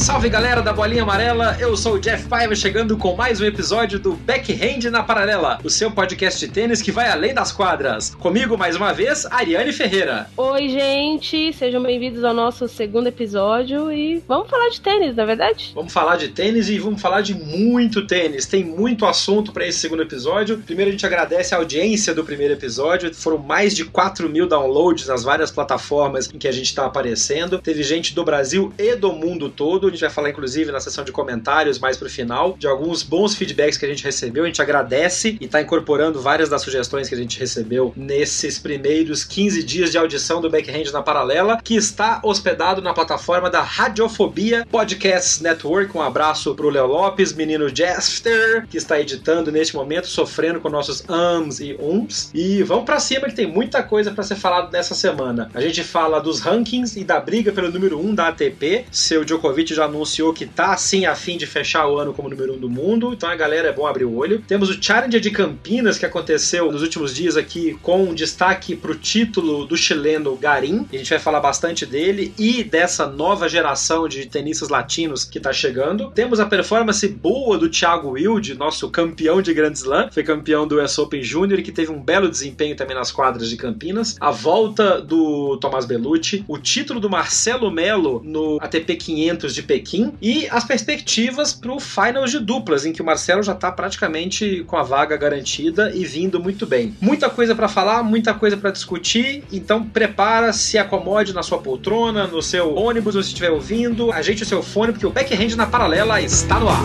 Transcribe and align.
Salve 0.00 0.30
galera 0.30 0.62
da 0.62 0.72
Bolinha 0.72 1.02
Amarela, 1.02 1.58
eu 1.60 1.76
sou 1.76 1.96
o 1.96 2.00
Jeff 2.00 2.26
Paiva 2.26 2.56
chegando 2.56 2.96
com 2.96 3.14
mais 3.14 3.38
um 3.38 3.44
episódio 3.44 3.98
do 3.98 4.14
Backhand 4.14 4.90
na 4.90 5.02
Paralela, 5.02 5.58
o 5.62 5.68
seu 5.68 5.90
podcast 5.90 6.40
de 6.40 6.50
tênis 6.50 6.80
que 6.80 6.90
vai 6.90 7.10
além 7.10 7.34
das 7.34 7.52
quadras. 7.52 8.14
Comigo 8.14 8.56
mais 8.56 8.74
uma 8.76 8.94
vez, 8.94 9.26
Ariane 9.26 9.74
Ferreira. 9.74 10.26
Oi, 10.38 10.70
gente, 10.70 11.52
sejam 11.52 11.82
bem-vindos 11.82 12.24
ao 12.24 12.32
nosso 12.32 12.66
segundo 12.66 13.08
episódio 13.08 13.92
e 13.92 14.24
vamos 14.26 14.48
falar 14.48 14.70
de 14.70 14.80
tênis, 14.80 15.14
na 15.14 15.22
é 15.22 15.26
verdade? 15.26 15.72
Vamos 15.74 15.92
falar 15.92 16.16
de 16.16 16.28
tênis 16.28 16.70
e 16.70 16.78
vamos 16.78 17.00
falar 17.00 17.20
de 17.20 17.34
muito 17.34 18.06
tênis. 18.06 18.46
Tem 18.46 18.64
muito 18.64 19.04
assunto 19.04 19.52
para 19.52 19.66
esse 19.66 19.78
segundo 19.78 20.02
episódio. 20.02 20.56
Primeiro, 20.64 20.88
a 20.88 20.92
gente 20.92 21.04
agradece 21.04 21.54
a 21.54 21.58
audiência 21.58 22.14
do 22.14 22.24
primeiro 22.24 22.54
episódio. 22.54 23.14
Foram 23.14 23.36
mais 23.36 23.76
de 23.76 23.84
4 23.84 24.30
mil 24.30 24.48
downloads 24.48 25.06
nas 25.06 25.22
várias 25.22 25.50
plataformas 25.50 26.30
em 26.32 26.38
que 26.38 26.48
a 26.48 26.52
gente 26.52 26.66
está 26.66 26.86
aparecendo. 26.86 27.58
Teve 27.58 27.82
gente 27.82 28.14
do 28.14 28.24
Brasil 28.24 28.72
e 28.78 28.96
do 28.96 29.12
mundo 29.12 29.50
todo 29.50 29.89
a 29.90 29.96
gente 29.96 30.00
vai 30.00 30.10
falar, 30.10 30.30
inclusive, 30.30 30.72
na 30.72 30.80
sessão 30.80 31.04
de 31.04 31.12
comentários 31.12 31.78
mais 31.78 31.96
pro 31.96 32.08
final, 32.08 32.56
de 32.58 32.66
alguns 32.66 33.02
bons 33.02 33.34
feedbacks 33.34 33.76
que 33.76 33.84
a 33.84 33.88
gente 33.88 34.04
recebeu. 34.04 34.44
A 34.44 34.46
gente 34.46 34.62
agradece 34.62 35.36
e 35.40 35.48
tá 35.48 35.60
incorporando 35.60 36.20
várias 36.20 36.48
das 36.48 36.62
sugestões 36.62 37.08
que 37.08 37.14
a 37.14 37.18
gente 37.18 37.38
recebeu 37.38 37.92
nesses 37.96 38.58
primeiros 38.58 39.24
15 39.24 39.62
dias 39.62 39.90
de 39.90 39.98
audição 39.98 40.40
do 40.40 40.50
Backhand 40.50 40.90
na 40.92 41.02
Paralela, 41.02 41.60
que 41.62 41.74
está 41.74 42.20
hospedado 42.22 42.82
na 42.82 42.92
plataforma 42.92 43.50
da 43.50 43.60
Radiofobia 43.60 44.66
Podcast 44.70 45.42
Network. 45.42 45.96
Um 45.96 46.02
abraço 46.02 46.54
pro 46.54 46.70
Léo 46.70 46.86
Lopes, 46.86 47.32
menino 47.32 47.68
Jester, 47.74 48.66
que 48.68 48.76
está 48.76 49.00
editando 49.00 49.50
neste 49.50 49.74
momento, 49.74 50.06
sofrendo 50.06 50.60
com 50.60 50.68
nossos 50.68 51.04
ums 51.08 51.60
e 51.60 51.76
ums. 51.80 52.30
E 52.34 52.62
vamos 52.62 52.84
para 52.84 53.00
cima 53.00 53.28
que 53.28 53.34
tem 53.34 53.46
muita 53.46 53.82
coisa 53.82 54.10
para 54.10 54.24
ser 54.24 54.36
falado 54.36 54.72
nessa 54.72 54.94
semana. 54.94 55.50
A 55.54 55.60
gente 55.60 55.82
fala 55.82 56.20
dos 56.20 56.40
rankings 56.40 56.96
e 56.96 57.04
da 57.04 57.20
briga 57.20 57.52
pelo 57.52 57.70
número 57.70 57.98
1 57.98 58.06
um 58.06 58.14
da 58.14 58.28
ATP. 58.28 58.84
Seu 58.90 59.24
Djokovic 59.24 59.74
já 59.80 59.86
anunciou 59.86 60.32
que 60.32 60.44
tá 60.44 60.76
sim 60.76 61.06
a 61.06 61.14
fim 61.14 61.38
de 61.38 61.46
fechar 61.46 61.88
o 61.88 61.98
ano 61.98 62.12
como 62.12 62.28
número 62.28 62.54
um 62.54 62.58
do 62.58 62.68
mundo, 62.68 63.14
então 63.14 63.28
a 63.28 63.34
galera 63.34 63.68
é 63.68 63.72
bom 63.72 63.86
abrir 63.86 64.04
o 64.04 64.14
olho. 64.14 64.42
Temos 64.46 64.68
o 64.68 64.82
Challenger 64.82 65.20
de 65.20 65.30
Campinas 65.30 65.96
que 65.96 66.04
aconteceu 66.04 66.70
nos 66.70 66.82
últimos 66.82 67.14
dias 67.14 67.36
aqui 67.36 67.78
com 67.82 68.12
destaque 68.14 68.76
pro 68.76 68.94
título 68.94 69.64
do 69.64 69.76
chileno 69.76 70.36
Garim. 70.36 70.86
A 70.92 70.96
gente 70.96 71.10
vai 71.10 71.18
falar 71.18 71.40
bastante 71.40 71.86
dele 71.86 72.34
e 72.38 72.62
dessa 72.62 73.06
nova 73.06 73.48
geração 73.48 74.06
de 74.06 74.26
tenistas 74.26 74.68
latinos 74.68 75.24
que 75.24 75.40
tá 75.40 75.52
chegando. 75.52 76.10
Temos 76.10 76.38
a 76.38 76.46
performance 76.46 77.06
boa 77.08 77.56
do 77.56 77.68
Thiago 77.68 78.10
Wilde, 78.10 78.54
nosso 78.54 78.90
campeão 78.90 79.40
de 79.40 79.54
Grand 79.54 79.72
Slam, 79.72 80.10
foi 80.12 80.22
campeão 80.22 80.66
do 80.66 80.82
US 80.82 80.98
Open 80.98 81.22
Júnior 81.22 81.60
e 81.60 81.62
que 81.62 81.72
teve 81.72 81.90
um 81.90 82.00
belo 82.00 82.28
desempenho 82.28 82.76
também 82.76 82.94
nas 82.94 83.10
quadras 83.10 83.48
de 83.48 83.56
Campinas. 83.56 84.16
A 84.20 84.30
volta 84.30 85.00
do 85.00 85.56
Tomás 85.56 85.86
Bellucci, 85.86 86.44
o 86.46 86.58
título 86.58 87.00
do 87.00 87.08
Marcelo 87.08 87.70
Melo 87.70 88.20
no 88.22 88.58
ATP 88.60 88.96
500 88.96 89.54
de 89.54 89.59
Pequim 89.62 90.12
e 90.20 90.48
as 90.50 90.64
perspectivas 90.64 91.52
para 91.52 91.72
o 91.72 91.80
Finals 91.80 92.30
de 92.30 92.38
duplas, 92.38 92.84
em 92.84 92.92
que 92.92 93.02
o 93.02 93.04
Marcelo 93.04 93.42
já 93.42 93.52
está 93.52 93.70
praticamente 93.70 94.64
com 94.66 94.76
a 94.76 94.82
vaga 94.82 95.16
garantida 95.16 95.92
e 95.94 96.04
vindo 96.04 96.40
muito 96.40 96.66
bem. 96.66 96.94
Muita 97.00 97.28
coisa 97.28 97.54
para 97.54 97.68
falar, 97.68 98.02
muita 98.02 98.34
coisa 98.34 98.56
para 98.56 98.70
discutir, 98.70 99.44
então 99.52 99.84
prepara, 99.84 100.52
se 100.52 100.78
acomode 100.78 101.32
na 101.32 101.42
sua 101.42 101.58
poltrona, 101.58 102.26
no 102.26 102.42
seu 102.42 102.74
ônibus, 102.74 103.14
se 103.14 103.20
estiver 103.20 103.50
ouvindo, 103.50 104.12
ajeite 104.12 104.42
o 104.42 104.46
seu 104.46 104.62
fone, 104.62 104.92
porque 104.92 105.06
o 105.06 105.10
Backhand 105.10 105.56
na 105.56 105.66
Paralela 105.66 106.20
está 106.20 106.58
no 106.58 106.68
ar. 106.68 106.84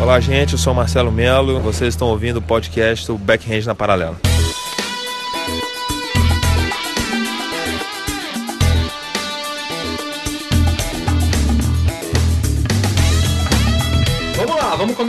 Olá, 0.00 0.18
gente, 0.18 0.54
eu 0.54 0.58
sou 0.58 0.72
Marcelo 0.72 1.12
Melo, 1.12 1.60
vocês 1.60 1.92
estão 1.92 2.08
ouvindo 2.08 2.38
o 2.38 2.42
podcast 2.42 3.12
Backhand 3.12 3.66
na 3.66 3.74
Paralela. 3.74 4.29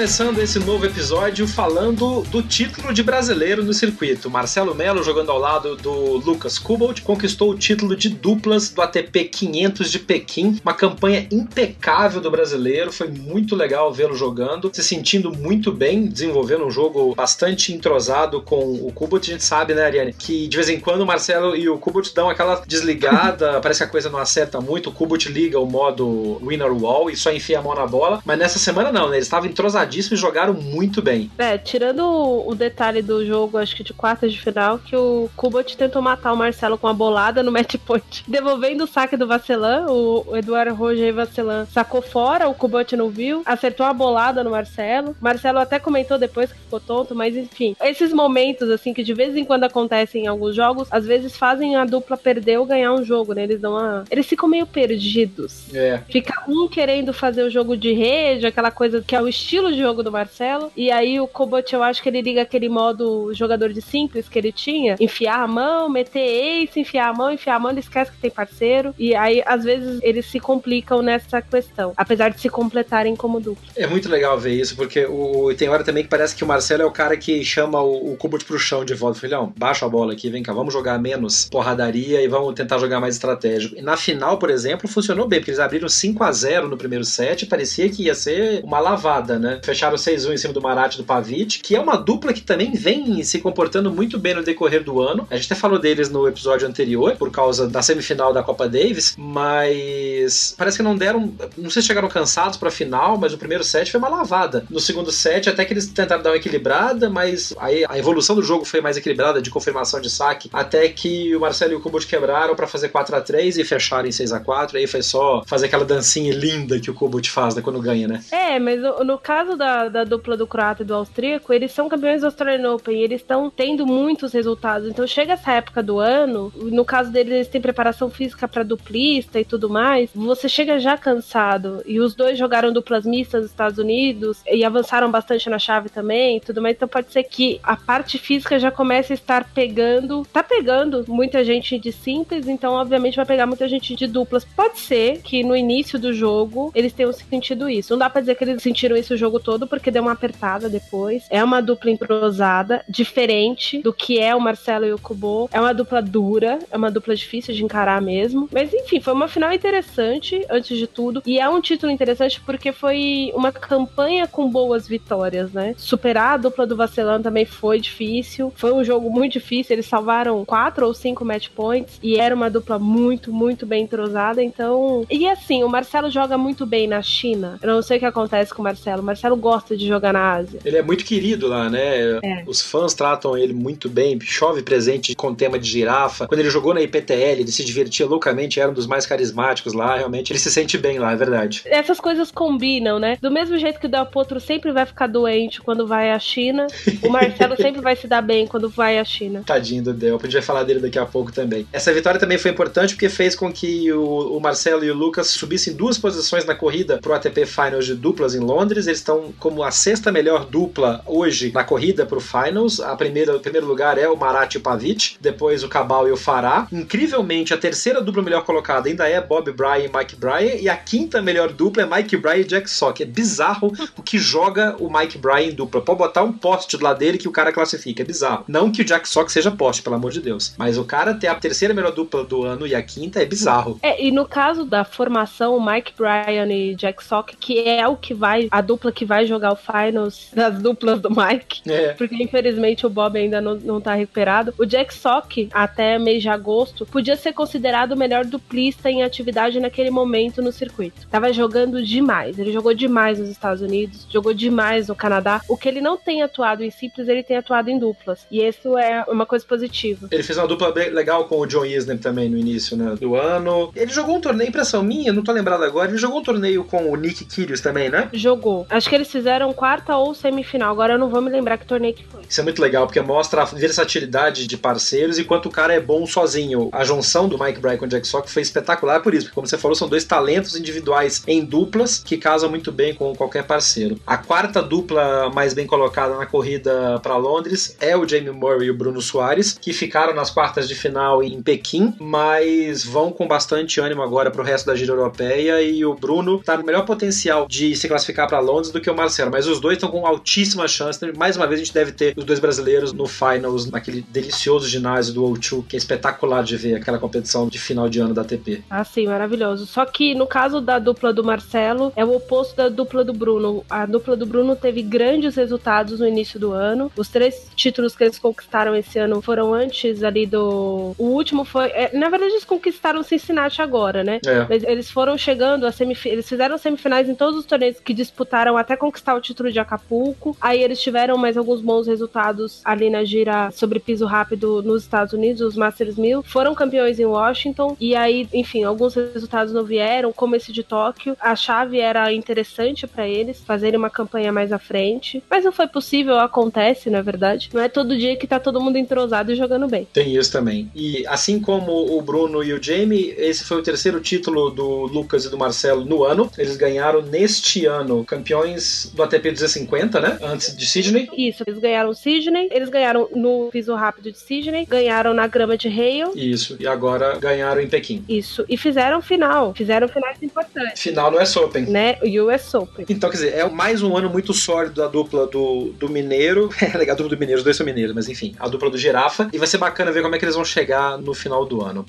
Começando 0.01 0.39
esse 0.39 0.57
novo 0.57 0.84
episódio 0.84 1.47
falando 1.47 2.23
do 2.23 2.41
título 2.41 2.91
de 2.91 3.03
brasileiro 3.03 3.63
no 3.63 3.72
circuito. 3.72 4.31
Marcelo 4.31 4.73
Melo, 4.73 5.03
jogando 5.03 5.31
ao 5.31 5.38
lado 5.38 5.75
do 5.75 6.17
Lucas 6.17 6.57
Kubalt, 6.57 7.01
conquistou 7.01 7.51
o 7.51 7.56
título 7.56 7.95
de 7.95 8.09
duplas 8.09 8.69
do 8.69 8.81
ATP 8.81 9.25
500 9.25 9.91
de 9.91 10.00
Pequim. 10.00 10.59
Uma 10.63 10.73
campanha 10.73 11.28
impecável 11.31 12.19
do 12.19 12.31
brasileiro, 12.31 12.91
foi 12.91 13.09
muito 13.09 13.56
legal 13.56 13.94
vê-lo 13.94 14.16
jogando, 14.16 14.72
se 14.73 14.84
sentindo 14.84 15.31
muito 15.31 15.72
bem, 15.72 16.07
desenvolvendo 16.07 16.66
um 16.66 16.72
jogo 16.72 17.13
bastante 17.13 17.72
entrosado 17.72 18.41
com 18.41 18.73
o 18.73 18.91
Kubalt. 18.91 19.28
A 19.28 19.31
gente 19.34 19.44
sabe, 19.44 19.75
né, 19.75 19.85
Ariane, 19.85 20.13
que 20.13 20.47
de 20.47 20.57
vez 20.57 20.67
em 20.67 20.79
quando 20.79 21.01
o 21.01 21.06
Marcelo 21.06 21.56
e 21.56 21.69
o 21.69 21.78
Kubalt 21.78 22.11
dão 22.11 22.28
aquela 22.28 22.63
desligada, 22.66 23.59
parece 23.61 23.81
que 23.81 23.84
a 23.84 23.91
coisa 23.91 24.09
não 24.09 24.17
acerta 24.17 24.59
muito. 24.59 24.90
O 24.90 24.94
Kubalt 24.94 25.28
liga 25.28 25.59
o 25.59 25.67
modo 25.67 26.41
winner 26.44 26.73
wall 26.73 27.11
e 27.11 27.16
só 27.16 27.31
enfia 27.31 27.59
a 27.59 27.61
mão 27.61 27.75
na 27.75 27.85
bola, 27.85 28.19
mas 28.25 28.40
nessa 28.40 28.57
semana 28.57 28.91
não, 28.91 29.07
né? 29.07 29.17
Ele 29.17 29.22
estava 29.22 29.47
entrosadíssimos 29.91 30.19
e 30.19 30.22
jogaram 30.22 30.53
muito 30.53 31.02
bem. 31.02 31.29
É, 31.38 31.57
tirando 31.57 32.02
o 32.47 32.56
detalhe 32.56 33.02
do 33.02 33.25
jogo, 33.25 33.57
acho 33.57 33.75
que 33.75 33.84
de 33.84 33.94
quartas 33.94 34.31
de 34.31 34.40
final, 34.40 34.79
que 34.79 34.96
o 34.96 35.29
Kubot 35.35 35.75
tentou 35.75 36.02
matar 36.02 36.31
o 36.31 36.38
Marcelo 36.38 36.78
com 36.78 36.88
uma 36.88 36.94
bolada 36.94 37.44
no 37.44 37.52
match 37.52 37.75
point, 37.85 38.24
devolvendo 38.28 38.85
o 38.85 38.88
saque 38.88 39.18
do 39.18 39.28
Vacelan, 39.28 39.88
o 39.90 40.35
Eduardo 40.35 40.74
Roger 40.74 41.13
Vacelan 41.13 41.66
sacou 41.66 42.02
fora, 42.02 42.47
o 42.47 42.53
Kubot 42.53 42.96
não 42.96 43.09
viu, 43.09 43.41
acertou 43.46 43.85
a 43.85 43.94
bolada 43.94 44.44
no 44.44 44.52
Marcelo. 44.52 45.16
Marcelo 45.19 45.59
até 45.59 45.79
comentou 45.79 46.18
depois 46.18 46.52
que 46.52 46.59
ficou 46.59 46.79
tonto, 46.79 47.13
mas 47.13 47.35
enfim, 47.35 47.75
esses 47.81 48.13
momentos 48.13 48.69
assim 48.69 48.94
que 48.94 49.03
de 49.03 49.13
vez 49.13 49.35
em 49.35 49.44
quando 49.44 49.66
acontecem 49.66 50.23
em 50.23 50.28
alguns 50.28 50.56
jogos, 50.56 50.88
às 50.90 51.06
vezes 51.06 51.35
fazem 51.35 51.75
a 51.75 51.85
dupla 51.85 52.16
perder 52.16 52.59
ou 52.59 52.66
ganhar 52.66 52.94
um 52.94 53.03
jogo, 53.03 53.34
né? 53.34 53.44
Eles 53.44 53.59
dão 53.59 53.73
uma... 53.73 54.06
eles 54.09 54.25
ficam 54.25 54.47
meio 54.47 54.66
perdidos. 54.66 55.73
É. 55.73 56.02
Fica 56.09 56.44
um 56.47 56.68
querendo 56.68 57.13
fazer 57.13 57.44
o 57.44 57.50
jogo 57.50 57.75
de 57.75 57.91
rede, 57.94 58.46
aquela 58.46 58.72
coisa 58.72 59.02
que 59.02 59.16
é 59.16 59.22
o 59.22 59.28
estilo 59.28 59.73
de 59.73 59.81
jogo 59.81 60.03
do 60.03 60.12
Marcelo. 60.12 60.72
E 60.75 60.92
aí 60.92 61.19
o 61.19 61.28
Cobot, 61.28 61.74
eu 61.74 61.84
acho 61.84 62.02
que 62.02 62.09
ele 62.09 62.22
liga 62.22 62.42
aquele 62.42 62.69
modo 62.69 63.34
jogador 63.34 63.74
de 63.74 63.81
simples 63.81 64.30
que 64.30 64.38
ele 64.38 64.52
tinha: 64.52 64.96
enfiar 65.00 65.42
a 65.42 65.47
mão, 65.47 65.90
meter 65.90 66.19
ace, 66.19 66.80
enfiar 66.80 67.09
a 67.09 67.14
mão, 67.14 67.31
enfiar 67.31 67.56
a 67.56 67.59
mão, 67.59 67.72
ele 67.72 67.80
esquece 67.80 68.12
que 68.12 68.18
tem 68.18 68.31
parceiro. 68.31 68.94
E 68.97 69.16
aí, 69.16 69.41
às 69.46 69.64
vezes, 69.64 70.00
eles 70.02 70.25
se 70.25 70.40
complicam 70.40 71.02
nessa 71.02 71.41
questão, 71.41 71.94
apesar 71.97 72.30
de 72.30 72.40
se 72.40 72.50
completarem 72.50 73.16
como 73.16 73.40
duplo. 73.40 73.64
É 73.75 73.88
muito 73.88 74.09
legal 74.09 74.40
ver 74.40 74.53
isso, 74.53 74.75
porque 74.75 75.06
o, 75.06 75.53
tem 75.56 75.70
hora 75.70 75.84
também 75.84 76.03
que 76.03 76.09
parece 76.09 76.36
que 76.36 76.44
o 76.44 76.47
Marcelo 76.47 76.84
é 76.84 76.86
o 76.86 76.91
cara 76.91 77.18
que 77.18 77.44
chama 77.44 77.81
o, 77.81 78.14
o 78.14 78.18
Cobot 78.18 78.44
pro 78.46 78.59
chão 78.59 78.86
de 78.86 78.94
volta. 78.94 79.20
Filhão, 79.20 79.53
baixa 79.58 79.86
a 79.86 79.90
bola 79.90 80.14
aqui, 80.14 80.29
vem 80.29 80.44
cá, 80.44 80.53
vamos 80.53 80.73
jogar 80.73 80.97
menos 80.97 81.46
porradaria 81.50 82.22
e 82.22 82.28
vamos 82.28 82.53
tentar 82.53 82.78
jogar 82.78 83.00
mais 83.00 83.16
estratégico. 83.16 83.76
E 83.78 83.82
na 83.82 83.97
final, 83.97 84.38
por 84.38 84.50
exemplo, 84.50 84.88
funcionou 84.88 85.28
bem, 85.28 85.40
porque 85.40 85.52
eles 85.52 85.59
abriram 85.59 85.88
5 85.88 86.23
a 86.23 86.32
0 86.32 86.67
no 86.67 86.78
primeiro 86.78 87.05
set, 87.05 87.46
parecia 87.46 87.90
que 87.90 88.03
ia 88.03 88.16
ser 88.16 88.61
uma 88.64 88.79
lavada, 88.79 89.38
né? 89.38 89.60
Fecharam 89.61 89.96
6-1 89.96 90.34
em 90.34 90.37
cima 90.37 90.53
do 90.53 90.61
Marat 90.61 90.97
do 90.97 91.03
Pavic, 91.03 91.59
que 91.59 91.75
é 91.75 91.79
uma 91.79 91.96
dupla 91.96 92.34
que 92.34 92.41
também 92.41 92.73
vem 92.73 93.23
se 93.23 93.40
comportando 93.40 93.91
muito 93.91 94.19
bem 94.19 94.34
no 94.34 94.43
decorrer 94.43 94.84
do 94.84 95.02
ano. 95.02 95.28
A 95.29 95.35
gente 95.35 95.46
até 95.46 95.55
falou 95.55 95.79
deles 95.79 96.09
no 96.09 96.28
episódio 96.28 96.67
anterior, 96.67 97.16
por 97.17 97.31
causa 97.31 97.67
da 97.67 97.81
semifinal 97.81 98.34
da 98.34 98.43
Copa 98.43 98.67
Davis, 98.67 99.16
mas 99.17 100.53
parece 100.58 100.78
que 100.78 100.84
não 100.84 100.96
deram. 100.96 101.34
Não 101.58 101.69
sei 101.69 101.81
se 101.81 101.87
chegaram 101.87 102.08
cansados 102.08 102.58
pra 102.58 102.72
final, 102.72 103.17
mas 103.17 103.34
o 103.34 103.37
primeiro 103.37 103.63
set 103.63 103.91
foi 103.91 103.99
uma 103.99 104.09
lavada. 104.09 104.66
No 104.69 104.79
segundo 104.79 105.11
set, 105.11 105.49
até 105.49 105.66
que 105.66 105.73
eles 105.73 105.87
tentaram 105.87 106.22
dar 106.22 106.31
uma 106.31 106.37
equilibrada, 106.37 107.09
mas 107.09 107.53
aí 107.59 107.85
a 107.87 107.97
evolução 107.97 108.35
do 108.35 108.43
jogo 108.43 108.66
foi 108.66 108.81
mais 108.81 108.97
equilibrada, 108.97 109.41
de 109.41 109.49
confirmação 109.49 110.02
de 110.02 110.09
saque, 110.09 110.49
até 110.52 110.87
que 110.90 111.35
o 111.35 111.40
Marcelo 111.40 111.73
e 111.73 111.75
o 111.75 111.81
Kubot 111.81 112.05
quebraram 112.05 112.55
para 112.55 112.67
fazer 112.67 112.90
4 112.90 113.16
a 113.16 113.22
3 113.22 113.57
e 113.57 113.64
fecharam 113.64 114.07
em 114.07 114.11
6 114.11 114.34
a 114.34 114.40
4 114.40 114.78
Aí 114.78 114.87
foi 114.87 115.02
só 115.02 115.43
fazer 115.46 115.67
aquela 115.67 115.85
dancinha 115.85 116.34
linda 116.34 116.79
que 116.79 116.90
o 116.90 116.93
Kubot 116.93 117.29
faz 117.29 117.55
né, 117.55 117.61
quando 117.61 117.79
ganha, 117.79 118.07
né? 118.07 118.23
É, 118.31 118.59
mas 118.59 118.79
no, 118.79 119.03
no 119.03 119.17
caso 119.17 119.51
da, 119.56 119.88
da 119.88 120.03
dupla 120.03 120.36
do 120.36 120.46
croata 120.46 120.84
e 120.84 120.86
do 120.86 120.94
austríaco, 120.94 121.53
eles 121.53 121.72
são 121.72 121.90
campeões 121.90 122.22
do 122.22 122.26
Australian 122.26 122.74
Open 122.74 122.98
e 122.98 123.03
eles 123.03 123.22
estão 123.22 123.50
tendo 123.50 123.86
muitos 123.86 124.34
resultados. 124.34 124.90
Então 124.90 125.06
chega 125.08 125.34
essa 125.34 125.53
época 125.53 125.82
do 125.82 126.00
ano, 126.00 126.52
no 126.56 126.86
caso 126.86 127.12
deles, 127.12 127.34
eles 127.34 127.48
têm 127.48 127.62
preparação 127.62 128.09
física 128.09 128.48
para 128.48 128.64
duplista 128.64 129.40
e 129.40 129.46
tudo 129.46 129.70
mais, 129.70 130.09
você 130.14 130.50
chega 130.50 130.80
já 130.80 130.98
cansado. 130.98 131.82
E 131.86 132.00
os 132.00 132.16
dois 132.16 132.38
jogaram 132.38 132.72
duplas 132.72 133.06
mistas 133.06 133.44
nos 133.44 133.52
Estados 133.52 133.78
Unidos 133.78 134.42
e 134.50 134.64
avançaram 134.64 135.09
bastante 135.09 135.50
na 135.50 135.59
chave 135.59 135.90
também 135.90 136.40
tudo 136.40 136.62
mais. 136.62 136.76
Então 136.76 136.88
pode 136.88 137.12
ser 137.12 137.24
que 137.24 137.59
a 137.64 137.76
parte 137.76 138.18
física 138.18 138.59
já 138.59 138.72
comece 138.72 139.14
a 139.14 139.16
estar 139.16 139.46
pegando, 139.53 140.26
tá 140.32 140.44
pegando 140.44 141.06
muita 141.08 141.44
gente 141.44 141.80
de 141.80 141.92
simples, 141.92 142.48
então 142.48 142.74
obviamente 142.74 143.16
vai 143.16 143.26
pegar 143.26 143.46
muita 143.46 143.68
gente 143.68 143.96
de 143.96 144.08
duplas. 144.08 144.44
Pode 144.44 144.80
ser 144.80 145.22
que 145.22 145.44
no 145.44 145.56
início 145.56 145.98
do 145.98 146.14
jogo 146.14 146.72
eles 146.76 146.94
tenham 146.94 147.12
sentido 147.14 147.70
isso. 147.70 147.94
Não 147.94 148.00
dá 148.00 148.09
pra 148.09 148.22
dizer 148.22 148.36
que 148.36 148.44
eles 148.44 148.62
sentiram 148.62 148.96
isso 148.96 149.14
o 149.14 149.18
jogo 149.18 149.40
todo, 149.41 149.67
porque 149.67 149.91
deu 149.91 150.02
uma 150.02 150.11
apertada 150.11 150.70
depois. 150.70 151.26
É 151.29 151.43
uma 151.43 151.61
dupla 151.61 151.91
entrosada, 151.91 152.84
diferente 152.88 153.82
do 153.82 153.93
que 153.93 154.20
é 154.20 154.35
o 154.35 154.40
Marcelo 154.40 154.85
e 154.85 154.93
o 154.93 154.99
Kubo. 154.99 155.49
É 155.52 155.59
uma 155.59 155.73
dupla 155.73 156.02
dura, 156.02 156.59
é 156.70 156.78
uma 156.78 156.91
dupla 156.91 157.16
difícil 157.16 157.53
de 157.53 157.64
encarar 157.64 158.02
mesmo. 158.02 158.47
Mas 158.52 158.73
enfim, 158.73 158.99
foi 158.99 159.14
uma 159.14 159.28
final 159.28 159.52
interessante, 159.52 160.46
antes 160.49 160.78
de 160.78 160.88
tudo. 160.88 161.22
E 161.26 161.40
é 161.40 161.49
um 161.49 161.61
título 161.61 161.91
interessante 161.91 162.40
porque 162.41 162.72
foi 162.72 163.32
uma 163.34 163.52
campanha 163.52 164.28
com 164.28 164.49
boas 164.49 164.88
vitórias, 164.88 165.52
né? 165.52 165.73
Superar 165.78 166.34
a 166.34 166.38
dupla 166.38 166.66
do 166.66 166.76
Vacelan 166.76 167.22
também 167.22 167.46
foi 167.46 167.79
difícil. 167.79 168.52
Foi 168.55 168.72
um 168.72 168.84
jogo 168.84 169.09
muito 169.09 169.34
difícil. 169.34 169.76
Eles 169.76 169.85
salvaram 169.85 170.43
quatro 170.46 170.85
ou 170.85 170.93
cinco 170.93 171.26
match 171.26 171.49
points. 171.49 171.99
E 172.02 172.17
era 172.17 172.35
uma 172.35 172.49
dupla 172.49 172.78
muito, 172.78 173.32
muito 173.32 173.66
bem 173.66 173.84
entrosada. 173.84 174.41
Então. 174.43 175.05
E 175.09 175.28
assim, 175.28 175.64
o 175.64 175.70
Marcelo 175.70 176.09
joga 176.09 176.38
muito 176.38 176.66
bem 176.66 176.88
na 176.88 177.02
China. 177.02 177.58
Eu 177.61 177.73
não 177.73 177.82
sei 177.82 177.97
o 177.97 177.99
que 177.99 178.05
acontece 178.05 178.53
com 178.53 178.61
o 178.61 178.64
Marcelo. 178.64 179.02
O 179.02 179.05
Marcelo 179.05 179.30
gosta 179.35 179.75
de 179.75 179.87
jogar 179.87 180.13
na 180.13 180.33
Ásia. 180.33 180.59
Ele 180.63 180.78
é 180.78 180.81
muito 180.81 181.03
querido 181.03 181.47
lá, 181.47 181.69
né? 181.69 182.19
É. 182.23 182.43
Os 182.45 182.61
fãs 182.61 182.93
tratam 182.93 183.37
ele 183.37 183.53
muito 183.53 183.89
bem. 183.89 184.19
Chove 184.22 184.61
presente 184.61 185.16
com 185.16 185.33
tema 185.33 185.57
de 185.57 185.69
girafa. 185.69 186.28
Quando 186.28 186.39
ele 186.39 186.49
jogou 186.49 186.73
na 186.73 186.81
IPTL, 186.81 187.39
ele 187.39 187.51
se 187.51 187.63
divertia 187.63 188.05
loucamente. 188.05 188.59
Era 188.59 188.69
um 188.69 188.73
dos 188.73 188.87
mais 188.87 189.05
carismáticos 189.05 189.73
lá. 189.73 189.97
Realmente, 189.97 190.31
ele 190.31 190.39
se 190.39 190.51
sente 190.51 190.78
bem 190.78 190.99
lá, 190.99 191.11
é 191.11 191.16
verdade. 191.16 191.61
Essas 191.66 191.99
coisas 191.99 192.31
combinam, 192.31 192.99
né? 192.99 193.17
Do 193.22 193.31
mesmo 193.31 193.57
jeito 193.57 193.79
que 193.79 193.87
o 193.87 193.89
Del 193.89 194.05
Potro 194.05 194.39
sempre 194.39 194.72
vai 194.72 194.85
ficar 194.85 195.07
doente 195.07 195.61
quando 195.61 195.87
vai 195.87 196.11
à 196.11 196.19
China, 196.19 196.67
o 197.01 197.09
Marcelo 197.09 197.55
sempre 197.61 197.81
vai 197.81 197.95
se 197.95 198.07
dar 198.07 198.22
bem 198.22 198.47
quando 198.47 198.69
vai 198.69 198.97
à 198.97 199.05
China. 199.05 199.43
Tadinho 199.45 199.83
do 199.83 199.93
Del, 199.93 200.17
podia 200.17 200.41
falar 200.41 200.63
dele 200.63 200.79
daqui 200.79 200.99
a 200.99 201.05
pouco 201.05 201.31
também. 201.31 201.67
Essa 201.72 201.93
vitória 201.93 202.19
também 202.19 202.37
foi 202.37 202.51
importante 202.51 202.93
porque 202.93 203.09
fez 203.09 203.35
com 203.35 203.51
que 203.51 203.91
o, 203.91 204.37
o 204.37 204.39
Marcelo 204.39 204.83
e 204.83 204.91
o 204.91 204.95
Lucas 204.95 205.28
subissem 205.28 205.73
duas 205.73 205.97
posições 205.97 206.45
na 206.45 206.55
corrida 206.55 206.99
pro 206.99 207.13
ATP 207.13 207.45
Finals 207.45 207.85
de 207.85 207.95
duplas 207.95 208.35
em 208.35 208.39
Londres. 208.39 208.87
Eles 208.87 208.99
estão 208.99 209.21
como 209.40 209.64
a 209.64 209.72
sexta 209.72 210.12
melhor 210.12 210.46
dupla 210.46 211.02
hoje 211.06 211.52
na 211.52 211.64
corrida 211.64 212.06
pro 212.06 212.22
Finals. 212.22 212.79
A 212.79 212.96
primeira, 212.96 213.35
o 213.35 213.40
primeiro 213.40 213.68
lugar 213.68 213.97
é 213.97 214.08
o 214.08 214.16
Marat 214.16 214.56
e 214.56 214.58
o 214.58 214.62
Pavic, 214.62 215.16
depois 215.20 215.64
o 215.64 215.70
Cabal 215.70 216.08
e 216.08 216.12
o 216.12 216.18
Farah. 216.18 216.68
Incrivelmente, 216.72 217.53
a 217.53 217.58
terceira 217.58 218.02
dupla 218.02 218.22
melhor 218.22 218.44
colocada 218.44 218.90
ainda 218.90 219.08
é 219.08 219.20
Bob 219.22 219.52
Bryan 219.52 219.85
e 219.85 219.97
Mike 219.97 220.16
Bryan, 220.16 220.56
e 220.59 220.70
a 220.70 220.76
quinta 220.76 221.22
melhor 221.22 221.52
dupla 221.52 221.84
é 221.84 221.85
Mike 221.85 222.18
Bryan 222.18 222.38
e 222.38 222.44
Jack 222.44 222.70
Sock. 222.70 223.02
É 223.02 223.06
bizarro 223.06 223.72
o 223.97 224.02
que 224.02 224.18
joga 224.18 224.76
o 224.79 224.91
Mike 224.91 225.18
Bryan 225.18 225.41
em 225.41 225.52
dupla. 225.52 225.82
Pode 225.82 225.97
botar 225.97 226.24
um 226.24 226.34
poste 226.34 226.78
do 226.78 226.84
lado 226.84 227.00
dele 227.00 227.17
que 227.17 227.28
o 227.28 227.32
cara 227.32 227.52
classifica. 227.52 228.02
É 228.02 228.06
bizarro. 228.06 228.46
Não 228.47 228.72
que 228.72 228.82
o 228.82 228.85
Jack 228.85 229.08
Sock 229.08 229.32
seja 229.32 229.52
poste, 229.52 229.82
pelo 229.82 229.96
amor 229.96 230.12
de 230.12 230.22
Deus. 230.22 230.53
Mas 230.58 230.78
o 230.78 230.84
cara 230.84 231.14
ter 231.14 231.28
a 231.28 231.35
terceira 231.35 231.74
melhor 231.74 231.91
dupla 231.91 232.24
do 232.24 232.44
ano 232.44 232.66
e 232.66 232.76
a 232.76 232.82
quinta 232.82 233.22
é 233.22 233.26
bizarro. 233.26 233.79
É, 233.82 234.03
e 234.03 234.12
no 234.12 234.26
caso 234.26 234.66
da 234.66 234.84
formação, 234.84 235.56
o 235.56 235.66
Mike 235.66 235.94
Bryan 235.97 236.47
e 236.52 236.76
Jack 236.76 237.03
Sock, 237.03 237.35
que 237.35 237.59
é 237.59 237.88
o 237.88 237.96
que 237.96 238.14
vai, 238.14 238.47
a 238.52 238.62
dupla 238.62 238.91
que 238.91 239.06
vai 239.11 239.25
jogar 239.25 239.52
o 239.52 239.58
finals 239.58 240.29
das 240.34 240.58
duplas 240.58 241.02
do 241.02 241.09
Mike. 241.09 241.69
É. 241.69 241.90
Porque 241.96 242.16
infelizmente 242.16 242.85
o 242.85 242.90
Bob 242.90 243.19
ainda 243.19 243.41
não, 243.41 243.55
não 243.55 243.81
tá 243.81 243.93
recuperado. 243.93 244.53
O 244.58 244.66
Jack 244.66 244.93
Sock, 244.93 245.49
até 245.52 245.99
mês 245.99 246.22
de 246.22 246.29
agosto, 246.29 246.85
podia 246.85 247.17
ser 247.17 247.34
considerado 247.34 247.91
o 247.91 247.97
melhor 247.97 248.23
duplista 248.23 248.90
em 248.90 249.03
atividade 249.03 249.59
naquele 249.59 249.91
momento 249.91 250.41
no 250.41 250.49
circuito. 250.49 251.05
Tava 251.08 251.34
jogando 251.34 251.84
demais. 251.84 252.40
Ele 252.40 252.53
jogou 252.53 252.73
demais 252.73 253.19
nos 253.19 253.28
Estados 253.28 253.61
Unidos, 253.61 254.08
jogou 254.09 254.34
demais 254.34 254.87
no 254.87 254.96
Canadá. 254.96 255.41
O 255.49 255.57
que 255.57 255.67
ele 255.67 255.81
não 255.81 255.97
tem 255.97 256.22
atuado 256.22 256.63
em 256.63 256.72
simples, 256.72 257.10
ele 257.10 257.22
tem 257.22 257.36
atuado 257.36 257.69
em 257.69 257.77
duplas. 257.77 258.25
E 258.31 258.41
isso 258.41 258.77
é 258.77 259.03
uma 259.10 259.25
coisa 259.25 259.43
positiva. 259.46 260.07
Ele 260.10 260.24
fez 260.24 260.38
uma 260.38 260.48
dupla 260.48 260.72
bem 260.72 260.89
legal 260.91 261.25
com 261.25 261.38
o 261.38 261.46
John 261.46 261.65
Isner 261.65 262.00
também 262.00 262.29
no 262.29 262.38
início 262.38 262.77
né, 262.77 262.96
do 262.96 263.17
ano. 263.17 263.74
Ele 263.75 263.91
jogou 263.91 264.15
um 264.15 264.22
torneio, 264.22 264.48
impressão 264.48 264.81
minha, 264.81 265.12
não 265.12 265.22
tô 265.22 265.34
lembrado 265.34 265.65
agora, 265.65 265.89
ele 265.89 265.98
jogou 265.98 266.19
um 266.19 266.24
torneio 266.24 266.63
com 266.63 266.89
o 266.89 266.96
Nick 266.96 267.25
Kyrgios 267.25 267.60
também, 267.60 267.89
né? 267.89 268.07
Jogou. 268.13 268.65
Acho 268.69 268.88
que 268.88 269.00
eles 269.01 269.12
fizeram 269.12 269.51
quarta 269.51 269.98
ou 269.98 270.13
semifinal. 270.13 270.72
Agora 270.72 270.94
eu 270.94 271.00
não 271.00 271.10
vou 271.10 271.22
me 271.22 271.30
lembrar 271.30 271.58
que 271.58 271.65
torneio 271.65 271.94
que 271.94 272.06
foi. 272.06 272.22
Isso 272.27 272.39
é 272.39 272.44
muito 272.44 272.62
legal, 272.62 272.86
porque 272.86 273.01
mostra 273.01 273.42
a 273.42 273.46
versatilidade 273.46 274.48
de 274.48 274.58
parceiros 274.58 275.18
e 275.18 275.24
quanto 275.24 275.50
o 275.50 275.51
cara 275.51 275.74
é 275.74 275.80
bom 275.80 276.06
sozinho. 276.06 276.70
A 276.72 276.84
junção 276.84 277.27
do 277.27 277.38
Mike 277.38 277.60
Bryan 277.60 277.77
com 277.77 277.86
o 277.86 277.88
Jack 277.88 278.08
Sock 278.08 278.32
foi 278.32 278.42
espetacular 278.42 279.01
por 279.01 279.13
isso, 279.13 279.25
porque 279.25 279.36
como 279.36 279.48
você 279.48 279.58
falou, 279.58 279.75
são 279.75 279.89
dois 279.89 280.06
talentos 280.06 280.56
individuais 280.56 281.24
em 281.27 281.44
duplas 281.44 282.01
que 282.03 282.18
casam 282.18 282.50
muito 282.50 282.72
bem 282.72 282.94
com 282.94 283.15
qualquer 283.15 283.44
parceiro. 283.44 284.00
A 284.06 284.18
quarta 284.18 284.62
dupla 284.62 285.30
mais 285.34 285.53
bem 285.53 285.65
colocada 285.65 286.15
na 286.15 286.25
corrida 286.25 287.00
para 287.01 287.18
Londres 287.18 287.75
é 287.80 287.98
o 287.98 288.08
Jamie 288.08 288.32
Murray 288.32 288.68
e 288.68 288.72
o 288.72 288.77
Bruno 288.77 289.01
Soares, 289.01 289.58
que 289.60 289.74
ficaram 289.74 290.13
nas 290.13 290.30
quartas 290.30 290.68
de 290.68 290.75
final 290.75 291.24
em 291.24 291.42
Pequim, 291.42 291.94
mas 292.00 292.84
vão 292.84 293.12
com 293.12 293.27
bastante 293.27 293.80
ânimo 293.80 294.01
agora 294.01 294.30
para 294.30 294.42
o 294.42 294.46
resto 294.46 294.68
da 294.68 294.75
gira 294.75 294.92
europeia 294.92 295.62
e 295.62 295.84
o 295.84 295.96
Bruno 295.96 296.39
tá 296.44 296.56
no 296.58 296.63
melhor 296.63 296.86
potencial 296.86 297.48
de 297.48 297.75
se 297.75 297.88
classificar 297.88 298.27
para 298.27 298.39
Londres 298.39 298.72
do 298.72 298.80
que 298.80 298.90
o 298.91 298.96
Marcelo, 298.96 299.32
mas 299.32 299.48
os 299.48 299.60
dois 299.60 299.77
estão 299.77 299.89
com 299.89 300.05
altíssima 300.05 300.67
chance. 300.67 301.00
Mais 301.17 301.36
uma 301.38 301.48
vez 301.48 301.62
a 301.62 301.63
gente 301.63 301.74
deve 301.74 301.91
ter 301.91 302.13
os 302.17 302.24
dois 302.24 302.39
brasileiros 302.39 302.93
no 302.93 303.08
finals, 303.08 303.70
naquele 303.70 304.01
delicioso 304.01 304.67
ginásio 304.67 305.13
do 305.13 305.24
O2, 305.24 305.65
que 305.67 305.75
é 305.75 305.77
espetacular 305.77 306.43
de 306.43 306.58
ver 306.58 306.75
aquela 306.75 306.98
competição 306.98 307.48
de 307.48 307.60
final 307.60 307.89
de 307.89 308.00
ano 308.00 308.13
da 308.13 308.22
ATP. 308.22 308.63
Ah, 308.70 308.84
sim, 308.84 309.08
maravilhoso. 309.08 309.65
Só 309.65 309.86
que 309.86 310.13
no 310.15 310.27
caso 310.27 310.62
da 310.62 310.79
dupla 310.79 311.13
do 311.13 311.24
Marcelo, 311.24 311.91
é 311.96 312.03
o 312.03 312.15
oposto 312.15 312.55
da 312.55 312.70
dupla 312.70 313.03
do 313.03 313.13
Bruno. 313.13 313.63
A 313.70 313.86
dupla 313.86 314.15
do 314.15 314.25
Bruno 314.25 314.55
teve 314.55 314.82
grandes 314.82 315.36
resultados 315.36 316.00
no 316.00 316.08
início 316.08 316.39
do 316.39 316.51
ano. 316.51 316.91
Os 316.96 317.10
três 317.10 317.50
títulos 317.55 317.96
que 317.96 318.03
eles 318.03 318.20
conquistaram 318.20 318.75
esse 318.75 319.00
ano 319.00 319.22
foram 319.22 319.53
antes 319.53 320.03
ali 320.03 320.25
do. 320.25 320.93
O 320.98 321.05
último 321.05 321.46
foi. 321.46 321.67
é, 321.67 321.91
na 321.93 322.10
verdade, 322.10 322.32
eles 322.32 322.46
conquistaram 322.46 323.03
Cincinnati 323.03 323.62
agora, 323.62 324.03
né? 324.03 324.20
É. 324.25 324.46
Mas 324.50 324.63
eles 324.63 324.89
foram 324.89 325.17
chegando 325.17 325.65
a 325.65 325.72
semif... 325.72 326.08
Eles 326.08 326.27
fizeram 326.27 326.58
semifinais 326.58 327.08
em 327.08 327.15
todos 327.15 327.39
os 327.39 327.46
torneios 327.46 327.79
que 327.79 327.93
disputaram 327.93 328.58
até 328.58 328.71
conquistar 328.77 329.15
o 329.15 329.22
título 329.22 329.51
de 329.51 329.60
Acapulco. 329.60 330.36
Aí 330.39 330.62
eles 330.62 330.82
tiveram 330.82 331.18
mais 331.18 331.38
alguns 331.38 331.62
bons 331.62 331.88
resultados 331.88 332.62
ali 332.63 332.89
na 332.89 333.03
gira 333.03 333.51
sobre 333.51 333.79
piso 333.79 334.06
rápido 334.06 334.62
nos 334.62 334.84
Estados 334.84 335.13
Unidos, 335.13 335.41
os 335.41 335.56
Masters 335.56 335.95
1000. 335.95 336.24
Foram 336.24 336.55
campeões 336.55 337.00
em 337.00 337.05
Washington. 337.05 337.75
E 337.79 337.95
aí, 337.95 338.27
enfim, 338.34 338.63
alguns 338.63 338.95
resultados 338.95 339.53
não 339.53 339.63
vieram, 339.63 340.12
como 340.13 340.36
esse 340.36 340.51
de 340.51 340.63
Tóquio. 340.63 341.15
A 341.19 341.36
chave 341.36 341.79
era 341.79 342.12
interessante 342.13 342.88
para 342.88 343.07
eles 343.07 343.41
fazerem 343.41 343.77
uma 343.77 343.89
campanha 343.89 344.31
mais 344.31 344.51
à 344.51 344.60
frente. 344.60 345.24
Mas 345.29 345.45
não 345.45 345.51
foi 345.51 345.67
possível, 345.67 346.19
acontece, 346.19 346.89
na 346.89 347.01
verdade. 347.01 347.50
Não 347.53 347.62
é 347.62 347.69
todo 347.69 347.98
dia 347.98 348.15
que 348.15 348.27
tá 348.27 348.39
todo 348.39 348.62
mundo 348.62 348.77
entrosado 348.77 349.31
e 349.31 349.36
jogando 349.36 349.67
bem. 349.67 349.88
Tem 349.91 350.15
isso 350.15 350.31
também. 350.31 350.69
E 350.75 351.05
assim 351.07 351.39
como 351.39 351.98
o 351.98 352.01
Bruno 352.01 352.43
e 352.43 352.53
o 352.53 352.62
Jamie, 352.62 353.13
esse 353.17 353.43
foi 353.43 353.57
o 353.57 353.63
terceiro 353.63 354.00
título 354.00 354.50
do 354.50 354.86
Lucas 354.86 355.25
e 355.25 355.29
do 355.29 355.38
Marcelo 355.38 355.86
no 355.86 356.03
ano. 356.03 356.29
Eles 356.38 356.55
ganharam 356.57 357.01
neste 357.01 357.65
ano 357.65 358.03
campeões 358.03 358.61
do 358.94 359.03
ATP 359.03 359.32
250, 359.32 360.00
né? 360.00 360.18
Antes 360.22 360.56
de 360.56 360.65
Sydney. 360.65 361.10
Isso, 361.18 361.44
eles 361.46 361.60
ganharam 361.60 361.89
o 361.89 361.94
Sydney, 361.94 362.50
eles 362.51 362.70
ganharam 362.70 363.08
no 363.15 363.50
piso 363.51 363.74
rápido 363.75 364.12
de 364.12 364.18
Sydney, 364.20 364.65
ganharam 364.65 365.13
na 365.13 365.27
grama 365.27 365.58
de 365.58 365.68
Hale. 365.68 366.12
Isso. 366.15 366.56
E 366.60 366.68
agora 366.68 367.18
ganharam 367.20 367.62
em 367.62 367.68
Pequim. 367.68 368.03
Isso, 368.08 368.46
e 368.48 368.58
fizeram 368.58 369.01
final, 369.01 369.53
fizeram 369.53 369.88
finais 369.88 370.22
importantes, 370.22 370.82
Final 370.82 371.12
no 371.12 371.22
US 371.22 371.36
Open. 371.36 371.65
né? 371.65 371.98
O 372.01 372.25
US 372.27 372.53
Open. 372.53 372.86
Então, 372.89 373.10
quer 373.10 373.18
dizer, 373.18 373.34
é 373.36 373.50
mais 373.50 373.82
um 373.82 373.96
ano 373.98 374.10
muito 374.10 374.34
sólido 374.34 374.75
da 374.82 374.88
dupla 374.88 375.27
do, 375.27 375.74
do 375.77 375.89
Mineiro. 375.89 376.50
É 376.74 376.77
legal, 376.77 376.94
a 376.94 376.98
dupla 376.98 377.15
do 377.15 377.20
Mineiro, 377.20 377.39
os 377.39 377.44
dois 377.44 377.58
são 377.58 377.65
mineiros, 377.65 377.94
mas 377.94 378.08
enfim, 378.08 378.34
a 378.39 378.48
dupla 378.48 378.70
do 378.70 378.77
Girafa. 378.77 379.30
E 379.34 379.38
vai 379.38 379.48
ser 379.48 379.58
bacana 379.58 379.91
ver 379.91 380.01
como 380.01 380.15
é 380.15 380.20
que 380.20 380.24
eles 380.24 380.36
vão 380.36 380.46
chegar 380.46 380.98
no 380.98 381.13
final 381.13 381.46
do 381.46 381.62
ano. 381.63 381.86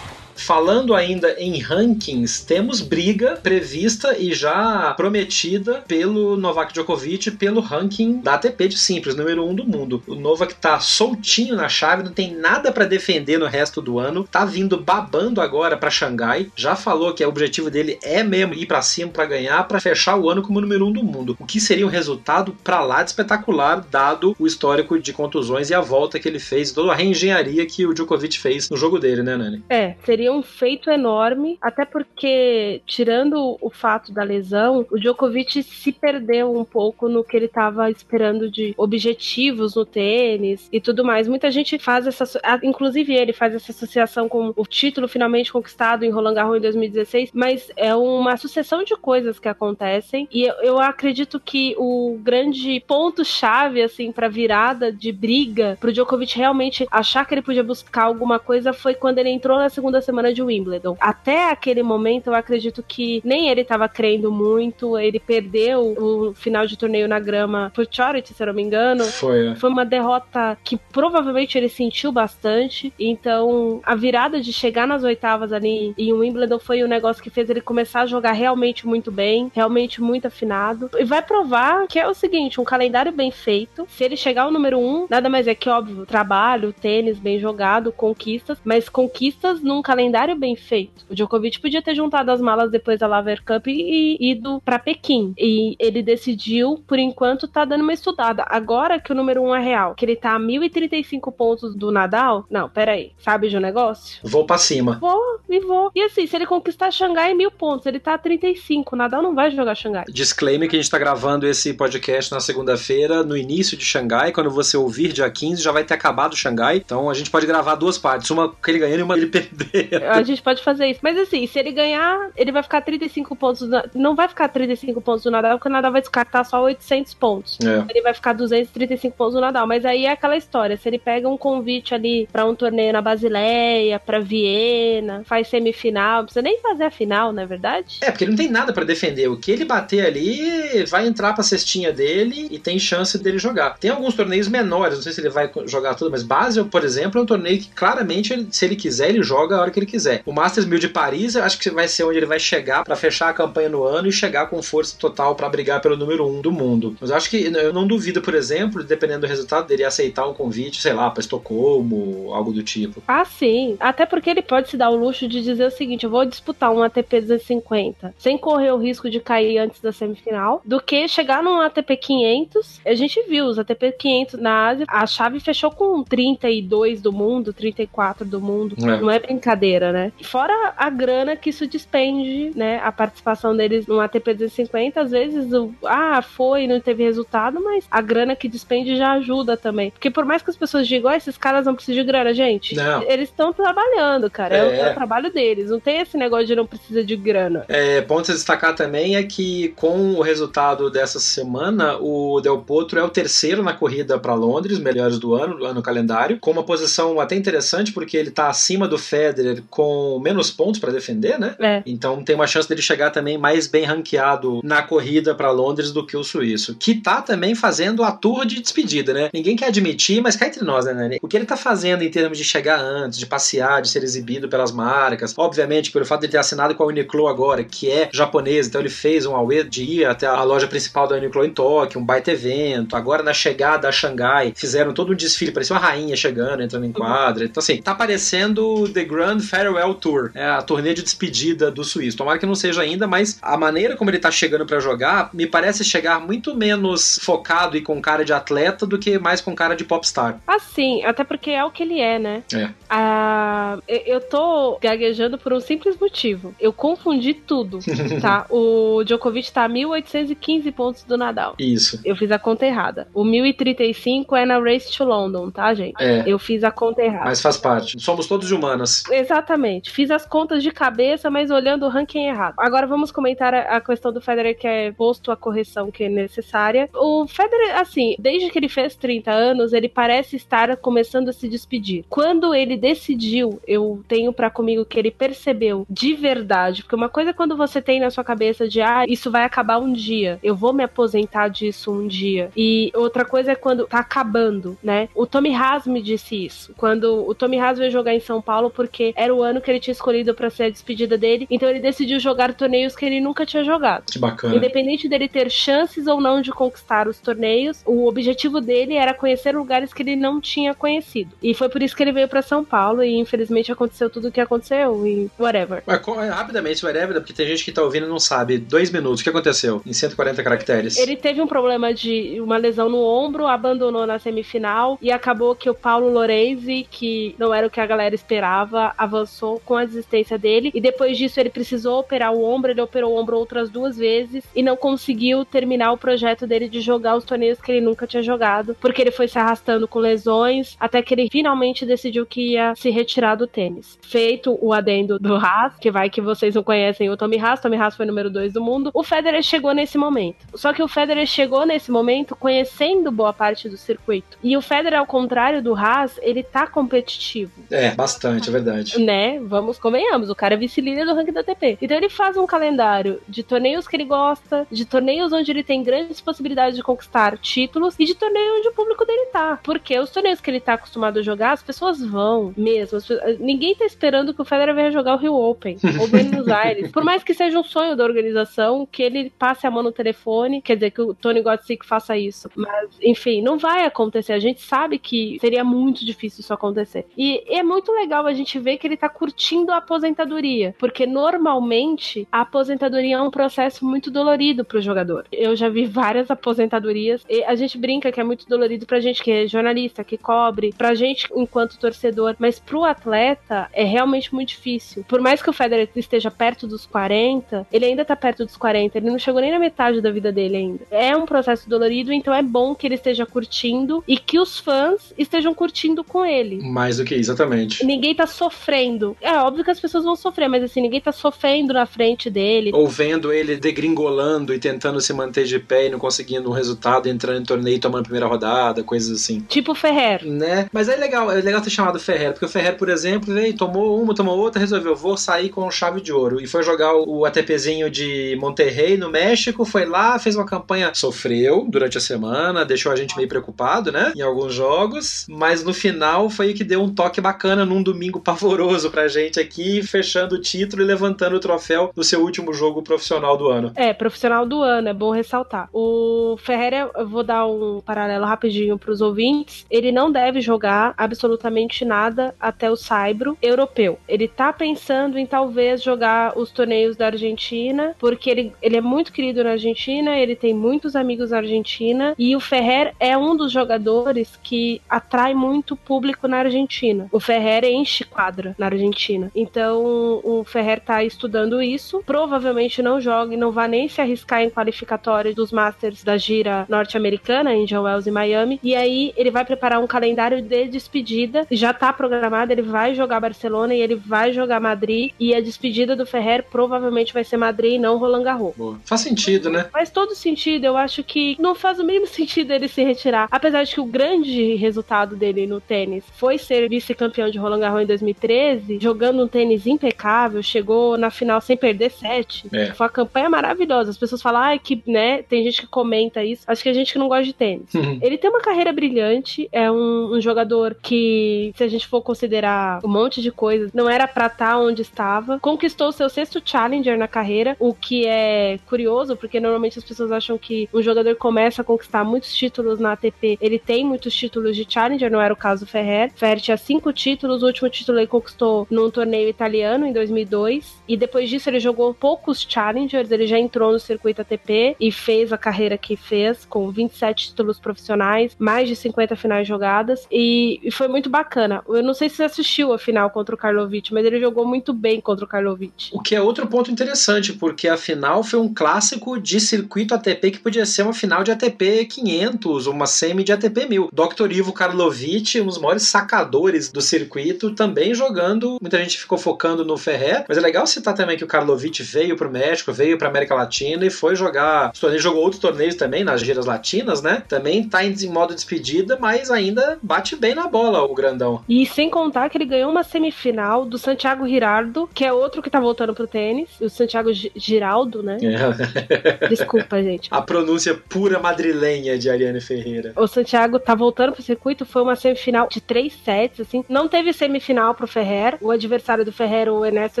Falando 0.52 0.94
ainda 0.94 1.34
em 1.38 1.58
rankings, 1.60 2.44
temos 2.44 2.82
briga 2.82 3.38
prevista 3.42 4.18
e 4.18 4.34
já 4.34 4.92
prometida 4.94 5.82
pelo 5.88 6.36
Novak 6.36 6.74
Djokovic 6.74 7.30
pelo 7.30 7.62
ranking 7.62 8.20
da 8.20 8.34
ATP 8.34 8.68
de 8.68 8.76
simples, 8.76 9.16
número 9.16 9.42
1 9.46 9.48
um 9.48 9.54
do 9.54 9.64
mundo. 9.64 10.02
O 10.06 10.14
Novak 10.14 10.54
tá 10.56 10.78
soltinho 10.78 11.56
na 11.56 11.70
chave, 11.70 12.02
não 12.02 12.12
tem 12.12 12.36
nada 12.36 12.70
para 12.70 12.84
defender 12.84 13.38
no 13.38 13.46
resto 13.46 13.80
do 13.80 13.98
ano, 13.98 14.28
tá 14.30 14.44
vindo 14.44 14.78
babando 14.78 15.40
agora 15.40 15.74
para 15.74 15.88
Xangai, 15.88 16.50
já 16.54 16.76
falou 16.76 17.14
que 17.14 17.24
o 17.24 17.28
objetivo 17.30 17.70
dele 17.70 17.98
é 18.02 18.22
mesmo 18.22 18.52
ir 18.52 18.66
para 18.66 18.82
cima 18.82 19.10
para 19.10 19.24
ganhar, 19.24 19.66
para 19.66 19.80
fechar 19.80 20.18
o 20.18 20.28
ano 20.28 20.42
como 20.42 20.60
número 20.60 20.84
1 20.84 20.88
um 20.88 20.92
do 20.92 21.02
mundo. 21.02 21.34
O 21.40 21.46
que 21.46 21.62
seria 21.62 21.86
um 21.86 21.90
resultado 21.90 22.54
para 22.62 22.82
lá 22.82 23.02
de 23.02 23.08
espetacular, 23.08 23.86
dado 23.90 24.36
o 24.38 24.46
histórico 24.46 25.00
de 25.00 25.14
contusões 25.14 25.70
e 25.70 25.74
a 25.74 25.80
volta 25.80 26.20
que 26.20 26.28
ele 26.28 26.38
fez, 26.38 26.72
toda 26.72 26.92
a 26.92 26.94
reengenharia 26.94 27.64
que 27.64 27.86
o 27.86 27.94
Djokovic 27.94 28.38
fez 28.38 28.68
no 28.68 28.76
jogo 28.76 28.98
dele, 28.98 29.22
né, 29.22 29.34
Nani? 29.34 29.64
É, 29.70 29.94
seria 30.04 30.30
um 30.30 30.41
feito 30.42 30.90
enorme, 30.90 31.58
até 31.60 31.84
porque, 31.84 32.82
tirando 32.86 33.56
o 33.60 33.70
fato 33.70 34.12
da 34.12 34.22
lesão, 34.22 34.86
o 34.90 34.98
Djokovic 34.98 35.62
se 35.62 35.92
perdeu 35.92 36.56
um 36.56 36.64
pouco 36.64 37.08
no 37.08 37.24
que 37.24 37.36
ele 37.36 37.46
estava 37.46 37.90
esperando 37.90 38.50
de 38.50 38.74
objetivos 38.76 39.74
no 39.74 39.84
tênis 39.84 40.68
e 40.72 40.80
tudo 40.80 41.04
mais. 41.04 41.28
Muita 41.28 41.50
gente 41.50 41.78
faz 41.78 42.06
essa, 42.06 42.24
inclusive 42.62 43.14
ele 43.14 43.32
faz 43.32 43.54
essa 43.54 43.72
associação 43.72 44.28
com 44.28 44.52
o 44.56 44.66
título 44.66 45.08
finalmente 45.08 45.52
conquistado 45.52 46.04
em 46.04 46.10
Roland 46.10 46.34
Garros 46.34 46.56
em 46.56 46.60
2016, 46.60 47.30
mas 47.32 47.70
é 47.76 47.94
uma 47.94 48.36
sucessão 48.36 48.84
de 48.84 48.96
coisas 48.96 49.38
que 49.38 49.48
acontecem 49.48 50.28
e 50.30 50.44
eu, 50.62 50.78
acredito 50.78 51.40
que 51.40 51.74
o 51.78 52.18
grande 52.22 52.82
ponto 52.86 53.24
chave 53.24 53.82
assim 53.82 54.12
para 54.12 54.28
virada 54.28 54.92
de 54.92 55.12
briga 55.12 55.76
pro 55.80 55.92
Djokovic 55.92 56.36
realmente 56.36 56.86
achar 56.90 57.24
que 57.26 57.34
ele 57.34 57.42
podia 57.42 57.62
buscar 57.62 58.04
alguma 58.04 58.38
coisa 58.38 58.72
foi 58.72 58.94
quando 58.94 59.18
ele 59.18 59.30
entrou 59.30 59.58
na 59.58 59.68
segunda 59.68 60.00
semana 60.00 60.21
de 60.30 60.42
Wimbledon. 60.42 60.94
Até 61.00 61.50
aquele 61.50 61.82
momento 61.82 62.26
eu 62.26 62.34
acredito 62.34 62.84
que 62.86 63.22
nem 63.24 63.48
ele 63.48 63.62
estava 63.62 63.88
crendo 63.88 64.30
muito, 64.30 64.98
ele 64.98 65.18
perdeu 65.18 65.94
o 65.98 66.34
final 66.34 66.66
de 66.66 66.76
torneio 66.76 67.08
na 67.08 67.18
grama 67.18 67.72
por 67.74 67.86
Charity, 67.90 68.34
se 68.34 68.42
eu 68.42 68.48
não 68.48 68.54
me 68.54 68.62
engano. 68.62 69.04
Foi. 69.04 69.48
É. 69.48 69.54
Foi 69.54 69.70
uma 69.70 69.84
derrota 69.84 70.58
que 70.62 70.76
provavelmente 70.76 71.56
ele 71.56 71.68
sentiu 71.68 72.12
bastante. 72.12 72.92
Então, 72.98 73.80
a 73.84 73.94
virada 73.94 74.40
de 74.40 74.52
chegar 74.52 74.86
nas 74.86 75.02
oitavas 75.02 75.52
ali 75.52 75.94
em 75.96 76.12
Wimbledon 76.12 76.58
foi 76.58 76.82
o 76.82 76.88
negócio 76.88 77.22
que 77.22 77.30
fez 77.30 77.48
ele 77.48 77.60
começar 77.60 78.02
a 78.02 78.06
jogar 78.06 78.32
realmente 78.32 78.86
muito 78.86 79.10
bem, 79.10 79.50
realmente 79.54 80.02
muito 80.02 80.26
afinado. 80.26 80.90
E 80.98 81.04
vai 81.04 81.22
provar 81.22 81.86
que 81.86 81.98
é 81.98 82.06
o 82.06 82.14
seguinte: 82.14 82.60
um 82.60 82.64
calendário 82.64 83.12
bem 83.12 83.30
feito. 83.30 83.86
Se 83.88 84.04
ele 84.04 84.16
chegar 84.16 84.42
ao 84.42 84.50
número 84.50 84.78
um, 84.78 85.06
nada 85.08 85.28
mais 85.28 85.46
é 85.46 85.54
que, 85.54 85.68
óbvio, 85.68 86.06
trabalho, 86.06 86.72
tênis 86.72 87.18
bem 87.18 87.38
jogado, 87.38 87.92
conquistas, 87.92 88.58
mas 88.64 88.88
conquistas 88.88 89.62
num 89.62 89.82
calendário 89.82 90.11
bem 90.38 90.56
feito. 90.56 91.04
O 91.10 91.14
Djokovic 91.14 91.60
podia 91.60 91.82
ter 91.82 91.94
juntado 91.94 92.30
as 92.30 92.40
malas 92.40 92.70
depois 92.70 92.98
da 92.98 93.06
Laver 93.06 93.42
Cup 93.44 93.66
e, 93.66 94.16
ido 94.20 94.60
para 94.64 94.78
Pequim. 94.78 95.34
E 95.38 95.76
ele 95.78 96.02
decidiu, 96.02 96.82
por 96.86 96.98
enquanto, 96.98 97.48
tá 97.48 97.64
dando 97.64 97.82
uma 97.82 97.92
estudada. 97.92 98.44
Agora 98.48 99.00
que 99.00 99.12
o 99.12 99.14
número 99.14 99.42
um 99.42 99.54
é 99.54 99.60
real, 99.60 99.94
que 99.94 100.04
ele 100.04 100.16
tá 100.16 100.34
a 100.34 100.40
1.035 100.40 101.32
pontos 101.32 101.74
do 101.74 101.90
Nadal, 101.90 102.44
não, 102.50 102.68
peraí, 102.68 103.12
sabe 103.18 103.48
de 103.48 103.56
um 103.56 103.60
negócio? 103.60 104.20
Vou 104.22 104.44
pra 104.44 104.58
cima. 104.58 104.98
Vou 105.00 105.40
e 105.48 105.60
vou. 105.60 105.90
E 105.94 106.02
assim, 106.02 106.26
se 106.26 106.36
ele 106.36 106.46
conquistar 106.46 106.90
Xangai, 106.90 107.34
mil 107.34 107.50
pontos. 107.50 107.86
Ele 107.86 107.98
tá 107.98 108.14
a 108.14 108.18
35. 108.18 108.94
O 108.94 108.98
Nadal 108.98 109.22
não 109.22 109.34
vai 109.34 109.50
jogar 109.50 109.74
Xangai. 109.74 110.04
Disclaimer 110.08 110.68
que 110.68 110.76
a 110.76 110.78
gente 110.78 110.90
tá 110.90 110.98
gravando 110.98 111.46
esse 111.46 111.72
podcast 111.74 112.32
na 112.32 112.40
segunda-feira, 112.40 113.22
no 113.22 113.36
início 113.36 113.76
de 113.76 113.84
Xangai. 113.84 114.32
Quando 114.32 114.50
você 114.50 114.76
ouvir 114.76 115.12
dia 115.12 115.30
15, 115.30 115.62
já 115.62 115.72
vai 115.72 115.84
ter 115.84 115.94
acabado 115.94 116.36
Xangai. 116.36 116.76
Então 116.76 117.08
a 117.10 117.14
gente 117.14 117.30
pode 117.30 117.46
gravar 117.46 117.74
duas 117.74 117.98
partes. 117.98 118.30
Uma 118.30 118.52
que 118.52 118.70
ele 118.70 118.78
ganhando 118.78 119.00
e 119.00 119.02
uma 119.02 119.16
ele 119.16 119.26
perder. 119.32 120.01
A 120.10 120.22
gente 120.22 120.42
pode 120.42 120.62
fazer 120.62 120.86
isso. 120.86 121.00
Mas 121.02 121.18
assim, 121.18 121.46
se 121.46 121.58
ele 121.58 121.72
ganhar, 121.72 122.30
ele 122.36 122.52
vai 122.52 122.62
ficar 122.62 122.80
35 122.80 123.34
pontos. 123.36 123.68
Não 123.94 124.14
vai 124.14 124.28
ficar 124.28 124.48
35 124.48 125.00
pontos 125.00 125.24
do 125.24 125.30
Nadal, 125.30 125.58
porque 125.58 125.68
o 125.68 125.72
Nadal 125.72 125.92
vai 125.92 126.00
descartar 126.00 126.44
só 126.44 126.62
800 126.62 127.14
pontos. 127.14 127.58
É. 127.62 127.84
Ele 127.90 128.02
vai 128.02 128.14
ficar 128.14 128.32
235 128.32 129.16
pontos 129.16 129.34
do 129.34 129.40
Nadal. 129.40 129.66
Mas 129.66 129.84
aí 129.84 130.06
é 130.06 130.10
aquela 130.10 130.36
história. 130.36 130.76
Se 130.76 130.88
ele 130.88 130.98
pega 130.98 131.28
um 131.28 131.36
convite 131.36 131.94
ali 131.94 132.28
para 132.32 132.44
um 132.44 132.54
torneio 132.54 132.92
na 132.92 133.02
Basileia, 133.02 133.98
para 133.98 134.20
Viena, 134.20 135.22
faz 135.24 135.48
semifinal, 135.48 136.18
não 136.18 136.24
precisa 136.24 136.42
nem 136.42 136.58
fazer 136.60 136.84
a 136.84 136.90
final, 136.90 137.32
não 137.32 137.42
é 137.42 137.46
verdade? 137.46 137.98
É, 138.00 138.10
porque 138.10 138.24
ele 138.24 138.32
não 138.32 138.38
tem 138.38 138.48
nada 138.48 138.72
para 138.72 138.84
defender. 138.84 139.28
O 139.28 139.36
que 139.36 139.50
ele 139.50 139.64
bater 139.64 140.06
ali 140.06 140.84
vai 140.84 141.06
entrar 141.06 141.32
pra 141.32 141.42
cestinha 141.42 141.92
dele 141.92 142.48
e 142.50 142.58
tem 142.58 142.78
chance 142.78 143.18
dele 143.18 143.38
jogar. 143.38 143.78
Tem 143.78 143.90
alguns 143.90 144.14
torneios 144.14 144.48
menores, 144.48 144.96
não 144.96 145.02
sei 145.02 145.12
se 145.12 145.20
ele 145.20 145.28
vai 145.28 145.50
jogar 145.66 145.94
tudo, 145.94 146.10
mas 146.10 146.22
Basel, 146.22 146.66
por 146.66 146.84
exemplo, 146.84 147.20
é 147.20 147.22
um 147.22 147.26
torneio 147.26 147.58
que 147.58 147.70
claramente, 147.70 148.32
ele, 148.32 148.48
se 148.50 148.64
ele 148.64 148.76
quiser, 148.76 149.10
ele 149.10 149.22
joga 149.22 149.56
a 149.56 149.60
hora 149.60 149.70
que 149.70 149.78
ele 149.78 149.86
quiser. 149.92 150.22
O 150.24 150.32
Masters 150.32 150.66
1000 150.66 150.78
de 150.78 150.88
Paris, 150.88 151.34
eu 151.34 151.44
acho 151.44 151.58
que 151.58 151.70
vai 151.70 151.86
ser 151.86 152.04
onde 152.04 152.16
ele 152.16 152.26
vai 152.26 152.40
chegar 152.40 152.84
para 152.84 152.96
fechar 152.96 153.28
a 153.28 153.34
campanha 153.34 153.68
no 153.68 153.84
ano 153.84 154.08
e 154.08 154.12
chegar 154.12 154.46
com 154.46 154.62
força 154.62 154.96
total 154.98 155.34
para 155.34 155.48
brigar 155.48 155.80
pelo 155.80 155.96
número 155.96 156.26
1 156.26 156.38
um 156.38 156.40
do 156.40 156.50
mundo. 156.50 156.96
Mas 157.00 157.10
eu 157.10 157.16
acho 157.16 157.30
que 157.30 157.44
eu 157.44 157.72
não 157.72 157.86
duvido, 157.86 158.22
por 158.22 158.34
exemplo, 158.34 158.82
dependendo 158.82 159.20
do 159.20 159.26
resultado, 159.26 159.66
dele 159.66 159.84
aceitar 159.84 160.26
um 160.26 160.34
convite, 160.34 160.80
sei 160.80 160.92
lá, 160.92 161.10
para 161.10 161.20
Estocolmo, 161.20 162.32
algo 162.32 162.52
do 162.52 162.62
tipo. 162.62 163.02
Ah, 163.06 163.24
sim. 163.24 163.76
Até 163.78 164.06
porque 164.06 164.30
ele 164.30 164.42
pode 164.42 164.70
se 164.70 164.76
dar 164.76 164.90
o 164.90 164.96
luxo 164.96 165.28
de 165.28 165.42
dizer 165.42 165.66
o 165.66 165.70
seguinte: 165.70 166.04
eu 166.04 166.10
vou 166.10 166.24
disputar 166.24 166.72
um 166.72 166.82
ATP 166.82 167.20
250 167.20 168.14
sem 168.18 168.38
correr 168.38 168.70
o 168.72 168.78
risco 168.78 169.10
de 169.10 169.20
cair 169.20 169.58
antes 169.58 169.80
da 169.80 169.92
semifinal, 169.92 170.62
do 170.64 170.80
que 170.80 171.06
chegar 171.08 171.42
num 171.42 171.60
ATP 171.60 171.96
500. 171.96 172.80
A 172.86 172.94
gente 172.94 173.22
viu 173.28 173.46
os 173.46 173.58
ATP 173.58 173.92
500 173.92 174.40
na 174.40 174.68
Ásia, 174.68 174.86
a 174.88 175.06
chave 175.06 175.40
fechou 175.40 175.70
com 175.70 176.02
32 176.02 177.00
do 177.00 177.12
mundo, 177.12 177.52
34 177.52 178.24
do 178.24 178.40
mundo. 178.40 178.76
É. 178.78 179.00
Não 179.00 179.10
é 179.10 179.18
brincadeira, 179.18 179.81
né? 179.90 180.12
Fora 180.22 180.74
a 180.76 180.90
grana 180.90 181.34
que 181.34 181.50
isso 181.50 181.66
despende, 181.66 182.52
né? 182.54 182.78
A 182.84 182.92
participação 182.92 183.56
deles 183.56 183.86
no 183.86 184.00
ATP 184.00 184.34
250, 184.34 185.00
às 185.00 185.10
vezes, 185.10 185.52
o, 185.52 185.74
ah, 185.84 186.20
foi, 186.20 186.66
não 186.66 186.78
teve 186.80 187.02
resultado, 187.02 187.60
mas 187.62 187.86
a 187.90 188.00
grana 188.00 188.36
que 188.36 188.48
despende 188.48 188.96
já 188.96 189.12
ajuda 189.12 189.56
também. 189.56 189.90
Porque 189.90 190.10
por 190.10 190.24
mais 190.24 190.42
que 190.42 190.50
as 190.50 190.56
pessoas 190.56 190.86
digam, 190.86 191.10
oh, 191.10 191.14
esses 191.14 191.38
caras 191.38 191.64
não 191.66 191.74
precisam 191.74 192.02
de 192.02 192.06
grana, 192.06 192.34
gente, 192.34 192.74
não. 192.74 193.02
eles 193.02 193.30
estão 193.30 193.52
trabalhando, 193.52 194.30
cara. 194.30 194.56
É. 194.56 194.80
É, 194.80 194.90
o, 194.90 194.94
trabalho 194.94 195.32
deles. 195.32 195.70
Não 195.70 195.80
tem 195.80 196.00
esse 196.00 196.16
negócio 196.16 196.46
de 196.46 196.54
não 196.54 196.66
precisa 196.66 197.04
de 197.04 197.16
grana. 197.16 197.64
É, 197.68 198.00
ponto 198.02 198.30
a 198.30 198.34
destacar 198.34 198.74
também 198.74 199.16
é 199.16 199.22
que 199.22 199.68
com 199.76 200.14
o 200.14 200.22
resultado 200.22 200.90
dessa 200.90 201.18
semana, 201.18 201.96
o 201.98 202.40
Del 202.40 202.60
Potro 202.60 202.98
é 202.98 203.02
o 203.02 203.08
terceiro 203.08 203.62
na 203.62 203.72
corrida 203.72 204.18
para 204.18 204.34
Londres, 204.34 204.78
melhores 204.78 205.18
do 205.18 205.34
ano, 205.34 205.58
do 205.58 205.64
ano 205.64 205.82
calendário, 205.82 206.38
com 206.40 206.50
uma 206.50 206.64
posição 206.64 207.20
até 207.20 207.34
interessante, 207.34 207.92
porque 207.92 208.16
ele 208.16 208.30
tá 208.30 208.48
acima 208.48 208.86
do 208.88 208.98
Federer 208.98 209.62
com 209.72 210.20
menos 210.22 210.50
pontos 210.50 210.78
para 210.78 210.92
defender, 210.92 211.40
né? 211.40 211.56
É. 211.58 211.82
Então 211.86 212.22
tem 212.22 212.36
uma 212.36 212.46
chance 212.46 212.68
dele 212.68 212.82
chegar 212.82 213.10
também 213.10 213.38
mais 213.38 213.66
bem 213.66 213.84
ranqueado 213.84 214.60
na 214.62 214.82
corrida 214.82 215.34
para 215.34 215.50
Londres 215.50 215.92
do 215.92 216.04
que 216.04 216.14
o 216.14 216.22
suíço, 216.22 216.76
que 216.78 216.94
tá 216.94 217.22
também 217.22 217.54
fazendo 217.54 218.04
a 218.04 218.12
tour 218.12 218.44
de 218.44 218.60
despedida, 218.60 219.14
né? 219.14 219.30
Ninguém 219.32 219.56
quer 219.56 219.68
admitir, 219.68 220.20
mas 220.20 220.36
cá 220.36 220.46
entre 220.46 220.62
nós, 220.62 220.84
né, 220.84 220.92
Nani? 220.92 221.18
O 221.22 221.26
que 221.26 221.38
ele 221.38 221.46
tá 221.46 221.56
fazendo 221.56 222.04
em 222.04 222.10
termos 222.10 222.36
de 222.36 222.44
chegar 222.44 222.78
antes, 222.78 223.18
de 223.18 223.24
passear, 223.24 223.80
de 223.80 223.88
ser 223.88 224.04
exibido 224.04 224.46
pelas 224.46 224.70
marcas, 224.70 225.32
obviamente 225.38 225.90
pelo 225.90 226.04
fato 226.04 226.20
de 226.20 226.26
ele 226.26 226.32
ter 226.32 226.38
assinado 226.38 226.74
com 226.74 226.82
a 226.82 226.86
Uniqlo 226.86 227.26
agora, 227.26 227.64
que 227.64 227.90
é 227.90 228.10
japonesa, 228.12 228.68
então 228.68 228.80
ele 228.82 228.90
fez 228.90 229.24
um 229.24 229.34
away 229.34 229.64
de 229.64 229.84
ir 229.84 230.04
até 230.04 230.26
a 230.26 230.42
loja 230.42 230.68
principal 230.68 231.08
da 231.08 231.16
Uniqlo 231.16 231.46
em 231.46 231.50
Tóquio, 231.50 231.98
um 231.98 232.04
baita 232.04 232.30
evento. 232.30 232.94
Agora 232.94 233.22
na 233.22 233.32
chegada 233.32 233.88
a 233.88 233.92
Xangai, 233.92 234.52
fizeram 234.54 234.92
todo 234.92 235.14
um 235.14 235.16
desfile, 235.16 235.50
parecia 235.50 235.74
uma 235.74 235.80
rainha 235.80 236.14
chegando, 236.14 236.62
entrando 236.62 236.84
em 236.84 236.92
quadra. 236.92 237.46
Então 237.46 237.62
assim, 237.62 237.80
tá 237.80 237.94
parecendo 237.94 238.86
The 238.90 239.04
Grand 239.04 239.40
Farewell 239.62 239.94
Tour, 239.94 240.30
é 240.34 240.44
a 240.44 240.60
turnê 240.60 240.92
de 240.92 241.02
despedida 241.02 241.70
do 241.70 241.84
suíço. 241.84 242.16
Tomara 242.16 242.38
que 242.38 242.46
não 242.46 242.54
seja 242.54 242.82
ainda, 242.82 243.06
mas 243.06 243.38
a 243.40 243.56
maneira 243.56 243.96
como 243.96 244.10
ele 244.10 244.18
tá 244.18 244.30
chegando 244.30 244.66
para 244.66 244.80
jogar 244.80 245.30
me 245.32 245.46
parece 245.46 245.84
chegar 245.84 246.20
muito 246.20 246.56
menos 246.56 247.20
focado 247.22 247.76
e 247.76 247.80
com 247.80 248.00
cara 248.02 248.24
de 248.24 248.32
atleta 248.32 248.84
do 248.84 248.98
que 248.98 249.18
mais 249.18 249.40
com 249.40 249.54
cara 249.54 249.76
de 249.76 249.84
popstar. 249.84 250.40
Assim, 250.46 251.04
até 251.04 251.22
porque 251.22 251.50
é 251.50 251.64
o 251.64 251.70
que 251.70 251.84
ele 251.84 252.00
é, 252.00 252.18
né? 252.18 252.42
É. 252.52 252.70
Ah, 252.90 253.78
eu 253.86 254.20
tô 254.20 254.78
gaguejando 254.80 255.38
por 255.38 255.52
um 255.52 255.60
simples 255.60 255.96
motivo. 255.96 256.54
Eu 256.58 256.72
confundi 256.72 257.32
tudo, 257.32 257.78
tá? 258.20 258.46
O 258.50 259.04
Djokovic 259.04 259.52
tá 259.52 259.64
a 259.64 259.68
1815 259.68 260.72
pontos 260.72 261.04
do 261.04 261.16
Nadal. 261.16 261.54
Isso. 261.58 262.00
Eu 262.04 262.16
fiz 262.16 262.32
a 262.32 262.38
conta 262.38 262.66
errada. 262.66 263.06
O 263.14 263.24
1035 263.24 264.34
é 264.34 264.44
na 264.44 264.58
Race 264.58 264.90
to 264.90 265.04
London, 265.04 265.50
tá, 265.50 265.72
gente? 265.72 266.02
É. 266.02 266.24
Eu 266.26 266.38
fiz 266.38 266.64
a 266.64 266.70
conta 266.72 267.02
errada. 267.02 267.26
Mas 267.26 267.40
faz 267.40 267.56
parte. 267.56 268.00
Somos 268.00 268.26
todos 268.26 268.50
humanas. 268.50 269.04
Exatamente. 269.10 269.51
Fiz 269.90 270.10
as 270.10 270.26
contas 270.26 270.62
de 270.62 270.70
cabeça, 270.70 271.30
mas 271.30 271.50
olhando 271.50 271.86
o 271.86 271.88
ranking 271.88 272.26
errado. 272.26 272.54
Agora 272.58 272.86
vamos 272.86 273.10
comentar 273.10 273.54
a, 273.54 273.76
a 273.76 273.80
questão 273.80 274.12
do 274.12 274.20
Federer 274.20 274.56
que 274.56 274.66
é 274.66 274.92
posto 274.92 275.30
a 275.30 275.36
correção 275.36 275.90
que 275.90 276.04
é 276.04 276.08
necessária. 276.08 276.88
O 276.94 277.26
Federer, 277.26 277.78
assim, 277.78 278.14
desde 278.18 278.50
que 278.50 278.58
ele 278.58 278.68
fez 278.68 278.94
30 278.94 279.30
anos, 279.30 279.72
ele 279.72 279.88
parece 279.88 280.36
estar 280.36 280.76
começando 280.76 281.28
a 281.28 281.32
se 281.32 281.48
despedir. 281.48 282.04
Quando 282.08 282.54
ele 282.54 282.76
decidiu, 282.76 283.60
eu 283.66 284.02
tenho 284.08 284.32
para 284.32 284.50
comigo 284.50 284.84
que 284.84 284.98
ele 284.98 285.10
percebeu 285.10 285.86
de 285.88 286.14
verdade, 286.14 286.82
porque 286.82 286.96
uma 286.96 287.08
coisa 287.08 287.30
é 287.30 287.34
quando 287.34 287.56
você 287.56 287.80
tem 287.80 288.00
na 288.00 288.10
sua 288.10 288.24
cabeça 288.24 288.68
de 288.68 288.80
ah, 288.80 289.04
isso 289.06 289.30
vai 289.30 289.44
acabar 289.44 289.78
um 289.78 289.92
dia, 289.92 290.38
eu 290.42 290.54
vou 290.54 290.72
me 290.72 290.84
aposentar 290.84 291.48
disso 291.48 291.92
um 291.92 292.06
dia. 292.06 292.50
E 292.56 292.90
outra 292.94 293.24
coisa 293.24 293.52
é 293.52 293.54
quando 293.54 293.86
tá 293.86 293.98
acabando, 293.98 294.76
né? 294.82 295.08
O 295.14 295.26
Tommy 295.26 295.54
Haas 295.54 295.86
me 295.86 296.02
disse 296.02 296.44
isso. 296.44 296.72
Quando 296.76 297.26
o 297.28 297.34
Tommy 297.34 297.58
Haas 297.58 297.78
veio 297.78 297.90
jogar 297.90 298.14
em 298.14 298.20
São 298.20 298.40
Paulo 298.40 298.70
porque 298.70 299.12
era 299.16 299.31
o 299.32 299.42
ano 299.42 299.60
que 299.60 299.70
ele 299.70 299.80
tinha 299.80 299.92
escolhido 299.92 300.34
para 300.34 300.50
ser 300.50 300.64
a 300.64 300.70
despedida 300.70 301.16
dele, 301.18 301.46
então 301.50 301.68
ele 301.68 301.80
decidiu 301.80 302.18
jogar 302.20 302.54
torneios 302.54 302.94
que 302.94 303.04
ele 303.04 303.20
nunca 303.20 303.46
tinha 303.46 303.64
jogado. 303.64 304.04
Que 304.10 304.18
bacana. 304.18 304.54
Independente 304.54 305.08
dele 305.08 305.28
ter 305.28 305.50
chances 305.50 306.06
ou 306.06 306.20
não 306.20 306.40
de 306.40 306.50
conquistar 306.50 307.08
os 307.08 307.18
torneios, 307.18 307.82
o 307.84 308.06
objetivo 308.06 308.60
dele 308.60 308.94
era 308.94 309.14
conhecer 309.14 309.54
lugares 309.54 309.92
que 309.92 310.02
ele 310.02 310.16
não 310.16 310.40
tinha 310.40 310.74
conhecido. 310.74 311.32
E 311.42 311.54
foi 311.54 311.68
por 311.68 311.82
isso 311.82 311.96
que 311.96 312.02
ele 312.02 312.12
veio 312.12 312.28
para 312.28 312.42
São 312.42 312.64
Paulo 312.64 313.02
e 313.02 313.18
infelizmente 313.18 313.72
aconteceu 313.72 314.10
tudo 314.10 314.28
o 314.28 314.32
que 314.32 314.40
aconteceu 314.40 315.06
e 315.06 315.30
whatever. 315.38 315.82
Mas, 315.86 316.00
é, 316.06 316.28
rapidamente, 316.28 316.84
whatever, 316.84 317.20
porque 317.20 317.32
tem 317.32 317.46
gente 317.46 317.64
que 317.64 317.72
tá 317.72 317.82
ouvindo 317.82 318.06
e 318.06 318.08
não 318.08 318.18
sabe. 318.18 318.58
Dois 318.58 318.90
minutos, 318.90 319.20
o 319.20 319.24
que 319.24 319.30
aconteceu 319.30 319.82
em 319.84 319.92
140 319.92 320.42
caracteres? 320.42 320.96
Ele 320.96 321.16
teve 321.16 321.40
um 321.40 321.46
problema 321.46 321.92
de 321.92 322.40
uma 322.40 322.56
lesão 322.56 322.88
no 322.88 323.02
ombro, 323.02 323.46
abandonou 323.46 324.06
na 324.06 324.18
semifinal 324.18 324.98
e 325.00 325.10
acabou 325.10 325.54
que 325.54 325.68
o 325.68 325.74
Paulo 325.74 326.10
Lorese, 326.10 326.86
que 326.90 327.34
não 327.38 327.52
era 327.52 327.66
o 327.66 327.70
que 327.70 327.80
a 327.80 327.86
galera 327.86 328.14
esperava, 328.14 328.92
avançou 328.96 329.21
avançou 329.22 329.60
com 329.64 329.76
a 329.76 329.84
desistência 329.84 330.36
dele. 330.36 330.70
E 330.74 330.80
depois 330.80 331.16
disso 331.16 331.40
ele 331.40 331.50
precisou 331.50 332.00
operar 332.00 332.32
o 332.32 332.44
ombro, 332.44 332.70
ele 332.70 332.80
operou 332.80 333.12
o 333.12 333.20
ombro 333.20 333.36
outras 333.36 333.70
duas 333.70 333.96
vezes 333.96 334.44
e 334.54 334.62
não 334.62 334.76
conseguiu 334.76 335.44
terminar 335.44 335.92
o 335.92 335.98
projeto 335.98 336.46
dele 336.46 336.68
de 336.68 336.80
jogar 336.80 337.16
os 337.16 337.24
torneios 337.24 337.60
que 337.60 337.72
ele 337.72 337.80
nunca 337.80 338.06
tinha 338.06 338.22
jogado, 338.22 338.76
porque 338.80 339.00
ele 339.00 339.10
foi 339.10 339.28
se 339.28 339.38
arrastando 339.38 339.86
com 339.86 339.98
lesões, 339.98 340.76
até 340.78 341.00
que 341.02 341.14
ele 341.14 341.28
finalmente 341.30 341.86
decidiu 341.86 342.26
que 342.26 342.52
ia 342.52 342.74
se 342.74 342.90
retirar 342.90 343.36
do 343.36 343.46
tênis. 343.46 343.98
Feito 344.02 344.58
o 344.60 344.72
adendo 344.72 345.18
do 345.18 345.34
Haas, 345.34 345.76
que 345.78 345.90
vai 345.90 346.10
que 346.10 346.20
vocês 346.20 346.54
não 346.54 346.62
conhecem 346.62 347.10
o 347.10 347.16
Tommy 347.16 347.38
Haas, 347.38 347.60
Tommy 347.60 347.76
Haas 347.76 347.96
foi 347.96 348.06
número 348.06 348.30
2 348.30 348.52
do 348.52 348.62
mundo, 348.62 348.90
o 348.92 349.02
Federer 349.02 349.42
chegou 349.42 349.72
nesse 349.72 349.96
momento. 349.96 350.36
Só 350.54 350.72
que 350.72 350.82
o 350.82 350.88
Federer 350.88 351.26
chegou 351.26 351.64
nesse 351.64 351.90
momento 351.90 352.34
conhecendo 352.34 353.10
boa 353.10 353.32
parte 353.32 353.68
do 353.68 353.76
circuito. 353.76 354.38
E 354.42 354.56
o 354.56 354.62
Federer, 354.62 354.98
ao 354.98 355.06
contrário 355.06 355.62
do 355.62 355.74
Haas, 355.74 356.18
ele 356.22 356.42
tá 356.42 356.66
competitivo. 356.66 357.52
É, 357.70 357.90
bastante, 357.94 358.48
é 358.48 358.52
verdade. 358.52 358.98
Né? 358.98 359.11
Vamos, 359.42 359.78
convenhamos, 359.78 360.30
o 360.30 360.34
cara 360.34 360.54
é 360.54 360.56
vice-líder 360.56 361.04
do 361.04 361.14
ranking 361.14 361.32
da 361.32 361.40
ATP. 361.40 361.78
Então 361.80 361.96
ele 361.96 362.08
faz 362.08 362.36
um 362.36 362.46
calendário 362.46 363.20
de 363.28 363.42
torneios 363.42 363.86
que 363.86 363.96
ele 363.96 364.04
gosta, 364.04 364.66
de 364.70 364.84
torneios 364.84 365.32
onde 365.32 365.50
ele 365.50 365.62
tem 365.62 365.82
grandes 365.82 366.20
possibilidades 366.20 366.76
de 366.76 366.82
conquistar 366.82 367.38
títulos 367.38 367.94
e 367.98 368.04
de 368.04 368.14
torneio 368.14 368.58
onde 368.58 368.68
o 368.68 368.72
público 368.72 369.04
dele 369.04 369.26
tá. 369.26 369.58
Porque 369.62 369.98
os 369.98 370.10
torneios 370.10 370.40
que 370.40 370.50
ele 370.50 370.60
tá 370.60 370.74
acostumado 370.74 371.18
a 371.18 371.22
jogar, 371.22 371.52
as 371.52 371.62
pessoas 371.62 372.00
vão 372.04 372.52
mesmo. 372.56 372.98
Ninguém 373.38 373.74
tá 373.74 373.84
esperando 373.84 374.34
que 374.34 374.42
o 374.42 374.44
Federer 374.44 374.74
venha 374.74 374.90
jogar 374.90 375.14
o 375.14 375.18
Rio 375.18 375.34
Open 375.34 375.76
ou 376.00 376.08
Buenos 376.08 376.48
Aires. 376.50 376.90
Por 376.90 377.04
mais 377.04 377.22
que 377.22 377.34
seja 377.34 377.58
um 377.58 377.64
sonho 377.64 377.96
da 377.96 378.04
organização, 378.04 378.86
que 378.86 379.02
ele 379.02 379.30
passe 379.38 379.66
a 379.66 379.70
mão 379.70 379.82
no 379.82 379.92
telefone, 379.92 380.62
quer 380.62 380.74
dizer, 380.74 380.90
que 380.90 381.00
o 381.00 381.14
Tony 381.14 381.40
Gotsick 381.40 381.84
faça 381.86 382.16
isso. 382.16 382.50
Mas, 382.54 382.90
enfim, 383.02 383.42
não 383.42 383.58
vai 383.58 383.84
acontecer. 383.84 384.32
A 384.32 384.38
gente 384.38 384.60
sabe 384.60 384.98
que 384.98 385.38
seria 385.40 385.64
muito 385.64 386.04
difícil 386.04 386.40
isso 386.40 386.52
acontecer. 386.52 387.06
E 387.16 387.42
é 387.48 387.62
muito 387.62 387.92
legal 387.92 388.26
a 388.26 388.32
gente 388.32 388.58
ver 388.58 388.78
que 388.78 388.86
ele 388.86 388.96
tá 389.02 389.08
curtindo 389.08 389.72
a 389.72 389.78
aposentadoria, 389.78 390.76
porque 390.78 391.04
normalmente 391.06 392.28
a 392.30 392.42
aposentadoria 392.42 393.16
é 393.16 393.20
um 393.20 393.32
processo 393.32 393.84
muito 393.84 394.12
dolorido 394.12 394.64
pro 394.64 394.80
jogador. 394.80 395.26
Eu 395.32 395.56
já 395.56 395.68
vi 395.68 395.86
várias 395.86 396.30
aposentadorias 396.30 397.24
e 397.28 397.42
a 397.42 397.56
gente 397.56 397.76
brinca 397.76 398.12
que 398.12 398.20
é 398.20 398.24
muito 398.24 398.48
dolorido 398.48 398.86
pra 398.86 399.00
gente 399.00 399.20
que 399.20 399.32
é 399.32 399.48
jornalista, 399.48 400.04
que 400.04 400.16
cobre, 400.16 400.72
pra 400.78 400.94
gente 400.94 401.28
enquanto 401.34 401.80
torcedor, 401.80 402.36
mas 402.38 402.60
pro 402.60 402.84
atleta 402.84 403.68
é 403.72 403.82
realmente 403.82 404.32
muito 404.32 404.50
difícil. 404.50 405.04
Por 405.08 405.20
mais 405.20 405.42
que 405.42 405.50
o 405.50 405.52
Federer 405.52 405.88
esteja 405.96 406.30
perto 406.30 406.68
dos 406.68 406.86
40, 406.86 407.66
ele 407.72 407.86
ainda 407.86 408.04
tá 408.04 408.14
perto 408.14 408.44
dos 408.44 408.56
40, 408.56 408.98
ele 408.98 409.10
não 409.10 409.18
chegou 409.18 409.40
nem 409.40 409.50
na 409.50 409.58
metade 409.58 410.00
da 410.00 410.12
vida 410.12 410.30
dele 410.30 410.56
ainda. 410.58 410.86
É 410.92 411.16
um 411.16 411.26
processo 411.26 411.68
dolorido, 411.68 412.12
então 412.12 412.32
é 412.32 412.42
bom 412.42 412.72
que 412.72 412.86
ele 412.86 412.94
esteja 412.94 413.26
curtindo 413.26 414.04
e 414.06 414.16
que 414.16 414.38
os 414.38 414.60
fãs 414.60 415.12
estejam 415.18 415.52
curtindo 415.52 416.04
com 416.04 416.24
ele. 416.24 416.62
Mais 416.62 416.98
do 416.98 417.04
que 417.04 417.16
exatamente. 417.16 417.84
Ninguém 417.84 418.14
tá 418.14 418.28
sofrendo. 418.28 418.91
É 419.20 419.36
óbvio 419.38 419.64
que 419.64 419.70
as 419.70 419.80
pessoas 419.80 420.04
vão 420.04 420.16
sofrer, 420.16 420.48
mas 420.48 420.62
assim, 420.62 420.80
ninguém 420.80 421.00
tá 421.00 421.12
sofrendo 421.12 421.72
na 421.72 421.86
frente 421.86 422.30
dele. 422.30 422.70
Ou 422.72 422.88
vendo 422.88 423.32
ele 423.32 423.56
degringolando 423.56 424.52
e 424.54 424.58
tentando 424.58 425.00
se 425.00 425.12
manter 425.12 425.44
de 425.44 425.58
pé 425.58 425.86
e 425.86 425.90
não 425.90 425.98
conseguindo 425.98 426.48
um 426.50 426.52
resultado, 426.52 427.08
entrando 427.08 427.40
em 427.40 427.44
torneio 427.44 427.78
tomando 427.78 428.00
a 428.00 428.04
primeira 428.04 428.26
rodada, 428.26 428.82
coisas 428.82 429.20
assim. 429.20 429.40
Tipo 429.40 429.72
o 429.72 429.74
Ferrer. 429.74 430.24
Né? 430.24 430.68
Mas 430.72 430.88
é 430.88 430.96
legal, 430.96 431.30
é 431.30 431.40
legal 431.40 431.60
ter 431.60 431.70
chamado 431.70 431.98
Ferrer, 431.98 432.32
porque 432.32 432.44
o 432.44 432.48
Ferrer, 432.48 432.76
por 432.76 432.88
exemplo, 432.88 433.32
veio, 433.32 433.54
tomou 433.54 434.00
uma, 434.02 434.14
tomou 434.14 434.38
outra, 434.38 434.60
resolveu, 434.60 434.94
vou 434.94 435.16
sair 435.16 435.48
com 435.48 435.70
chave 435.70 436.00
de 436.00 436.12
ouro. 436.12 436.40
E 436.40 436.46
foi 436.46 436.62
jogar 436.62 436.94
o 436.94 437.24
ATPzinho 437.24 437.90
de 437.90 438.36
Monterrey, 438.40 438.96
no 438.96 439.10
México, 439.10 439.64
foi 439.64 439.84
lá, 439.84 440.18
fez 440.18 440.36
uma 440.36 440.46
campanha, 440.46 440.92
sofreu 440.94 441.66
durante 441.68 441.98
a 441.98 442.00
semana, 442.00 442.64
deixou 442.64 442.92
a 442.92 442.96
gente 442.96 443.16
meio 443.16 443.28
preocupado, 443.28 443.90
né? 443.90 444.12
Em 444.16 444.22
alguns 444.22 444.54
jogos, 444.54 445.26
mas 445.28 445.64
no 445.64 445.74
final 445.74 446.28
foi 446.28 446.50
o 446.50 446.54
que 446.54 446.64
deu 446.64 446.82
um 446.82 446.92
toque 446.92 447.20
bacana 447.20 447.64
num 447.64 447.82
domingo 447.82 448.20
pavoroso 448.20 448.81
pra 448.90 449.08
gente 449.08 449.40
aqui, 449.40 449.82
fechando 449.82 450.36
o 450.36 450.40
título 450.40 450.82
e 450.82 450.86
levantando 450.86 451.36
o 451.36 451.40
troféu 451.40 451.90
no 451.94 452.04
seu 452.04 452.20
último 452.22 452.52
jogo 452.52 452.82
profissional 452.82 453.36
do 453.36 453.48
ano. 453.48 453.72
É, 453.74 453.92
profissional 453.92 454.46
do 454.46 454.62
ano, 454.62 454.88
é 454.88 454.94
bom 454.94 455.10
ressaltar. 455.10 455.68
O 455.72 456.36
Ferreira, 456.38 456.90
eu 456.94 457.08
vou 457.08 457.22
dar 457.22 457.46
um 457.46 457.80
paralelo 457.80 458.24
rapidinho 458.24 458.78
pros 458.78 459.00
ouvintes, 459.00 459.66
ele 459.70 459.92
não 459.92 460.10
deve 460.10 460.40
jogar 460.40 460.94
absolutamente 460.96 461.84
nada 461.84 462.34
até 462.40 462.70
o 462.70 462.76
Saibro 462.76 463.36
europeu. 463.40 463.98
Ele 464.08 464.28
tá 464.28 464.52
pensando 464.52 465.18
em 465.18 465.26
talvez 465.26 465.82
jogar 465.82 466.38
os 466.38 466.50
torneios 466.50 466.96
da 466.96 467.06
Argentina, 467.06 467.94
porque 467.98 468.30
ele, 468.30 468.52
ele 468.62 468.76
é 468.76 468.80
muito 468.80 469.12
querido 469.12 469.44
na 469.44 469.50
Argentina, 469.52 470.18
ele 470.18 470.36
tem 470.36 470.54
muitos 470.54 470.96
amigos 470.96 471.30
na 471.30 471.38
Argentina, 471.38 472.14
e 472.18 472.34
o 472.36 472.40
Ferrer 472.40 472.94
é 472.98 473.16
um 473.16 473.36
dos 473.36 473.52
jogadores 473.52 474.38
que 474.42 474.80
atrai 474.88 475.34
muito 475.34 475.76
público 475.76 476.28
na 476.28 476.38
Argentina. 476.38 477.08
O 477.12 477.20
Ferrer 477.20 477.64
enche 477.64 478.04
quadra 478.04 478.54
na 478.58 478.66
Argentina. 478.72 479.30
Então, 479.34 480.20
o 480.22 480.44
Ferrer 480.44 480.80
tá 480.80 481.04
estudando 481.04 481.62
isso. 481.62 482.02
Provavelmente 482.04 482.82
não 482.82 483.00
joga 483.00 483.34
e 483.34 483.36
não 483.36 483.52
vai 483.52 483.68
nem 483.68 483.88
se 483.88 484.00
arriscar 484.00 484.42
em 484.42 484.50
qualificatórios 484.50 485.34
dos 485.34 485.52
Masters 485.52 486.02
da 486.02 486.16
gira 486.16 486.66
norte-americana, 486.68 487.54
em 487.54 487.64
John 487.64 487.82
Wells 487.82 488.06
e 488.06 488.10
Miami. 488.10 488.60
E 488.62 488.74
aí, 488.74 489.12
ele 489.16 489.30
vai 489.30 489.44
preparar 489.44 489.80
um 489.80 489.86
calendário 489.86 490.42
de 490.42 490.68
despedida. 490.68 491.46
Já 491.50 491.72
tá 491.72 491.92
programado, 491.92 492.52
ele 492.52 492.62
vai 492.62 492.94
jogar 492.94 493.20
Barcelona 493.20 493.74
e 493.74 493.80
ele 493.80 493.94
vai 493.94 494.32
jogar 494.32 494.60
Madrid. 494.60 495.12
E 495.18 495.34
a 495.34 495.40
despedida 495.40 495.94
do 495.94 496.06
Ferrer 496.06 496.44
provavelmente 496.50 497.12
vai 497.12 497.24
ser 497.24 497.36
Madrid 497.36 497.74
e 497.74 497.78
não 497.78 497.98
Roland 497.98 498.22
Garros. 498.22 498.54
Boa. 498.56 498.78
Faz 498.84 499.00
sentido, 499.00 499.50
né? 499.50 499.68
Faz 499.72 499.90
todo 499.90 500.14
sentido. 500.14 500.64
Eu 500.64 500.76
acho 500.76 501.02
que 501.04 501.36
não 501.38 501.54
faz 501.54 501.78
o 501.78 501.84
mínimo 501.84 502.06
sentido 502.08 502.52
ele 502.52 502.68
se 502.68 502.82
retirar. 502.82 503.28
Apesar 503.30 503.64
de 503.64 503.74
que 503.74 503.80
o 503.80 503.84
grande 503.84 504.54
resultado 504.54 505.16
dele 505.16 505.46
no 505.46 505.60
tênis 505.60 506.04
foi 506.16 506.38
ser 506.38 506.68
vice-campeão 506.68 507.30
de 507.30 507.38
Roland 507.38 507.60
Garros 507.60 507.82
em 507.82 507.86
2013, 507.86 508.61
jogando 508.80 509.22
um 509.22 509.28
tênis 509.28 509.66
impecável, 509.66 510.42
chegou 510.42 510.96
na 510.96 511.10
final 511.10 511.40
sem 511.40 511.56
perder 511.56 511.90
sete. 511.90 512.46
É. 512.52 512.72
Foi 512.72 512.86
uma 512.86 512.92
campanha 512.92 513.28
maravilhosa. 513.28 513.90
As 513.90 513.98
pessoas 513.98 514.22
falam, 514.22 514.40
ai, 514.40 514.58
que, 514.58 514.82
né? 514.86 515.22
Tem 515.22 515.42
gente 515.44 515.62
que 515.62 515.66
comenta 515.66 516.24
isso. 516.24 516.44
Acho 516.46 516.62
que 516.62 516.68
a 516.68 516.72
gente 516.72 516.92
que 516.92 516.98
não 516.98 517.08
gosta 517.08 517.24
de 517.24 517.32
tênis. 517.32 517.74
ele 518.00 518.18
tem 518.18 518.30
uma 518.30 518.40
carreira 518.40 518.72
brilhante, 518.72 519.48
é 519.52 519.70
um, 519.70 520.16
um, 520.16 520.20
jogador 520.20 520.76
que, 520.80 521.52
se 521.56 521.64
a 521.64 521.68
gente 521.68 521.86
for 521.86 522.02
considerar 522.02 522.80
um 522.84 522.88
monte 522.88 523.20
de 523.20 523.30
coisas, 523.30 523.72
não 523.72 523.88
era 523.88 524.06
pra 524.06 524.26
estar 524.26 524.58
onde 524.58 524.82
estava. 524.82 525.38
Conquistou 525.40 525.92
seu 525.92 526.08
sexto 526.08 526.40
challenger 526.44 526.96
na 526.98 527.08
carreira, 527.08 527.56
o 527.58 527.74
que 527.74 528.06
é 528.06 528.58
curioso, 528.66 529.16
porque 529.16 529.40
normalmente 529.40 529.78
as 529.78 529.84
pessoas 529.84 530.12
acham 530.12 530.38
que 530.38 530.68
um 530.72 530.82
jogador 530.82 531.14
começa 531.16 531.62
a 531.62 531.64
conquistar 531.64 532.04
muitos 532.04 532.34
títulos 532.34 532.78
na 532.78 532.92
ATP, 532.92 533.38
ele 533.40 533.58
tem 533.58 533.84
muitos 533.84 534.14
títulos 534.14 534.56
de 534.56 534.66
challenger, 534.68 535.10
não 535.10 535.20
era 535.20 535.32
o 535.32 535.36
caso 535.36 535.64
do 535.64 535.70
Ferrer. 535.70 536.12
Ferrer 536.14 536.40
tinha 536.40 536.56
cinco 536.56 536.92
títulos, 536.92 537.42
o 537.42 537.46
último 537.46 537.68
título 537.68 537.98
ele 537.98 538.06
conquistou 538.06 538.51
num 538.70 538.90
torneio 538.90 539.28
italiano 539.28 539.86
em 539.86 539.92
2002, 539.92 540.82
e 540.88 540.96
depois 540.96 541.28
disso 541.28 541.48
ele 541.48 541.60
jogou 541.60 541.94
poucos 541.94 542.46
challengers, 542.48 543.10
ele 543.10 543.26
já 543.26 543.38
entrou 543.38 543.72
no 543.72 543.78
circuito 543.78 544.20
ATP 544.22 544.76
e 544.78 544.90
fez 544.92 545.32
a 545.32 545.38
carreira 545.38 545.78
que 545.78 545.96
fez, 545.96 546.44
com 546.44 546.70
27 546.70 547.28
títulos 547.28 547.58
profissionais, 547.58 548.34
mais 548.38 548.68
de 548.68 548.76
50 548.76 549.16
finais 549.16 549.46
jogadas, 549.46 550.06
e, 550.10 550.60
e 550.62 550.70
foi 550.70 550.88
muito 550.88 551.08
bacana. 551.08 551.62
Eu 551.68 551.82
não 551.82 551.94
sei 551.94 552.08
se 552.08 552.16
você 552.16 552.24
assistiu 552.24 552.72
a 552.72 552.78
final 552.78 553.10
contra 553.10 553.34
o 553.34 553.38
Karlovic, 553.38 553.92
mas 553.92 554.04
ele 554.04 554.20
jogou 554.20 554.46
muito 554.46 554.72
bem 554.72 555.00
contra 555.00 555.24
o 555.24 555.28
Karlovic. 555.28 555.90
O 555.92 556.00
que 556.00 556.14
é 556.14 556.20
outro 556.20 556.46
ponto 556.46 556.70
interessante, 556.70 557.32
porque 557.32 557.68
a 557.68 557.76
final 557.76 558.22
foi 558.22 558.40
um 558.40 558.52
clássico 558.52 559.20
de 559.20 559.40
circuito 559.40 559.94
ATP 559.94 560.32
que 560.32 560.38
podia 560.38 560.66
ser 560.66 560.82
uma 560.82 560.92
final 560.92 561.22
de 561.24 561.30
ATP 561.30 561.86
500, 561.86 562.66
uma 562.66 562.86
semi 562.86 563.24
de 563.24 563.32
ATP 563.32 563.66
1000. 563.66 563.90
Dr. 563.92 564.32
Ivo 564.32 564.52
Karlovic, 564.52 565.40
um 565.40 565.46
dos 565.46 565.58
maiores 565.58 565.84
sacadores 565.84 566.70
do 566.70 566.80
circuito, 566.80 567.54
também 567.54 567.94
jogando. 567.94 568.31
Muita 568.60 568.78
gente 568.78 568.98
ficou 568.98 569.18
focando 569.18 569.64
no 569.64 569.76
Ferrer, 569.76 570.24
mas 570.28 570.38
é 570.38 570.40
legal 570.40 570.66
citar 570.66 570.94
também 570.94 571.16
que 571.16 571.24
o 571.24 571.26
Karlovic 571.26 571.82
veio 571.82 572.16
pro 572.16 572.30
México, 572.30 572.72
veio 572.72 572.98
pra 572.98 573.08
América 573.08 573.34
Latina 573.34 573.84
e 573.84 573.90
foi 573.90 574.16
jogar 574.16 574.70
os 574.72 574.80
torneios, 574.80 575.02
jogou 575.02 575.22
outros 575.22 575.40
torneios 575.40 575.74
também 575.74 576.04
nas 576.04 576.20
giras 576.20 576.46
latinas, 576.46 577.02
né? 577.02 577.22
Também 577.28 577.68
tá 577.68 577.84
em 577.84 577.92
modo 578.06 578.34
despedida, 578.34 578.96
mas 579.00 579.30
ainda 579.30 579.78
bate 579.82 580.16
bem 580.16 580.34
na 580.34 580.46
bola 580.46 580.82
o 580.82 580.94
grandão. 580.94 581.42
E 581.48 581.66
sem 581.66 581.90
contar 581.90 582.28
que 582.28 582.38
ele 582.38 582.44
ganhou 582.44 582.70
uma 582.70 582.82
semifinal 582.82 583.64
do 583.64 583.78
Santiago 583.78 584.26
Girardo, 584.26 584.88
que 584.92 585.04
é 585.04 585.12
outro 585.12 585.42
que 585.42 585.50
tá 585.50 585.60
voltando 585.60 585.94
pro 585.94 586.06
tênis, 586.06 586.48
o 586.60 586.68
Santiago 586.68 587.10
Giraldo, 587.12 588.02
né? 588.02 588.18
É. 588.22 589.28
Desculpa, 589.28 589.82
gente. 589.82 590.08
A 590.10 590.22
pronúncia 590.22 590.74
pura 590.88 591.18
madrilenha 591.18 591.98
de 591.98 592.08
Ariane 592.08 592.40
Ferreira. 592.40 592.92
O 592.96 593.06
Santiago 593.06 593.58
tá 593.58 593.74
voltando 593.74 594.12
pro 594.12 594.22
circuito, 594.22 594.64
foi 594.64 594.82
uma 594.82 594.96
semifinal 594.96 595.48
de 595.48 595.60
três 595.60 595.92
sets, 596.04 596.40
assim. 596.40 596.64
Não 596.68 596.88
teve 596.88 597.12
semifinal 597.12 597.74
pro 597.74 597.86
Ferrer. 597.86 598.21
O 598.40 598.50
adversário 598.50 599.04
do 599.04 599.12
Ferrer, 599.12 599.52
o 599.52 599.64
Ernesto 599.64 600.00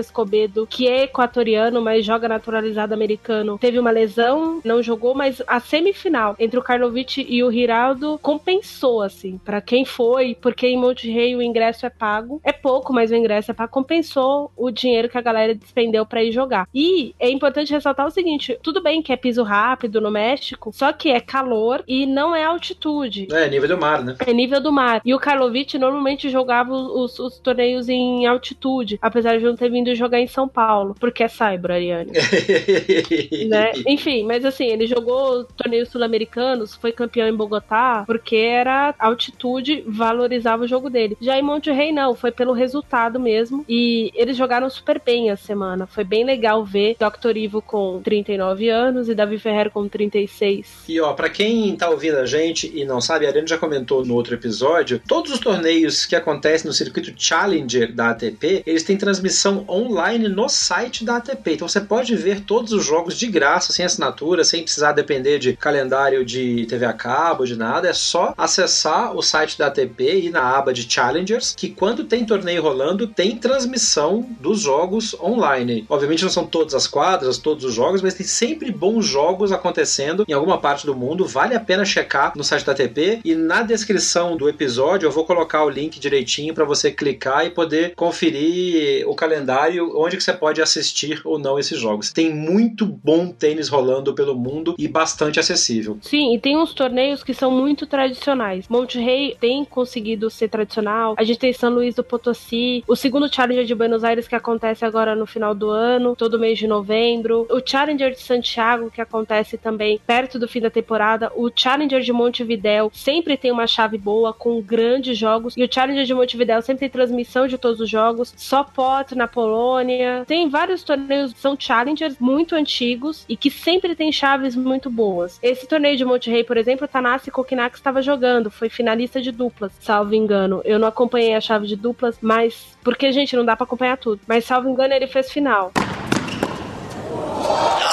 Escobedo, 0.00 0.66
que 0.68 0.86
é 0.88 1.04
equatoriano, 1.04 1.80
mas 1.80 2.04
joga 2.04 2.28
naturalizado 2.28 2.94
americano, 2.94 3.58
teve 3.58 3.78
uma 3.78 3.90
lesão, 3.90 4.60
não 4.64 4.82
jogou, 4.82 5.14
mas 5.14 5.42
a 5.46 5.60
semifinal 5.60 6.36
entre 6.38 6.58
o 6.58 6.62
Karlovic 6.62 7.26
e 7.28 7.42
o 7.42 7.50
Giraldo 7.50 8.18
compensou, 8.22 9.02
assim, 9.02 9.38
para 9.44 9.60
quem 9.60 9.84
foi, 9.84 10.36
porque 10.40 10.66
em 10.66 10.78
Monterrey 10.78 11.34
o 11.36 11.42
ingresso 11.42 11.86
é 11.86 11.90
pago. 11.90 12.40
É 12.44 12.52
pouco, 12.52 12.92
mas 12.92 13.10
o 13.10 13.14
ingresso 13.14 13.50
é 13.50 13.54
pago. 13.54 13.72
Compensou 13.72 14.50
o 14.56 14.70
dinheiro 14.70 15.08
que 15.08 15.18
a 15.18 15.22
galera 15.22 15.54
despendeu 15.54 16.04
para 16.04 16.22
ir 16.22 16.32
jogar. 16.32 16.68
E 16.74 17.14
é 17.18 17.30
importante 17.30 17.72
ressaltar 17.72 18.06
o 18.06 18.10
seguinte: 18.10 18.58
tudo 18.62 18.82
bem 18.82 19.02
que 19.02 19.12
é 19.12 19.16
piso 19.16 19.42
rápido 19.42 20.00
no 20.00 20.10
México, 20.10 20.70
só 20.72 20.92
que 20.92 21.10
é 21.10 21.20
calor 21.20 21.82
e 21.86 22.06
não 22.06 22.34
é 22.34 22.44
altitude. 22.44 23.28
É 23.32 23.48
nível 23.48 23.68
do 23.68 23.78
mar, 23.78 24.02
né? 24.02 24.16
É 24.26 24.32
nível 24.32 24.60
do 24.60 24.72
mar. 24.72 25.00
E 25.04 25.14
o 25.14 25.18
Karlovic 25.18 25.78
normalmente 25.78 26.28
jogava 26.28 26.72
os, 26.72 27.18
os 27.18 27.38
torneios 27.38 27.88
em 27.88 28.11
em 28.20 28.26
altitude, 28.26 28.98
apesar 29.00 29.38
de 29.38 29.44
não 29.44 29.56
ter 29.56 29.70
vindo 29.70 29.94
jogar 29.94 30.20
em 30.20 30.26
São 30.26 30.48
Paulo, 30.48 30.94
porque 30.98 31.22
é 31.22 31.28
Saibro, 31.28 31.72
Ariane. 31.72 32.12
né? 33.48 33.72
Enfim, 33.86 34.24
mas 34.24 34.44
assim, 34.44 34.66
ele 34.66 34.86
jogou 34.86 35.44
torneios 35.44 35.88
sul-americanos, 35.88 36.74
foi 36.74 36.92
campeão 36.92 37.28
em 37.28 37.34
Bogotá, 37.34 38.04
porque 38.06 38.36
era 38.36 38.94
altitude, 38.98 39.84
valorizava 39.86 40.64
o 40.64 40.68
jogo 40.68 40.90
dele. 40.90 41.16
Já 41.20 41.38
em 41.38 41.42
Monte 41.42 41.70
Rei, 41.70 41.92
não, 41.92 42.14
foi 42.14 42.30
pelo 42.30 42.52
resultado 42.52 43.18
mesmo. 43.18 43.64
E 43.68 44.10
eles 44.14 44.36
jogaram 44.36 44.68
super 44.68 45.00
bem 45.04 45.30
a 45.30 45.36
semana. 45.36 45.86
Foi 45.86 46.04
bem 46.04 46.24
legal 46.24 46.64
ver 46.64 46.96
Dr. 46.98 47.36
Ivo 47.36 47.62
com 47.62 48.00
39 48.02 48.68
anos 48.68 49.08
e 49.08 49.14
Davi 49.14 49.38
Ferreira 49.38 49.70
com 49.70 49.88
36. 49.88 50.84
E 50.88 51.00
ó, 51.00 51.12
pra 51.12 51.28
quem 51.28 51.74
tá 51.76 51.88
ouvindo 51.88 52.18
a 52.18 52.26
gente 52.26 52.70
e 52.74 52.84
não 52.84 53.00
sabe, 53.00 53.26
a 53.26 53.28
Ariane 53.28 53.48
já 53.48 53.58
comentou 53.58 54.04
no 54.04 54.14
outro 54.14 54.34
episódio, 54.34 55.00
todos 55.06 55.32
os 55.32 55.40
torneios 55.40 56.06
que 56.06 56.16
acontecem 56.16 56.66
no 56.66 56.72
circuito 56.72 57.12
Challenger 57.16 57.92
da 57.92 58.01
ATP, 58.10 58.62
eles 58.66 58.82
têm 58.82 58.96
transmissão 58.96 59.64
online 59.68 60.28
no 60.28 60.48
site 60.48 61.04
da 61.04 61.16
ATP. 61.16 61.54
Então 61.54 61.68
você 61.68 61.80
pode 61.80 62.14
ver 62.16 62.40
todos 62.40 62.72
os 62.72 62.84
jogos 62.84 63.18
de 63.18 63.26
graça, 63.26 63.72
sem 63.72 63.84
assinatura, 63.84 64.44
sem 64.44 64.62
precisar 64.62 64.92
depender 64.92 65.38
de 65.38 65.56
calendário 65.56 66.24
de 66.24 66.66
TV 66.66 66.84
a 66.84 66.92
cabo, 66.92 67.44
de 67.44 67.56
nada. 67.56 67.88
É 67.88 67.92
só 67.92 68.34
acessar 68.36 69.16
o 69.16 69.22
site 69.22 69.58
da 69.58 69.66
ATP 69.66 70.26
e 70.26 70.30
na 70.30 70.56
aba 70.56 70.72
de 70.72 70.90
Challengers, 70.90 71.54
que 71.56 71.70
quando 71.70 72.04
tem 72.04 72.24
torneio 72.24 72.62
rolando, 72.62 73.06
tem 73.06 73.36
transmissão 73.36 74.26
dos 74.40 74.60
jogos 74.60 75.14
online. 75.20 75.84
Obviamente 75.88 76.22
não 76.22 76.30
são 76.30 76.46
todas 76.46 76.74
as 76.74 76.86
quadras, 76.86 77.38
todos 77.38 77.64
os 77.64 77.74
jogos, 77.74 78.02
mas 78.02 78.14
tem 78.14 78.26
sempre 78.26 78.70
bons 78.70 79.06
jogos 79.06 79.52
acontecendo 79.52 80.24
em 80.28 80.32
alguma 80.32 80.58
parte 80.58 80.86
do 80.86 80.94
mundo. 80.94 81.26
Vale 81.26 81.54
a 81.54 81.60
pena 81.60 81.84
checar 81.84 82.32
no 82.36 82.44
site 82.44 82.64
da 82.64 82.72
ATP 82.72 83.20
e 83.24 83.34
na 83.34 83.62
descrição 83.62 84.36
do 84.36 84.48
episódio 84.48 85.06
eu 85.06 85.10
vou 85.10 85.24
colocar 85.24 85.64
o 85.64 85.70
link 85.70 85.98
direitinho 85.98 86.54
para 86.54 86.64
você 86.64 86.90
clicar 86.90 87.46
e 87.46 87.50
poder 87.50 87.91
conferir 87.96 89.08
o 89.08 89.14
calendário 89.14 89.92
onde 89.96 90.16
que 90.16 90.22
você 90.22 90.32
pode 90.32 90.60
assistir 90.60 91.20
ou 91.24 91.38
não 91.38 91.58
esses 91.58 91.78
jogos. 91.78 92.12
Tem 92.12 92.32
muito 92.32 92.86
bom 92.86 93.28
tênis 93.28 93.68
rolando 93.68 94.14
pelo 94.14 94.34
mundo 94.34 94.74
e 94.78 94.88
bastante 94.88 95.40
acessível. 95.40 95.98
Sim, 96.00 96.34
e 96.34 96.38
tem 96.38 96.56
uns 96.56 96.74
torneios 96.74 97.22
que 97.22 97.34
são 97.34 97.50
muito 97.50 97.86
tradicionais. 97.86 98.68
Monte 98.68 98.98
Rei 98.98 99.36
tem 99.40 99.64
conseguido 99.64 100.30
ser 100.30 100.48
tradicional. 100.48 101.14
A 101.18 101.24
gente 101.24 101.38
tem 101.38 101.52
São 101.52 101.70
Luís 101.70 101.94
do 101.94 102.04
Potosí, 102.04 102.84
o 102.86 102.96
segundo 102.96 103.32
Challenger 103.32 103.64
de 103.64 103.74
Buenos 103.74 104.04
Aires 104.04 104.28
que 104.28 104.34
acontece 104.34 104.84
agora 104.84 105.14
no 105.14 105.26
final 105.26 105.54
do 105.54 105.70
ano, 105.70 106.16
todo 106.16 106.38
mês 106.38 106.58
de 106.58 106.66
novembro. 106.66 107.46
O 107.50 107.60
Challenger 107.64 108.12
de 108.12 108.20
Santiago 108.20 108.90
que 108.90 109.00
acontece 109.00 109.58
também 109.58 110.00
perto 110.06 110.38
do 110.38 110.48
fim 110.48 110.60
da 110.60 110.70
temporada. 110.70 111.32
O 111.34 111.50
Challenger 111.54 112.00
de 112.00 112.12
Montevidéu 112.12 112.90
sempre 112.94 113.36
tem 113.36 113.50
uma 113.50 113.66
chave 113.66 113.98
boa 113.98 114.32
com 114.32 114.60
grandes 114.60 115.18
jogos 115.18 115.54
e 115.56 115.64
o 115.64 115.68
Challenger 115.72 116.04
de 116.04 116.14
Montevidéu 116.14 116.62
sempre 116.62 116.80
tem 116.80 116.90
transmissão 116.90 117.46
de 117.46 117.58
todos 117.58 117.80
os 117.82 117.90
jogos. 117.90 118.32
Só 118.36 118.64
Pot 118.64 119.14
na 119.14 119.28
Polônia. 119.28 120.24
Tem 120.26 120.48
vários 120.48 120.82
torneios 120.82 121.32
são 121.36 121.56
challengers 121.58 122.16
muito 122.18 122.54
antigos 122.54 123.24
e 123.28 123.36
que 123.36 123.50
sempre 123.50 123.94
tem 123.94 124.12
chaves 124.12 124.56
muito 124.56 124.90
boas. 124.90 125.38
Esse 125.42 125.66
torneio 125.66 125.96
de 125.96 126.04
Monte 126.04 126.30
Rei, 126.30 126.44
por 126.44 126.56
exemplo, 126.56 126.84
o 126.84 126.88
Tanasi 126.88 127.30
Kokinax 127.30 127.78
estava 127.78 128.02
jogando, 128.02 128.50
foi 128.50 128.68
finalista 128.68 129.20
de 129.20 129.30
duplas, 129.32 129.72
salvo 129.80 130.14
engano. 130.14 130.60
Eu 130.64 130.78
não 130.78 130.88
acompanhei 130.88 131.34
a 131.34 131.40
chave 131.40 131.66
de 131.66 131.76
duplas, 131.76 132.18
mas 132.20 132.76
porque 132.82 133.12
gente 133.12 133.36
não 133.36 133.44
dá 133.44 133.56
para 133.56 133.64
acompanhar 133.64 133.96
tudo. 133.96 134.20
Mas 134.26 134.44
salvo 134.44 134.68
engano 134.68 134.94
ele 134.94 135.06
fez 135.06 135.30
final. 135.30 135.72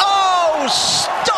Oh, 0.02 1.28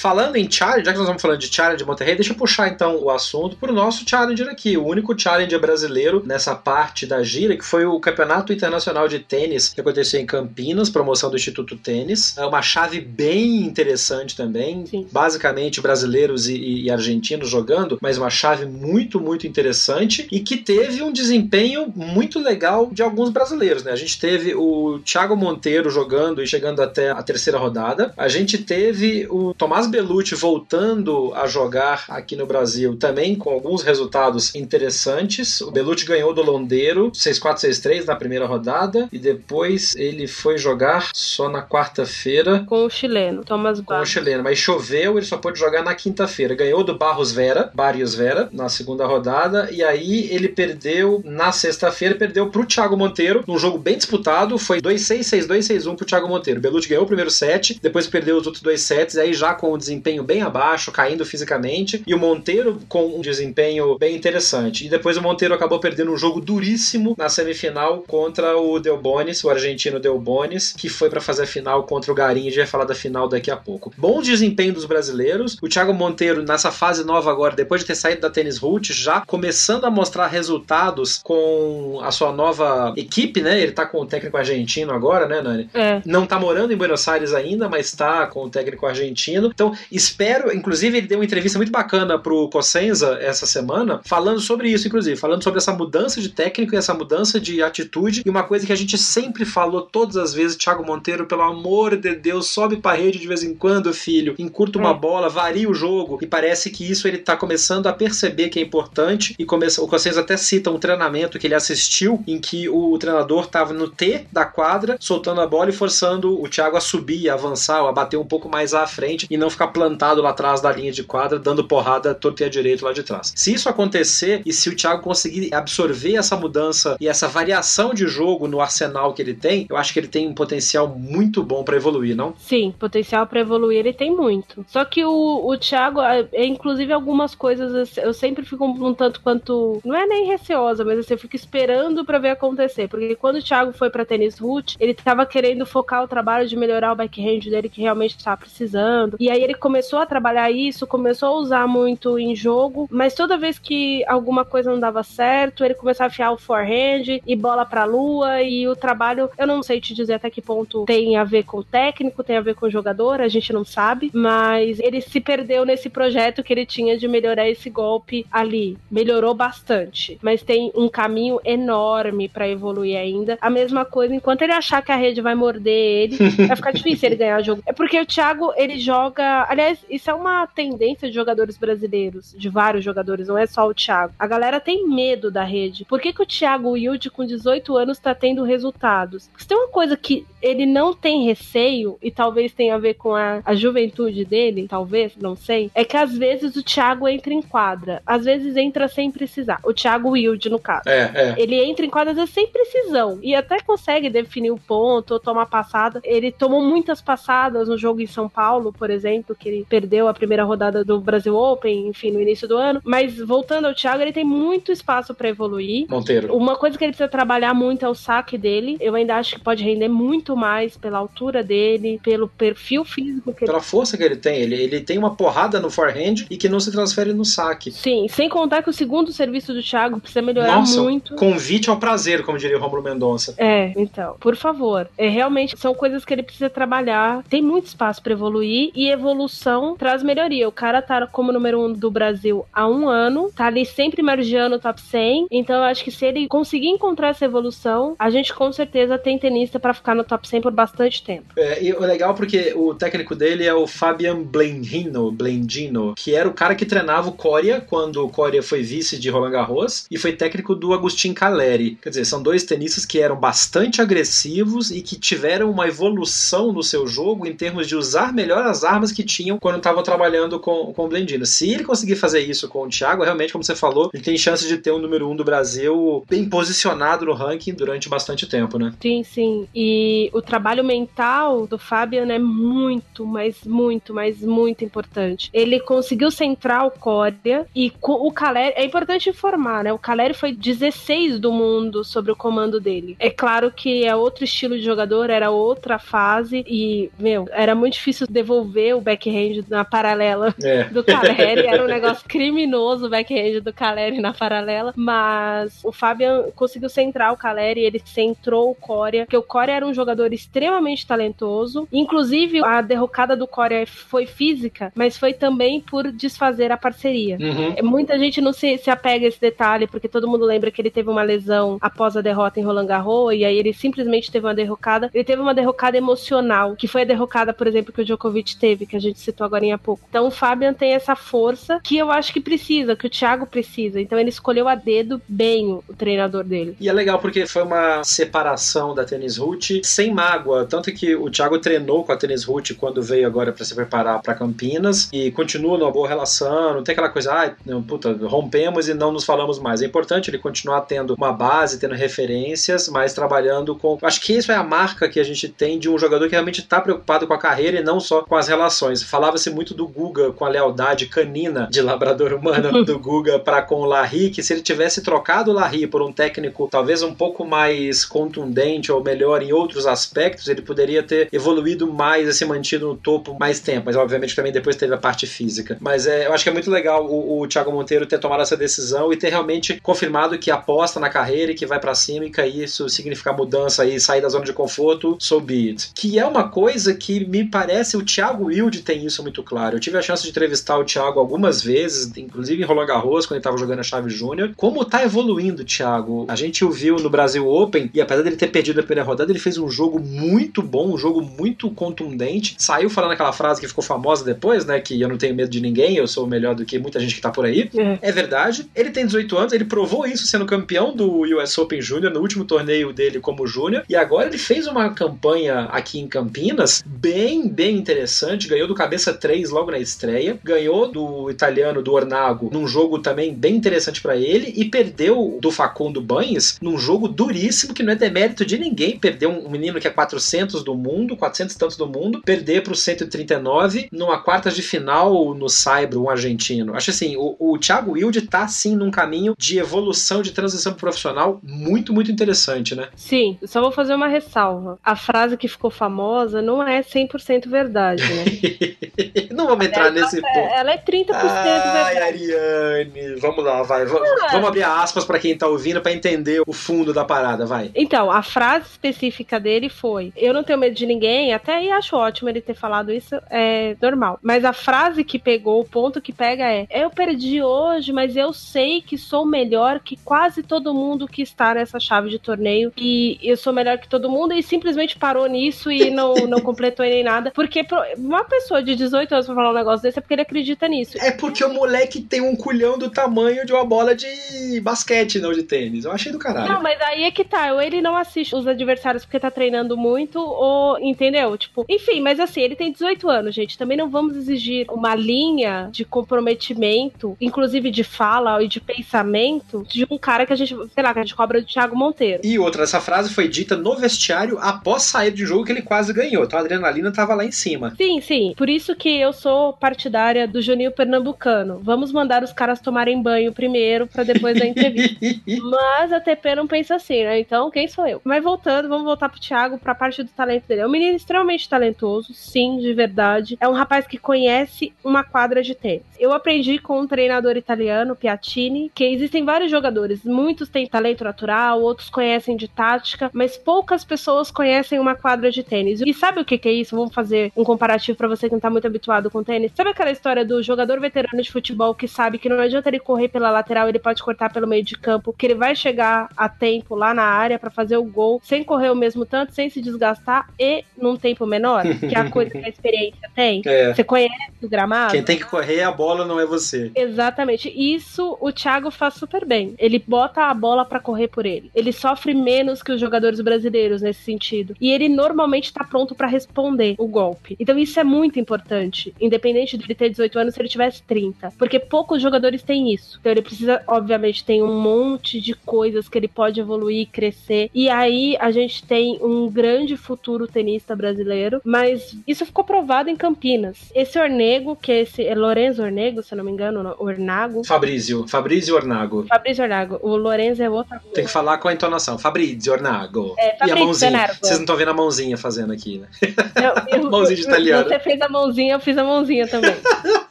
Falando 0.00 0.36
em 0.36 0.50
challenge, 0.50 0.86
já 0.86 0.92
que 0.92 0.98
nós 0.98 1.06
estamos 1.06 1.20
falando 1.20 1.38
de 1.38 1.54
challenge 1.54 1.76
de 1.76 1.84
Monterrey, 1.84 2.14
deixa 2.14 2.32
eu 2.32 2.36
puxar 2.36 2.68
então 2.68 2.96
o 3.02 3.10
assunto 3.10 3.56
para 3.56 3.70
o 3.70 3.74
nosso 3.74 4.08
challenger 4.08 4.48
aqui, 4.48 4.74
o 4.78 4.86
único 4.86 5.14
challenger 5.18 5.60
brasileiro 5.60 6.22
nessa 6.24 6.54
parte 6.54 7.04
da 7.04 7.22
gira, 7.22 7.54
que 7.54 7.64
foi 7.66 7.84
o 7.84 8.00
Campeonato 8.00 8.50
Internacional 8.50 9.06
de 9.06 9.18
Tênis 9.18 9.68
que 9.68 9.78
aconteceu 9.78 10.18
em 10.18 10.24
Campinas, 10.24 10.88
promoção 10.88 11.28
do 11.28 11.36
Instituto 11.36 11.76
Tênis. 11.76 12.34
É 12.38 12.46
uma 12.46 12.62
chave 12.62 12.98
bem 12.98 13.56
interessante 13.56 14.34
também, 14.34 14.86
Sim. 14.86 15.06
basicamente 15.12 15.82
brasileiros 15.82 16.48
e, 16.48 16.84
e, 16.84 16.90
argentinos 16.90 17.50
jogando, 17.50 17.98
mas 18.00 18.16
uma 18.16 18.30
chave 18.30 18.64
muito, 18.64 19.20
muito 19.20 19.46
interessante 19.46 20.26
e 20.32 20.40
que 20.40 20.56
teve 20.56 21.02
um 21.02 21.12
desempenho 21.12 21.92
muito 21.94 22.38
legal 22.38 22.88
de 22.90 23.02
alguns 23.02 23.28
brasileiros, 23.28 23.84
né? 23.84 23.92
A 23.92 23.96
gente 23.96 24.18
teve 24.18 24.54
o 24.54 24.98
Thiago 25.04 25.36
Monteiro 25.36 25.90
jogando 25.90 26.42
e 26.42 26.46
chegando 26.46 26.80
até 26.80 27.10
a 27.10 27.22
terceira 27.22 27.58
rodada. 27.58 28.14
A 28.16 28.28
gente 28.28 28.56
teve 28.56 29.26
o 29.28 29.52
Tomás 29.52 29.89
Belucci 29.90 30.34
voltando 30.34 31.32
a 31.34 31.46
jogar 31.46 32.04
aqui 32.08 32.36
no 32.36 32.46
Brasil 32.46 32.96
também 32.96 33.34
com 33.34 33.50
alguns 33.50 33.82
resultados 33.82 34.54
interessantes. 34.54 35.60
O 35.60 35.70
Belucci 35.70 36.06
ganhou 36.06 36.32
do 36.32 36.42
Londeiro 36.42 37.10
6-4, 37.10 37.56
6-3 37.56 38.04
na 38.04 38.16
primeira 38.16 38.46
rodada 38.46 39.08
e 39.12 39.18
depois 39.18 39.94
ele 39.96 40.26
foi 40.26 40.56
jogar 40.56 41.10
só 41.14 41.48
na 41.48 41.62
quarta-feira 41.62 42.64
com 42.66 42.84
o 42.84 42.90
chileno, 42.90 43.44
Thomas 43.44 43.80
Com 43.80 43.94
o 43.94 44.06
chileno, 44.06 44.42
mas 44.42 44.58
choveu, 44.58 45.16
ele 45.16 45.26
só 45.26 45.36
pôde 45.36 45.58
jogar 45.58 45.82
na 45.82 45.94
quinta-feira. 45.94 46.54
Ganhou 46.54 46.84
do 46.84 46.96
Barros 46.96 47.32
Vera, 47.32 47.70
Barrios 47.74 48.14
Vera, 48.14 48.48
na 48.52 48.68
segunda 48.68 49.06
rodada 49.06 49.68
e 49.70 49.82
aí 49.82 50.28
ele 50.30 50.48
perdeu 50.48 51.20
na 51.24 51.52
sexta-feira, 51.52 52.14
perdeu 52.14 52.48
pro 52.48 52.64
Thiago 52.64 52.96
Monteiro 52.96 53.42
num 53.46 53.58
jogo 53.58 53.78
bem 53.78 53.96
disputado, 53.96 54.58
foi 54.58 54.80
2-6, 54.80 55.20
6-2, 55.20 55.58
6-1 55.58 55.96
pro 55.96 56.06
Thiago 56.06 56.28
Monteiro. 56.28 56.60
Belucci 56.60 56.88
ganhou 56.88 57.04
o 57.04 57.06
primeiro 57.06 57.30
set, 57.30 57.78
depois 57.82 58.06
perdeu 58.06 58.36
os 58.36 58.46
outros 58.46 58.62
dois 58.62 58.82
sets, 58.82 59.16
aí 59.16 59.32
já 59.32 59.54
com 59.54 59.72
o 59.72 59.78
desempenho 59.80 60.22
bem 60.22 60.42
abaixo, 60.42 60.92
caindo 60.92 61.26
fisicamente, 61.26 62.02
e 62.06 62.14
o 62.14 62.18
Monteiro 62.18 62.80
com 62.88 63.16
um 63.16 63.20
desempenho 63.20 63.98
bem 63.98 64.14
interessante. 64.14 64.86
E 64.86 64.88
depois 64.88 65.16
o 65.16 65.22
Monteiro 65.22 65.54
acabou 65.54 65.80
perdendo 65.80 66.12
um 66.12 66.16
jogo 66.16 66.40
duríssimo 66.40 67.14
na 67.18 67.28
semifinal 67.28 68.04
contra 68.06 68.56
o 68.56 68.78
Del 68.78 68.98
Bonis, 68.98 69.42
o 69.42 69.50
argentino 69.50 69.98
Del 69.98 70.18
Bonis, 70.18 70.72
que 70.72 70.88
foi 70.88 71.10
para 71.10 71.20
fazer 71.20 71.42
a 71.42 71.46
final 71.46 71.82
contra 71.84 72.12
o 72.12 72.14
Garim, 72.14 72.42
a 72.42 72.44
gente 72.44 72.58
vai 72.58 72.66
falar 72.66 72.84
da 72.84 72.94
final 72.94 73.28
daqui 73.28 73.50
a 73.50 73.56
pouco. 73.56 73.92
Bom 73.96 74.22
desempenho 74.22 74.72
dos 74.72 74.84
brasileiros, 74.84 75.56
o 75.60 75.68
Thiago 75.68 75.92
Monteiro 75.92 76.42
nessa 76.42 76.70
fase 76.70 77.04
nova 77.04 77.30
agora, 77.30 77.56
depois 77.56 77.80
de 77.80 77.88
ter 77.88 77.94
saído 77.94 78.20
da 78.20 78.30
Tênis 78.30 78.58
Root, 78.58 78.92
já 78.92 79.22
começando 79.26 79.84
a 79.84 79.90
mostrar 79.90 80.26
resultados 80.26 81.20
com 81.22 82.00
a 82.02 82.10
sua 82.10 82.32
nova 82.32 82.92
equipe, 82.96 83.40
né? 83.40 83.60
Ele 83.60 83.72
tá 83.72 83.86
com 83.86 84.00
o 84.00 84.06
técnico 84.06 84.36
argentino 84.36 84.92
agora, 84.92 85.26
né, 85.26 85.40
Nani? 85.40 85.70
É. 85.72 86.02
Não 86.04 86.26
tá 86.26 86.38
morando 86.38 86.72
em 86.72 86.76
Buenos 86.76 87.06
Aires 87.08 87.32
ainda, 87.32 87.68
mas 87.68 87.92
tá 87.92 88.26
com 88.26 88.44
o 88.44 88.50
técnico 88.50 88.86
argentino. 88.86 89.48
Então, 89.48 89.69
espero, 89.90 90.54
inclusive, 90.54 90.98
ele 90.98 91.06
deu 91.06 91.18
uma 91.18 91.24
entrevista 91.24 91.58
muito 91.58 91.72
bacana 91.72 92.18
pro 92.18 92.48
Cosenza 92.48 93.18
essa 93.20 93.46
semana, 93.46 94.00
falando 94.04 94.40
sobre 94.40 94.70
isso, 94.70 94.86
inclusive, 94.86 95.16
falando 95.16 95.42
sobre 95.42 95.58
essa 95.58 95.72
mudança 95.72 96.20
de 96.20 96.28
técnico 96.28 96.74
e 96.74 96.78
essa 96.78 96.94
mudança 96.94 97.40
de 97.40 97.62
atitude. 97.62 98.22
E 98.24 98.30
uma 98.30 98.42
coisa 98.42 98.66
que 98.66 98.72
a 98.72 98.76
gente 98.76 98.96
sempre 98.98 99.44
falou 99.44 99.82
todas 99.82 100.16
as 100.16 100.32
vezes, 100.34 100.56
Thiago 100.56 100.84
Monteiro, 100.84 101.26
pelo 101.26 101.42
amor 101.42 101.96
de 101.96 102.14
Deus, 102.14 102.48
sobe 102.48 102.76
pra 102.76 102.94
rede 102.94 103.18
de 103.18 103.28
vez 103.28 103.42
em 103.42 103.54
quando, 103.54 103.92
filho, 103.92 104.34
encurta 104.38 104.78
uma 104.78 104.90
é. 104.90 104.94
bola, 104.94 105.28
varia 105.28 105.68
o 105.68 105.74
jogo. 105.74 106.18
E 106.22 106.26
parece 106.26 106.70
que 106.70 106.88
isso 106.88 107.06
ele 107.06 107.18
tá 107.18 107.36
começando 107.36 107.86
a 107.86 107.92
perceber 107.92 108.48
que 108.48 108.58
é 108.58 108.62
importante. 108.62 109.34
E 109.38 109.44
começa, 109.44 109.82
o 109.82 109.88
Cosenza 109.88 110.20
até 110.20 110.36
cita 110.36 110.70
um 110.70 110.78
treinamento 110.78 111.38
que 111.38 111.46
ele 111.46 111.54
assistiu 111.54 112.22
em 112.26 112.38
que 112.38 112.68
o 112.68 112.96
treinador 112.98 113.46
tava 113.46 113.72
no 113.72 113.88
T 113.88 114.26
da 114.32 114.44
quadra, 114.44 114.96
soltando 115.00 115.40
a 115.40 115.46
bola 115.46 115.70
e 115.70 115.72
forçando 115.72 116.40
o 116.40 116.48
Thiago 116.48 116.76
a 116.76 116.80
subir, 116.80 117.28
a 117.28 117.34
avançar, 117.34 117.86
a 117.86 117.92
bater 117.92 118.16
um 118.16 118.24
pouco 118.24 118.48
mais 118.48 118.74
à 118.74 118.86
frente 118.86 119.26
e 119.30 119.36
não 119.36 119.50
ficar 119.50 119.59
plantado 119.66 120.22
lá 120.22 120.30
atrás 120.30 120.60
da 120.60 120.72
linha 120.72 120.92
de 120.92 121.02
quadra, 121.02 121.38
dando 121.38 121.64
porrada 121.64 122.14
torto 122.14 122.42
e 122.42 122.50
direito 122.50 122.84
lá 122.84 122.92
de 122.92 123.02
trás. 123.02 123.32
Se 123.34 123.52
isso 123.52 123.68
acontecer 123.68 124.42
e 124.44 124.52
se 124.52 124.68
o 124.68 124.76
Thiago 124.76 125.02
conseguir 125.02 125.54
absorver 125.54 126.16
essa 126.16 126.36
mudança 126.36 126.96
e 127.00 127.08
essa 127.08 127.28
variação 127.28 127.92
de 127.94 128.06
jogo 128.06 128.46
no 128.46 128.60
arsenal 128.60 129.12
que 129.12 129.22
ele 129.22 129.34
tem, 129.34 129.66
eu 129.68 129.76
acho 129.76 129.92
que 129.92 129.98
ele 129.98 130.08
tem 130.08 130.28
um 130.28 130.34
potencial 130.34 130.88
muito 130.88 131.42
bom 131.42 131.62
para 131.62 131.76
evoluir, 131.76 132.16
não? 132.16 132.34
Sim, 132.38 132.74
potencial 132.78 133.26
para 133.26 133.40
evoluir 133.40 133.80
ele 133.80 133.92
tem 133.92 134.14
muito. 134.14 134.64
Só 134.68 134.84
que 134.84 135.04
o, 135.04 135.46
o 135.46 135.56
Thiago, 135.56 136.00
é, 136.00 136.28
inclusive 136.44 136.92
algumas 136.92 137.34
coisas, 137.34 137.96
eu 137.96 138.12
sempre 138.12 138.44
fico 138.44 138.64
um 138.64 138.94
tanto 138.94 139.20
quanto. 139.20 139.80
Não 139.84 139.94
é 139.94 140.06
nem 140.06 140.26
receosa, 140.26 140.84
mas 140.84 140.98
assim, 140.98 141.14
eu 141.14 141.18
fico 141.18 141.36
esperando 141.36 142.04
para 142.04 142.18
ver 142.18 142.30
acontecer. 142.30 142.88
Porque 142.88 143.14
quando 143.16 143.36
o 143.36 143.42
Thiago 143.42 143.72
foi 143.72 143.90
para 143.90 144.04
tênis 144.04 144.38
root, 144.38 144.76
ele 144.78 144.94
tava 144.94 145.26
querendo 145.26 145.66
focar 145.66 146.04
o 146.04 146.08
trabalho 146.08 146.48
de 146.48 146.56
melhorar 146.56 146.92
o 146.92 146.96
backhand 146.96 147.40
dele, 147.40 147.68
que 147.68 147.80
realmente 147.80 148.16
estava 148.16 148.36
precisando. 148.36 149.16
E 149.18 149.30
aí 149.30 149.42
ele 149.42 149.49
começou 149.54 149.98
a 149.98 150.06
trabalhar 150.06 150.50
isso, 150.50 150.86
começou 150.86 151.28
a 151.28 151.38
usar 151.38 151.66
muito 151.66 152.18
em 152.18 152.34
jogo, 152.34 152.88
mas 152.90 153.14
toda 153.14 153.38
vez 153.38 153.58
que 153.58 154.04
alguma 154.06 154.44
coisa 154.44 154.70
não 154.70 154.80
dava 154.80 155.02
certo, 155.02 155.64
ele 155.64 155.74
começava 155.74 156.06
a 156.06 156.12
afiar 156.12 156.32
o 156.32 156.38
forehand 156.38 157.20
e 157.26 157.36
bola 157.36 157.64
pra 157.64 157.84
lua 157.84 158.42
e 158.42 158.66
o 158.68 158.76
trabalho, 158.76 159.30
eu 159.38 159.46
não 159.46 159.62
sei 159.62 159.80
te 159.80 159.94
dizer 159.94 160.14
até 160.14 160.30
que 160.30 160.42
ponto 160.42 160.84
tem 160.84 161.16
a 161.16 161.24
ver 161.24 161.44
com 161.44 161.58
o 161.58 161.64
técnico, 161.64 162.24
tem 162.24 162.36
a 162.36 162.40
ver 162.40 162.54
com 162.54 162.66
o 162.66 162.70
jogador, 162.70 163.20
a 163.20 163.28
gente 163.28 163.52
não 163.52 163.64
sabe, 163.64 164.10
mas 164.14 164.78
ele 164.80 165.00
se 165.00 165.20
perdeu 165.20 165.64
nesse 165.64 165.88
projeto 165.88 166.42
que 166.42 166.52
ele 166.52 166.66
tinha 166.66 166.96
de 166.96 167.08
melhorar 167.08 167.48
esse 167.48 167.68
golpe 167.70 168.26
ali. 168.30 168.76
Melhorou 168.90 169.34
bastante, 169.34 170.18
mas 170.22 170.42
tem 170.42 170.70
um 170.74 170.88
caminho 170.88 171.40
enorme 171.44 172.28
para 172.28 172.48
evoluir 172.48 172.96
ainda. 172.96 173.38
A 173.40 173.50
mesma 173.50 173.84
coisa, 173.84 174.14
enquanto 174.14 174.42
ele 174.42 174.52
achar 174.52 174.82
que 174.82 174.92
a 174.92 174.96
rede 174.96 175.20
vai 175.20 175.34
morder 175.34 175.72
ele, 175.72 176.16
vai 176.46 176.56
ficar 176.56 176.72
difícil 176.72 177.08
ele 177.08 177.16
ganhar 177.16 177.40
o 177.40 177.44
jogo. 177.44 177.62
É 177.66 177.72
porque 177.72 178.00
o 178.00 178.06
Thiago, 178.06 178.52
ele 178.56 178.78
joga. 178.78 179.39
Aliás, 179.48 179.84
isso 179.88 180.10
é 180.10 180.14
uma 180.14 180.46
tendência 180.46 181.08
de 181.08 181.14
jogadores 181.14 181.56
brasileiros, 181.56 182.34
de 182.36 182.48
vários 182.48 182.84
jogadores, 182.84 183.28
não 183.28 183.38
é 183.38 183.46
só 183.46 183.66
o 183.66 183.74
Thiago. 183.74 184.14
A 184.18 184.26
galera 184.26 184.60
tem 184.60 184.88
medo 184.88 185.30
da 185.30 185.44
rede. 185.44 185.84
Por 185.84 186.00
que, 186.00 186.12
que 186.12 186.22
o 186.22 186.26
Thiago 186.26 186.70
Wilde, 186.70 187.10
com 187.10 187.24
18 187.24 187.76
anos, 187.76 187.98
tá 187.98 188.14
tendo 188.14 188.44
resultados? 188.44 189.30
Se 189.36 189.46
tem 189.46 189.56
uma 189.56 189.68
coisa 189.68 189.96
que 189.96 190.26
ele 190.42 190.66
não 190.66 190.94
tem 190.94 191.24
receio, 191.24 191.98
e 192.02 192.10
talvez 192.10 192.52
tenha 192.52 192.74
a 192.74 192.78
ver 192.78 192.94
com 192.94 193.14
a, 193.14 193.42
a 193.44 193.54
juventude 193.54 194.24
dele, 194.24 194.66
talvez, 194.68 195.16
não 195.16 195.36
sei, 195.36 195.70
é 195.74 195.84
que 195.84 195.96
às 195.96 196.16
vezes 196.16 196.56
o 196.56 196.62
Thiago 196.62 197.06
entra 197.08 197.32
em 197.32 197.42
quadra. 197.42 198.02
Às 198.06 198.24
vezes 198.24 198.56
entra 198.56 198.88
sem 198.88 199.10
precisar. 199.10 199.60
O 199.64 199.72
Thiago 199.72 200.10
Wilde, 200.10 200.48
no 200.48 200.58
caso. 200.58 200.88
É, 200.88 201.10
é. 201.14 201.34
Ele 201.36 201.56
entra 201.56 201.84
em 201.84 201.90
quadra 201.90 202.12
às 202.12 202.16
vezes 202.16 202.34
sem 202.34 202.46
precisão. 202.46 203.18
E 203.22 203.34
até 203.34 203.60
consegue 203.60 204.08
definir 204.08 204.50
o 204.50 204.58
ponto 204.58 205.14
ou 205.14 205.20
tomar 205.20 205.46
passada. 205.46 206.00
Ele 206.04 206.32
tomou 206.32 206.62
muitas 206.62 207.00
passadas 207.00 207.68
no 207.68 207.76
jogo 207.76 208.00
em 208.00 208.06
São 208.06 208.28
Paulo, 208.28 208.72
por 208.72 208.90
exemplo, 208.90 209.29
que 209.34 209.48
ele 209.48 209.66
perdeu 209.68 210.08
a 210.08 210.14
primeira 210.14 210.44
rodada 210.44 210.84
do 210.84 211.00
Brasil 211.00 211.36
Open, 211.36 211.88
enfim, 211.88 212.10
no 212.10 212.20
início 212.20 212.46
do 212.46 212.56
ano. 212.56 212.80
Mas 212.84 213.16
voltando 213.18 213.66
ao 213.66 213.74
Thiago, 213.74 214.02
ele 214.02 214.12
tem 214.12 214.24
muito 214.24 214.72
espaço 214.72 215.14
para 215.14 215.28
evoluir. 215.28 215.86
Monteiro. 215.88 216.34
Uma 216.34 216.56
coisa 216.56 216.76
que 216.76 216.84
ele 216.84 216.92
precisa 216.92 217.08
trabalhar 217.08 217.54
muito 217.54 217.84
é 217.84 217.88
o 217.88 217.94
saque 217.94 218.36
dele. 218.36 218.76
Eu 218.80 218.94
ainda 218.94 219.16
acho 219.16 219.36
que 219.36 219.40
pode 219.40 219.62
render 219.64 219.88
muito 219.88 220.36
mais 220.36 220.76
pela 220.76 220.98
altura 220.98 221.42
dele, 221.42 222.00
pelo 222.02 222.28
perfil 222.28 222.84
físico 222.84 223.32
que 223.32 223.44
ele 223.44 223.50
Pela 223.50 223.62
força 223.62 223.96
que 223.96 224.02
ele 224.02 224.16
tem. 224.16 224.40
Ele, 224.40 224.54
ele 224.54 224.80
tem 224.80 224.98
uma 224.98 225.14
porrada 225.14 225.60
no 225.60 225.70
forehand 225.70 226.26
e 226.30 226.36
que 226.36 226.48
não 226.48 226.60
se 226.60 226.70
transfere 226.70 227.12
no 227.12 227.24
saque. 227.24 227.70
Sim, 227.70 228.06
sem 228.08 228.28
contar 228.28 228.62
que 228.62 228.70
o 228.70 228.72
segundo 228.72 229.12
serviço 229.12 229.52
do 229.52 229.62
Thiago 229.62 230.00
precisa 230.00 230.22
melhorar 230.22 230.56
Nossa, 230.56 230.82
muito. 230.82 231.14
convite 231.16 231.70
ao 231.70 231.78
prazer, 231.78 232.24
como 232.24 232.38
diria 232.38 232.56
o 232.56 232.60
Romulo 232.60 232.82
Mendonça. 232.82 233.34
É, 233.38 233.72
então, 233.76 234.16
por 234.18 234.36
favor. 234.36 234.88
É 234.96 235.08
realmente 235.08 235.58
são 235.58 235.74
coisas 235.74 236.04
que 236.04 236.12
ele 236.12 236.22
precisa 236.22 236.48
trabalhar. 236.48 237.22
Tem 237.28 237.42
muito 237.42 237.66
espaço 237.66 238.02
para 238.02 238.12
evoluir 238.12 238.70
e 238.74 238.88
evolução 239.10 239.76
traz 239.76 240.02
melhoria. 240.02 240.48
O 240.48 240.52
cara 240.52 240.80
tá 240.80 241.06
como 241.06 241.32
número 241.32 241.60
um 241.60 241.72
do 241.72 241.90
Brasil 241.90 242.46
há 242.52 242.66
um 242.68 242.88
ano, 242.88 243.30
tá 243.34 243.46
ali 243.46 243.66
sempre 243.66 244.02
margeando 244.02 244.56
o 244.56 244.58
top 244.58 244.80
100. 244.80 245.26
Então 245.30 245.56
eu 245.56 245.64
acho 245.64 245.82
que 245.82 245.90
se 245.90 246.06
ele 246.06 246.28
conseguir 246.28 246.68
encontrar 246.68 247.08
essa 247.08 247.24
evolução, 247.24 247.96
a 247.98 248.08
gente 248.10 248.32
com 248.32 248.52
certeza 248.52 248.98
tem 248.98 249.18
tenista 249.18 249.58
para 249.58 249.74
ficar 249.74 249.94
no 249.94 250.04
top 250.04 250.26
100 250.26 250.40
por 250.40 250.52
bastante 250.52 251.02
tempo. 251.02 251.24
É, 251.36 251.62
e 251.62 251.72
o 251.72 251.80
legal 251.80 252.14
porque 252.14 252.52
o 252.54 252.74
técnico 252.74 253.14
dele 253.14 253.44
é 253.44 253.54
o 253.54 253.66
Fabian 253.66 254.22
Blendino, 254.22 255.10
Blendino, 255.10 255.94
que 255.96 256.14
era 256.14 256.28
o 256.28 256.34
cara 256.34 256.54
que 256.54 256.64
treinava 256.64 257.08
o 257.08 257.12
Coria 257.12 257.60
quando 257.60 258.04
o 258.04 258.08
Coria 258.08 258.42
foi 258.42 258.62
vice 258.62 258.98
de 258.98 259.10
Roland 259.10 259.30
Garros 259.30 259.86
e 259.90 259.98
foi 259.98 260.12
técnico 260.12 260.54
do 260.54 260.72
Agustin 260.72 261.12
Caleri. 261.12 261.76
Quer 261.82 261.90
dizer, 261.90 262.04
são 262.04 262.22
dois 262.22 262.44
tenistas 262.44 262.86
que 262.86 263.00
eram 263.00 263.16
bastante 263.16 263.82
agressivos 263.82 264.70
e 264.70 264.82
que 264.82 264.98
tiveram 264.98 265.50
uma 265.50 265.66
evolução 265.66 266.52
no 266.52 266.62
seu 266.62 266.86
jogo 266.86 267.26
em 267.26 267.34
termos 267.34 267.66
de 267.66 267.74
usar 267.74 268.12
melhor 268.12 268.46
as 268.46 268.64
armas 268.64 268.92
que 268.92 268.99
tinham 269.02 269.38
quando 269.38 269.56
estavam 269.56 269.82
trabalhando 269.82 270.38
com, 270.40 270.72
com 270.72 270.84
o 270.84 270.88
Blendino. 270.88 271.26
Se 271.26 271.52
ele 271.52 271.64
conseguir 271.64 271.96
fazer 271.96 272.20
isso 272.20 272.48
com 272.48 272.62
o 272.62 272.68
Thiago, 272.68 273.04
realmente, 273.04 273.32
como 273.32 273.44
você 273.44 273.54
falou, 273.54 273.90
ele 273.92 274.02
tem 274.02 274.16
chance 274.16 274.46
de 274.46 274.58
ter 274.58 274.72
um 274.72 274.78
número 274.78 275.08
um 275.08 275.16
do 275.16 275.24
Brasil 275.24 276.04
bem 276.08 276.28
posicionado 276.28 277.04
no 277.06 277.14
ranking 277.14 277.54
durante 277.54 277.88
bastante 277.88 278.26
tempo, 278.26 278.58
né? 278.58 278.72
Sim, 278.80 279.02
sim. 279.02 279.48
E 279.54 280.10
o 280.12 280.22
trabalho 280.22 280.64
mental 280.64 281.46
do 281.46 281.58
Fabian 281.58 282.06
é 282.12 282.18
muito, 282.18 283.06
mas 283.06 283.44
muito, 283.44 283.94
mas 283.94 284.20
muito 284.22 284.64
importante. 284.64 285.30
Ele 285.32 285.60
conseguiu 285.60 286.10
centrar 286.10 286.66
o 286.66 286.70
Coria 286.70 287.46
e 287.54 287.72
o 287.82 288.12
Caleri. 288.12 288.54
É 288.56 288.64
importante 288.64 289.10
informar, 289.10 289.64
né? 289.64 289.72
O 289.72 289.78
Caleri 289.78 290.14
foi 290.14 290.32
16 290.32 291.18
do 291.18 291.32
mundo 291.32 291.84
sobre 291.84 292.12
o 292.12 292.16
comando 292.16 292.60
dele. 292.60 292.96
É 292.98 293.10
claro 293.10 293.50
que 293.50 293.84
é 293.84 293.94
outro 293.94 294.24
estilo 294.24 294.56
de 294.56 294.64
jogador, 294.64 295.10
era 295.10 295.30
outra 295.30 295.78
fase 295.78 296.44
e, 296.46 296.90
meu, 296.98 297.28
era 297.30 297.54
muito 297.54 297.74
difícil 297.74 298.06
devolver 298.08 298.76
o 298.76 298.80
backhand 298.90 299.44
na 299.48 299.64
paralela 299.64 300.34
É. 300.42 300.64
do 300.64 300.82
Caleri. 300.82 301.46
Era 301.46 301.62
um 301.64 301.68
negócio 301.68 302.04
criminoso 302.08 302.86
o 302.86 302.90
backhand 302.90 303.40
do 303.42 303.52
Caleri 303.52 304.00
na 304.00 304.12
paralela. 304.12 304.72
Mas 304.76 305.60
o 305.64 305.72
Fabian 305.72 306.24
conseguiu 306.34 306.68
centrar 306.68 307.12
o 307.12 307.16
Caleri, 307.16 307.60
ele 307.60 307.80
centrou 307.84 308.50
o 308.50 308.54
Coria, 308.54 309.04
porque 309.04 309.16
o 309.16 309.22
Coria 309.22 309.54
era 309.54 309.66
um 309.66 309.74
jogador 309.74 310.12
extremamente 310.12 310.86
talentoso. 310.86 311.68
Inclusive, 311.72 312.44
a 312.44 312.60
derrocada 312.60 313.16
do 313.16 313.26
Coria 313.26 313.66
foi 313.66 314.06
física, 314.06 314.72
mas 314.74 314.96
foi 314.96 315.12
também 315.12 315.60
por 315.60 315.90
desfazer 315.92 316.50
a 316.50 316.56
parceria. 316.56 317.16
Uhum. 317.20 317.54
É, 317.56 317.62
Muita 317.62 317.98
gente 317.98 318.20
não 318.20 318.32
se, 318.32 318.58
se 318.58 318.70
apega 318.70 319.04
a 319.04 319.08
esse 319.08 319.20
detalhe, 319.20 319.66
porque 319.66 319.88
todo 319.88 320.08
mundo 320.08 320.24
lembra 320.24 320.50
que 320.50 320.60
ele 320.60 320.70
teve 320.70 320.90
uma 320.90 321.02
lesão 321.02 321.58
após 321.60 321.96
a 321.96 322.00
derrota 322.00 322.40
em 322.40 322.42
Roland 322.42 322.66
Garros, 322.66 323.14
e 323.14 323.24
aí 323.24 323.36
ele 323.36 323.52
simplesmente 323.52 324.10
teve 324.10 324.26
uma 324.26 324.34
derrocada. 324.34 324.90
Ele 324.92 325.04
teve 325.04 325.20
uma 325.22 325.34
derrocada 325.34 325.76
emocional, 325.76 326.56
que 326.56 326.66
foi 326.66 326.82
a 326.82 326.84
derrocada, 326.84 327.32
por 327.32 327.46
exemplo, 327.46 327.72
que 327.72 327.82
o 327.82 327.84
Djokovic 327.84 328.36
teve, 328.36 328.66
que 328.66 328.76
a 328.76 328.79
gente 328.80 328.98
citou 328.98 329.24
agora 329.24 329.40
há 329.54 329.58
pouco. 329.58 329.82
Então 329.88 330.06
o 330.06 330.10
Fabian 330.10 330.52
tem 330.52 330.74
essa 330.74 330.94
força 330.94 331.60
que 331.62 331.76
eu 331.76 331.90
acho 331.90 332.12
que 332.12 332.20
precisa, 332.20 332.76
que 332.76 332.86
o 332.86 332.90
Thiago 332.90 333.26
precisa. 333.26 333.80
Então 333.80 333.98
ele 333.98 334.10
escolheu 334.10 334.46
a 334.48 334.54
dedo 334.54 335.00
bem 335.08 335.52
o, 335.52 335.64
treinador 335.76 336.24
dele. 336.24 336.56
E 336.60 336.68
é 336.68 336.72
legal 336.72 336.98
porque 336.98 337.26
foi 337.26 337.42
uma 337.42 337.82
separação 337.82 338.74
da 338.74 338.84
Tênis 338.84 339.16
Root 339.16 339.62
sem 339.64 339.92
mágoa. 339.92 340.44
Tanto 340.44 340.70
que 340.72 340.94
o 340.94 341.10
Thiago 341.10 341.38
treinou 341.38 341.84
com 341.84 341.92
a 341.92 341.96
Tênis 341.96 342.24
Root 342.24 342.54
quando 342.54 342.82
veio 342.82 343.06
agora 343.06 343.32
para 343.32 343.44
se 343.44 343.54
preparar 343.54 344.02
para 344.02 344.14
Campinas 344.14 344.88
e 344.92 345.10
continua 345.10 345.56
numa 345.56 345.70
boa 345.70 345.88
relação. 345.88 346.54
Não 346.54 346.62
tem 346.62 346.72
aquela 346.72 346.90
coisa, 346.90 347.12
ah, 347.12 347.34
não, 347.46 347.62
puta, 347.62 347.96
rompemos 348.06 348.68
e 348.68 348.74
não 348.74 348.92
nos 348.92 349.04
falamos 349.04 349.38
mais. 349.38 349.62
É 349.62 349.66
importante 349.66 350.10
ele 350.10 350.18
continuar 350.18 350.62
tendo 350.62 350.94
uma 350.94 351.12
base, 351.12 351.58
tendo 351.58 351.74
referências, 351.74 352.68
mas 352.68 352.92
trabalhando 352.92 353.56
com. 353.56 353.78
Acho 353.82 354.00
que 354.00 354.12
isso 354.12 354.30
é 354.30 354.34
a 354.34 354.42
marca 354.42 354.88
que 354.88 355.00
a 355.00 355.04
gente 355.04 355.28
tem 355.28 355.58
de 355.58 355.68
um 355.68 355.78
jogador 355.78 356.06
que 356.06 356.12
realmente 356.12 356.40
está 356.40 356.60
preocupado 356.60 357.06
com 357.06 357.14
a 357.14 357.18
carreira 357.18 357.58
e 357.58 357.62
não 357.62 357.80
só 357.80 358.02
com 358.02 358.16
as 358.16 358.28
relações. 358.28 358.69
Falava-se 358.76 359.30
muito 359.30 359.54
do 359.54 359.66
Guga 359.66 360.12
com 360.12 360.24
a 360.24 360.28
lealdade 360.28 360.86
canina 360.86 361.48
de 361.50 361.60
labrador 361.62 362.12
humano 362.12 362.64
do 362.64 362.78
Guga 362.78 363.18
para 363.18 363.42
com 363.42 363.56
o 363.56 363.64
Larry, 363.64 364.10
que 364.10 364.22
se 364.22 364.32
ele 364.32 364.42
tivesse 364.42 364.82
trocado 364.82 365.30
o 365.30 365.34
Larry 365.34 365.66
por 365.66 365.82
um 365.82 365.92
técnico 365.92 366.48
talvez 366.50 366.82
um 366.82 366.94
pouco 366.94 367.24
mais 367.24 367.84
contundente 367.84 368.72
ou 368.72 368.82
melhor 368.82 369.22
em 369.22 369.32
outros 369.32 369.66
aspectos, 369.66 370.28
ele 370.28 370.42
poderia 370.42 370.82
ter 370.82 371.08
evoluído 371.12 371.70
mais 371.72 372.08
e 372.08 372.12
se 372.12 372.24
mantido 372.24 372.68
no 372.68 372.76
topo 372.76 373.16
mais 373.18 373.40
tempo. 373.40 373.62
Mas 373.66 373.76
obviamente 373.76 374.14
também 374.14 374.32
depois 374.32 374.56
teve 374.56 374.74
a 374.74 374.78
parte 374.78 375.06
física. 375.06 375.56
Mas 375.60 375.86
é, 375.86 376.06
eu 376.06 376.12
acho 376.12 376.24
que 376.24 376.30
é 376.30 376.32
muito 376.32 376.50
legal 376.50 376.86
o, 376.86 377.20
o 377.20 377.26
Thiago 377.26 377.52
Monteiro 377.52 377.86
ter 377.86 377.98
tomado 377.98 378.22
essa 378.22 378.36
decisão 378.36 378.92
e 378.92 378.96
ter 378.96 379.10
realmente 379.10 379.60
confirmado 379.60 380.18
que 380.18 380.30
aposta 380.30 380.80
na 380.80 380.88
carreira 380.88 381.32
e 381.32 381.34
que 381.34 381.46
vai 381.46 381.58
para 381.58 381.74
cima 381.74 382.06
e 382.06 382.10
que 382.10 382.24
isso 382.24 382.68
significa 382.68 383.12
mudança 383.12 383.64
e 383.64 383.80
sair 383.80 384.00
da 384.00 384.08
zona 384.08 384.24
de 384.24 384.32
conforto, 384.32 384.96
so 384.98 385.20
be 385.20 385.50
it. 385.50 385.70
Que 385.74 385.98
é 385.98 386.06
uma 386.06 386.28
coisa 386.28 386.74
que 386.74 387.04
me 387.04 387.24
parece 387.24 387.76
o 387.76 387.84
Thiago 387.84 388.26
Wilde 388.26 388.59
tem 388.60 388.84
isso 388.84 389.02
muito 389.02 389.22
claro. 389.22 389.56
Eu 389.56 389.60
tive 389.60 389.78
a 389.78 389.82
chance 389.82 390.02
de 390.02 390.10
entrevistar 390.10 390.58
o 390.58 390.64
Thiago 390.64 390.98
algumas 391.00 391.42
vezes, 391.42 391.90
inclusive 391.96 392.42
em 392.42 392.46
Roland 392.46 392.66
Garros, 392.66 393.06
quando 393.06 393.12
ele 393.12 393.20
estava 393.20 393.38
jogando 393.38 393.60
a 393.60 393.64
chave 393.64 393.90
júnior. 393.90 394.32
Como 394.36 394.64
tá 394.64 394.84
evoluindo 394.84 395.42
o 395.42 395.44
Thiago? 395.44 396.06
A 396.08 396.16
gente 396.16 396.44
o 396.44 396.50
viu 396.50 396.76
no 396.76 396.90
Brasil 396.90 397.28
Open 397.28 397.70
e 397.72 397.80
apesar 397.80 398.02
dele 398.02 398.16
ter 398.16 398.28
perdido 398.28 398.60
a 398.60 398.62
primeira 398.62 398.86
rodada, 398.86 399.10
ele 399.10 399.18
fez 399.18 399.38
um 399.38 399.48
jogo 399.48 399.80
muito 399.80 400.42
bom, 400.42 400.72
um 400.72 400.78
jogo 400.78 401.02
muito 401.02 401.50
contundente. 401.50 402.34
Saiu 402.38 402.70
falando 402.70 402.92
aquela 402.92 403.12
frase 403.12 403.40
que 403.40 403.48
ficou 403.48 403.62
famosa 403.62 404.04
depois, 404.04 404.44
né? 404.44 404.60
Que 404.60 404.80
eu 404.80 404.88
não 404.88 404.96
tenho 404.96 405.14
medo 405.14 405.30
de 405.30 405.40
ninguém, 405.40 405.76
eu 405.76 405.86
sou 405.86 406.06
melhor 406.06 406.34
do 406.34 406.44
que 406.44 406.58
muita 406.58 406.80
gente 406.80 406.94
que 406.94 407.00
tá 407.00 407.10
por 407.10 407.24
aí. 407.24 407.50
É. 407.56 407.78
É 407.82 407.92
verdade. 407.92 408.48
Ele 408.54 408.70
tem 408.70 408.86
18 408.86 409.18
anos, 409.18 409.32
ele 409.32 409.44
provou 409.44 409.86
isso 409.86 410.06
sendo 410.06 410.26
campeão 410.26 410.74
do 410.74 411.02
US 411.16 411.36
Open 411.38 411.60
Júnior 411.60 411.92
no 411.92 412.00
último 412.00 412.24
torneio 412.24 412.72
dele 412.72 413.00
como 413.00 413.26
júnior. 413.26 413.64
E 413.68 413.76
agora 413.76 414.08
ele 414.08 414.18
fez 414.18 414.46
uma 414.46 414.70
campanha 414.70 415.48
aqui 415.50 415.78
em 415.78 415.88
Campinas 415.88 416.62
bem, 416.64 417.28
bem 417.28 417.56
interessante. 417.56 418.28
Ganhou 418.28 418.46
do 418.50 418.54
cabeça 418.54 418.92
3 418.92 419.30
logo 419.30 419.50
na 419.50 419.58
estreia. 419.58 420.18
Ganhou 420.22 420.70
do 420.70 421.10
italiano, 421.10 421.62
do 421.62 421.72
Ornago, 421.72 422.30
num 422.32 422.46
jogo 422.46 422.78
também 422.78 423.14
bem 423.14 423.36
interessante 423.36 423.80
para 423.80 423.96
ele. 423.96 424.32
E 424.36 424.44
perdeu 424.44 425.18
do 425.20 425.30
Facundo 425.30 425.80
Banhes 425.80 426.38
num 426.42 426.58
jogo 426.58 426.88
duríssimo 426.88 427.54
que 427.54 427.62
não 427.62 427.72
é 427.72 427.76
demérito 427.76 428.24
de 428.24 428.38
ninguém. 428.38 428.78
Perdeu 428.78 429.10
um 429.10 429.30
menino 429.30 429.60
que 429.60 429.68
é 429.68 429.70
400 429.70 430.42
do 430.42 430.54
mundo, 430.54 430.96
400 430.96 431.34
e 431.34 431.38
tantos 431.38 431.56
do 431.56 431.66
mundo. 431.66 432.02
Perder 432.02 432.42
pro 432.42 432.54
139 432.54 433.68
numa 433.70 433.98
quartas 433.98 434.34
de 434.34 434.42
final 434.42 435.14
no 435.14 435.28
Saibro, 435.28 435.84
um 435.84 435.90
argentino. 435.90 436.54
Acho 436.54 436.70
assim, 436.70 436.96
o, 436.96 437.16
o 437.18 437.38
Thiago 437.38 437.72
Wilde 437.72 438.02
tá 438.02 438.26
sim 438.26 438.56
num 438.56 438.70
caminho 438.70 439.14
de 439.18 439.38
evolução, 439.38 440.02
de 440.02 440.12
transição 440.12 440.52
pro 440.52 440.70
profissional 440.70 441.20
muito, 441.22 441.72
muito 441.72 441.90
interessante, 441.90 442.54
né? 442.54 442.68
Sim, 442.74 443.18
só 443.24 443.40
vou 443.40 443.52
fazer 443.52 443.74
uma 443.74 443.88
ressalva. 443.88 444.58
A 444.64 444.76
frase 444.76 445.16
que 445.16 445.28
ficou 445.28 445.50
famosa 445.50 446.22
não 446.22 446.42
é 446.42 446.62
100% 446.62 447.28
verdade, 447.28 447.82
né? 447.82 448.04
não 449.12 449.26
vamos 449.26 449.46
entrar 449.46 449.70
nesse 449.70 450.00
ponto. 450.00 450.18
Ela 450.34 450.52
é 450.52 450.58
30% 450.58 450.90
Ai, 450.94 451.74
verdade. 451.74 452.12
Ariane, 452.14 452.94
vamos 453.00 453.24
lá, 453.24 453.42
vai. 453.42 453.64
V- 453.66 453.80
Vamos 454.12 454.28
abrir 454.28 454.42
aspas 454.42 454.84
pra 454.84 454.98
quem 454.98 455.16
tá 455.16 455.26
ouvindo 455.26 455.60
pra 455.60 455.72
entender 455.72 456.22
o 456.26 456.32
fundo 456.32 456.72
da 456.72 456.84
parada, 456.84 457.26
vai. 457.26 457.50
Então, 457.54 457.90
a 457.90 458.02
frase 458.02 458.46
específica 458.50 459.18
dele 459.20 459.48
foi: 459.48 459.92
Eu 459.96 460.12
não 460.14 460.22
tenho 460.22 460.38
medo 460.38 460.54
de 460.54 460.66
ninguém, 460.66 461.12
até 461.12 461.34
aí 461.34 461.50
acho 461.50 461.76
ótimo 461.76 462.08
ele 462.08 462.20
ter 462.20 462.34
falado 462.34 462.72
isso, 462.72 462.96
é 463.10 463.56
normal. 463.60 463.98
Mas 464.02 464.24
a 464.24 464.32
frase 464.32 464.84
que 464.84 464.98
pegou, 464.98 465.40
o 465.40 465.44
ponto 465.48 465.80
que 465.80 465.92
pega 465.92 466.24
é: 466.24 466.46
Eu 466.50 466.70
perdi 466.70 467.22
hoje, 467.22 467.72
mas 467.72 467.96
eu 467.96 468.12
sei 468.12 468.60
que 468.62 468.76
sou 468.78 469.04
melhor 469.06 469.60
que 469.60 469.76
quase 469.84 470.22
todo 470.22 470.54
mundo 470.54 470.86
que 470.88 471.02
está 471.02 471.34
nessa 471.34 471.58
chave 471.60 471.88
de 471.90 471.98
torneio. 471.98 472.52
E 472.56 472.98
eu 473.02 473.16
sou 473.16 473.32
melhor 473.32 473.58
que 473.58 473.68
todo 473.68 473.90
mundo, 473.90 474.14
e 474.14 474.22
simplesmente 474.22 474.78
parou 474.78 475.06
nisso 475.06 475.50
e 475.50 475.70
não, 475.70 475.94
não 476.06 476.20
completou 476.20 476.64
nem 476.64 476.82
nada. 476.82 477.10
Porque 477.10 477.44
uma 477.76 478.04
pessoa 478.04 478.29
pessoa 478.30 478.42
de 478.42 478.54
18 478.54 478.92
anos 478.94 479.06
pra 479.06 479.14
falar 479.14 479.30
um 479.30 479.34
negócio 479.34 479.62
desse 479.62 479.78
é 479.78 479.82
porque 479.82 479.94
ele 479.94 480.02
acredita 480.02 480.46
nisso. 480.46 480.78
É 480.80 480.92
porque 480.92 481.24
o 481.24 481.32
moleque 481.32 481.80
tem 481.80 482.00
um 482.00 482.14
culhão 482.14 482.56
do 482.56 482.70
tamanho 482.70 483.26
de 483.26 483.32
uma 483.32 483.44
bola 483.44 483.74
de 483.74 484.40
basquete, 484.40 485.00
não 485.00 485.12
de 485.12 485.24
tênis. 485.24 485.64
Eu 485.64 485.72
achei 485.72 485.90
do 485.90 485.98
caralho. 485.98 486.32
Não, 486.32 486.42
mas 486.42 486.60
aí 486.60 486.84
é 486.84 486.90
que 486.90 487.04
tá. 487.04 487.32
Ou 487.32 487.42
ele 487.42 487.60
não 487.60 487.76
assiste 487.76 488.14
os 488.14 488.26
adversários 488.26 488.84
porque 488.84 489.00
tá 489.00 489.10
treinando 489.10 489.56
muito, 489.56 489.98
ou. 489.98 490.58
Entendeu? 490.60 491.16
Tipo, 491.18 491.44
enfim, 491.48 491.80
mas 491.80 491.98
assim, 491.98 492.20
ele 492.20 492.36
tem 492.36 492.52
18 492.52 492.88
anos, 492.88 493.14
gente. 493.14 493.36
Também 493.36 493.56
não 493.56 493.68
vamos 493.68 493.96
exigir 493.96 494.46
uma 494.48 494.74
linha 494.74 495.48
de 495.50 495.64
comprometimento, 495.64 496.96
inclusive 497.00 497.50
de 497.50 497.64
fala 497.64 498.22
e 498.22 498.28
de 498.28 498.40
pensamento, 498.40 499.44
de 499.48 499.66
um 499.70 499.78
cara 499.78 500.06
que 500.06 500.12
a 500.12 500.16
gente, 500.16 500.36
sei 500.54 500.62
lá, 500.62 500.72
que 500.72 500.78
a 500.78 500.82
gente 500.82 500.94
cobra 500.94 501.20
do 501.20 501.26
Thiago 501.26 501.56
Monteiro. 501.56 502.02
E 502.04 502.18
outra, 502.18 502.44
essa 502.44 502.60
frase 502.60 502.92
foi 502.92 503.08
dita 503.08 503.36
no 503.36 503.56
vestiário 503.56 504.18
após 504.20 504.64
sair 504.64 504.92
de 504.92 505.04
jogo 505.04 505.24
que 505.24 505.32
ele 505.32 505.42
quase 505.42 505.72
ganhou. 505.72 506.04
Então 506.04 506.18
a 506.18 506.22
adrenalina 506.22 506.70
tava 506.72 506.94
lá 506.94 507.04
em 507.04 507.12
cima. 507.12 507.54
Sim, 507.56 507.80
sim. 507.80 508.09
Por 508.16 508.28
isso 508.28 508.54
que 508.54 508.68
eu 508.68 508.92
sou 508.92 509.32
partidária 509.32 510.06
do 510.06 510.20
Juninho 510.20 510.52
Pernambucano. 510.52 511.40
Vamos 511.42 511.72
mandar 511.72 512.02
os 512.02 512.12
caras 512.12 512.40
tomarem 512.40 512.82
banho 512.82 513.12
primeiro 513.12 513.66
para 513.66 513.84
depois 513.84 514.18
da 514.18 514.26
entrevista. 514.26 514.78
Mas 515.30 515.72
a 515.72 515.80
TP 515.80 516.14
não 516.14 516.26
pensa 516.26 516.56
assim, 516.56 516.84
né? 516.84 517.00
Então, 517.00 517.30
quem 517.30 517.48
sou 517.48 517.66
eu? 517.66 517.80
Mas 517.84 518.02
voltando, 518.02 518.48
vamos 518.48 518.64
voltar 518.64 518.88
pro 518.88 519.00
Thiago, 519.00 519.38
pra 519.38 519.54
parte 519.54 519.82
do 519.82 519.90
talento 519.90 520.26
dele. 520.26 520.42
É 520.42 520.46
um 520.46 520.50
menino 520.50 520.76
extremamente 520.76 521.28
talentoso, 521.28 521.92
sim, 521.94 522.38
de 522.38 522.52
verdade. 522.52 523.16
É 523.20 523.28
um 523.28 523.32
rapaz 523.32 523.66
que 523.66 523.78
conhece 523.78 524.52
uma 524.64 524.82
quadra 524.84 525.22
de 525.22 525.34
tênis. 525.34 525.62
Eu 525.78 525.92
aprendi 525.92 526.38
com 526.38 526.60
um 526.60 526.66
treinador 526.66 527.16
italiano, 527.16 527.76
Piattini, 527.76 528.50
que 528.54 528.64
existem 528.64 529.04
vários 529.04 529.30
jogadores. 529.30 529.84
Muitos 529.84 530.28
têm 530.28 530.46
talento 530.46 530.84
natural, 530.84 531.40
outros 531.40 531.70
conhecem 531.70 532.16
de 532.16 532.28
tática, 532.28 532.90
mas 532.92 533.16
poucas 533.16 533.64
pessoas 533.64 534.10
conhecem 534.10 534.58
uma 534.58 534.74
quadra 534.74 535.10
de 535.10 535.22
tênis. 535.22 535.60
E 535.64 535.72
sabe 535.72 536.00
o 536.00 536.04
que, 536.04 536.18
que 536.18 536.28
é 536.28 536.32
isso? 536.32 536.56
Vamos 536.56 536.74
fazer 536.74 537.12
um 537.16 537.24
comparativo 537.24 537.76
para 537.76 537.88
você 537.88 537.99
que 538.08 538.14
não 538.14 538.20
tá 538.20 538.30
muito 538.30 538.46
habituado 538.46 538.90
com 538.90 539.02
tênis. 539.02 539.32
Sabe 539.34 539.50
aquela 539.50 539.70
história 539.70 540.04
do 540.04 540.22
jogador 540.22 540.60
veterano 540.60 541.02
de 541.02 541.10
futebol 541.10 541.54
que 541.54 541.68
sabe 541.68 541.98
que 541.98 542.08
não 542.08 542.18
adianta 542.18 542.48
ele 542.48 542.58
correr 542.58 542.88
pela 542.88 543.10
lateral, 543.10 543.48
ele 543.48 543.58
pode 543.58 543.82
cortar 543.82 544.12
pelo 544.12 544.26
meio 544.26 544.44
de 544.44 544.56
campo, 544.56 544.94
que 544.96 545.06
ele 545.06 545.14
vai 545.14 545.34
chegar 545.34 545.88
a 545.96 546.08
tempo 546.08 546.54
lá 546.54 546.72
na 546.74 546.84
área 546.84 547.18
para 547.18 547.30
fazer 547.30 547.56
o 547.56 547.64
gol, 547.64 548.00
sem 548.04 548.22
correr 548.24 548.50
o 548.50 548.54
mesmo 548.54 548.84
tanto, 548.84 549.14
sem 549.14 549.28
se 549.28 549.40
desgastar 549.40 550.08
e 550.18 550.44
num 550.56 550.76
tempo 550.76 551.06
menor, 551.06 551.42
que 551.42 551.74
é 551.74 551.78
a 551.78 551.90
coisa 551.90 552.10
que 552.10 552.24
a 552.24 552.28
experiência 552.28 552.90
tem. 552.94 553.22
É. 553.30 553.54
Você 553.54 553.62
conhece 553.62 553.94
o 554.22 554.28
gramado? 554.28 554.72
Quem 554.72 554.82
tem 554.82 554.96
que 554.96 555.04
correr 555.04 555.42
a 555.42 555.52
bola 555.52 555.84
não 555.84 556.00
é 556.00 556.06
você. 556.06 556.50
Exatamente. 556.54 557.32
Isso 557.34 557.96
o 558.00 558.10
Thiago 558.10 558.50
faz 558.50 558.74
super 558.74 559.04
bem. 559.04 559.34
Ele 559.38 559.62
bota 559.64 560.04
a 560.04 560.14
bola 560.14 560.44
para 560.44 560.58
correr 560.58 560.88
por 560.88 561.06
ele. 561.06 561.30
Ele 561.34 561.52
sofre 561.52 561.94
menos 561.94 562.42
que 562.42 562.50
os 562.50 562.60
jogadores 562.60 563.00
brasileiros 563.00 563.62
nesse 563.62 563.82
sentido. 563.82 564.34
E 564.40 564.50
ele 564.50 564.68
normalmente 564.68 565.32
tá 565.32 565.44
pronto 565.44 565.74
para 565.74 565.86
responder 565.86 566.54
o 566.58 566.66
golpe. 566.66 567.16
Então 567.20 567.38
isso 567.38 567.58
é 567.60 567.64
muito 567.64 567.89
importante, 567.98 568.74
independente 568.80 569.36
dele 569.36 569.54
ter 569.54 569.70
18 569.70 569.98
anos 569.98 570.14
se 570.14 570.20
ele 570.20 570.28
tivesse 570.28 570.62
30, 570.62 571.12
porque 571.18 571.38
poucos 571.38 571.80
jogadores 571.82 572.22
têm 572.22 572.52
isso. 572.52 572.78
Então 572.80 572.92
ele 572.92 573.02
precisa, 573.02 573.42
obviamente, 573.46 574.04
tem 574.04 574.22
um 574.22 574.40
monte 574.40 575.00
de 575.00 575.14
coisas 575.14 575.68
que 575.68 575.78
ele 575.78 575.88
pode 575.88 576.20
evoluir, 576.20 576.68
crescer. 576.70 577.30
E 577.34 577.48
aí 577.48 577.96
a 577.98 578.10
gente 578.10 578.44
tem 578.44 578.78
um 578.82 579.08
grande 579.10 579.56
futuro 579.56 580.06
tenista 580.06 580.54
brasileiro, 580.54 581.20
mas 581.24 581.74
isso 581.86 582.04
ficou 582.06 582.24
provado 582.24 582.68
em 582.70 582.76
Campinas. 582.76 583.50
Esse 583.54 583.78
Ornego, 583.78 584.36
que 584.36 584.52
é 584.52 584.60
esse 584.60 584.84
é 584.86 584.94
Lorenzo 584.94 585.42
Ornego, 585.42 585.82
se 585.82 585.92
eu 585.92 585.98
não 585.98 586.04
me 586.04 586.10
engano, 586.12 586.54
Ornago. 586.58 587.24
Fabrício. 587.24 587.86
Fabrício 587.88 588.34
Ornago. 588.34 588.86
Fabrício 588.86 589.22
Ornago. 589.24 589.58
O 589.62 589.76
Lorenzo 589.76 590.22
é 590.22 590.28
outra 590.30 590.58
coisa. 590.58 590.74
Tem 590.74 590.84
que 590.84 590.90
falar 590.90 591.18
com 591.18 591.28
a 591.28 591.32
entonação. 591.32 591.78
Fabrício 591.78 592.32
Ornago. 592.32 592.94
É, 592.98 593.08
e 593.08 593.10
a 593.10 593.18
Fabrizio 593.18 593.44
mãozinha. 593.44 593.70
Ornago. 593.70 593.94
Vocês 594.00 594.18
não 594.18 594.20
estão 594.24 594.36
vendo 594.36 594.50
a 594.50 594.54
mãozinha 594.54 594.96
fazendo 594.96 595.32
aqui, 595.32 595.58
né? 595.58 595.68
Eu- 596.52 596.58
eu- 596.60 596.70
Mãozinha 596.70 596.96
de 596.96 597.02
italiano. 597.02 597.48
Você 597.48 597.58
fez 597.60 597.79
a 597.82 597.88
mãozinha, 597.88 598.34
eu 598.34 598.40
fiz 598.40 598.56
a 598.56 598.64
mãozinha 598.64 599.06
também. 599.06 599.34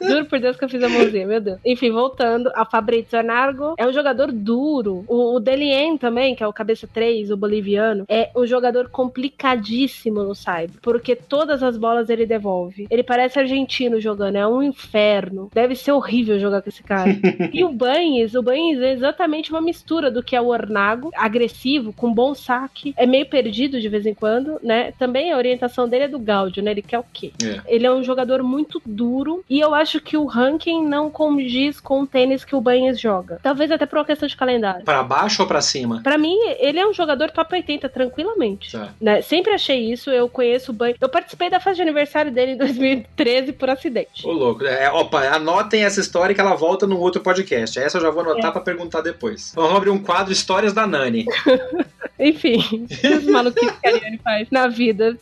Juro 0.00 0.26
por 0.26 0.40
Deus 0.40 0.56
que 0.56 0.64
eu 0.64 0.68
fiz 0.68 0.82
a 0.82 0.88
mãozinha, 0.88 1.26
meu 1.26 1.40
Deus. 1.40 1.58
Enfim, 1.64 1.90
voltando, 1.90 2.50
a 2.54 2.64
Fabrizio 2.64 3.22
Nargo 3.22 3.74
é 3.76 3.86
um 3.86 3.92
jogador 3.92 4.32
duro. 4.32 5.04
O, 5.06 5.36
o 5.36 5.40
Delien 5.40 5.96
também, 5.96 6.34
que 6.34 6.42
é 6.42 6.46
o 6.46 6.52
cabeça 6.52 6.88
3, 6.92 7.30
o 7.30 7.36
boliviano, 7.36 8.04
é 8.08 8.30
um 8.34 8.46
jogador 8.46 8.88
complicadíssimo 8.88 10.22
no 10.22 10.34
cyber, 10.34 10.80
porque 10.82 11.14
todas 11.14 11.62
as 11.62 11.76
bolas 11.76 12.08
ele 12.08 12.26
devolve. 12.26 12.86
Ele 12.90 13.02
parece 13.02 13.38
argentino 13.38 14.00
jogando, 14.00 14.36
é 14.36 14.46
um 14.46 14.62
inferno. 14.62 15.50
Deve 15.52 15.74
ser 15.74 15.92
horrível 15.92 16.38
jogar 16.38 16.62
com 16.62 16.68
esse 16.68 16.82
cara. 16.82 17.10
e 17.52 17.64
o 17.64 17.72
Banes, 17.72 18.34
o 18.34 18.42
Banes 18.42 18.80
é 18.80 18.92
exatamente 18.92 19.50
uma 19.50 19.60
mistura 19.60 20.10
do 20.10 20.22
que 20.22 20.34
é 20.34 20.40
o 20.40 20.46
Ornago, 20.46 21.10
agressivo, 21.14 21.92
com 21.92 22.12
bom 22.12 22.34
saque, 22.34 22.94
é 22.96 23.06
meio 23.06 23.26
perdido 23.26 23.80
de 23.80 23.88
vez 23.88 24.06
em 24.06 24.14
quando, 24.14 24.58
né? 24.62 24.92
Também 24.98 25.32
a 25.32 25.36
orientação 25.36 25.88
dele 25.88 26.04
é 26.04 26.08
do 26.08 26.18
Gaudio, 26.18 26.62
né? 26.62 26.70
Ele 26.70 26.82
quer 26.82 26.98
o 26.98 27.04
quê? 27.12 27.32
É. 27.42 27.60
Ele 27.66 27.79
é 27.86 27.92
um 27.92 28.02
jogador 28.04 28.42
muito 28.42 28.80
duro 28.84 29.44
e 29.48 29.60
eu 29.60 29.74
acho 29.74 30.00
que 30.00 30.16
o 30.16 30.24
ranking 30.26 30.84
não 30.86 31.10
condiz 31.10 31.80
com 31.80 32.02
o 32.02 32.06
tênis 32.06 32.44
que 32.44 32.54
o 32.54 32.60
Banhes 32.60 33.00
joga. 33.00 33.38
Talvez 33.42 33.70
até 33.70 33.86
por 33.86 33.98
uma 33.98 34.04
questão 34.04 34.28
de 34.28 34.36
calendário. 34.36 34.84
Pra 34.84 35.02
baixo 35.02 35.42
ou 35.42 35.48
pra 35.48 35.60
cima? 35.60 36.00
Pra 36.02 36.16
mim, 36.18 36.36
ele 36.58 36.78
é 36.78 36.86
um 36.86 36.92
jogador 36.92 37.30
top 37.30 37.54
80 37.54 37.88
tranquilamente. 37.88 38.72
Tá. 38.72 38.88
Né? 39.00 39.22
Sempre 39.22 39.52
achei 39.52 39.90
isso, 39.92 40.10
eu 40.10 40.28
conheço 40.28 40.70
o 40.72 40.74
Banhes. 40.74 40.96
Eu 41.00 41.08
participei 41.08 41.48
da 41.50 41.58
festa 41.60 41.76
de 41.76 41.82
aniversário 41.82 42.30
dele 42.32 42.52
em 42.52 42.56
2013 42.58 43.52
por 43.52 43.70
acidente. 43.70 44.26
Ô, 44.26 44.32
louco. 44.32 44.64
É, 44.64 44.90
opa, 44.90 45.20
anotem 45.28 45.84
essa 45.84 46.00
história 46.00 46.34
que 46.34 46.40
ela 46.40 46.54
volta 46.54 46.86
num 46.86 46.98
outro 46.98 47.20
podcast. 47.20 47.78
Essa 47.78 47.98
eu 47.98 48.02
já 48.02 48.10
vou 48.10 48.22
anotar 48.22 48.50
É. 48.50 48.52
pra 48.52 48.60
perguntar 48.60 49.00
depois. 49.00 49.52
Vamos 49.54 49.76
abrir 49.76 49.90
um 49.90 49.98
quadro 49.98 50.32
Histórias 50.32 50.72
da 50.72 50.86
Nani. 50.86 51.26
Enfim, 52.18 52.86
os 53.16 53.24
maluquices 53.24 53.70
que 53.80 53.88
a 53.88 53.94
Ariane 53.94 54.18
faz 54.22 54.48
na 54.50 54.68
vida. 54.68 55.16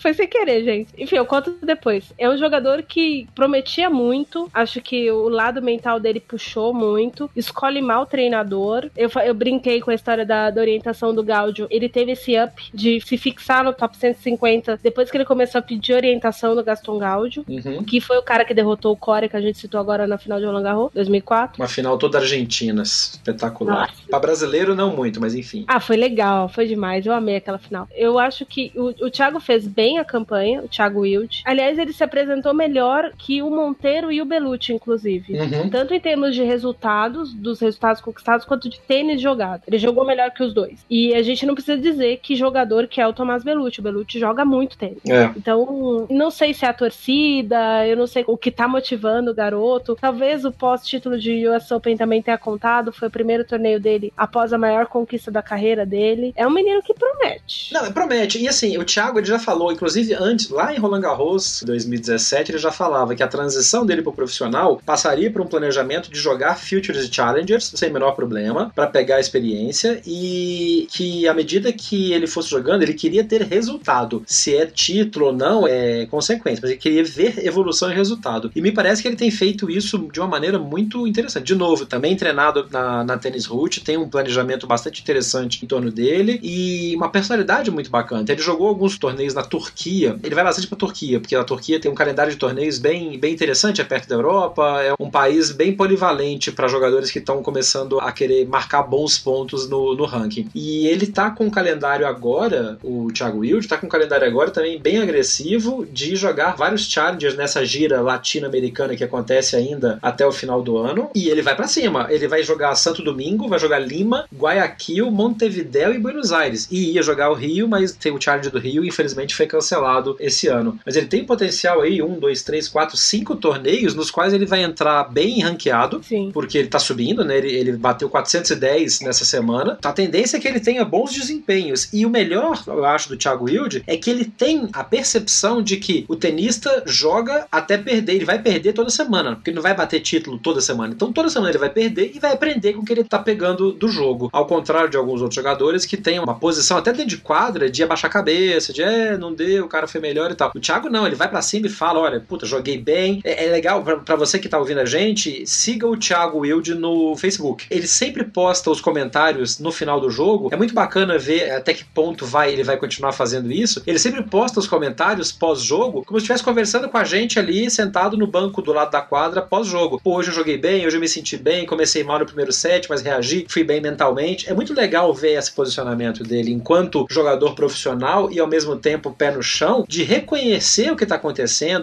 Foi 0.00 0.14
sem 0.14 0.26
querer, 0.26 0.64
gente. 0.64 0.88
Enfim, 0.96 1.16
eu 1.16 1.26
conto 1.26 1.54
depois. 1.62 1.97
É 2.18 2.28
um 2.28 2.36
jogador 2.36 2.82
que 2.82 3.28
prometia 3.34 3.90
muito. 3.90 4.50
Acho 4.52 4.80
que 4.80 5.10
o 5.10 5.28
lado 5.28 5.62
mental 5.62 6.00
dele 6.00 6.20
puxou 6.20 6.72
muito. 6.72 7.30
Escolhe 7.34 7.80
mal 7.80 8.02
o 8.02 8.06
treinador. 8.06 8.90
Eu, 8.96 9.10
eu 9.24 9.34
brinquei 9.34 9.80
com 9.80 9.90
a 9.90 9.94
história 9.94 10.24
da, 10.24 10.50
da 10.50 10.60
orientação 10.60 11.14
do 11.14 11.22
Gaudio. 11.22 11.66
Ele 11.70 11.88
teve 11.88 12.12
esse 12.12 12.38
up 12.38 12.70
de 12.72 13.00
se 13.00 13.16
fixar 13.16 13.64
no 13.64 13.72
top 13.72 13.96
150 13.96 14.80
depois 14.82 15.10
que 15.10 15.16
ele 15.16 15.24
começou 15.24 15.58
a 15.58 15.62
pedir 15.62 15.94
orientação 15.94 16.54
do 16.54 16.64
Gaston 16.64 16.98
Gaudio. 16.98 17.44
Uhum. 17.48 17.84
Que 17.84 18.00
foi 18.00 18.18
o 18.18 18.22
cara 18.22 18.44
que 18.44 18.54
derrotou 18.54 18.92
o 18.92 18.96
Core, 18.96 19.28
que 19.28 19.36
a 19.36 19.40
gente 19.40 19.58
citou 19.58 19.80
agora 19.80 20.06
na 20.06 20.18
final 20.18 20.38
de 20.38 20.46
Roland 20.46 20.62
Garros, 20.62 20.90
2004. 20.94 21.60
Uma 21.60 21.68
final 21.68 21.98
toda 21.98 22.18
argentina. 22.18 22.82
Espetacular. 22.82 23.88
Nossa. 23.88 24.02
Pra 24.08 24.18
brasileiro, 24.18 24.74
não 24.74 24.94
muito, 24.94 25.20
mas 25.20 25.34
enfim. 25.34 25.64
Ah, 25.66 25.80
foi 25.80 25.96
legal, 25.96 26.48
foi 26.48 26.66
demais. 26.66 27.06
Eu 27.06 27.12
amei 27.12 27.36
aquela 27.36 27.58
final. 27.58 27.88
Eu 27.94 28.18
acho 28.18 28.44
que 28.44 28.72
o, 28.74 29.06
o 29.06 29.10
Thiago 29.10 29.40
fez 29.40 29.66
bem 29.66 29.98
a 29.98 30.04
campanha, 30.04 30.62
o 30.62 30.68
Thiago 30.68 31.00
Wild. 31.00 31.42
Aliás, 31.44 31.78
ele 31.78 31.87
se 31.92 32.04
apresentou 32.04 32.54
melhor 32.54 33.12
que 33.16 33.42
o 33.42 33.50
Monteiro 33.50 34.10
e 34.10 34.20
o 34.20 34.24
Belucci, 34.24 34.72
inclusive. 34.72 35.38
Uhum. 35.38 35.70
Tanto 35.70 35.94
em 35.94 36.00
termos 36.00 36.34
de 36.34 36.42
resultados, 36.42 37.32
dos 37.32 37.60
resultados 37.60 38.00
conquistados, 38.00 38.44
quanto 38.44 38.68
de 38.68 38.80
tênis 38.80 39.20
jogado. 39.20 39.62
Ele 39.66 39.78
jogou 39.78 40.04
melhor 40.04 40.30
que 40.30 40.42
os 40.42 40.52
dois. 40.52 40.84
E 40.88 41.14
a 41.14 41.22
gente 41.22 41.46
não 41.46 41.54
precisa 41.54 41.78
dizer 41.78 42.18
que 42.22 42.36
jogador 42.36 42.86
que 42.86 43.00
é 43.00 43.06
o 43.06 43.12
Tomás 43.12 43.42
Belucci. 43.42 43.80
O 43.80 43.82
Belucci 43.82 44.18
joga 44.18 44.44
muito 44.44 44.76
tênis. 44.76 44.98
É. 45.08 45.30
Então, 45.36 46.06
não 46.10 46.30
sei 46.30 46.54
se 46.54 46.64
é 46.64 46.68
a 46.68 46.72
torcida, 46.72 47.86
eu 47.86 47.96
não 47.96 48.06
sei 48.06 48.24
o 48.26 48.36
que 48.36 48.50
tá 48.50 48.68
motivando 48.68 49.30
o 49.30 49.34
garoto. 49.34 49.96
Talvez 50.00 50.44
o 50.44 50.52
pós-título 50.52 51.18
de 51.18 51.46
US 51.48 51.70
Open 51.70 51.96
também 51.96 52.22
tenha 52.22 52.38
contado. 52.38 52.92
Foi 52.92 53.08
o 53.08 53.10
primeiro 53.10 53.44
torneio 53.44 53.80
dele 53.80 54.12
após 54.16 54.52
a 54.52 54.58
maior 54.58 54.86
conquista 54.86 55.30
da 55.30 55.42
carreira 55.42 55.84
dele. 55.84 56.32
É 56.36 56.46
um 56.46 56.50
menino 56.50 56.82
que 56.82 56.94
promete. 56.94 57.72
Não, 57.72 57.90
promete. 57.92 58.38
E 58.38 58.48
assim, 58.48 58.76
o 58.78 58.84
Thiago 58.84 59.18
ele 59.18 59.26
já 59.26 59.38
falou, 59.38 59.72
inclusive 59.72 60.14
antes, 60.14 60.48
lá 60.50 60.74
em 60.74 60.78
Roland 60.78 61.00
Garros 61.00 61.62
2017, 61.78 62.52
ele 62.52 62.58
já 62.58 62.70
falava 62.70 63.14
que 63.14 63.22
a 63.22 63.28
transição 63.28 63.84
dele 63.84 64.02
pro 64.02 64.12
profissional 64.12 64.80
passaria 64.84 65.30
por 65.30 65.40
um 65.40 65.46
planejamento 65.46 66.10
de 66.10 66.18
jogar 66.18 66.58
Futures 66.58 67.04
e 67.04 67.12
Challengers 67.12 67.72
sem 67.74 67.90
o 67.90 67.92
menor 67.92 68.12
problema, 68.12 68.70
para 68.74 68.86
pegar 68.86 69.16
a 69.16 69.20
experiência 69.20 70.00
e 70.06 70.86
que 70.90 71.26
à 71.28 71.34
medida 71.34 71.72
que 71.72 72.12
ele 72.12 72.26
fosse 72.26 72.50
jogando, 72.50 72.82
ele 72.82 72.94
queria 72.94 73.24
ter 73.24 73.42
resultado. 73.42 74.22
Se 74.26 74.56
é 74.56 74.66
título 74.66 75.26
ou 75.26 75.32
não, 75.32 75.66
é 75.66 76.06
consequência, 76.06 76.60
mas 76.62 76.70
ele 76.70 76.80
queria 76.80 77.04
ver 77.04 77.46
evolução 77.46 77.90
e 77.90 77.94
resultado. 77.94 78.50
E 78.54 78.60
me 78.60 78.72
parece 78.72 79.02
que 79.02 79.08
ele 79.08 79.16
tem 79.16 79.30
feito 79.30 79.70
isso 79.70 79.98
de 80.12 80.20
uma 80.20 80.28
maneira 80.28 80.58
muito 80.58 81.06
interessante. 81.06 81.46
De 81.46 81.54
novo, 81.54 81.86
também 81.86 82.16
treinado 82.16 82.66
na, 82.70 83.04
na 83.04 83.18
Tennis 83.18 83.46
Root, 83.46 83.82
tem 83.82 83.96
um 83.96 84.08
planejamento 84.08 84.66
bastante 84.66 85.00
interessante 85.02 85.64
em 85.64 85.68
torno 85.68 85.90
dele 85.90 86.40
e 86.42 86.94
uma 86.96 87.10
personalidade 87.10 87.70
muito 87.70 87.90
bacana. 87.90 88.24
Ele 88.28 88.42
jogou 88.42 88.68
alguns 88.68 88.98
torneios 88.98 89.34
na 89.34 89.42
Turquia. 89.42 90.18
Ele 90.22 90.34
vai 90.34 90.44
bastante 90.44 90.66
pra 90.66 90.76
Turquia, 90.76 91.20
porque 91.20 91.34
a 91.34 91.44
Turquia 91.44 91.57
tem 91.80 91.90
um 91.90 91.94
calendário 91.94 92.32
de 92.32 92.38
torneios 92.38 92.78
bem, 92.78 93.18
bem 93.18 93.32
interessante, 93.32 93.80
é 93.80 93.84
perto 93.84 94.08
da 94.08 94.14
Europa, 94.14 94.82
é 94.82 94.94
um 94.98 95.10
país 95.10 95.50
bem 95.50 95.74
polivalente 95.74 96.52
para 96.52 96.68
jogadores 96.68 97.10
que 97.10 97.18
estão 97.18 97.42
começando 97.42 98.00
a 98.00 98.12
querer 98.12 98.46
marcar 98.46 98.82
bons 98.82 99.18
pontos 99.18 99.68
no, 99.68 99.94
no 99.94 100.04
ranking. 100.04 100.48
E 100.54 100.86
ele 100.86 101.06
tá 101.06 101.30
com 101.30 101.44
um 101.44 101.50
calendário 101.50 102.06
agora, 102.06 102.78
o 102.82 103.10
Thiago 103.12 103.40
Wild, 103.40 103.66
tá 103.66 103.76
com 103.76 103.86
um 103.86 103.90
calendário 103.90 104.26
agora 104.26 104.50
também 104.50 104.80
bem 104.80 104.98
agressivo 104.98 105.86
de 105.90 106.16
jogar 106.16 106.56
vários 106.56 106.88
challengers 106.88 107.36
nessa 107.36 107.64
gira 107.64 108.00
latino-americana 108.00 108.96
que 108.96 109.04
acontece 109.04 109.56
ainda 109.56 109.98
até 110.02 110.26
o 110.26 110.32
final 110.32 110.62
do 110.62 110.78
ano. 110.78 111.10
E 111.14 111.28
ele 111.28 111.42
vai 111.42 111.54
para 111.54 111.66
cima. 111.66 112.06
Ele 112.10 112.28
vai 112.28 112.42
jogar 112.42 112.74
Santo 112.74 113.02
Domingo, 113.02 113.48
vai 113.48 113.58
jogar 113.58 113.78
Lima, 113.78 114.26
Guayaquil, 114.34 115.10
Montevideo 115.10 115.94
e 115.94 115.98
Buenos 115.98 116.32
Aires 116.32 116.68
e 116.70 116.92
ia 116.92 117.02
jogar 117.02 117.30
o 117.30 117.34
Rio, 117.34 117.68
mas 117.68 117.92
tem 117.92 118.12
o 118.12 118.20
Challenge 118.20 118.50
do 118.50 118.58
Rio, 118.58 118.84
infelizmente 118.84 119.34
foi 119.34 119.46
cancelado 119.46 120.16
esse 120.20 120.48
ano. 120.48 120.78
Mas 120.84 120.96
ele 120.96 121.06
tem 121.06 121.24
potencial 121.24 121.47
aí, 121.82 122.02
um, 122.02 122.18
dois, 122.18 122.42
três, 122.42 122.68
quatro, 122.68 122.96
cinco 122.96 123.36
torneios 123.36 123.94
nos 123.94 124.10
quais 124.10 124.32
ele 124.32 124.46
vai 124.46 124.62
entrar 124.62 125.04
bem 125.04 125.40
ranqueado, 125.40 126.02
Sim. 126.02 126.30
porque 126.32 126.58
ele 126.58 126.68
tá 126.68 126.78
subindo, 126.78 127.24
né? 127.24 127.38
Ele, 127.38 127.52
ele 127.52 127.72
bateu 127.72 128.08
410 128.08 129.00
nessa 129.00 129.24
semana. 129.24 129.78
A 129.84 129.92
tendência 129.92 130.36
é 130.36 130.40
que 130.40 130.48
ele 130.48 130.60
tenha 130.60 130.84
bons 130.84 131.12
desempenhos. 131.12 131.88
E 131.92 132.04
o 132.04 132.10
melhor, 132.10 132.62
eu 132.66 132.84
acho, 132.84 133.08
do 133.08 133.16
Thiago 133.16 133.44
Wilde 133.44 133.82
é 133.86 133.96
que 133.96 134.10
ele 134.10 134.24
tem 134.24 134.68
a 134.72 134.84
percepção 134.84 135.62
de 135.62 135.76
que 135.76 136.04
o 136.08 136.16
tenista 136.16 136.82
joga 136.86 137.46
até 137.50 137.78
perder. 137.78 138.14
Ele 138.14 138.24
vai 138.24 138.38
perder 138.40 138.72
toda 138.72 138.90
semana, 138.90 139.36
porque 139.36 139.50
ele 139.50 139.56
não 139.56 139.62
vai 139.62 139.74
bater 139.74 140.00
título 140.00 140.38
toda 140.38 140.60
semana. 140.60 140.92
Então 140.94 141.12
toda 141.12 141.28
semana 141.28 141.50
ele 141.50 141.58
vai 141.58 141.70
perder 141.70 142.12
e 142.14 142.18
vai 142.18 142.32
aprender 142.32 142.72
com 142.72 142.82
o 142.82 142.84
que 142.84 142.92
ele 142.92 143.04
tá 143.04 143.18
pegando 143.18 143.72
do 143.72 143.88
jogo. 143.88 144.28
Ao 144.32 144.46
contrário 144.46 144.90
de 144.90 144.96
alguns 144.96 145.20
outros 145.20 145.36
jogadores 145.36 145.84
que 145.84 145.96
têm 145.96 146.18
uma 146.18 146.34
posição 146.34 146.76
até 146.76 146.92
dentro 146.92 147.08
de 147.08 147.16
quadra 147.18 147.70
de 147.70 147.82
abaixar 147.82 148.10
a 148.10 148.12
cabeça, 148.12 148.72
de 148.72 148.82
é, 148.82 149.16
não 149.16 149.32
deu, 149.32 149.64
o 149.64 149.68
cara 149.68 149.86
foi 149.86 150.00
melhor 150.00 150.30
e 150.30 150.34
tal. 150.34 150.52
O 150.54 150.60
Thiago 150.60 150.88
não, 150.88 151.06
ele 151.06 151.16
vai 151.16 151.28
para 151.38 151.42
cima 151.42 151.66
e 151.66 151.70
fala: 151.70 152.00
olha, 152.00 152.20
puta, 152.20 152.44
joguei 152.44 152.76
bem. 152.76 153.20
É, 153.24 153.46
é 153.46 153.50
legal 153.50 153.82
para 153.82 154.16
você 154.16 154.38
que 154.38 154.48
tá 154.48 154.58
ouvindo 154.58 154.80
a 154.80 154.84
gente, 154.84 155.46
siga 155.46 155.86
o 155.86 155.96
Thiago 155.96 156.38
Wilde 156.38 156.74
no 156.74 157.16
Facebook. 157.16 157.66
Ele 157.70 157.86
sempre 157.86 158.24
posta 158.24 158.70
os 158.70 158.80
comentários 158.80 159.58
no 159.58 159.70
final 159.70 160.00
do 160.00 160.10
jogo. 160.10 160.48
É 160.52 160.56
muito 160.56 160.74
bacana 160.74 161.18
ver 161.18 161.50
até 161.52 161.72
que 161.72 161.84
ponto 161.84 162.26
vai 162.26 162.52
ele 162.52 162.64
vai 162.64 162.76
continuar 162.76 163.12
fazendo 163.12 163.50
isso. 163.52 163.82
Ele 163.86 163.98
sempre 163.98 164.22
posta 164.22 164.58
os 164.58 164.66
comentários 164.66 165.30
pós-jogo, 165.30 166.04
como 166.04 166.18
se 166.18 166.24
estivesse 166.24 166.42
conversando 166.42 166.88
com 166.88 166.98
a 166.98 167.04
gente 167.04 167.38
ali, 167.38 167.70
sentado 167.70 168.16
no 168.16 168.26
banco 168.26 168.60
do 168.60 168.72
lado 168.72 168.90
da 168.90 169.00
quadra 169.00 169.40
pós-jogo. 169.42 170.00
Pô, 170.02 170.16
hoje 170.16 170.30
eu 170.30 170.34
joguei 170.34 170.58
bem, 170.58 170.86
hoje 170.86 170.96
eu 170.96 171.00
me 171.00 171.08
senti 171.08 171.36
bem, 171.36 171.66
comecei 171.66 172.02
mal 172.02 172.18
no 172.18 172.26
primeiro 172.26 172.52
set, 172.52 172.88
mas 172.88 173.02
reagi, 173.02 173.46
fui 173.48 173.62
bem 173.62 173.80
mentalmente. 173.80 174.48
É 174.50 174.54
muito 174.54 174.74
legal 174.74 175.12
ver 175.14 175.38
esse 175.38 175.52
posicionamento 175.52 176.22
dele 176.22 176.52
enquanto 176.52 177.06
jogador 177.08 177.54
profissional 177.54 178.30
e 178.32 178.40
ao 178.40 178.46
mesmo 178.46 178.76
tempo 178.76 179.14
pé 179.16 179.30
no 179.30 179.42
chão, 179.42 179.84
de 179.86 180.02
reconhecer 180.02 180.90
o 180.90 180.96
que 180.96 181.04
está 181.04 181.16
acontecendo, 181.16 181.27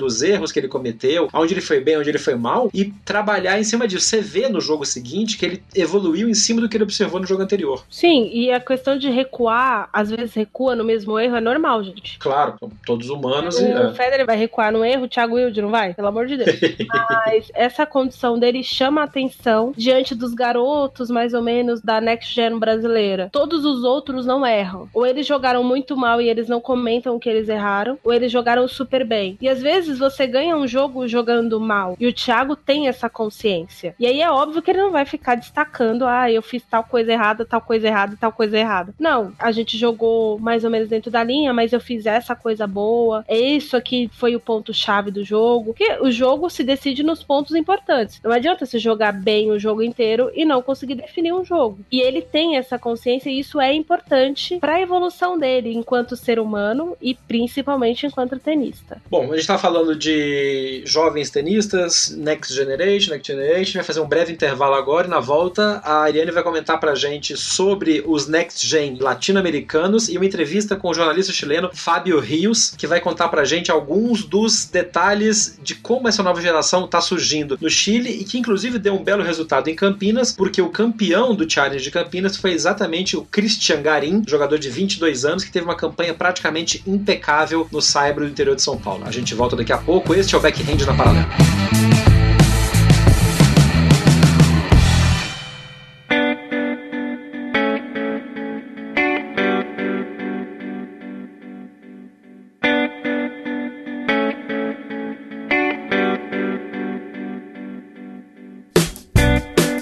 os 0.04 0.22
erros 0.22 0.52
que 0.52 0.60
ele 0.60 0.68
cometeu, 0.68 1.30
onde 1.34 1.54
ele 1.54 1.62
foi 1.62 1.80
bem, 1.80 1.98
onde 1.98 2.10
ele 2.10 2.18
foi 2.18 2.36
mal 2.36 2.70
e 2.74 2.86
trabalhar 3.04 3.60
em 3.60 3.64
cima 3.64 3.88
disso. 3.88 4.06
Você 4.06 4.22
vê 4.22 4.50
no 4.50 4.62
jogo 4.62 4.86
seguinte 4.86 5.38
que 5.38 5.46
ele 5.46 5.64
evoluiu 5.76 6.30
em 6.30 6.34
cima 6.34 6.62
do 6.62 6.70
que 6.70 6.78
ele 6.78 6.84
observou 6.84 7.20
no 7.20 7.28
jogo 7.28 7.42
anterior. 7.42 7.84
Sim, 7.90 8.30
e 8.34 8.52
a 8.52 8.60
questão 8.60 8.98
de 8.98 9.10
recuar, 9.10 9.90
às 9.92 10.10
vezes 10.10 10.34
recua 10.34 10.76
no 10.76 10.84
mesmo 10.84 11.20
erro, 11.20 11.36
é 11.36 11.42
normal, 11.42 11.84
gente. 11.84 12.18
Claro, 12.20 12.56
todos 12.86 13.10
humanos. 13.10 13.58
O 13.58 13.62
e, 13.62 13.72
é. 13.72 13.94
Federer 13.94 14.26
vai 14.26 14.38
recuar 14.38 14.72
no 14.72 14.84
erro, 14.84 15.06
o 15.06 15.08
Thiago 15.08 15.36
Wilde 15.36 15.62
não 15.62 15.70
vai? 15.70 15.94
Pelo 15.94 16.08
amor 16.08 16.28
de 16.28 16.38
Deus. 16.38 16.60
Mas 17.10 17.52
essa 17.54 17.86
condição 17.86 18.38
dele 18.40 18.64
chama 18.64 19.02
a 19.02 19.06
atenção 19.06 19.74
diante 19.76 20.16
dos 20.16 20.34
garotos, 20.34 21.10
mais 21.10 21.34
ou 21.34 21.42
menos, 21.42 21.82
da 21.82 22.02
Next 22.02 22.34
Gen 22.34 22.58
brasileira. 22.58 23.30
Todos 23.32 23.66
os 23.66 23.84
outros 23.84 24.26
não 24.26 24.46
erram. 24.46 24.90
Ou 24.94 25.06
eles 25.06 25.26
jogaram 25.26 25.64
muito 25.64 25.96
mal 25.96 26.22
e 26.22 26.30
eles 26.30 26.48
não 26.48 26.60
comentam 26.60 27.16
o 27.16 27.20
que 27.20 27.30
eles 27.30 27.50
erraram, 27.50 27.98
ou 28.04 28.14
eles 28.14 28.32
jogaram 28.32 28.68
super 28.68 29.06
bem. 29.06 29.35
E 29.42 29.50
às 29.50 29.62
vezes 29.62 30.00
você 30.00 30.28
ganha 30.28 30.56
um 30.56 30.68
jogo 30.68 31.08
jogando 31.08 31.60
mal. 31.60 31.96
E 32.00 32.08
o 32.08 32.14
Thiago 32.14 32.56
tem 32.56 32.88
essa 32.88 33.10
consciência. 33.10 33.96
E 34.00 34.06
aí 34.06 34.22
é 34.22 34.30
óbvio 34.30 34.62
que 34.62 34.72
ele 34.72 34.82
não 34.82 34.92
vai 34.92 35.06
ficar 35.06 35.36
destacando, 35.36 36.06
ah, 36.06 36.32
eu 36.32 36.42
fiz 36.42 36.64
tal 36.64 36.84
coisa 36.84 37.12
errada, 37.12 37.46
tal 37.46 37.62
coisa 37.62 37.88
errada, 37.88 38.18
tal 38.20 38.32
coisa 38.32 38.58
errada. 38.58 38.94
Não, 39.00 39.34
a 39.40 39.52
gente 39.52 39.78
jogou 39.78 40.40
mais 40.40 40.64
ou 40.64 40.70
menos 40.70 40.90
dentro 40.90 41.12
da 41.12 41.24
linha, 41.24 41.54
mas 41.54 41.74
eu 41.74 41.80
fiz 41.80 42.06
essa 42.06 42.36
coisa 42.36 42.68
boa. 42.68 43.24
É 43.28 43.38
isso 43.38 43.76
aqui 43.76 44.10
foi 44.14 44.36
o 44.36 44.40
ponto 44.40 44.74
chave 44.74 45.12
do 45.12 45.24
jogo. 45.24 45.74
Porque 45.74 45.98
o 46.02 46.12
jogo 46.12 46.50
se 46.50 46.64
decide 46.64 47.04
nos 47.04 47.24
pontos 47.24 47.56
importantes. 47.56 48.20
Não 48.24 48.32
adianta 48.32 48.66
você 48.66 48.80
jogar 48.80 49.12
bem 49.12 49.52
o 49.52 49.60
jogo 49.60 49.82
inteiro 49.82 50.32
e 50.34 50.46
não 50.46 50.62
conseguir 50.62 50.96
definir 50.96 51.34
um 51.34 51.44
jogo. 51.44 51.80
E 51.92 52.02
ele 52.02 52.22
tem 52.22 52.58
essa 52.58 52.78
consciência 52.78 53.30
e 53.30 53.40
isso 53.40 53.60
é 53.60 53.74
importante 53.74 54.58
para 54.60 54.76
a 54.76 54.82
evolução 54.82 55.38
dele 55.38 55.74
enquanto 55.74 56.16
ser 56.16 56.40
humano 56.40 56.96
e 57.02 57.14
principalmente 57.14 58.06
enquanto 58.06 58.40
tenista. 58.40 59.02
Bom, 59.10 59.25
a 59.32 59.36
gente 59.36 59.48
tá 59.48 59.58
falando 59.58 59.96
de 59.96 60.82
jovens 60.86 61.30
tenistas, 61.30 62.16
Next 62.18 62.54
Generation, 62.54 63.12
Next 63.12 63.32
Generation, 63.32 63.74
vai 63.74 63.84
fazer 63.84 64.00
um 64.00 64.08
breve 64.08 64.34
intervalo 64.34 64.76
agora 64.76 65.08
e 65.08 65.10
na 65.10 65.20
volta 65.20 65.82
a 65.84 66.04
Ariane 66.04 66.32
vai 66.32 66.44
comentar 66.44 66.80
pra 66.80 66.96
gente 66.96 67.38
sobre 67.38 68.04
os 68.06 68.28
Next 68.28 68.66
Gen 68.66 68.98
latino-americanos 69.00 70.10
e 70.10 70.18
uma 70.18 70.26
entrevista 70.26 70.76
com 70.76 70.90
o 70.90 70.94
jornalista 70.94 71.32
chileno 71.32 71.70
Fábio 71.74 72.20
Rios, 72.20 72.74
que 72.78 72.88
vai 72.88 73.00
contar 73.00 73.30
pra 73.30 73.46
gente 73.46 73.72
alguns 73.72 74.24
dos 74.24 74.66
detalhes 74.66 75.58
de 75.62 75.76
como 75.76 76.08
essa 76.08 76.24
nova 76.24 76.42
geração 76.42 76.88
tá 76.88 77.02
surgindo 77.02 77.58
no 77.60 77.70
Chile 77.70 78.10
e 78.10 78.24
que 78.24 78.38
inclusive 78.38 78.80
deu 78.80 78.96
um 78.96 79.04
belo 79.04 79.24
resultado 79.24 79.70
em 79.70 79.76
Campinas, 79.76 80.32
porque 80.32 80.62
o 80.62 80.70
campeão 80.70 81.36
do 81.36 81.50
Challenge 81.50 81.84
de 81.84 81.92
Campinas 81.92 82.38
foi 82.38 82.52
exatamente 82.52 83.18
o 83.18 83.24
Christian 83.24 83.82
Garim, 83.82 84.24
jogador 84.28 84.58
de 84.58 84.70
22 84.70 85.26
anos, 85.26 85.44
que 85.44 85.52
teve 85.52 85.66
uma 85.66 85.76
campanha 85.76 86.14
praticamente 86.14 86.84
impecável 86.86 87.68
no 87.72 87.82
Saibro 87.82 88.26
do 88.26 88.32
interior 88.32 88.56
de 88.56 88.62
São 88.62 88.78
Paulo. 88.78 89.06
A 89.16 89.18
gente 89.18 89.34
volta 89.34 89.56
daqui 89.56 89.72
a 89.72 89.78
pouco. 89.78 90.14
Este 90.14 90.36
é 90.36 90.38
o 90.38 90.42
Backhand 90.42 90.86
na 90.86 90.94
Paralela. 90.94 92.15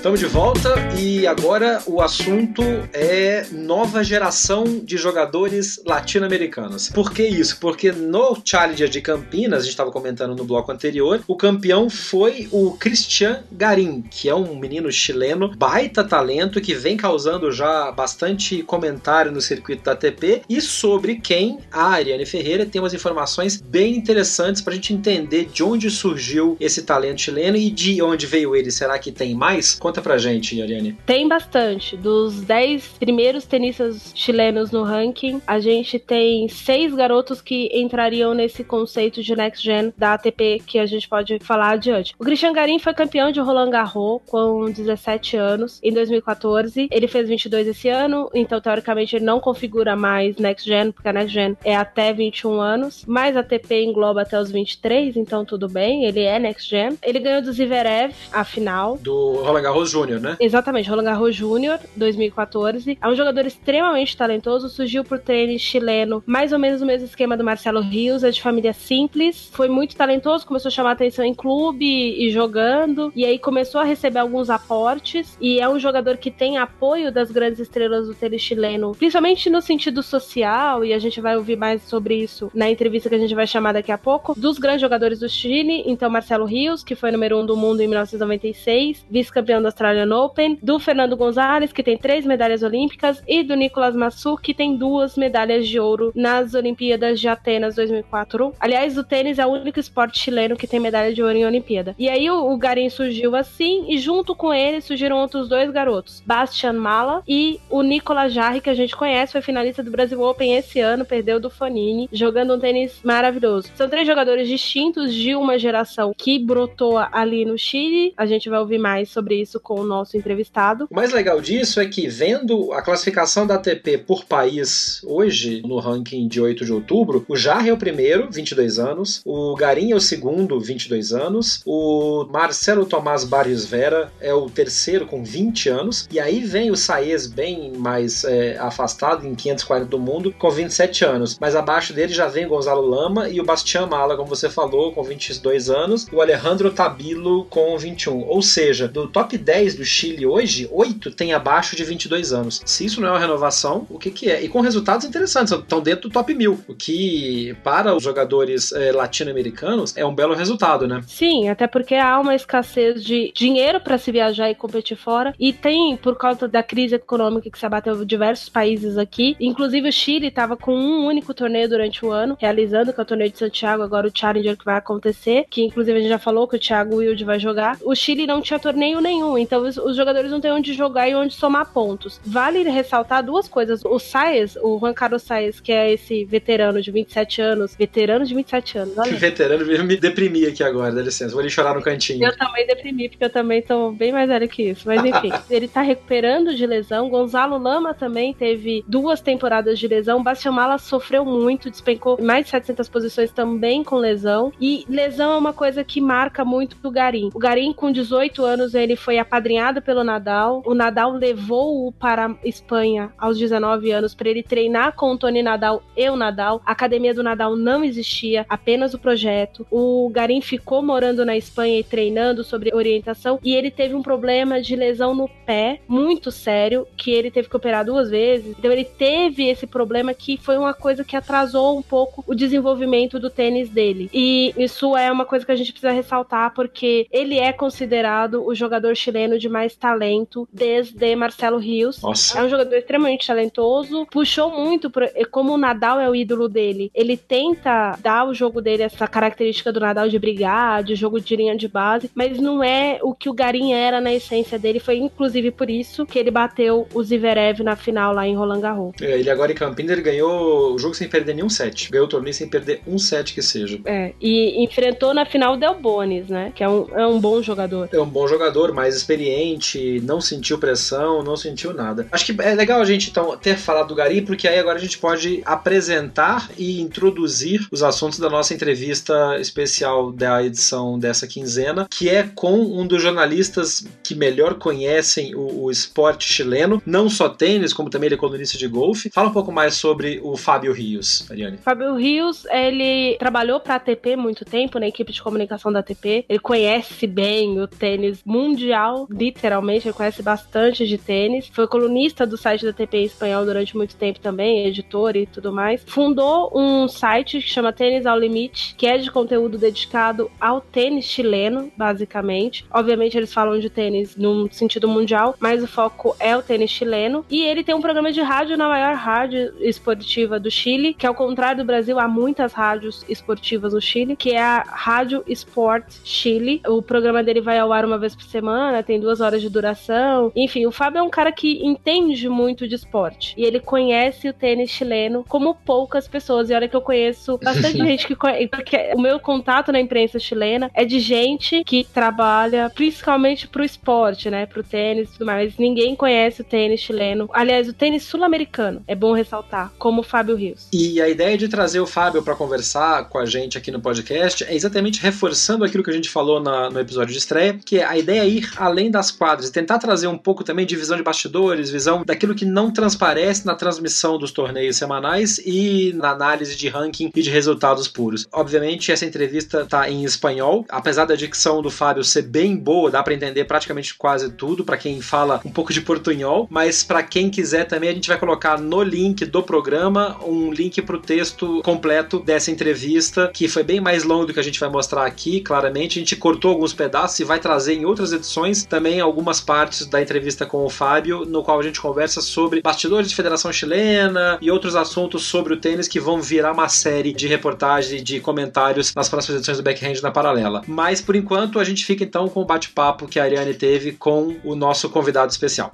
Estamos 0.04 0.20
de 0.20 0.26
volta 0.26 0.76
e 1.00 1.26
agora 1.26 1.82
o 1.88 2.02
assunto 2.02 2.62
é 2.92 3.46
nova 3.54 4.04
geração 4.04 4.82
de 4.84 4.98
jogadores 4.98 5.82
latino-americanos. 5.86 6.90
Por 6.90 7.14
que 7.14 7.24
isso? 7.26 7.58
Porque 7.58 7.90
no 7.94 8.38
Challenger 8.44 8.90
de 8.90 9.00
Campinas, 9.00 9.60
a 9.60 9.62
gente 9.62 9.72
estava 9.72 9.92
comentando 9.92 10.36
no 10.36 10.44
bloco 10.44 10.70
anterior, 10.74 11.24
o 11.26 11.38
campeão 11.38 11.90
foi 11.90 12.50
o 12.52 12.72
Christian 12.72 13.46
Garim, 13.50 14.02
que 14.02 14.28
é 14.28 14.36
um 14.36 14.60
menino 14.60 14.92
chileno, 14.92 15.56
baita 15.56 16.04
talento, 16.04 16.60
que 16.60 16.76
vem 16.76 16.98
causando 16.98 17.50
já 17.50 17.90
bastante 17.90 18.62
comentário 18.62 19.32
no 19.32 19.40
circuito 19.40 19.84
da 19.84 19.94
ATP 19.94 20.42
e 20.50 20.60
sobre 20.60 21.16
quem 21.16 21.60
a 21.72 21.92
Ariane 21.92 22.26
Ferreira 22.26 22.66
tem 22.66 22.82
umas 22.82 22.94
informações 22.94 23.62
bem 23.62 23.96
interessantes 23.96 24.62
para 24.62 24.74
a 24.74 24.76
gente 24.76 24.94
entender 24.94 25.46
de 25.46 25.64
onde 25.64 25.90
surgiu 25.90 26.58
esse 26.60 26.82
talento 26.82 27.22
chileno 27.22 27.56
e 27.56 27.72
de 27.72 28.02
onde 28.02 28.28
veio 28.28 28.54
ele. 28.54 28.70
Será 28.70 29.00
que 29.00 29.10
tem 29.10 29.34
mais? 29.34 29.78
Conta 29.94 30.02
pra 30.02 30.18
gente, 30.18 30.60
Ariane. 30.60 30.98
Tem 31.06 31.28
bastante. 31.28 31.96
Dos 31.96 32.42
10 32.42 32.96
primeiros 33.00 33.46
tenistas 33.46 34.12
chilenos 34.16 34.72
no 34.72 34.82
ranking, 34.82 35.40
a 35.46 35.60
gente 35.60 36.00
tem 36.00 36.48
seis 36.48 36.96
garotos 36.96 37.44
que 37.44 37.70
entrariam 37.72 38.34
nesse 38.34 38.64
conceito 38.64 39.22
de 39.22 39.36
next 39.36 39.64
gen 39.64 39.94
da 39.96 40.16
ATP 40.16 40.64
que 40.66 40.80
a 40.80 40.88
gente 40.88 41.08
pode 41.08 41.38
falar 41.44 41.74
adiante. 41.74 42.16
O 42.18 42.24
Christian 42.24 42.54
Garim 42.54 42.80
foi 42.80 42.92
campeão 42.96 43.32
de 43.32 43.40
Roland 43.40 43.70
Garros 43.70 44.22
com 44.26 44.66
17 44.66 45.38
anos 45.38 45.80
em 45.84 45.94
2014. 45.94 46.88
Ele 46.90 47.08
fez 47.08 47.30
22 47.30 47.68
esse 47.68 47.88
ano, 47.88 48.32
então 48.34 48.60
teoricamente 48.60 49.16
ele 49.16 49.26
não 49.26 49.40
configura 49.40 49.96
mais 49.96 50.38
next 50.38 50.68
gen, 50.68 50.92
porque 50.92 51.10
a 51.10 51.14
next 51.14 51.32
gen 51.32 51.56
é 51.64 51.76
até 51.76 52.12
21 52.12 52.60
anos, 52.60 53.06
mas 53.06 53.38
a 53.38 53.42
ATP 53.42 53.84
engloba 53.84 54.24
até 54.24 54.40
os 54.42 54.50
23, 54.50 55.18
então 55.18 55.46
tudo 55.46 55.70
bem, 55.70 56.06
ele 56.06 56.22
é 56.22 56.40
next 56.40 56.68
gen. 56.68 56.98
Ele 57.04 57.20
ganhou 57.20 57.44
do 57.44 57.54
Zverev 57.54 58.16
a 58.32 58.44
final 58.44 58.98
do 58.98 59.34
Roland 59.34 59.62
Garros 59.62 59.83
Júnior, 59.90 60.20
né? 60.20 60.38
Exatamente, 60.40 60.90
Roland 60.90 61.04
Garros 61.04 61.36
Júnior, 61.36 61.80
2014. 61.96 62.98
É 63.02 63.08
um 63.08 63.16
jogador 63.16 63.46
extremamente 63.46 64.16
talentoso, 64.16 64.70
surgiu 64.70 65.04
pro 65.04 65.20
tênis 65.20 65.62
chileno, 65.62 66.24
mais 66.26 66.52
ou 66.52 66.60
menos 66.60 66.82
no 66.82 66.88
mesmo 66.88 67.06
esquema 67.06 67.38
do 67.38 67.44
Marcelo 67.44 67.82
Rios, 67.82 68.24
é 68.24 68.30
de 68.30 68.42
família 68.42 68.74
simples, 68.74 69.50
foi 69.54 69.68
muito 69.68 69.96
talentoso, 69.96 70.46
começou 70.46 70.70
a 70.70 70.72
chamar 70.72 70.92
atenção 70.92 71.26
em 71.26 71.34
clube 71.34 71.86
e 71.86 72.30
jogando, 72.30 73.12
e 73.16 73.26
aí 73.26 73.38
começou 73.40 73.82
a 73.82 73.84
receber 73.84 74.20
alguns 74.20 74.50
aportes, 74.50 75.38
e 75.40 75.60
é 75.60 75.70
um 75.70 75.80
jogador 75.80 76.18
que 76.18 76.32
tem 76.32 76.58
apoio 76.58 77.12
das 77.12 77.32
grandes 77.32 77.60
estrelas 77.60 78.08
do 78.08 78.14
tênis 78.14 78.42
chileno, 78.42 78.94
principalmente 78.94 79.50
no 79.50 79.62
sentido 79.62 80.02
social, 80.04 80.84
e 80.84 80.94
a 80.94 81.00
gente 81.00 81.20
vai 81.22 81.36
ouvir 81.38 81.56
mais 81.56 81.82
sobre 81.84 82.16
isso 82.16 82.52
na 82.54 82.70
entrevista 82.70 83.10
que 83.10 83.16
a 83.16 83.20
gente 83.20 83.36
vai 83.36 83.48
chamar 83.48 83.74
daqui 83.74 83.92
a 83.92 83.98
pouco, 83.98 84.34
dos 84.40 84.58
grandes 84.58 84.82
jogadores 84.82 85.20
do 85.20 85.30
Chile, 85.30 85.84
então 85.86 86.10
Marcelo 86.10 86.46
Rios, 86.46 86.84
que 86.84 86.96
foi 86.96 87.12
número 87.12 87.40
um 87.40 87.46
do 87.46 87.56
mundo 87.56 87.82
em 87.82 87.88
1996, 87.88 89.06
vice-campeão 89.10 89.62
da 89.62 89.72
Australian 89.74 90.16
Open, 90.16 90.60
do 90.62 90.80
Fernando 90.80 91.18
Gonzalez, 91.18 91.74
que 91.74 91.82
tem 91.82 91.98
três 91.98 92.26
medalhas 92.26 92.62
olímpicas, 92.62 93.22
e 93.28 93.44
do 93.44 93.56
Nicolas 93.56 93.96
Massu, 93.96 94.38
que 94.38 94.54
tem 94.54 94.78
duas 94.78 95.18
medalhas 95.18 95.68
de 95.68 95.80
ouro 95.80 96.12
nas 96.16 96.54
Olimpíadas 96.54 97.20
de 97.20 97.28
Atenas 97.28 97.76
2004. 97.76 98.54
Aliás, 98.60 98.98
o 98.98 99.04
tênis 99.04 99.40
é 99.40 99.46
o 99.46 99.50
único 99.50 99.80
esporte 99.80 100.20
chileno 100.20 100.56
que 100.56 100.68
tem 100.68 100.80
medalha 100.80 101.12
de 101.12 101.24
ouro 101.24 101.36
em 101.36 101.46
Olimpíada. 101.46 101.96
E 101.98 102.08
aí 102.08 102.30
o, 102.30 102.56
Garim 102.56 102.90
surgiu 102.90 103.36
assim, 103.36 103.86
e 103.90 103.98
junto 103.98 104.36
com 104.36 104.54
ele 104.54 104.80
surgiram 104.80 105.18
outros 105.18 105.50
dois 105.50 105.72
garotos, 105.72 106.22
Bastian 106.26 106.74
Mala 106.74 107.24
e 107.28 107.60
o 107.70 107.82
Nicolas 107.82 108.32
Jarre, 108.32 108.62
que 108.62 108.70
a 108.70 108.76
gente 108.76 108.96
conhece, 108.96 109.32
foi 109.32 109.42
finalista 109.42 109.82
do 109.82 109.90
Brasil 109.90 110.22
Open 110.22 110.56
esse 110.56 110.80
ano, 110.80 111.04
perdeu 111.04 111.40
do 111.40 111.50
Fonini, 111.50 112.08
jogando 112.12 112.54
um 112.54 112.60
tênis 112.60 113.00
maravilhoso. 113.04 113.70
São 113.76 113.90
três 113.90 114.06
jogadores 114.06 114.48
distintos 114.48 115.14
de 115.14 115.36
uma 115.36 115.58
geração 115.58 116.14
que 116.16 116.38
brotou 116.38 116.98
ali 116.98 117.44
no 117.44 117.58
Chile. 117.58 118.14
A 118.16 118.26
gente 118.26 118.50
vai 118.50 118.60
ouvir 118.60 118.78
mais 118.78 119.10
sobre 119.10 119.42
isso 119.42 119.60
com 119.64 119.80
o 119.80 119.86
nosso 119.86 120.18
entrevistado. 120.18 120.88
O 120.92 120.96
mais 120.96 121.12
legal 121.14 121.42
disso 121.42 121.80
é 121.80 121.86
que, 121.86 122.08
vendo 122.08 122.74
a 122.74 122.82
classificação 122.82 123.48
da 123.48 123.56
ATP 123.56 124.00
por 124.00 124.26
país 124.26 125.02
hoje, 125.06 125.62
no 125.66 125.80
ranking 125.80 126.28
de 126.28 126.42
8 126.42 126.66
de 126.66 126.74
outubro, 126.74 127.26
o 127.28 127.36
Jarre 127.36 127.70
é 127.70 127.74
o 127.74 127.78
primeiro, 127.78 128.30
22 128.30 128.78
anos, 128.78 129.22
o 129.26 129.56
Garim 129.56 129.92
é 129.92 129.96
o 129.96 130.02
segundo, 130.02 130.60
22 130.60 131.14
anos, 131.14 131.62
o 131.66 132.28
Marcelo 132.30 132.86
Tomás 132.86 133.24
Barrios 133.24 133.66
Vera 133.66 134.12
é 134.20 134.34
o 134.34 134.50
terceiro, 134.50 135.06
com 135.06 135.24
20 135.24 135.70
anos, 135.70 136.08
e 136.12 136.20
aí 136.20 136.42
vem 136.42 136.70
o 136.70 136.76
Saez 136.76 137.26
bem 137.26 137.72
mais 137.78 138.24
é, 138.24 138.58
afastado, 138.58 139.26
em 139.26 139.34
540 139.34 139.90
do 139.90 140.00
mundo, 140.00 140.34
com 140.38 140.50
27 140.50 141.06
anos. 141.06 141.38
Mas 141.40 141.56
abaixo 141.56 141.94
dele 141.94 142.14
já 142.14 142.28
vem 142.28 142.48
Gonzalo 142.48 142.82
Lama 142.82 143.30
e 143.30 143.40
o 143.40 143.46
Bastian 143.46 143.88
Mala, 143.88 144.16
como 144.16 144.28
você 144.28 144.50
falou, 144.50 144.92
com 144.92 145.04
22 145.04 145.70
anos, 145.70 146.08
o 146.12 146.22
Alejandro 146.22 146.72
Tabilo 146.72 147.46
com 147.46 147.78
21. 147.78 148.28
Ou 148.28 148.42
seja, 148.42 148.88
do 148.88 149.08
top 149.08 149.38
10 149.44 149.76
do 149.76 149.86
Chile 149.86 150.26
hoje, 150.26 150.68
8 150.72 151.12
tem 151.12 151.34
abaixo 151.34 151.76
de 151.76 151.84
22 151.84 152.34
anos. 152.34 152.62
Se 152.66 152.86
isso 152.86 153.02
não 153.02 153.10
é 153.10 153.12
uma 153.12 153.20
renovação, 153.20 153.86
o 153.90 154.00
que, 154.00 154.10
que 154.10 154.30
é? 154.30 154.44
E 154.44 154.50
com 154.50 154.62
resultados 154.62 155.06
interessantes, 155.06 155.54
estão 155.54 155.82
dentro 155.82 156.10
do 156.10 156.14
top 156.14 156.34
1000, 156.34 156.60
o 156.68 156.74
que 156.74 157.56
para 157.64 157.96
os 157.96 158.04
jogadores 158.04 158.72
é, 158.72 158.92
latino-americanos 158.92 159.96
é 159.96 160.06
um 160.06 160.16
belo 160.16 160.34
resultado, 160.34 160.88
né? 160.88 161.02
Sim, 161.08 161.50
até 161.50 161.68
porque 161.68 161.96
há 161.96 162.20
uma 162.20 162.36
escassez 162.36 163.04
de 163.04 163.32
dinheiro 163.36 163.80
para 163.80 163.98
se 163.98 164.12
viajar 164.12 164.50
e 164.50 164.56
competir 164.56 164.98
fora, 164.98 165.34
e 165.40 165.52
tem, 165.52 165.96
por 165.98 166.18
causa 166.18 166.48
da 166.48 166.64
crise 166.64 166.96
econômica 166.96 167.50
que 167.50 167.60
se 167.60 167.66
abateu 167.66 168.04
diversos 168.06 168.50
países 168.50 168.98
aqui, 168.98 169.36
inclusive 169.40 169.90
o 169.90 169.92
Chile 169.92 170.28
estava 170.28 170.56
com 170.56 170.76
um 170.76 171.06
único 171.06 171.34
torneio 171.34 171.70
durante 171.70 172.06
o 172.06 172.12
ano, 172.12 172.38
realizando 172.40 172.94
que 172.94 173.00
é 173.00 173.04
o 173.04 173.06
torneio 173.06 173.32
de 173.32 173.38
Santiago, 173.38 173.84
agora 173.84 174.08
o 174.08 174.12
Challenger 174.14 174.58
que 174.58 174.66
vai 174.66 174.78
acontecer, 174.78 175.46
que 175.50 175.64
inclusive 175.64 175.98
a 175.98 176.02
gente 176.02 176.10
já 176.10 176.20
falou 176.20 176.48
que 176.48 176.56
o 176.56 176.60
Thiago 176.60 176.96
Wilde 176.96 177.24
vai 177.24 177.40
jogar. 177.40 177.78
O 177.84 177.96
Chile 177.96 178.28
não 178.28 178.42
tinha 178.42 178.60
torneio 178.60 179.00
nenhum, 179.02 179.33
então 179.38 179.62
os, 179.64 179.78
os 179.78 179.96
jogadores 179.96 180.32
não 180.32 180.42
têm 180.42 180.52
onde 180.52 180.74
jogar 180.74 181.10
e 181.10 181.16
onde 181.16 181.34
somar 181.34 181.72
pontos. 181.72 182.20
Vale 182.26 182.64
ressaltar 182.64 183.24
duas 183.24 183.48
coisas. 183.48 183.82
O 183.86 184.00
Saez, 184.00 184.56
o 184.62 184.80
Juan 184.80 184.94
Carlos 184.94 185.24
Saez, 185.24 185.60
que 185.60 185.72
é 185.72 185.92
esse 185.92 186.26
veterano 186.26 186.82
de 186.82 186.92
27 186.92 187.42
anos, 187.42 187.76
veterano 187.76 188.26
de 188.26 188.34
27 188.34 188.78
anos, 188.78 188.98
olha. 188.98 189.14
veterano, 189.18 189.66
me 189.66 189.98
deprimi 189.98 190.46
aqui 190.46 190.64
agora, 190.64 190.92
dá 190.92 191.02
licença, 191.02 191.32
vou 191.32 191.42
ali 191.42 191.50
chorar 191.50 191.76
no 191.76 191.82
cantinho. 191.82 192.26
Eu 192.26 192.36
também 192.38 192.66
deprimi, 192.66 193.10
porque 193.10 193.24
eu 193.24 193.30
também 193.30 193.62
tô 193.62 193.92
bem 193.92 194.12
mais 194.12 194.28
velho 194.28 194.48
que 194.48 194.64
isso, 194.64 194.88
mas 194.88 195.04
enfim. 195.04 195.32
ele 195.50 195.68
tá 195.68 195.82
recuperando 195.82 196.56
de 196.56 196.66
lesão, 196.66 197.10
Gonzalo 197.10 197.58
Lama 197.58 197.94
também 197.94 198.34
teve 198.34 198.84
duas 198.88 199.22
temporadas 199.22 199.80
de 199.80 199.88
lesão, 199.88 200.24
Bastian 200.24 200.52
Mala 200.52 200.78
sofreu 200.78 201.26
muito, 201.26 201.70
despencou 201.70 202.22
mais 202.22 202.46
de 202.46 202.52
700 202.52 202.90
posições 202.90 203.32
também 203.32 203.84
com 203.84 203.98
lesão, 203.98 204.52
e 204.60 204.86
lesão 204.90 205.34
é 205.34 205.38
uma 205.38 205.54
coisa 205.54 205.84
que 205.84 206.02
marca 206.02 206.44
muito 206.44 206.78
o 206.84 206.92
Garim. 206.92 207.30
O 207.34 207.40
Garim, 207.40 207.74
com 207.74 207.92
18 207.92 208.44
anos, 208.44 208.74
ele 208.74 208.96
foi 208.96 209.18
apadrinhado 209.24 209.82
pelo 209.82 210.04
Nadal, 210.04 210.62
o 210.66 210.74
Nadal 210.74 211.12
levou-o 211.12 211.92
para 211.92 212.28
a 212.28 212.36
Espanha 212.44 213.12
aos 213.18 213.38
19 213.38 213.92
anos 213.92 214.14
para 214.14 214.30
ele 214.30 214.44
treinar 214.44 214.94
com 214.94 215.12
o 215.12 215.18
Tony 215.18 215.42
Nadal 215.42 215.82
e 215.98 216.10
o 216.10 216.16
Nadal. 216.16 216.62
A 216.66 216.72
academia 216.72 217.14
do 217.14 217.24
Nadal 217.24 217.56
não 217.56 217.84
existia, 217.84 218.46
apenas 218.48 218.94
o 218.94 219.00
projeto. 219.00 219.66
O 219.72 220.10
Garim 220.10 220.42
ficou 220.42 220.82
morando 220.82 221.26
na 221.26 221.36
Espanha 221.36 221.80
e 221.80 221.84
treinando 221.84 222.44
sobre 222.44 222.74
orientação 222.74 223.40
e 223.44 223.56
ele 223.56 223.72
teve 223.72 223.96
um 223.96 224.04
problema 224.04 224.62
de 224.62 224.76
lesão 224.76 225.16
no 225.16 225.30
pé 225.46 225.80
muito 225.88 226.32
sério, 226.32 226.88
que 226.96 227.12
ele 227.12 227.32
teve 227.32 227.50
que 227.50 227.56
operar 227.56 227.86
duas 227.86 228.10
vezes. 228.10 228.56
Então 228.58 228.72
ele 228.72 228.86
teve 228.86 229.48
esse 229.50 229.66
problema 229.66 230.14
que 230.14 230.38
foi 230.38 230.58
uma 230.58 230.74
coisa 230.74 231.04
que 231.04 231.16
atrasou 231.16 231.78
um 231.78 231.82
pouco 231.82 232.24
o 232.28 232.36
desenvolvimento 232.36 233.20
do 233.20 233.30
tênis 233.30 233.70
dele. 233.70 234.10
E 234.14 234.54
isso 234.58 234.96
é 234.96 235.12
uma 235.12 235.26
coisa 235.26 235.46
que 235.46 235.52
a 235.52 235.56
gente 235.56 235.72
precisa 235.72 235.92
ressaltar 235.92 236.54
porque 236.54 237.08
ele 237.12 237.40
é 237.40 237.54
considerado 237.54 238.46
o 238.46 238.54
jogador 238.54 238.96
chileno 238.96 239.13
de 239.40 239.48
mais 239.48 239.76
talento 239.76 240.48
desde 240.52 241.16
Marcelo 241.16 241.58
Rios. 241.58 242.02
Nossa. 242.02 242.40
É 242.40 242.44
um 242.44 242.50
jogador 242.50 242.76
extremamente 242.76 243.28
talentoso, 243.28 244.06
puxou 244.12 244.52
muito, 244.52 244.90
pro, 244.90 245.08
como 245.32 245.54
o 245.54 245.58
Nadal 245.58 246.00
é 246.00 246.10
o 246.10 246.16
ídolo 246.16 246.50
dele, 246.50 246.92
ele 246.94 247.16
tenta 247.16 247.98
dar 248.02 248.20
ao 248.20 248.34
jogo 248.34 248.62
dele 248.62 248.84
essa 248.84 249.08
característica 249.08 249.72
do 249.72 249.80
Nadal 249.80 250.10
de 250.10 250.20
brigar, 250.20 250.84
de 250.84 250.96
jogo 250.96 251.20
de 251.20 251.36
linha 251.36 251.56
de 251.56 251.68
base, 251.68 252.10
mas 252.14 252.40
não 252.40 252.64
é 252.64 253.00
o 253.02 253.14
que 253.14 253.30
o 253.30 253.34
Garim 253.34 253.74
era 253.74 254.02
na 254.02 254.14
essência 254.14 254.58
dele. 254.58 254.80
Foi 254.80 254.98
inclusive 254.98 255.52
por 255.52 255.70
isso 255.70 256.06
que 256.06 256.18
ele 256.18 256.32
bateu 256.32 256.88
o 256.94 257.04
Zverev 257.04 257.62
na 257.64 257.76
final 257.76 258.14
lá 258.14 258.28
em 258.28 258.36
Roland 258.36 258.62
Garros. 258.62 258.94
É, 259.02 259.20
ele 259.20 259.30
agora 259.30 259.52
em 259.52 259.56
Campinas 259.56 259.92
ele 259.92 260.02
ganhou 260.02 260.74
o 260.74 260.80
jogo 260.80 260.96
sem 260.96 261.08
perder 261.08 261.36
nenhum 261.36 261.50
set. 261.50 261.90
Ganhou 261.92 262.06
o 262.06 262.10
torneio 262.10 262.34
sem 262.34 262.48
perder 262.48 262.82
um 262.88 262.98
set 262.98 263.34
que 263.34 263.42
seja. 263.42 263.80
É, 263.86 264.14
e 264.22 264.64
enfrentou 264.64 265.14
na 265.14 265.26
final 265.26 265.54
o 265.54 265.58
Del 265.58 265.76
Bonis, 265.76 266.28
né? 266.28 266.52
Que 266.56 266.64
é 266.64 266.70
um, 266.70 266.88
é 266.92 267.06
um 267.06 267.20
bom 267.20 267.42
jogador. 267.42 267.90
É 267.92 268.00
um 268.00 268.10
bom 268.10 268.28
jogador, 268.28 268.74
mais 268.74 269.03
experiente, 269.04 270.02
não 270.04 270.20
sentiu 270.20 270.58
pressão, 270.58 271.22
não 271.24 271.36
sentiu 271.36 271.74
nada. 271.74 272.08
Acho 272.12 272.26
que 272.26 272.42
é 272.42 272.56
legal 272.56 272.82
a 272.82 272.86
gente 272.86 273.10
então 273.10 273.38
ter 273.38 273.58
falado 273.58 273.90
do 273.90 273.96
Garim, 273.96 274.26
porque 274.26 274.48
aí 274.48 274.58
agora 274.58 274.78
a 274.78 274.82
gente 274.82 274.98
pode 274.98 275.42
apresentar 275.46 276.50
e 276.58 276.82
introduzir 276.82 277.68
os 277.72 277.84
assuntos 277.84 278.20
da 278.20 278.30
nossa 278.30 278.54
entrevista 278.54 279.38
especial 279.40 280.12
da 280.12 280.44
edição 280.44 280.98
dessa 280.98 281.28
quinzena, 281.28 281.88
que 281.90 282.10
é 282.10 282.24
com 282.24 282.54
um 282.54 282.88
dos 282.88 283.02
jornalistas 283.02 283.86
que 284.04 284.16
melhor 284.16 284.56
conhecem 284.56 285.36
o, 285.36 285.64
o 285.64 285.72
esporte 285.72 286.32
chileno, 286.32 286.82
não 286.86 287.10
só 287.10 287.30
tênis, 287.30 287.74
como 287.74 287.90
também 287.90 288.08
ele 288.08 288.16
é 288.16 288.18
colunista 288.18 288.58
de 288.58 288.68
golfe. 288.68 289.10
Fala 289.10 289.30
um 289.30 289.34
pouco 289.34 289.52
mais 289.52 289.76
sobre 289.76 290.20
o 290.24 290.38
Fábio 290.38 290.74
Rios, 290.74 291.26
Ariane. 291.30 291.58
Fábio 291.58 291.96
Rios, 291.96 292.46
ele 292.46 293.18
trabalhou 293.18 293.60
para 293.60 293.74
a 293.74 293.78
ATP 293.78 294.16
muito 294.16 294.46
tempo, 294.46 294.80
na 294.80 294.88
equipe 294.88 295.12
de 295.12 295.22
comunicação 295.22 295.72
da 295.72 295.80
ATP. 295.80 296.26
Ele 296.30 296.40
conhece 296.40 297.06
bem 297.08 297.60
o 297.60 297.68
tênis 297.68 298.20
mundial, 298.26 298.93
literalmente, 299.10 299.88
ele 299.88 299.94
conhece 299.94 300.22
bastante 300.22 300.88
de 300.88 300.98
tênis. 300.98 301.50
Foi 301.52 301.68
colunista 301.68 302.26
do 302.26 302.38
site 302.38 302.66
da 302.66 302.74
em 302.94 303.06
espanhol 303.06 303.46
durante 303.46 303.76
muito 303.76 303.96
tempo 303.96 304.20
também, 304.20 304.68
editor 304.68 305.16
e 305.16 305.26
tudo 305.26 305.52
mais. 305.52 305.84
Fundou 305.86 306.52
um 306.54 306.88
site 306.88 307.40
que 307.40 307.50
chama 307.50 307.72
Tênis 307.72 308.06
ao 308.06 308.20
Limite, 308.20 308.76
que 308.78 308.86
é 308.86 308.98
de 308.98 309.10
conteúdo 309.12 309.58
dedicado 309.58 310.30
ao 310.40 310.60
tênis 310.60 311.06
chileno, 311.06 311.72
basicamente. 311.78 312.66
Obviamente 312.72 313.18
eles 313.18 313.34
falam 313.34 313.60
de 313.60 313.70
tênis 313.70 314.16
num 314.16 314.50
sentido 314.52 314.88
mundial, 314.88 315.36
mas 315.40 315.64
o 315.64 315.68
foco 315.68 316.16
é 316.20 316.36
o 316.36 316.44
tênis 316.44 316.70
chileno. 316.70 317.26
E 317.30 317.42
ele 317.42 317.64
tem 317.64 317.74
um 317.74 317.82
programa 317.82 318.12
de 318.12 318.22
rádio 318.22 318.58
na 318.58 318.68
maior 318.68 318.96
rádio 318.96 319.54
esportiva 319.60 320.40
do 320.40 320.52
Chile, 320.52 320.94
que 320.94 321.08
ao 321.08 321.16
contrário 321.16 321.64
do 321.64 321.68
Brasil, 321.68 322.00
há 322.00 322.08
muitas 322.08 322.54
rádios 322.54 323.06
esportivas 323.08 323.74
no 323.74 323.82
Chile, 323.82 324.16
que 324.16 324.32
é 324.32 324.42
a 324.42 324.64
Rádio 324.68 325.24
Sport 325.28 325.86
Chile. 326.04 326.62
O 326.68 326.82
programa 326.82 327.24
dele 327.24 327.42
vai 327.42 327.60
ao 327.60 327.72
ar 327.72 327.86
uma 327.86 327.98
vez 327.98 328.16
por 328.16 328.24
semana, 328.24 328.83
tem 328.84 329.00
duas 329.00 329.22
horas 329.22 329.42
de 329.42 329.50
duração. 329.50 330.32
Enfim, 330.36 330.66
o 330.66 330.72
Fábio 330.72 331.00
é 331.00 331.02
um 331.02 331.10
cara 331.10 331.32
que 331.32 331.66
entende 331.66 332.28
muito 332.30 332.68
de 332.68 332.76
esporte. 332.76 333.34
E 333.38 333.44
ele 333.44 333.60
conhece 333.60 334.28
o 334.28 334.34
tênis 334.34 334.70
chileno 334.70 335.24
como 335.28 335.56
poucas 335.56 336.08
pessoas. 336.08 336.50
E 336.50 336.54
olha 336.54 336.68
que 336.68 336.76
eu 336.76 336.82
conheço 336.82 337.38
bastante 337.44 337.78
gente 337.78 338.08
que 338.08 338.16
conhece. 338.16 338.48
Porque 338.48 338.92
o 338.94 339.02
meu 339.02 339.20
contato 339.20 339.72
na 339.72 339.80
imprensa 339.80 340.20
chilena 340.20 340.70
é 340.74 340.86
de 340.86 341.00
gente 341.00 341.64
que 341.64 341.84
trabalha 341.84 342.72
principalmente 342.74 343.48
pro 343.48 343.64
esporte, 343.64 344.30
né? 344.30 344.46
Pro 344.46 344.64
tênis 344.64 345.10
e 345.10 345.14
tudo 345.14 345.26
mais. 345.26 345.58
Ninguém 345.58 345.96
conhece 345.96 346.42
o 346.42 346.46
tênis 346.46 346.80
chileno. 346.80 347.30
Aliás, 347.34 347.68
o 347.68 347.74
tênis 347.74 348.04
sul-americano, 348.04 348.84
é 348.88 348.96
bom 348.96 349.14
ressaltar, 349.14 349.72
como 349.78 350.02
o 350.02 350.04
Fábio 350.04 350.36
Rios. 350.36 350.68
E 350.74 351.02
a 351.02 351.08
ideia 351.08 351.38
de 351.38 351.48
trazer 351.48 351.80
o 351.80 351.88
Fábio 351.88 352.24
para 352.24 352.36
conversar 352.36 353.10
com 353.10 353.18
a 353.18 353.26
gente 353.26 353.58
aqui 353.58 353.72
no 353.72 353.80
podcast 353.80 354.44
é 354.44 354.56
exatamente 354.56 355.02
reforçando 355.02 355.64
aquilo 355.64 355.84
que 355.84 355.90
a 355.90 355.94
gente 355.94 356.10
falou 356.10 356.40
na, 356.40 356.70
no 356.70 356.80
episódio 356.80 357.14
de 357.14 357.20
estreia, 357.20 357.60
que 357.66 357.80
é 357.80 357.86
a 357.86 357.98
ideia 357.98 358.24
é 358.24 358.28
ir 358.28 358.50
além 358.58 358.73
das 358.92 359.12
quadras 359.12 359.50
e 359.50 359.52
tentar 359.52 359.80
trazer 359.80 360.08
um 360.08 360.18
pouco 360.18 360.44
também 360.44 360.66
de 360.66 360.76
visão 360.76 360.98
de 360.98 361.04
bastidores, 361.04 361.70
visão 361.70 362.04
daquilo 362.06 362.36
que 362.36 362.46
não 362.46 362.72
transparece 362.72 363.46
na 363.46 363.56
transmissão 363.56 364.18
dos 364.18 364.32
torneios 364.32 364.78
semanais 364.78 365.40
e 365.46 365.94
na 365.96 366.12
análise 366.12 366.56
de 366.56 366.68
ranking 366.68 367.12
e 367.16 367.22
de 367.22 367.30
resultados 367.30 367.88
puros. 367.88 368.28
Obviamente, 368.32 368.92
essa 368.92 369.06
entrevista 369.06 369.62
está 369.62 369.90
em 369.90 370.04
espanhol, 370.04 370.66
apesar 370.70 371.06
da 371.06 371.16
dicção 371.16 371.62
do 371.62 371.70
Fábio 371.70 372.04
ser 372.04 372.24
bem 372.24 372.56
boa, 372.56 372.90
dá 372.90 373.04
para 373.04 373.14
entender 373.14 373.46
praticamente 373.46 373.94
quase 373.96 374.32
tudo 374.32 374.64
para 374.64 374.78
quem 374.78 375.02
fala 375.02 375.42
um 375.46 375.52
pouco 375.52 375.74
de 375.74 375.82
portunhol, 375.82 376.48
mas 376.50 376.84
para 376.84 377.04
quem 377.04 377.30
quiser 377.30 377.66
também 377.66 377.90
a 377.90 377.94
gente 377.94 378.08
vai 378.08 378.18
colocar 378.18 378.60
no 378.60 378.82
link 378.82 379.26
do 379.26 379.44
programa 379.44 380.18
um 380.26 380.52
link 380.52 380.82
para 380.82 380.96
o 380.96 381.00
texto 381.00 381.62
completo 381.64 382.20
dessa 382.20 382.52
entrevista, 382.52 383.30
que 383.34 383.48
foi 383.48 383.64
bem 383.64 383.80
mais 383.80 384.04
longo 384.04 384.26
do 384.26 384.34
que 384.34 384.40
a 384.40 384.44
gente 384.44 384.60
vai 384.60 384.70
mostrar 384.70 385.06
aqui, 385.06 385.42
claramente. 385.42 386.00
A 386.00 386.02
gente 386.02 386.16
cortou 386.16 386.52
alguns 386.52 386.74
pedaços 386.74 387.20
e 387.20 387.24
vai 387.24 387.40
trazer 387.40 387.74
em 387.74 387.86
outras 387.86 388.14
edições 388.14 388.63
também 388.68 389.00
algumas 389.00 389.40
partes 389.40 389.86
da 389.86 390.02
entrevista 390.02 390.46
com 390.46 390.66
o 390.66 390.70
Fábio, 390.70 391.26
no 391.26 391.44
qual 391.44 391.60
a 391.60 391.64
gente 391.64 391.80
conversa 391.80 392.22
sobre 392.22 392.62
bastidores 392.62 393.10
de 393.10 393.16
Federação 393.16 393.52
Chilena 393.52 394.38
e 394.42 394.50
outros 394.52 394.76
assuntos 394.76 395.24
sobre 395.24 395.54
o 395.54 395.58
tênis 395.58 395.88
que 395.88 396.00
vão 396.00 396.22
virar 396.22 396.52
uma 396.52 396.70
série 396.70 397.14
de 397.14 397.28
reportagens 397.28 398.02
e 398.02 398.04
de 398.04 398.20
comentários 398.20 398.94
nas 398.94 399.10
próximas 399.10 399.38
edições 399.38 399.58
do 399.58 399.64
Backhand 399.64 400.02
na 400.02 400.12
Paralela. 400.12 400.62
Mas 400.68 401.02
por 401.02 401.16
enquanto 401.16 401.60
a 401.60 401.64
gente 401.64 401.86
fica 401.86 402.04
então 402.04 402.28
com 402.28 402.42
o 402.42 402.46
bate-papo 402.46 403.08
que 403.08 403.20
a 403.20 403.24
Ariane 403.24 403.54
teve 403.54 403.94
com 403.94 404.36
o 404.44 404.56
nosso 404.56 404.90
convidado 404.90 405.32
especial. 405.32 405.72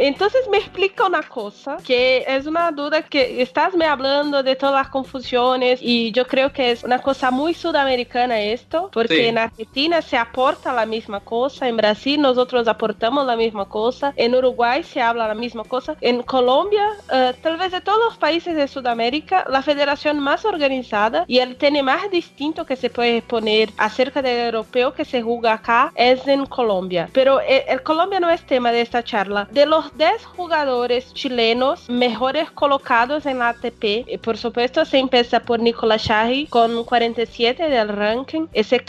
Off 0.00 0.06
the 0.08 0.10
backhand. 0.10 0.20
Entonces 0.20 0.40
me 0.50 0.58
explica 0.58 1.06
una 1.06 1.22
cosa, 1.22 1.76
que 1.84 2.24
es 2.26 2.46
una 2.46 2.70
duda 2.70 3.02
que 3.02 3.42
estás 3.42 3.74
me 3.74 3.86
hablando 3.86 4.42
de 4.42 4.56
todas 4.56 4.74
las 4.74 4.88
confusiones 4.88 5.80
y 5.82 6.12
yo 6.12 6.26
creo 6.26 6.52
que 6.52 6.70
es 6.70 6.84
una 6.84 6.98
cosa 7.00 7.30
muy 7.30 7.54
sudamericana 7.54 8.40
esto, 8.40 8.90
porque 8.92 9.14
Sí. 9.16 9.26
en 9.26 9.38
Argentina 9.38 10.02
se 10.02 10.16
aporta 10.16 10.72
la 10.72 10.86
misma 10.86 11.20
cosa, 11.20 11.68
en 11.68 11.76
Brasil 11.76 12.20
nosotros 12.20 12.68
aportamos 12.68 13.26
la 13.26 13.36
misma 13.36 13.66
cosa, 13.66 14.12
en 14.16 14.34
Uruguay 14.34 14.82
se 14.82 15.00
habla 15.00 15.28
la 15.28 15.34
misma 15.34 15.64
cosa, 15.64 15.96
en 16.00 16.22
Colombia, 16.22 16.86
eh, 17.12 17.32
tal 17.42 17.56
vez 17.56 17.72
de 17.72 17.80
todos 17.80 17.98
los 18.04 18.16
países 18.18 18.54
de 18.54 18.68
Sudamérica, 18.68 19.44
la 19.48 19.62
federación 19.62 20.18
más 20.18 20.44
organizada 20.44 21.24
y 21.26 21.38
el 21.38 21.56
tema 21.56 21.80
más 21.82 22.10
distinto 22.10 22.66
que 22.66 22.76
se 22.76 22.90
puede 22.90 23.22
poner 23.22 23.70
acerca 23.78 24.20
del 24.22 24.46
europeo 24.46 24.92
que 24.92 25.04
se 25.04 25.22
juega 25.22 25.54
acá 25.54 25.92
es 25.94 26.26
en 26.28 26.46
Colombia. 26.46 27.08
Pero 27.12 27.40
eh, 27.40 27.64
el 27.68 27.82
Colombia 27.82 28.20
no 28.20 28.28
es 28.28 28.42
tema 28.46 28.70
de 28.70 28.80
esta 28.82 29.02
charla. 29.02 29.48
De 29.50 29.66
los 29.66 29.89
10 29.96 30.24
jugadores 30.24 31.12
chilenos 31.14 31.88
mejores 31.88 32.50
colocados 32.50 33.26
en 33.26 33.38
la 33.38 33.50
ATP, 33.50 34.04
eh, 34.06 34.18
por 34.22 34.36
supuesto 34.36 34.84
se 34.84 34.98
empieza 34.98 35.40
por 35.40 35.60
Nicolás 35.60 36.02
Shari 36.02 36.46
con 36.46 36.84
47 36.84 37.68
del 37.68 37.88
ranking. 37.88 38.46
Ese 38.52 38.82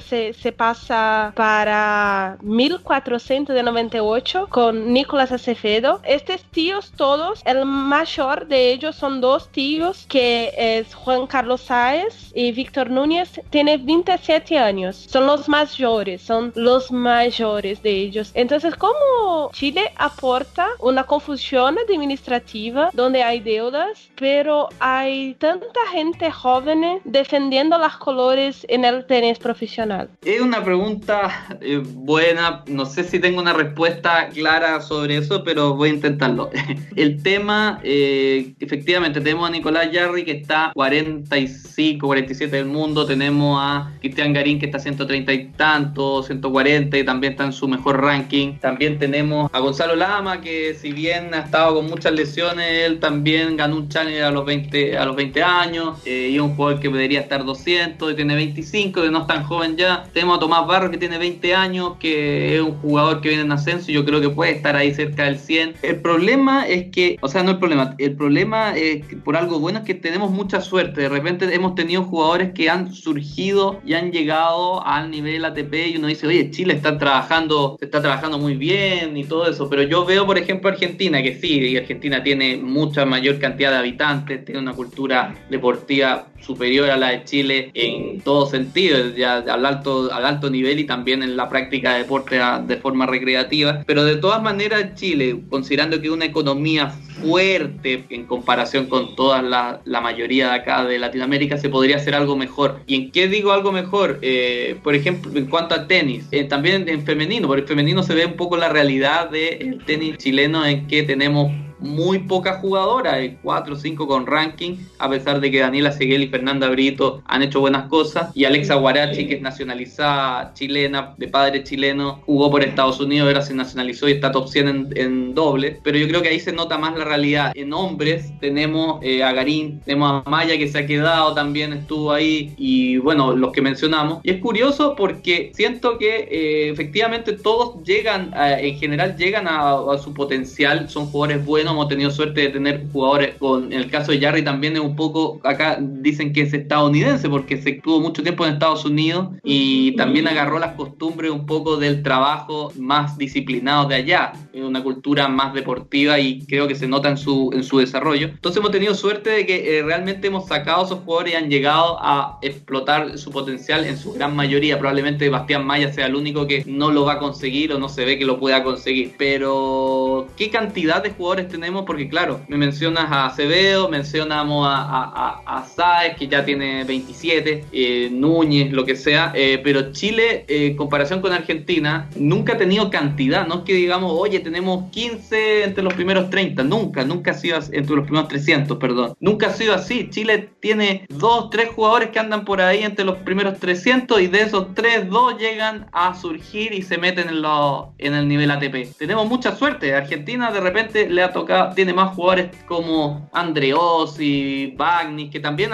se, 0.00 0.32
se 0.32 0.52
pasa 0.52 1.32
para 1.34 2.38
1498 2.42 4.46
con 4.48 4.92
Nicolás 4.92 5.32
Acevedo. 5.32 6.00
Estos 6.04 6.42
tíos 6.44 6.92
todos, 6.96 7.42
el 7.44 7.64
mayor 7.64 8.46
de 8.46 8.72
ellos 8.72 8.96
son 8.96 9.20
dos 9.20 9.48
tíos 9.50 10.06
que 10.08 10.52
es 10.56 10.94
Juan 10.94 11.26
Carlos 11.26 11.62
Sáez 11.62 12.30
y 12.34 12.52
Víctor 12.52 12.90
Núñez, 12.90 13.40
tiene 13.50 13.78
27 13.78 14.58
años. 14.58 15.06
Son 15.08 15.26
los 15.26 15.48
mayores, 15.48 16.22
son 16.22 16.52
los 16.54 16.90
mayores 16.90 17.82
de 17.82 17.90
ellos. 17.90 18.30
Entonces, 18.34 18.74
¿cómo 18.76 19.50
Chile 19.52 19.92
aporta 19.96 20.47
una 20.80 21.04
confusión 21.04 21.76
administrativa 21.78 22.90
donde 22.92 23.22
hay 23.22 23.40
deudas, 23.40 24.10
pero 24.18 24.68
hay 24.80 25.34
tanta 25.34 25.80
gente 25.92 26.30
joven 26.30 27.00
defendiendo 27.04 27.78
los 27.78 27.96
colores 27.96 28.66
en 28.68 28.84
el 28.84 29.06
tenis 29.06 29.38
profesional? 29.38 30.08
Es 30.24 30.40
una 30.40 30.62
pregunta 30.62 31.46
eh, 31.60 31.82
buena, 31.84 32.64
no 32.66 32.86
sé 32.86 33.04
si 33.04 33.18
tengo 33.18 33.40
una 33.40 33.52
respuesta 33.52 34.28
clara 34.28 34.80
sobre 34.80 35.16
eso, 35.18 35.42
pero 35.44 35.74
voy 35.74 35.90
a 35.90 35.94
intentarlo. 35.94 36.50
El 36.96 37.22
tema, 37.22 37.80
eh, 37.82 38.54
efectivamente, 38.60 39.20
tenemos 39.20 39.48
a 39.48 39.52
Nicolás 39.52 39.90
Yarri 39.90 40.24
que 40.24 40.32
está 40.32 40.72
45, 40.74 42.06
47 42.06 42.56
del 42.56 42.66
mundo, 42.66 43.06
tenemos 43.06 43.58
a 43.60 43.92
Cristian 44.00 44.32
Garín 44.32 44.58
que 44.58 44.66
está 44.66 44.78
130 44.78 45.32
y 45.32 45.44
tanto, 45.56 46.22
140 46.22 46.98
y 46.98 47.04
también 47.04 47.32
está 47.32 47.44
en 47.44 47.52
su 47.52 47.68
mejor 47.68 48.00
ranking. 48.00 48.58
También 48.58 48.98
tenemos 48.98 49.50
a 49.52 49.58
Gonzalo 49.58 49.96
Lama 49.96 50.27
que 50.36 50.74
si 50.74 50.92
bien 50.92 51.34
ha 51.34 51.40
estado 51.40 51.74
con 51.76 51.86
muchas 51.86 52.12
lesiones, 52.12 52.66
él 52.86 53.00
también 53.00 53.56
ganó 53.56 53.76
un 53.76 53.88
Challenger 53.88 54.24
a 54.24 54.30
los 54.30 54.44
20, 54.44 54.96
a 54.96 55.04
los 55.04 55.16
20 55.16 55.42
años 55.42 55.98
eh, 56.04 56.28
y 56.30 56.38
un 56.38 56.54
jugador 56.54 56.80
que 56.80 56.88
debería 56.88 57.20
estar 57.20 57.44
200 57.44 58.12
y 58.12 58.14
tiene 58.14 58.34
25, 58.34 59.02
que 59.02 59.10
no 59.10 59.22
es 59.22 59.26
tan 59.26 59.44
joven 59.44 59.76
ya. 59.76 60.04
Tenemos 60.12 60.36
a 60.36 60.40
Tomás 60.40 60.66
Barro 60.66 60.90
que 60.90 60.98
tiene 60.98 61.18
20 61.18 61.54
años, 61.54 61.92
que 61.98 62.56
es 62.56 62.62
un 62.62 62.72
jugador 62.78 63.20
que 63.20 63.28
viene 63.28 63.44
en 63.44 63.52
ascenso 63.52 63.90
y 63.90 63.94
yo 63.94 64.04
creo 64.04 64.20
que 64.20 64.30
puede 64.30 64.52
estar 64.52 64.76
ahí 64.76 64.94
cerca 64.94 65.24
del 65.24 65.38
100. 65.38 65.76
El 65.82 66.00
problema 66.00 66.66
es 66.68 66.90
que, 66.90 67.16
o 67.20 67.28
sea, 67.28 67.42
no 67.42 67.52
el 67.52 67.58
problema, 67.58 67.94
el 67.98 68.14
problema 68.14 68.76
es 68.76 69.06
que 69.06 69.16
por 69.16 69.36
algo 69.36 69.58
bueno 69.58 69.78
es 69.80 69.84
que 69.84 69.94
tenemos 69.94 70.30
mucha 70.30 70.60
suerte. 70.60 71.02
De 71.02 71.08
repente 71.08 71.52
hemos 71.54 71.74
tenido 71.74 72.02
jugadores 72.04 72.52
que 72.52 72.68
han 72.68 72.92
surgido 72.92 73.80
y 73.84 73.94
han 73.94 74.12
llegado 74.12 74.84
al 74.86 75.10
nivel 75.10 75.44
ATP 75.44 75.74
y 75.92 75.96
uno 75.96 76.08
dice, 76.08 76.26
oye, 76.26 76.50
Chile 76.50 76.74
está 76.74 76.98
trabajando, 76.98 77.76
se 77.78 77.84
está 77.84 78.00
trabajando 78.00 78.38
muy 78.38 78.56
bien 78.56 79.16
y 79.16 79.24
todo 79.24 79.48
eso, 79.48 79.68
pero 79.68 79.82
yo 79.82 80.04
veo, 80.04 80.17
por 80.26 80.38
ejemplo, 80.38 80.70
Argentina, 80.70 81.22
que 81.22 81.34
sí, 81.34 81.76
Argentina 81.76 82.22
tiene 82.22 82.56
mucha 82.56 83.04
mayor 83.04 83.38
cantidad 83.38 83.70
de 83.70 83.78
habitantes, 83.78 84.44
tiene 84.44 84.60
una 84.60 84.72
cultura 84.72 85.34
deportiva 85.50 86.28
superior 86.40 86.90
a 86.90 86.96
la 86.96 87.10
de 87.10 87.24
Chile 87.24 87.70
en 87.74 88.20
todo 88.20 88.46
sentido, 88.46 89.14
ya 89.16 89.36
al 89.38 89.66
alto, 89.66 90.10
al 90.12 90.24
alto 90.24 90.48
nivel 90.50 90.78
y 90.80 90.84
también 90.84 91.22
en 91.22 91.36
la 91.36 91.48
práctica 91.48 91.92
de 91.92 91.98
deporte 92.00 92.40
a- 92.40 92.58
de 92.60 92.76
forma 92.76 93.06
recreativa. 93.06 93.82
Pero 93.86 94.04
de 94.04 94.16
todas 94.16 94.42
maneras, 94.42 94.94
Chile, 94.94 95.38
considerando 95.50 96.00
que 96.00 96.10
una 96.10 96.24
economía 96.24 96.88
fuerte 96.88 98.04
en 98.10 98.24
comparación 98.26 98.86
con 98.86 99.14
toda 99.16 99.42
la, 99.42 99.80
la 99.84 100.00
mayoría 100.00 100.48
de 100.50 100.54
acá 100.54 100.84
de 100.84 100.98
Latinoamérica, 100.98 101.58
se 101.58 101.68
podría 101.68 101.96
hacer 101.96 102.14
algo 102.14 102.36
mejor. 102.36 102.80
¿Y 102.86 102.94
en 102.94 103.10
qué 103.10 103.28
digo 103.28 103.52
algo 103.52 103.72
mejor? 103.72 104.18
Eh, 104.22 104.76
por 104.82 104.94
ejemplo, 104.94 105.30
en 105.34 105.46
cuanto 105.46 105.74
al 105.74 105.86
tenis, 105.86 106.26
eh, 106.30 106.44
también 106.44 106.88
en 106.88 107.04
femenino, 107.04 107.46
por 107.48 107.58
el 107.58 107.66
femenino 107.66 108.02
se 108.02 108.14
ve 108.14 108.24
un 108.24 108.34
poco 108.34 108.56
la 108.56 108.68
realidad 108.68 109.30
del 109.30 109.80
tenis 109.84 110.16
chileno 110.18 110.64
en 110.64 110.86
que 110.86 111.02
tenemos 111.02 111.52
muy 111.80 112.20
pocas 112.20 112.60
jugadoras, 112.60 113.18
4 113.42 113.74
o 113.74 113.76
5 113.76 114.06
con 114.06 114.26
ranking, 114.26 114.76
a 114.98 115.08
pesar 115.08 115.40
de 115.40 115.50
que 115.50 115.60
Daniela 115.60 115.92
Seguel 115.92 116.22
y 116.22 116.28
Fernanda 116.28 116.68
Brito 116.68 117.22
han 117.26 117.42
hecho 117.42 117.60
buenas 117.60 117.88
cosas, 117.88 118.30
y 118.34 118.44
Alexa 118.44 118.74
Guarachi, 118.74 119.26
que 119.26 119.34
es 119.34 119.42
nacionalizada 119.42 120.52
chilena, 120.54 121.14
de 121.16 121.28
padre 121.28 121.64
chileno, 121.64 122.20
jugó 122.26 122.50
por 122.50 122.62
Estados 122.62 123.00
Unidos, 123.00 123.28
ahora 123.28 123.42
se 123.42 123.54
nacionalizó 123.54 124.08
y 124.08 124.12
está 124.12 124.32
top 124.32 124.48
100 124.48 124.68
en, 124.68 124.88
en 124.96 125.34
doble, 125.34 125.80
pero 125.82 125.98
yo 125.98 126.08
creo 126.08 126.22
que 126.22 126.28
ahí 126.28 126.40
se 126.40 126.52
nota 126.52 126.78
más 126.78 126.96
la 126.96 127.04
realidad. 127.04 127.52
En 127.54 127.72
hombres 127.72 128.32
tenemos 128.40 129.00
eh, 129.02 129.22
a 129.22 129.32
Garín, 129.32 129.80
tenemos 129.80 130.22
a 130.26 130.30
Maya 130.30 130.56
que 130.58 130.68
se 130.68 130.78
ha 130.78 130.86
quedado, 130.86 131.34
también 131.34 131.72
estuvo 131.72 132.12
ahí, 132.12 132.54
y 132.56 132.98
bueno, 132.98 133.34
los 133.36 133.52
que 133.52 133.62
mencionamos. 133.62 134.20
Y 134.22 134.30
es 134.30 134.40
curioso 134.40 134.94
porque 134.96 135.52
siento 135.54 135.98
que 135.98 136.28
eh, 136.30 136.70
efectivamente 136.70 137.32
todos 137.32 137.82
llegan, 137.84 138.32
en 138.34 138.78
general 138.78 139.16
llegan 139.16 139.46
a 139.48 139.98
su 140.02 140.12
potencial, 140.14 140.88
son 140.88 141.06
jugadores 141.06 141.44
buenos, 141.44 141.67
hemos 141.72 141.88
tenido 141.88 142.10
suerte 142.10 142.42
de 142.42 142.48
tener 142.48 142.86
jugadores 142.92 143.34
con, 143.36 143.72
en 143.72 143.80
el 143.80 143.90
caso 143.90 144.12
de 144.12 144.20
Jarry 144.20 144.42
también 144.42 144.74
es 144.74 144.80
un 144.80 144.96
poco, 144.96 145.40
acá 145.44 145.78
dicen 145.80 146.32
que 146.32 146.42
es 146.42 146.52
estadounidense 146.52 147.28
porque 147.28 147.60
se 147.60 147.70
estuvo 147.70 148.00
mucho 148.00 148.22
tiempo 148.22 148.46
en 148.46 148.54
Estados 148.54 148.84
Unidos 148.84 149.28
y 149.44 149.96
también 149.96 150.28
agarró 150.28 150.58
las 150.58 150.74
costumbres 150.74 151.30
un 151.30 151.46
poco 151.46 151.76
del 151.76 152.02
trabajo 152.02 152.72
más 152.78 153.18
disciplinado 153.18 153.88
de 153.88 153.96
allá, 153.96 154.32
es 154.52 154.62
una 154.62 154.82
cultura 154.82 155.28
más 155.28 155.54
deportiva 155.54 156.18
y 156.18 156.44
creo 156.46 156.66
que 156.68 156.74
se 156.74 156.88
nota 156.88 157.08
en 157.08 157.16
su, 157.16 157.50
en 157.52 157.62
su 157.62 157.78
desarrollo. 157.78 158.28
Entonces 158.28 158.58
hemos 158.58 158.72
tenido 158.72 158.94
suerte 158.94 159.30
de 159.30 159.46
que 159.46 159.78
eh, 159.78 159.82
realmente 159.82 160.28
hemos 160.28 160.46
sacado 160.46 160.82
a 160.82 160.84
esos 160.84 161.00
jugadores 161.00 161.32
y 161.32 161.36
han 161.36 161.50
llegado 161.50 161.98
a 162.00 162.38
explotar 162.42 163.18
su 163.18 163.30
potencial 163.30 163.84
en 163.84 163.96
su 163.96 164.12
gran 164.12 164.34
mayoría. 164.34 164.78
Probablemente 164.78 165.28
Bastián 165.28 165.66
Maya 165.66 165.92
sea 165.92 166.06
el 166.06 166.14
único 166.14 166.46
que 166.46 166.64
no 166.66 166.90
lo 166.90 167.04
va 167.04 167.14
a 167.14 167.18
conseguir 167.18 167.72
o 167.72 167.78
no 167.78 167.88
se 167.88 168.04
ve 168.04 168.18
que 168.18 168.24
lo 168.24 168.38
pueda 168.38 168.62
conseguir. 168.62 169.14
Pero, 169.18 170.28
¿qué 170.36 170.50
cantidad 170.50 171.02
de 171.02 171.10
jugadores 171.10 171.48
tenemos? 171.48 171.57
Porque, 171.86 172.08
claro, 172.08 172.40
me 172.48 172.56
mencionas 172.56 173.10
a 173.10 173.26
Acevedo, 173.26 173.88
mencionamos 173.88 174.66
a, 174.68 175.42
a, 175.46 175.64
Sáez, 175.64 176.16
que 176.16 176.28
ya 176.28 176.44
tiene 176.44 176.84
27, 176.84 177.64
eh, 177.72 178.08
Núñez, 178.12 178.72
lo 178.72 178.84
que 178.84 178.94
sea. 178.96 179.32
eh, 179.34 179.60
pero 179.62 179.92
Chile, 179.92 180.44
eh, 180.48 180.66
en 180.68 180.76
comparación 180.76 181.20
con 181.20 181.32
Argentina, 181.32 182.08
nunca 182.16 182.54
ha 182.54 182.56
tenido 182.56 182.90
cantidad. 182.90 183.46
No 183.46 183.56
es 183.56 183.60
que 183.62 183.74
digamos, 183.74 184.12
oye, 184.14 184.40
tenemos 184.40 184.90
15 184.90 185.64
entre 185.64 185.82
los 185.82 185.94
primeros 185.94 186.30
30. 186.30 186.62
Nunca, 186.62 187.04
nunca 187.04 187.32
ha 187.32 187.34
sido 187.34 187.56
así, 187.58 187.70
entre 187.74 187.96
los 187.96 188.04
primeros 188.04 188.28
300, 188.28 188.78
perdón. 188.78 189.14
Nunca 189.20 189.48
ha 189.48 189.52
sido 189.52 189.74
así. 189.74 190.08
Chile 190.10 190.50
tiene 190.60 191.06
dos, 191.08 191.50
tres 191.50 191.68
jugadores 191.70 192.10
que 192.10 192.18
andan 192.18 192.44
por 192.44 192.60
ahí 192.60 192.82
entre 192.82 193.04
los 193.04 193.16
primeros 193.18 193.58
300 193.58 194.20
y 194.20 194.26
de 194.28 194.42
esos 194.42 194.74
tres, 194.74 195.08
dos 195.08 195.36
llegan 195.38 195.86
a 195.92 196.14
surgir 196.14 196.72
y 196.72 196.82
se 196.82 196.98
meten 196.98 197.28
en, 197.28 197.42
lo- 197.42 197.92
en 197.98 198.14
el 198.14 198.28
nivel 198.28 198.50
ATP. 198.50 198.96
Tenemos 198.98 199.26
mucha 199.28 199.54
suerte. 199.56 199.94
Argentina 199.94 200.50
de 200.50 200.60
repente 200.60 201.08
le 201.08 201.22
ha 201.22 201.32
tocado, 201.32 201.47
tiene 201.74 201.92
más 201.94 202.14
jugadores 202.14 202.50
como 202.66 203.28
Andreos 203.32 204.16
y 204.20 204.74
Bagnis 204.76 205.30
que 205.30 205.40
también 205.40 205.70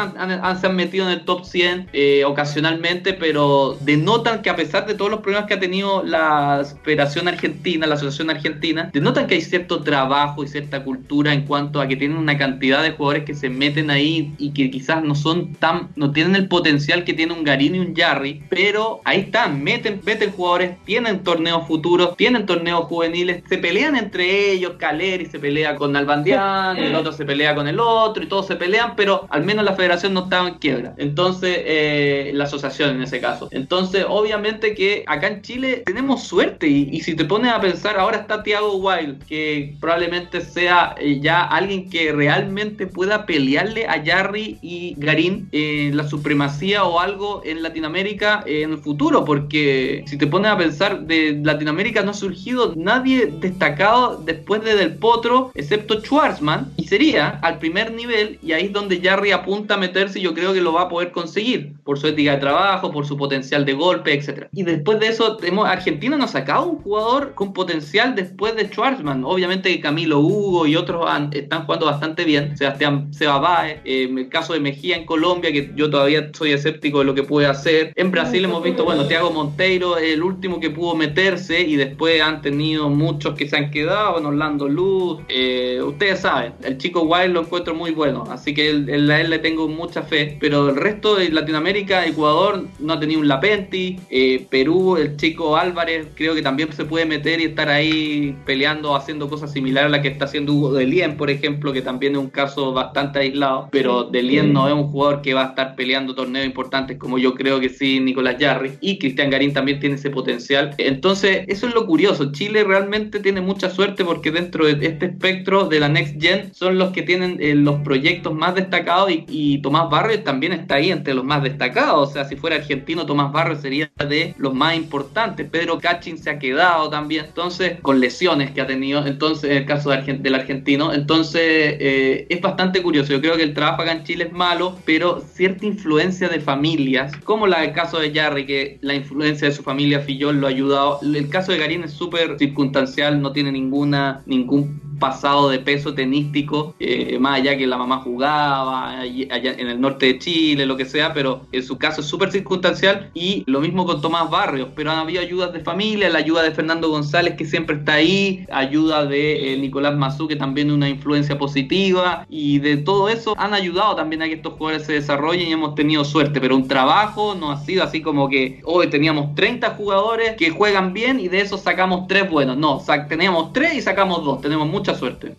se 0.60 0.66
han 0.66 0.76
metido 0.76 1.06
en 1.06 1.12
el 1.12 1.24
top 1.24 1.44
100 1.44 1.88
eh, 1.92 2.24
ocasionalmente, 2.24 3.12
pero 3.14 3.76
denotan 3.80 4.42
que 4.42 4.50
a 4.50 4.56
pesar 4.56 4.86
de 4.86 4.94
todos 4.94 5.10
los 5.10 5.20
problemas 5.20 5.48
que 5.48 5.54
ha 5.54 5.60
tenido 5.60 6.02
la 6.04 6.64
Federación 6.82 7.26
Argentina, 7.26 7.86
la 7.86 7.94
Asociación 7.96 8.30
Argentina, 8.30 8.90
denotan 8.92 9.26
que 9.26 9.34
hay 9.34 9.40
cierto 9.40 9.82
trabajo 9.82 10.44
y 10.44 10.48
cierta 10.48 10.84
cultura 10.84 11.32
en 11.32 11.42
cuanto 11.42 11.80
a 11.80 11.88
que 11.88 11.96
tienen 11.96 12.16
una 12.16 12.38
cantidad 12.38 12.82
de 12.82 12.92
jugadores 12.92 13.24
que 13.24 13.34
se 13.34 13.48
meten 13.48 13.90
ahí 13.90 14.32
y 14.38 14.52
que 14.52 14.70
quizás 14.70 15.02
no 15.02 15.14
son 15.14 15.54
tan, 15.54 15.88
no 15.96 16.12
tienen 16.12 16.36
el 16.36 16.48
potencial 16.48 17.04
que 17.04 17.14
tiene 17.14 17.32
un 17.32 17.44
Garín 17.44 17.74
y 17.74 17.80
un 17.80 17.94
Jarry, 17.96 18.44
pero 18.48 19.00
ahí 19.04 19.20
están, 19.20 19.62
meten, 19.62 20.00
meten 20.04 20.30
jugadores, 20.30 20.76
tienen 20.84 21.24
torneos 21.24 21.66
futuros, 21.66 22.16
tienen 22.16 22.46
torneos 22.46 22.84
juveniles, 22.84 23.42
se 23.48 23.58
pelean 23.58 23.96
entre 23.96 24.52
ellos, 24.52 24.74
Caleri 24.78 25.26
se 25.26 25.38
pelea 25.38 25.63
con 25.76 25.96
Albandián, 25.96 26.76
el 26.76 26.94
otro 26.94 27.12
se 27.12 27.24
pelea 27.24 27.54
con 27.54 27.66
el 27.66 27.80
otro 27.80 28.22
y 28.22 28.26
todos 28.26 28.46
se 28.46 28.56
pelean, 28.56 28.94
pero 28.96 29.26
al 29.30 29.44
menos 29.44 29.64
la 29.64 29.74
federación 29.74 30.12
no 30.14 30.24
estaba 30.24 30.48
en 30.48 30.54
quiebra. 30.54 30.94
Entonces, 30.98 31.56
eh, 31.64 32.30
la 32.34 32.44
asociación 32.44 32.96
en 32.96 33.02
ese 33.02 33.20
caso. 33.20 33.48
Entonces, 33.50 34.04
obviamente 34.08 34.74
que 34.74 35.04
acá 35.06 35.28
en 35.28 35.42
Chile 35.42 35.82
tenemos 35.86 36.24
suerte 36.24 36.66
y, 36.66 37.00
si 37.00 37.14
te 37.14 37.24
pones 37.24 37.52
a 37.52 37.60
pensar, 37.60 37.98
ahora 37.98 38.18
está 38.18 38.42
Thiago 38.42 38.76
Wild, 38.76 39.24
que 39.24 39.76
probablemente 39.80 40.40
sea 40.40 40.94
eh, 40.98 41.20
ya 41.20 41.42
alguien 41.42 41.90
que 41.90 42.12
realmente 42.12 42.86
pueda 42.86 43.26
pelearle 43.26 43.86
a 43.86 44.02
Jarry 44.04 44.58
y 44.62 44.94
Garín 44.96 45.48
en 45.52 45.96
la 45.96 46.08
supremacía 46.08 46.84
o 46.84 47.00
algo 47.00 47.42
en 47.44 47.62
Latinoamérica 47.62 48.42
en 48.46 48.72
el 48.72 48.78
futuro, 48.78 49.24
porque 49.24 50.04
si 50.06 50.16
te 50.18 50.26
pones 50.26 50.50
a 50.50 50.56
pensar, 50.56 51.00
de 51.02 51.40
Latinoamérica 51.42 52.02
no 52.02 52.10
ha 52.10 52.14
surgido 52.14 52.72
nadie 52.76 53.26
destacado 53.26 54.20
después 54.24 54.62
de 54.64 54.76
Del 54.76 54.94
Potro, 54.94 55.52
excepto 55.54 56.00
Schwarzman, 56.00 56.72
y 56.76 56.88
sería 56.88 57.38
al 57.42 57.58
primer 57.58 57.92
nivel, 57.92 58.38
y 58.42 58.52
ahí 58.52 58.66
es 58.66 58.72
donde 58.72 59.00
Jarry 59.00 59.30
apunta 59.30 59.74
a 59.74 59.78
meterse 59.78 60.18
y 60.18 60.22
yo 60.22 60.34
creo 60.34 60.52
que 60.52 60.60
lo 60.60 60.72
va 60.72 60.82
a 60.82 60.88
poder 60.88 61.12
conseguir, 61.12 61.74
por 61.84 61.98
su 61.98 62.08
ética 62.08 62.32
de 62.32 62.38
trabajo, 62.38 62.90
por 62.90 63.06
su 63.06 63.16
potencial 63.16 63.64
de 63.64 63.74
golpe, 63.74 64.12
etc. 64.12 64.48
Y 64.52 64.64
después 64.64 64.98
de 65.00 65.08
eso, 65.08 65.36
tenemos, 65.36 65.68
Argentina 65.68 66.16
nos 66.16 66.30
ha 66.30 66.40
sacado 66.40 66.66
un 66.66 66.78
jugador 66.78 67.34
con 67.34 67.52
potencial 67.52 68.14
después 68.14 68.56
de 68.56 68.68
Schwarzman. 68.68 69.24
Obviamente 69.24 69.80
Camilo 69.80 70.20
Hugo 70.20 70.66
y 70.66 70.76
otros 70.76 71.06
están 71.32 71.64
jugando 71.64 71.86
bastante 71.86 72.24
bien. 72.24 72.56
Sebastián 72.56 73.12
Seba 73.12 73.38
Baez, 73.38 73.80
eh, 73.84 74.08
el 74.10 74.28
caso 74.28 74.52
de 74.52 74.60
Mejía 74.60 74.96
en 74.96 75.06
Colombia, 75.06 75.52
que 75.52 75.70
yo 75.76 75.90
todavía 75.90 76.30
soy 76.32 76.52
escéptico 76.52 76.98
de 76.98 77.04
lo 77.04 77.14
que 77.14 77.22
puede 77.22 77.46
hacer. 77.46 77.92
En 77.96 78.10
Brasil 78.10 78.44
hemos 78.44 78.62
visto, 78.62 78.84
bueno, 78.84 79.06
Thiago 79.06 79.30
Monteiro, 79.30 79.98
el 79.98 80.22
último 80.22 80.58
que 80.58 80.70
pudo 80.70 80.94
meterse, 80.94 81.60
y 81.60 81.76
después 81.76 82.20
han 82.20 82.42
tenido 82.42 82.88
muchos 82.88 83.34
que 83.34 83.48
se 83.48 83.56
han 83.56 83.70
quedado, 83.70 84.14
bueno, 84.14 84.28
Orlando 84.28 84.68
Luz. 84.68 85.20
Eh, 85.28 85.43
ustedes 85.84 86.20
saben, 86.20 86.52
el 86.62 86.78
chico 86.78 87.02
Wild 87.02 87.32
lo 87.32 87.40
encuentro 87.40 87.74
muy 87.74 87.90
bueno, 87.90 88.24
así 88.30 88.54
que 88.54 88.68
a 88.68 88.70
él 88.70 89.30
le 89.30 89.38
tengo 89.38 89.68
mucha 89.68 90.02
fe. 90.02 90.36
Pero 90.40 90.68
el 90.68 90.76
resto 90.76 91.16
de 91.16 91.30
Latinoamérica, 91.30 92.06
Ecuador 92.06 92.64
no 92.78 92.92
ha 92.92 93.00
tenido 93.00 93.20
un 93.20 93.28
Lapenti, 93.28 93.98
eh, 94.10 94.46
Perú, 94.50 94.96
el 94.96 95.16
chico 95.16 95.56
Álvarez, 95.56 96.08
creo 96.14 96.34
que 96.34 96.42
también 96.42 96.72
se 96.72 96.84
puede 96.84 97.06
meter 97.06 97.40
y 97.40 97.44
estar 97.44 97.68
ahí 97.68 98.36
peleando, 98.44 98.94
haciendo 98.94 99.28
cosas 99.28 99.52
similares 99.52 99.88
a 99.88 99.90
la 99.90 100.02
que 100.02 100.08
está 100.08 100.24
haciendo 100.26 100.52
Hugo 100.52 100.72
Delien, 100.72 101.16
por 101.16 101.30
ejemplo, 101.30 101.72
que 101.72 101.82
también 101.82 102.14
es 102.14 102.18
un 102.18 102.30
caso 102.30 102.72
bastante 102.72 103.18
aislado, 103.20 103.68
pero 103.70 104.04
Delien 104.04 104.52
no 104.52 104.68
es 104.68 104.74
un 104.74 104.88
jugador 104.88 105.22
que 105.22 105.34
va 105.34 105.44
a 105.44 105.48
estar 105.48 105.74
peleando 105.74 106.14
torneos 106.14 106.46
importantes 106.46 106.98
como 106.98 107.18
yo 107.18 107.34
creo 107.34 107.60
que 107.60 107.68
sí 107.68 108.00
Nicolás 108.00 108.36
Jarry, 108.38 108.72
y 108.80 108.98
Cristian 108.98 109.30
Garín 109.30 109.52
también 109.52 109.80
tiene 109.80 109.96
ese 109.96 110.10
potencial. 110.10 110.74
Entonces, 110.78 111.44
eso 111.48 111.68
es 111.68 111.74
lo 111.74 111.86
curioso, 111.86 112.32
Chile 112.32 112.64
realmente 112.64 113.20
tiene 113.20 113.40
mucha 113.40 113.70
suerte 113.70 114.04
porque 114.04 114.30
dentro 114.30 114.66
de 114.66 114.86
este 114.86 115.06
espectro 115.06 115.33
de 115.42 115.80
la 115.80 115.88
Next 115.88 116.20
Gen 116.20 116.54
son 116.54 116.78
los 116.78 116.92
que 116.92 117.02
tienen 117.02 117.38
eh, 117.40 117.54
los 117.54 117.80
proyectos 117.80 118.32
más 118.34 118.54
destacados 118.54 119.10
y, 119.10 119.58
Tomás 119.58 119.88
Barrio 119.90 120.22
también 120.22 120.52
está 120.52 120.76
ahí 120.76 120.90
entre 120.90 121.14
los 121.14 121.24
más 121.24 121.42
destacados, 121.42 122.10
o 122.10 122.12
sea, 122.12 122.24
si 122.24 122.36
fuera 122.36 122.56
argentino, 122.56 123.06
Tomás 123.06 123.32
Barrio 123.32 123.56
sería 123.56 123.90
de 124.08 124.34
los 124.36 124.52
más 124.52 124.76
importantes, 124.76 125.48
Pedro 125.48 125.78
Cachin 125.78 126.18
se 126.18 126.30
ha 126.30 126.38
quedado 126.38 126.90
también, 126.90 127.26
entonces, 127.26 127.80
con 127.80 128.00
lesiones 128.00 128.50
que 128.50 128.60
ha 128.60 128.66
tenido, 128.66 129.06
entonces, 129.06 129.50
en 129.50 129.56
el 129.58 129.66
caso 129.66 129.90
del 129.90 130.34
argentino, 130.34 130.92
entonces 130.92 131.42
eh, 131.42 132.26
es 132.28 132.40
bastante 132.40 132.82
curioso, 132.82 133.12
yo 133.12 133.20
creo 133.20 133.36
que 133.36 133.42
el 133.42 133.54
trabajo 133.54 133.82
acá 133.82 133.92
en 133.92 134.04
Chile 134.04 134.24
es 134.24 134.32
malo, 134.32 134.76
pero 134.84 135.20
cierta 135.20 135.64
influencia 135.64 136.28
de 136.28 136.40
familias, 136.40 137.16
como 137.24 137.46
la 137.46 137.60
del 137.60 137.72
caso 137.72 137.98
de 137.98 138.12
Jarry, 138.12 138.46
que 138.46 138.78
la 138.82 138.94
influencia 138.94 139.48
de 139.48 139.54
su 139.54 139.62
familia 139.62 140.00
Fillol 140.00 140.40
lo 140.40 140.46
ha 140.46 140.50
ayudado, 140.50 141.00
el 141.02 141.28
caso 141.28 141.52
de 141.52 141.58
Garín 141.58 141.84
es 141.84 141.92
súper 141.92 142.38
circunstancial, 142.38 143.20
no 143.20 143.32
tiene 143.32 143.52
ninguna, 143.52 144.22
ningún 144.26 144.84
pasado 144.98 145.48
de 145.48 145.58
peso 145.58 145.94
tenístico, 145.94 146.74
eh, 146.78 147.18
más 147.18 147.40
allá 147.40 147.56
que 147.56 147.66
la 147.66 147.76
mamá 147.76 147.98
jugaba, 147.98 149.00
allá 149.00 149.52
en 149.52 149.68
el 149.68 149.80
norte 149.80 150.06
de 150.06 150.18
Chile, 150.18 150.66
lo 150.66 150.76
que 150.76 150.84
sea, 150.84 151.12
pero 151.12 151.42
en 151.52 151.62
su 151.62 151.78
caso 151.78 152.00
es 152.00 152.06
súper 152.06 152.30
circunstancial. 152.30 153.10
Y 153.14 153.44
lo 153.46 153.60
mismo 153.60 153.86
con 153.86 154.00
Tomás 154.00 154.30
Barrios, 154.30 154.68
pero 154.74 154.90
han 154.90 154.98
habido 154.98 155.20
ayudas 155.20 155.52
de 155.52 155.60
familia, 155.60 156.08
la 156.10 156.18
ayuda 156.18 156.42
de 156.42 156.52
Fernando 156.52 156.88
González 156.88 157.34
que 157.36 157.44
siempre 157.44 157.76
está 157.76 157.94
ahí, 157.94 158.46
ayuda 158.52 159.06
de 159.06 159.52
eh, 159.52 159.56
Nicolás 159.58 159.96
Mazú 159.96 160.28
que 160.28 160.36
también 160.36 160.70
una 160.70 160.88
influencia 160.88 161.38
positiva 161.38 162.26
y 162.28 162.58
de 162.58 162.76
todo 162.76 163.08
eso 163.08 163.34
han 163.36 163.54
ayudado 163.54 163.96
también 163.96 164.22
a 164.22 164.26
que 164.26 164.34
estos 164.34 164.54
jugadores 164.54 164.86
se 164.86 164.94
desarrollen 164.94 165.48
y 165.48 165.52
hemos 165.52 165.74
tenido 165.74 166.04
suerte, 166.04 166.40
pero 166.40 166.56
un 166.56 166.68
trabajo 166.68 167.34
no 167.34 167.50
ha 167.50 167.58
sido 167.58 167.82
así 167.82 168.00
como 168.00 168.28
que 168.28 168.60
hoy 168.64 168.88
teníamos 168.88 169.34
30 169.34 169.70
jugadores 169.70 170.36
que 170.36 170.50
juegan 170.50 170.92
bien 170.92 171.20
y 171.20 171.28
de 171.28 171.40
esos 171.40 171.62
sacamos 171.62 172.06
3 172.08 172.30
buenos, 172.30 172.56
no, 172.56 172.82
teníamos 173.08 173.52
3 173.52 173.74
y 173.74 173.82
sacamos 173.82 174.24
2, 174.24 174.40
tenemos 174.40 174.68
mucho 174.68 174.83
mucha 174.84 174.98
suerte. 174.98 175.36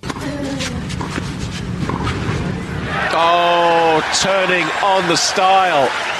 Oh, 3.14 4.02
turning 4.22 4.66
on 4.84 5.08
the 5.08 5.16
style. 5.16 6.15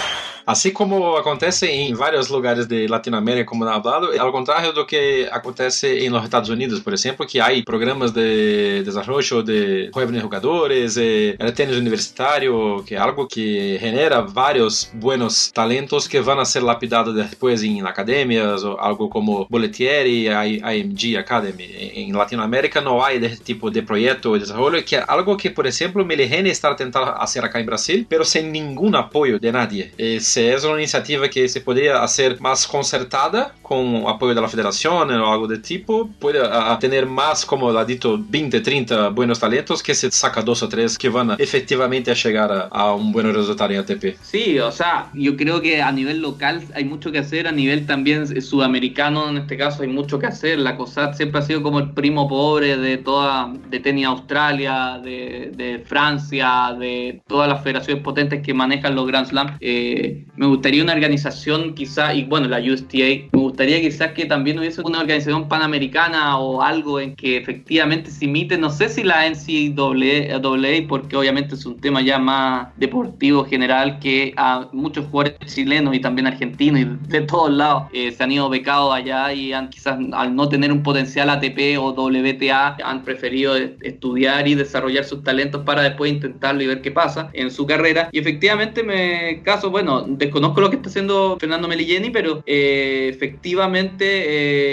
Assim 0.46 0.72
como 0.72 1.16
acontece 1.18 1.66
em 1.68 1.94
vários 1.96 2.28
lugares 2.30 2.68
de 2.68 2.88
Latinoamérica, 2.88 3.50
como 3.50 3.66
hablado, 3.66 4.12
ao 4.20 4.32
contrário 4.32 4.72
do 4.74 4.86
que 4.86 5.28
acontece 5.32 6.06
em 6.06 6.10
los 6.10 6.24
Estados 6.24 6.50
Unidos, 6.50 6.80
por 6.82 6.94
exemplo, 6.94 7.26
que 7.26 7.40
há 7.40 7.50
programas 7.66 8.12
de 8.12 8.84
desarrollo 8.84 9.42
de 9.42 9.90
jóvenes 9.92 10.22
jugadores, 10.22 10.98
eh, 10.98 11.36
el 11.40 11.52
tenis 11.54 11.78
universitário, 11.78 12.84
que 12.86 12.94
é 12.94 12.98
algo 12.98 13.28
que 13.28 13.80
genera 13.80 14.22
vários 14.22 14.92
buenos 14.94 15.50
talentos 15.52 16.08
que 16.08 16.20
vão 16.20 16.46
ser 16.46 16.62
lapidados 16.62 17.16
depois 17.16 17.64
em 17.64 17.82
academias, 17.82 18.64
ou 18.64 18.78
algo 18.80 19.10
como 19.10 19.48
Boletieri, 19.50 20.28
IMG 20.28 21.18
Academy. 21.18 21.64
Em 21.96 22.12
Latinoamérica 22.12 22.82
não 22.82 23.02
há 23.02 23.16
esse 23.16 23.42
tipo 23.42 23.72
de 23.72 23.82
projeto 23.82 24.34
de 24.34 24.42
desarrollo, 24.42 24.84
que 24.84 24.96
é 24.96 25.04
algo 25.08 25.36
que, 25.38 25.50
por 25.50 25.66
exemplo, 25.66 26.06
Melihene 26.06 26.50
está 26.50 26.76
tentando 26.76 27.08
fazer 27.18 27.44
acá 27.44 27.60
em 27.60 27.66
Brasil, 27.66 28.06
pero 28.08 28.24
sem 28.24 28.44
nenhum 28.44 28.96
apoio 28.96 29.40
de 29.40 29.52
nadie. 29.52 29.92
Es 29.98 30.35
é 30.38 30.58
uma 30.68 30.78
iniciativa 30.78 31.28
que 31.28 31.48
se 31.48 31.60
poderia 31.60 32.06
ser 32.08 32.40
mais 32.40 32.66
concertada 32.66 33.52
com 33.62 34.04
o 34.04 34.08
apoio 34.08 34.36
da 34.36 34.48
federação 34.48 34.98
ou 34.98 35.26
algo 35.26 35.48
do 35.48 35.58
tipo, 35.58 36.10
pode 36.20 36.38
ter 36.80 37.06
mais, 37.06 37.44
como 37.44 37.70
ha 37.70 37.84
dito, 37.84 38.24
20, 38.30 38.62
30 38.62 39.10
buenos 39.12 39.40
talentos 39.40 39.82
que 39.82 39.94
se 39.94 40.12
saca 40.12 40.42
dos 40.42 40.62
ou 40.62 40.68
três 40.68 40.98
que 40.98 41.10
vão 41.10 41.36
efectivamente 41.40 42.10
a 42.10 42.16
chegar 42.16 42.52
a, 42.52 42.68
a 42.72 42.96
um 42.96 43.12
bom 43.12 43.22
resultado 43.22 43.74
em 43.74 43.78
ATP. 43.78 44.18
Sí, 44.22 44.60
o 44.60 44.72
sea, 44.72 45.10
yo 45.14 45.36
creo 45.36 45.62
que 45.62 45.82
a 45.82 45.92
nivel 45.92 46.22
local 46.22 46.62
hay 46.74 46.86
mucho 46.86 47.12
que 47.12 47.20
hacer, 47.20 47.48
a 47.48 47.52
nivel 47.52 47.86
también 47.86 48.42
sudamericano 48.42 49.30
en 49.30 49.38
este 49.38 49.58
caso 49.58 49.84
hay 49.84 49.90
mucho 49.90 50.20
que 50.20 50.28
hacer. 50.28 50.60
La 50.60 50.76
COSAT 50.76 51.16
siempre 51.16 51.40
ha 51.40 51.42
sido 51.44 51.62
como 51.62 51.80
el 51.80 51.92
primo 51.92 52.28
pobre 52.28 52.78
de 52.78 52.98
toda, 52.98 53.52
de 53.70 53.80
tenis 53.80 54.06
Australia, 54.06 55.00
de, 55.04 55.52
de 55.56 55.80
Francia, 55.86 56.76
de 56.78 57.22
todas 57.28 57.48
las 57.50 57.64
federaciones 57.64 58.04
potentes 58.04 58.42
que 58.42 58.54
manejan 58.54 58.96
los 58.96 59.08
Grand 59.08 59.28
Slam. 59.28 59.58
Eh, 59.60 60.25
me 60.36 60.48
gustaría 60.48 60.84
una 60.84 60.94
organización 60.94 61.74
quizá, 61.74 62.14
y 62.14 62.24
bueno, 62.24 62.48
la 62.48 62.60
USTA, 62.60 62.98
me 63.32 63.40
gustaría 63.40 63.80
quizás 63.82 64.12
que 64.12 64.26
también 64.26 64.60
hubiese 64.60 64.82
una 64.82 65.00
organización 65.00 65.48
panamericana 65.48 66.38
o 66.38 66.62
algo 66.62 67.00
en 67.00 67.16
que 67.16 67.38
efectivamente 67.38 68.12
se 68.12 68.26
imite, 68.26 68.58
no 68.58 68.70
sé 68.70 68.90
si 68.90 69.04
la 69.04 69.30
NCAA, 69.30 70.88
porque 70.88 71.16
obviamente 71.16 71.56
es 71.56 71.66
un 71.66 71.80
tema 71.80 72.02
ya 72.02 72.20
más 72.20 72.68
deportivo 72.78 73.46
general 73.46 74.00
que 74.00 74.34
a 74.38 74.68
muchos 74.74 75.06
jugadores 75.08 75.38
chilenos 75.46 75.96
y 75.96 76.00
también 76.00 76.28
argentinos 76.28 76.82
y 76.82 76.86
de 77.10 77.22
todos 77.22 77.52
lados 77.52 77.84
eh, 77.94 78.12
se 78.12 78.24
han 78.24 78.32
ido 78.32 78.50
becados 78.50 78.94
allá 78.94 79.32
y 79.34 79.54
han 79.54 79.70
quizás 79.70 79.98
al 80.12 80.36
no 80.36 80.50
tener 80.50 80.72
un 80.72 80.84
potencial 80.84 81.30
ATP 81.30 81.78
o 81.80 81.92
WTA 81.92 82.78
han 82.84 83.04
preferido 83.04 83.56
estudiar 83.56 84.48
y 84.48 84.56
desarrollar 84.56 85.06
sus 85.06 85.24
talentos 85.24 85.64
para 85.64 85.84
después 85.84 86.12
intentarlo 86.12 86.62
y 86.62 86.68
ver 86.68 86.82
qué 86.82 86.92
pasa 86.92 87.30
en 87.34 87.52
su 87.52 87.66
carrera. 87.66 88.10
Y 88.12 88.20
efectivamente 88.20 88.84
me 88.84 89.42
caso, 89.44 89.70
bueno, 89.70 90.06
desconozco 90.18 90.62
lo 90.62 90.70
que 90.70 90.78
está 90.78 90.90
haciendo 90.90 91.38
Fernando 91.40 91.68
Melilleni, 91.68 92.10
pero 92.10 92.44
eh, 92.46 93.10
efectivamente 93.14 94.06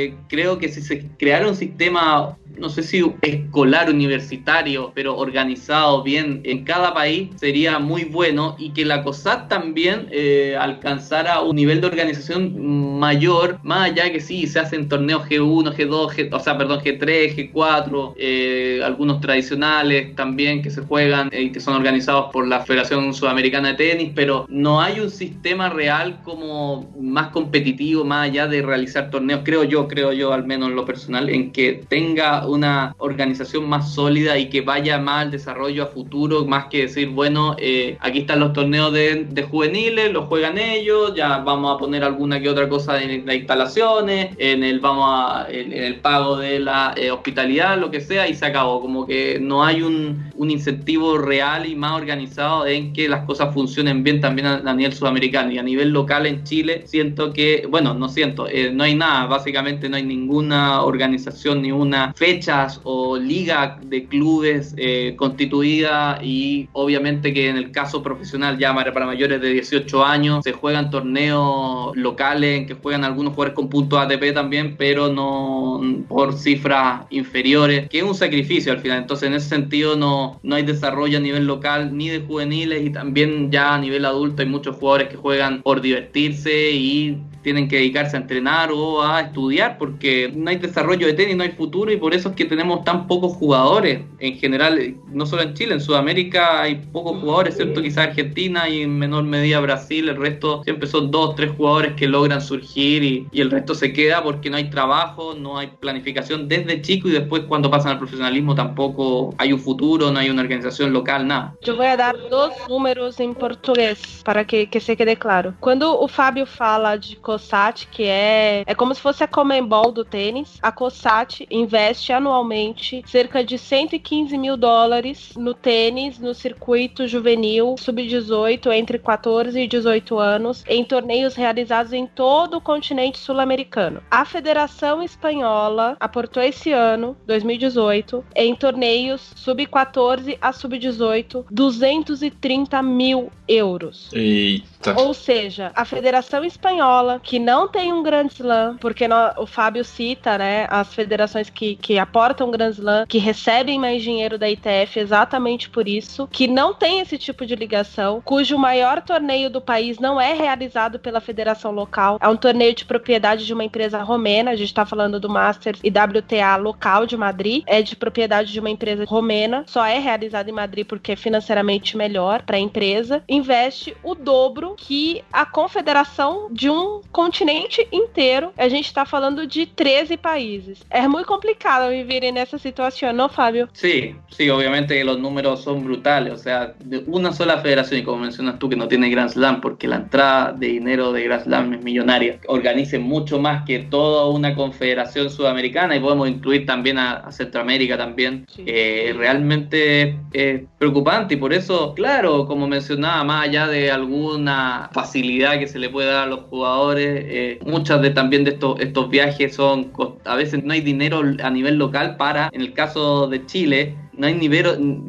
eh, 0.06 0.14
creo 0.28 0.58
que 0.58 0.68
si 0.68 0.82
se 0.82 1.06
creara 1.18 1.48
un 1.48 1.56
sistema 1.56 2.36
no 2.58 2.68
sé 2.68 2.82
si 2.82 3.02
escolar, 3.22 3.90
universitario, 3.90 4.92
pero 4.94 5.16
organizado 5.16 6.02
bien 6.02 6.40
en 6.44 6.64
cada 6.64 6.94
país, 6.94 7.30
sería 7.36 7.78
muy 7.78 8.04
bueno 8.04 8.56
y 8.58 8.70
que 8.70 8.84
la 8.84 9.02
COSAT 9.02 9.48
también 9.48 10.08
eh, 10.10 10.56
alcanzara 10.58 11.40
un 11.40 11.56
nivel 11.56 11.80
de 11.80 11.86
organización 11.86 12.98
mayor, 12.98 13.58
más 13.62 13.90
allá 13.90 14.10
que 14.12 14.20
sí, 14.20 14.46
se 14.46 14.60
hacen 14.60 14.88
torneos 14.88 15.24
G1, 15.28 15.74
G2, 15.74 16.28
o 16.32 16.40
sea, 16.40 16.58
perdón, 16.58 16.80
G3, 16.80 17.52
G4, 17.52 18.14
eh, 18.16 18.80
algunos 18.84 19.20
tradicionales 19.20 20.14
también 20.14 20.62
que 20.62 20.70
se 20.70 20.82
juegan 20.82 21.30
y 21.32 21.50
que 21.50 21.60
son 21.60 21.74
organizados 21.74 22.30
por 22.32 22.46
la 22.46 22.60
Federación 22.60 23.12
Sudamericana 23.14 23.68
de 23.68 23.74
Tenis, 23.74 24.12
pero 24.14 24.46
no 24.48 24.80
hay 24.80 25.00
un 25.00 25.10
sistema 25.10 25.68
real 25.68 26.20
como 26.24 26.90
más 27.00 27.28
competitivo, 27.28 28.04
más 28.04 28.28
allá 28.28 28.46
de 28.46 28.62
realizar 28.62 29.10
torneos, 29.10 29.40
creo 29.44 29.64
yo, 29.64 29.88
creo 29.88 30.12
yo, 30.12 30.32
al 30.32 30.44
menos 30.44 30.70
en 30.70 30.76
lo 30.76 30.84
personal, 30.84 31.28
en 31.28 31.52
que 31.52 31.84
tenga 31.88 32.41
una 32.46 32.94
organización 32.98 33.68
más 33.68 33.94
sólida 33.94 34.38
y 34.38 34.48
que 34.48 34.60
vaya 34.60 34.98
más 34.98 35.22
al 35.22 35.30
desarrollo 35.30 35.84
a 35.84 35.86
futuro, 35.86 36.44
más 36.44 36.66
que 36.66 36.82
decir, 36.82 37.08
bueno, 37.08 37.56
eh, 37.58 37.96
aquí 38.00 38.20
están 38.20 38.40
los 38.40 38.52
torneos 38.52 38.92
de, 38.92 39.46
juveniles, 39.50 40.12
los 40.12 40.26
juegan 40.26 40.56
ellos, 40.58 41.14
ya 41.14 41.38
vamos 41.38 41.74
a 41.74 41.78
poner 41.78 42.04
alguna 42.04 42.40
que 42.40 42.48
otra 42.48 42.68
cosa 42.68 43.02
en 43.02 43.26
las 43.26 43.36
instalaciones, 43.36 44.34
en 44.38 44.62
el 44.62 44.80
vamos 44.80 45.06
a, 45.08 45.46
en, 45.50 45.72
el 45.72 45.96
pago 45.96 46.36
de 46.36 46.60
la 46.60 46.94
eh, 46.96 47.10
hospitalidad, 47.10 47.78
lo 47.78 47.90
que 47.90 48.00
sea, 48.00 48.28
y 48.28 48.34
se 48.34 48.46
acabó. 48.46 48.80
Como 48.80 49.06
que 49.06 49.38
no 49.40 49.64
hay 49.64 49.82
un, 49.82 50.30
un, 50.36 50.50
incentivo 50.50 51.18
real 51.18 51.66
y 51.66 51.74
más 51.74 51.92
organizado 51.92 52.66
en 52.66 52.92
que 52.92 53.08
las 53.08 53.24
cosas 53.24 53.54
funcionen 53.54 54.02
bien 54.02 54.20
también 54.20 54.46
a, 54.46 54.74
nivel 54.74 54.92
sudamericano 54.92 55.50
y 55.52 55.58
a 55.58 55.62
nivel 55.62 55.90
local 55.90 56.26
en 56.26 56.44
Chile. 56.44 56.82
Siento 56.86 57.32
que, 57.32 57.66
bueno, 57.68 57.94
no 57.94 58.08
siento, 58.08 58.48
eh, 58.48 58.70
no 58.72 58.84
hay 58.84 58.94
nada, 58.94 59.26
básicamente 59.26 59.88
no 59.88 59.96
hay 59.96 60.04
ninguna 60.04 60.82
organización, 60.82 61.62
ni 61.62 61.72
una 61.72 62.12
fechas 62.32 62.80
o 62.84 63.18
liga 63.18 63.78
de 63.82 64.06
clubes 64.06 64.74
eh, 64.76 65.14
constituida 65.16 66.18
y 66.22 66.68
obviamente 66.72 67.34
que 67.34 67.48
en 67.48 67.56
el 67.56 67.70
caso 67.70 68.02
profesional 68.02 68.58
ya 68.58 68.74
para 68.74 69.06
mayores 69.06 69.40
de 69.40 69.52
18 69.52 70.04
años 70.04 70.44
se 70.44 70.52
juegan 70.52 70.90
torneos 70.90 71.94
locales 71.96 72.60
en 72.60 72.66
que 72.66 72.74
juegan 72.74 73.04
algunos 73.04 73.34
jugadores 73.34 73.54
con 73.54 73.68
puntos 73.68 73.98
ATP 73.98 74.32
también, 74.32 74.76
pero 74.78 75.12
no 75.12 75.80
por 76.08 76.34
cifras 76.34 77.02
inferiores, 77.10 77.88
que 77.88 77.98
es 77.98 78.04
un 78.04 78.14
sacrificio 78.14 78.72
al 78.72 78.80
final. 78.80 78.98
Entonces 78.98 79.28
en 79.28 79.34
ese 79.34 79.48
sentido 79.48 79.96
no, 79.96 80.40
no 80.42 80.54
hay 80.54 80.62
desarrollo 80.62 81.18
a 81.18 81.20
nivel 81.20 81.46
local 81.46 81.96
ni 81.96 82.08
de 82.08 82.20
juveniles 82.20 82.84
y 82.84 82.90
también 82.90 83.50
ya 83.50 83.74
a 83.74 83.78
nivel 83.78 84.04
adulto 84.04 84.42
hay 84.42 84.48
muchos 84.48 84.76
jugadores 84.76 85.08
que 85.08 85.16
juegan 85.16 85.62
por 85.62 85.80
divertirse 85.80 86.70
y 86.72 87.18
tienen 87.42 87.68
que 87.68 87.76
dedicarse 87.76 88.16
a 88.16 88.20
entrenar 88.20 88.70
o 88.72 89.02
a 89.02 89.20
estudiar 89.20 89.76
porque 89.78 90.32
no 90.34 90.50
hay 90.50 90.56
desarrollo 90.56 91.06
de 91.06 91.12
tenis, 91.14 91.36
no 91.36 91.42
hay 91.42 91.50
futuro 91.50 91.92
y 91.92 91.96
por 91.96 92.14
eso 92.14 92.21
es 92.30 92.36
que 92.36 92.44
tenemos 92.44 92.84
tan 92.84 93.06
pocos 93.06 93.36
jugadores 93.36 94.02
en 94.18 94.36
general, 94.38 94.96
no 95.08 95.26
solo 95.26 95.42
en 95.42 95.54
Chile, 95.54 95.74
en 95.74 95.80
Sudamérica 95.80 96.62
hay 96.62 96.76
pocos 96.76 97.20
jugadores, 97.20 97.56
¿cierto? 97.56 97.82
Quizás 97.82 98.08
Argentina 98.08 98.68
y 98.68 98.82
en 98.82 98.98
menor 98.98 99.24
medida 99.24 99.60
Brasil, 99.60 100.08
el 100.08 100.16
resto 100.16 100.62
siempre 100.64 100.88
son 100.88 101.10
dos, 101.10 101.34
tres 101.34 101.52
jugadores 101.56 101.94
que 101.94 102.06
logran 102.08 102.40
surgir 102.40 103.02
y, 103.02 103.28
y 103.32 103.40
el 103.40 103.50
resto 103.50 103.74
se 103.74 103.92
queda 103.92 104.22
porque 104.22 104.50
no 104.50 104.56
hay 104.56 104.70
trabajo, 104.70 105.34
no 105.34 105.58
hay 105.58 105.68
planificación 105.80 106.48
desde 106.48 106.80
chico 106.82 107.08
y 107.08 107.12
después 107.12 107.42
cuando 107.48 107.70
pasan 107.70 107.92
al 107.92 107.98
profesionalismo 107.98 108.54
tampoco 108.54 109.34
hay 109.38 109.52
un 109.52 109.58
futuro, 109.60 110.10
no 110.10 110.18
hay 110.18 110.30
una 110.30 110.42
organización 110.42 110.92
local, 110.92 111.26
nada. 111.26 111.54
Yo 111.62 111.76
voy 111.76 111.86
a 111.86 111.96
dar 111.96 112.16
dos 112.28 112.52
números 112.68 113.18
en 113.20 113.34
portugués 113.34 114.22
para 114.24 114.44
que, 114.44 114.68
que 114.68 114.80
se 114.80 114.96
quede 114.96 115.16
claro. 115.16 115.54
Cuando 115.60 115.98
o 115.98 116.08
Fábio 116.08 116.46
fala 116.46 116.96
de 116.96 117.16
COSAT, 117.16 117.86
que 117.90 118.04
é, 118.04 118.64
é 118.66 118.74
como 118.74 118.94
se 118.94 119.00
fosse 119.00 119.24
a 119.24 119.28
Comembol 119.28 119.92
do 119.92 120.04
tênis. 120.04 120.58
A 120.62 120.70
COSAT 120.70 121.46
investe 121.50 122.11
anualmente 122.12 123.02
cerca 123.06 123.44
de 123.44 123.58
115 123.58 124.36
mil 124.38 124.56
dólares 124.56 125.32
no 125.36 125.54
tênis, 125.54 126.18
no 126.18 126.34
circuito 126.34 127.06
juvenil 127.06 127.76
sub-18 127.78 128.72
entre 128.72 128.98
14 128.98 129.60
e 129.60 129.66
18 129.66 130.18
anos, 130.18 130.64
em 130.68 130.84
torneios 130.84 131.34
realizados 131.34 131.92
em 131.92 132.06
todo 132.06 132.56
o 132.58 132.60
continente 132.60 133.18
sul-americano. 133.18 134.02
A 134.10 134.24
Federação 134.24 135.02
Espanhola 135.02 135.96
aportou 135.98 136.42
esse 136.42 136.72
ano, 136.72 137.16
2018, 137.26 138.24
em 138.34 138.54
torneios 138.54 139.32
sub-14 139.36 140.38
a 140.40 140.52
sub-18, 140.52 141.44
230 141.50 142.82
mil 142.82 143.30
euros. 143.46 144.10
Eita. 144.12 144.94
Ou 145.00 145.14
seja, 145.14 145.70
a 145.74 145.84
Federação 145.84 146.44
Espanhola, 146.44 147.20
que 147.22 147.38
não 147.38 147.68
tem 147.68 147.92
um 147.92 148.02
Grand 148.02 148.26
Slam, 148.26 148.76
porque 148.78 149.06
no, 149.06 149.16
o 149.38 149.46
Fábio 149.46 149.84
cita, 149.84 150.38
né, 150.38 150.66
as 150.70 150.94
federações 150.94 151.50
que, 151.50 151.76
que 151.76 151.98
aportam 152.02 152.50
Grand 152.50 152.70
Slam, 152.70 153.06
que 153.06 153.18
recebem 153.18 153.78
mais 153.78 154.02
dinheiro 154.02 154.38
da 154.38 154.50
ITF 154.50 154.98
exatamente 154.98 155.70
por 155.70 155.88
isso, 155.88 156.28
que 156.30 156.46
não 156.46 156.74
tem 156.74 157.00
esse 157.00 157.16
tipo 157.16 157.46
de 157.46 157.54
ligação, 157.54 158.20
cujo 158.24 158.58
maior 158.58 159.02
torneio 159.02 159.48
do 159.48 159.60
país 159.60 159.98
não 159.98 160.20
é 160.20 160.32
realizado 160.32 160.98
pela 160.98 161.20
federação 161.20 161.72
local, 161.72 162.18
é 162.20 162.28
um 162.28 162.36
torneio 162.36 162.74
de 162.74 162.84
propriedade 162.84 163.46
de 163.46 163.52
uma 163.54 163.64
empresa 163.64 164.02
romena, 164.02 164.50
a 164.50 164.56
gente 164.56 164.68
está 164.68 164.84
falando 164.84 165.18
do 165.18 165.28
Masters 165.28 165.80
e 165.82 165.88
WTA 165.88 166.56
local 166.56 167.06
de 167.06 167.16
Madrid, 167.16 167.62
é 167.66 167.82
de 167.82 167.96
propriedade 167.96 168.52
de 168.52 168.60
uma 168.60 168.70
empresa 168.70 169.04
romena, 169.04 169.64
só 169.66 169.84
é 169.84 169.98
realizado 169.98 170.48
em 170.48 170.52
Madrid 170.52 170.86
porque 170.86 171.12
é 171.12 171.16
financeiramente 171.16 171.96
melhor 171.96 172.42
para 172.42 172.56
a 172.56 172.60
empresa, 172.60 173.22
investe 173.28 173.96
o 174.02 174.14
dobro 174.14 174.74
que 174.76 175.22
a 175.32 175.44
confederação 175.44 176.48
de 176.50 176.68
um 176.68 177.00
continente 177.10 177.86
inteiro. 177.92 178.52
A 178.56 178.68
gente 178.68 178.86
está 178.86 179.04
falando 179.04 179.46
de 179.46 179.66
13 179.66 180.16
países. 180.16 180.80
É 180.90 181.06
muito 181.06 181.26
complicado 181.26 181.91
vivir 181.92 182.32
nessa 182.32 182.58
situação, 182.58 183.12
¿no, 183.12 183.28
Fabio? 183.28 183.68
Sí, 183.72 184.14
sí, 184.30 184.50
obviamente 184.50 185.02
los 185.04 185.18
números 185.18 185.62
son 185.62 185.84
brutales. 185.84 186.32
O 186.32 186.36
sea, 186.36 186.74
de 186.84 187.04
una 187.06 187.32
sola 187.32 187.58
federación, 187.58 188.00
y 188.00 188.02
como 188.04 188.18
mencionas 188.18 188.58
tú, 188.58 188.68
que 188.68 188.76
no 188.76 188.88
tiene 188.88 189.10
Grand 189.10 189.30
Slam, 189.30 189.60
porque 189.60 189.86
la 189.86 189.96
entrada 189.96 190.52
de 190.52 190.68
dinero 190.68 191.12
de 191.12 191.24
Grand 191.24 191.44
Slam 191.44 191.74
es 191.74 191.82
millonaria, 191.82 192.38
organice 192.48 192.98
mucho 192.98 193.38
más 193.38 193.64
que 193.64 193.78
toda 193.80 194.28
una 194.28 194.54
confederación 194.54 195.30
sudamericana 195.30 195.96
y 195.96 196.00
podemos 196.00 196.28
incluir 196.28 196.66
también 196.66 196.98
a, 196.98 197.30
Centroamérica 197.32 197.96
también. 197.96 198.46
Sí. 198.48 198.64
Eh, 198.66 199.14
realmente 199.16 200.18
es 200.32 200.62
preocupante 200.78 201.34
y 201.34 201.36
por 201.36 201.52
eso, 201.52 201.94
claro, 201.94 202.46
como 202.46 202.66
mencionaba, 202.66 203.24
más 203.24 203.48
allá 203.48 203.66
de 203.68 203.90
alguna 203.90 204.90
facilidad 204.92 205.58
que 205.58 205.66
se 205.66 205.78
le 205.78 205.88
puede 205.88 206.08
dar 206.08 206.24
a 206.24 206.26
los 206.26 206.40
jugadores, 206.42 207.24
eh, 207.26 207.58
muchas 207.64 208.02
de 208.02 208.10
también 208.10 208.44
de 208.44 208.50
estos, 208.52 208.80
estos 208.80 209.08
viajes 209.08 209.54
son, 209.54 209.92
a 210.24 210.36
veces 210.36 210.62
no 210.64 210.72
hay 210.72 210.80
dinero 210.80 211.22
a 211.42 211.50
nivel 211.50 211.78
local 211.82 212.16
para, 212.16 212.48
en 212.52 212.60
el 212.60 212.72
caso 212.72 213.26
de 213.26 213.44
Chile, 213.46 213.96
no 214.16 214.26
hay 214.26 214.34
nivel, 214.34 215.00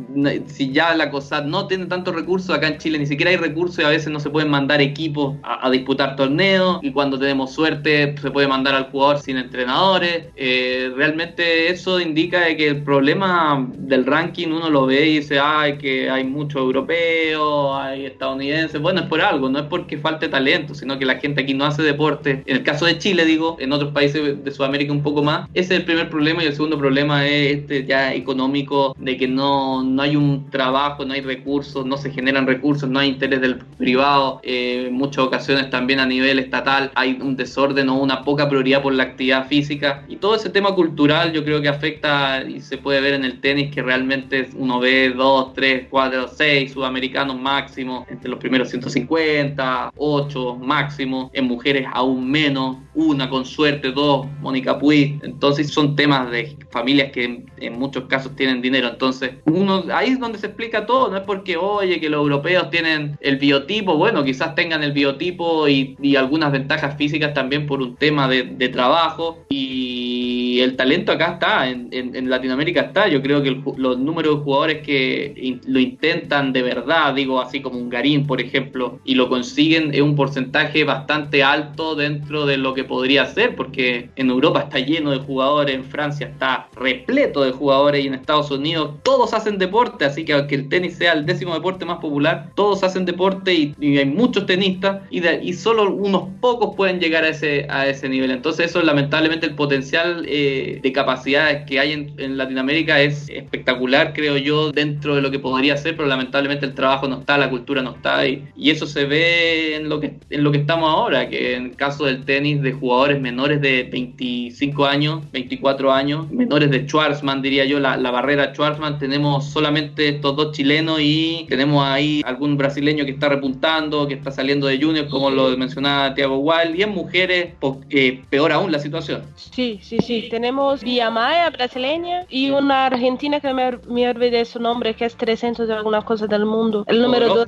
si 0.48 0.72
ya 0.72 0.96
la 0.96 1.10
cosa 1.10 1.42
no 1.42 1.68
tiene 1.68 1.88
tantos 1.88 2.16
recursos, 2.16 2.56
acá 2.56 2.68
en 2.68 2.78
Chile 2.78 3.00
ni 3.00 3.06
siquiera 3.06 3.32
hay 3.32 3.38
recursos 3.38 3.80
y 3.80 3.84
a 3.84 3.90
veces 3.90 4.12
no 4.12 4.20
se 4.20 4.30
pueden 4.30 4.50
mandar 4.50 4.82
equipos 4.82 5.36
a, 5.44 5.70
disputar 5.70 6.16
torneos 6.16 6.80
y 6.82 6.92
cuando 6.92 7.18
tenemos 7.18 7.52
suerte 7.52 8.16
se 8.22 8.32
puede 8.32 8.48
mandar 8.48 8.76
al 8.76 8.86
jugador 8.92 9.20
sin 9.20 9.38
entrenadores. 9.38 10.28
Eh, 10.36 10.92
realmente 10.96 11.70
eso 11.70 12.00
indica 12.00 12.56
que 12.56 12.68
el 12.68 12.84
problema 12.84 13.68
del 13.76 14.06
ranking 14.06 14.50
uno 14.50 14.70
lo 14.70 14.86
ve 14.86 15.08
y 15.08 15.16
dice, 15.18 15.40
ay, 15.40 15.78
que 15.78 16.10
hay 16.10 16.24
muchos 16.24 16.62
europeos, 16.62 17.76
hay 17.76 18.06
estadounidenses. 18.06 18.80
Bueno, 18.80 19.02
es 19.02 19.08
por 19.08 19.22
algo, 19.22 19.50
no 19.50 19.60
es 19.60 19.66
porque 19.66 19.98
falte 19.98 20.30
talento, 20.30 20.76
sino 20.76 21.00
que 21.00 21.06
la 21.06 21.16
gente 21.16 21.42
aquí 21.42 21.54
no 21.54 21.66
hace 21.66 21.82
deporte. 21.82 22.44
En 22.46 22.58
el 22.58 22.64
caso 22.64 22.86
de 22.86 22.98
Chile, 23.00 23.26
digo, 23.26 23.58
en 23.60 23.74
otros 23.74 23.92
países 23.92 24.44
de 24.44 24.52
Sudamérica 24.52 24.94
un 24.94 25.04
poco 25.04 25.24
más, 25.24 25.50
ese 25.54 25.74
es 25.74 25.80
el 25.80 25.86
primer 25.86 26.10
problema 26.10 26.44
y 26.44 26.48
el 26.48 26.54
segundo 26.54 26.78
problema 26.78 27.26
es 27.28 27.58
este 27.58 27.86
ya 27.86 28.14
económico 28.14 28.94
de 29.04 29.18
que 29.18 29.28
no, 29.28 29.84
no 29.84 30.02
hay 30.02 30.16
un 30.16 30.50
trabajo, 30.50 31.06
no 31.06 31.14
hay 31.14 31.22
recursos, 31.22 31.86
no 31.86 31.98
se 31.98 32.12
generan 32.12 32.48
recursos, 32.48 32.90
no 32.90 33.00
hay 33.00 33.10
interés 33.10 33.42
del 33.42 33.58
privado, 33.58 34.40
eh, 34.44 34.86
en 34.88 34.94
muchas 34.94 35.26
ocasiones 35.26 35.70
también 35.70 36.00
a 36.00 36.06
nivel 36.06 36.40
estatal 36.40 36.92
hay 36.96 37.18
un 37.22 37.36
desorden 37.36 37.90
o 37.90 38.00
una 38.00 38.24
poca 38.24 38.50
prioridad 38.50 38.82
por 38.82 38.94
la 38.94 39.04
actividad 39.04 39.48
física. 39.48 40.04
Y 40.08 40.18
todo 40.18 40.36
ese 40.36 40.50
tema 40.50 40.74
cultural 40.76 41.34
yo 41.34 41.44
creo 41.44 41.62
que 41.62 41.70
afecta 41.70 42.44
y 42.44 42.62
se 42.62 42.78
puede 42.78 43.02
ver 43.02 43.14
en 43.14 43.26
el 43.26 43.40
tenis 43.40 43.74
que 43.74 43.82
realmente 43.82 44.50
uno 44.56 44.80
ve 44.80 45.14
dos, 45.16 45.54
tres, 45.54 45.88
cuatro, 45.90 46.28
seis 46.28 46.72
sudamericanos 46.72 47.40
máximo, 47.40 48.06
entre 48.10 48.30
los 48.30 48.40
primeros 48.40 48.70
150, 48.70 49.92
8 49.96 50.56
máximo, 50.56 51.30
en 51.34 51.46
mujeres 51.46 51.88
aún 51.94 52.30
menos, 52.30 52.78
una 52.94 53.30
con 53.30 53.46
suerte, 53.46 53.92
dos, 53.92 54.28
Mónica 54.42 54.78
Puig, 54.78 55.20
entonces 55.24 55.70
son 55.70 55.96
temas 55.96 56.30
de 56.32 56.58
familias 56.72 57.12
que 57.12 57.44
en 57.58 57.80
muchos 57.80 58.06
casos 58.06 58.36
tienen 58.36 58.62
dinero 58.62 58.83
entonces, 58.88 59.32
uno, 59.46 59.84
ahí 59.94 60.10
es 60.10 60.20
donde 60.20 60.38
se 60.38 60.48
explica 60.48 60.86
todo, 60.86 61.10
no 61.10 61.18
es 61.18 61.24
porque, 61.24 61.58
oye, 61.58 62.00
que 62.00 62.10
los 62.10 62.22
europeos 62.22 62.70
tienen 62.70 63.18
el 63.22 63.38
biotipo, 63.38 63.98
bueno, 63.98 64.24
quizás 64.24 64.56
tengan 64.56 64.84
el 64.84 64.92
biotipo 64.92 65.68
y, 65.68 65.98
algunas 66.14 66.52
ventajas 66.52 66.96
físicas 66.96 67.34
también 67.34 67.66
por 67.66 67.82
un 67.82 67.96
tema 67.96 68.28
de, 68.28 68.44
trabajo 68.70 69.44
y 69.50 70.60
el 70.62 70.76
talento 70.76 71.12
acá 71.12 71.34
está, 71.34 71.70
en, 71.70 72.30
Latinoamérica 72.30 72.82
está, 72.82 73.08
yo 73.08 73.22
creo 73.22 73.42
que 73.42 73.62
los 73.78 73.98
números 73.98 74.38
de 74.38 74.44
jugadores 74.44 74.82
que 74.86 75.60
lo 75.66 75.80
intentan 75.80 76.54
de 76.54 76.62
verdad, 76.62 77.14
digo 77.14 77.42
así 77.42 77.62
como 77.62 77.78
un 77.78 77.90
Garín, 77.90 78.26
por 78.26 78.40
ejemplo, 78.40 79.00
y 79.04 79.16
lo 79.16 79.28
consiguen 79.28 79.94
es 79.94 80.02
un 80.02 80.16
porcentaje 80.16 80.84
bastante 80.84 81.44
alto 81.44 81.96
dentro 81.96 82.46
de 82.46 82.58
lo 82.58 82.74
que 82.74 82.84
podría 82.84 83.26
ser, 83.26 83.56
porque 83.56 84.10
en 84.16 84.30
Europa 84.30 84.62
está 84.62 84.80
lleno 84.80 85.12
de 85.12 85.18
jugadores, 85.18 85.76
en 85.76 85.84
Francia 85.84 86.28
está 86.28 86.70
repleto 86.76 87.44
de 87.44 87.52
jugadores 87.52 88.04
y 88.04 88.08
en 88.08 88.14
Estados 88.14 88.52
Unidos 88.52 88.73
todos 89.04 89.34
hacen 89.34 89.58
deporte 89.58 90.06
así 90.06 90.26
que 90.26 90.34
aunque 90.34 90.56
el 90.56 90.70
tenis 90.70 90.96
sea 90.96 91.14
el 91.14 91.26
décimo 91.26 91.54
deporte 91.54 91.86
más 91.86 92.00
popular, 92.00 92.52
todos 92.56 92.84
hacen 92.84 93.06
deporte 93.06 93.54
y, 93.54 93.98
hay 93.98 94.06
muchos 94.06 94.46
tenistas 94.46 95.02
y, 95.10 95.54
solo 95.54 95.94
unos 95.94 96.30
pocos 96.42 96.76
pueden 96.76 97.00
llegar 97.00 97.24
a 97.24 97.30
ese, 97.30 97.68
a 97.70 97.88
ese 97.88 98.10
nivel. 98.10 98.32
Entonces 98.32 98.70
eso 98.72 98.82
lamentablemente 98.82 99.46
el 99.46 99.56
potencial 99.56 100.26
eh, 100.28 100.80
de 100.82 100.92
capacidades 100.92 101.66
que 101.66 101.80
hay 101.80 101.92
en, 101.92 102.14
en, 102.18 102.38
Latinoamérica 102.38 103.02
es 103.02 103.30
espectacular, 103.30 104.14
creo 104.14 104.38
yo, 104.38 104.72
dentro 104.72 105.16
de 105.16 105.22
lo 105.22 105.32
que 105.32 105.40
podría 105.40 105.78
ser, 105.78 105.96
pero 105.96 106.08
lamentablemente 106.08 106.66
el 106.66 106.74
trabajo 106.74 107.08
no 107.08 107.20
está, 107.20 107.38
la 107.38 107.50
cultura 107.50 107.82
no 107.82 107.92
está 107.92 108.28
y, 108.28 108.44
y 108.56 108.72
eso 108.72 108.86
se 108.88 109.06
ve 109.06 109.76
en 109.76 109.90
lo, 109.90 110.00
que, 110.00 110.16
en 110.30 110.44
lo 110.44 110.52
que 110.52 110.58
estamos 110.58 110.90
ahora, 110.90 111.30
que 111.30 111.56
en 111.56 111.66
el 111.66 111.76
caso 111.76 112.06
del 112.06 112.26
tenis 112.26 112.62
de 112.62 112.74
jugadores 112.74 113.22
menores 113.22 113.62
de 113.62 113.84
25 113.84 114.86
años, 114.86 115.22
24 115.32 115.92
años, 115.92 116.30
menores 116.32 116.72
de 116.72 116.86
Schwarzman, 116.88 117.42
diría 117.42 117.66
yo, 117.66 117.80
la, 117.80 117.96
la 117.98 118.12
barrera 118.12 118.54
Schwarzman, 118.54 118.63
tenemos 119.00 119.46
solamente 119.46 120.10
estos 120.10 120.36
dos 120.36 120.52
chilenos 120.52 121.00
y 121.02 121.46
tenemos 121.50 121.84
ahí 121.86 122.22
algún 122.26 122.58
brasileño 122.58 123.06
que 123.06 123.12
está 123.12 123.30
repuntando, 123.30 124.08
que 124.08 124.16
está 124.16 124.32
saliendo 124.32 124.68
de 124.68 124.82
junior, 124.82 125.08
como 125.08 125.30
lo 125.30 125.56
mencionaba 125.58 126.14
Thiago 126.14 126.38
Wild, 126.38 126.76
y 126.76 126.84
en 126.84 126.90
mujeres, 126.90 127.54
eh, 127.90 128.22
peor 128.30 128.52
aún 128.52 128.72
la 128.72 128.80
situación. 128.80 129.24
Sí, 129.36 129.80
sí, 129.82 129.98
sí, 130.00 130.28
tenemos 130.30 130.84
Maya, 130.84 131.50
brasileña, 131.50 132.26
y 132.30 132.50
una 132.50 132.88
argentina 132.88 133.40
que 133.40 133.54
me, 133.54 133.78
me 133.88 134.10
olvidé 134.10 134.46
su 134.46 134.60
nombre, 134.60 134.94
que 134.94 135.06
es 135.06 135.16
300 135.16 135.68
de 135.68 135.74
alguna 135.74 136.02
cosa 136.02 136.28
del 136.28 136.46
mundo. 136.46 136.84
El 136.88 137.02
número 137.02 137.36
2. 137.36 137.48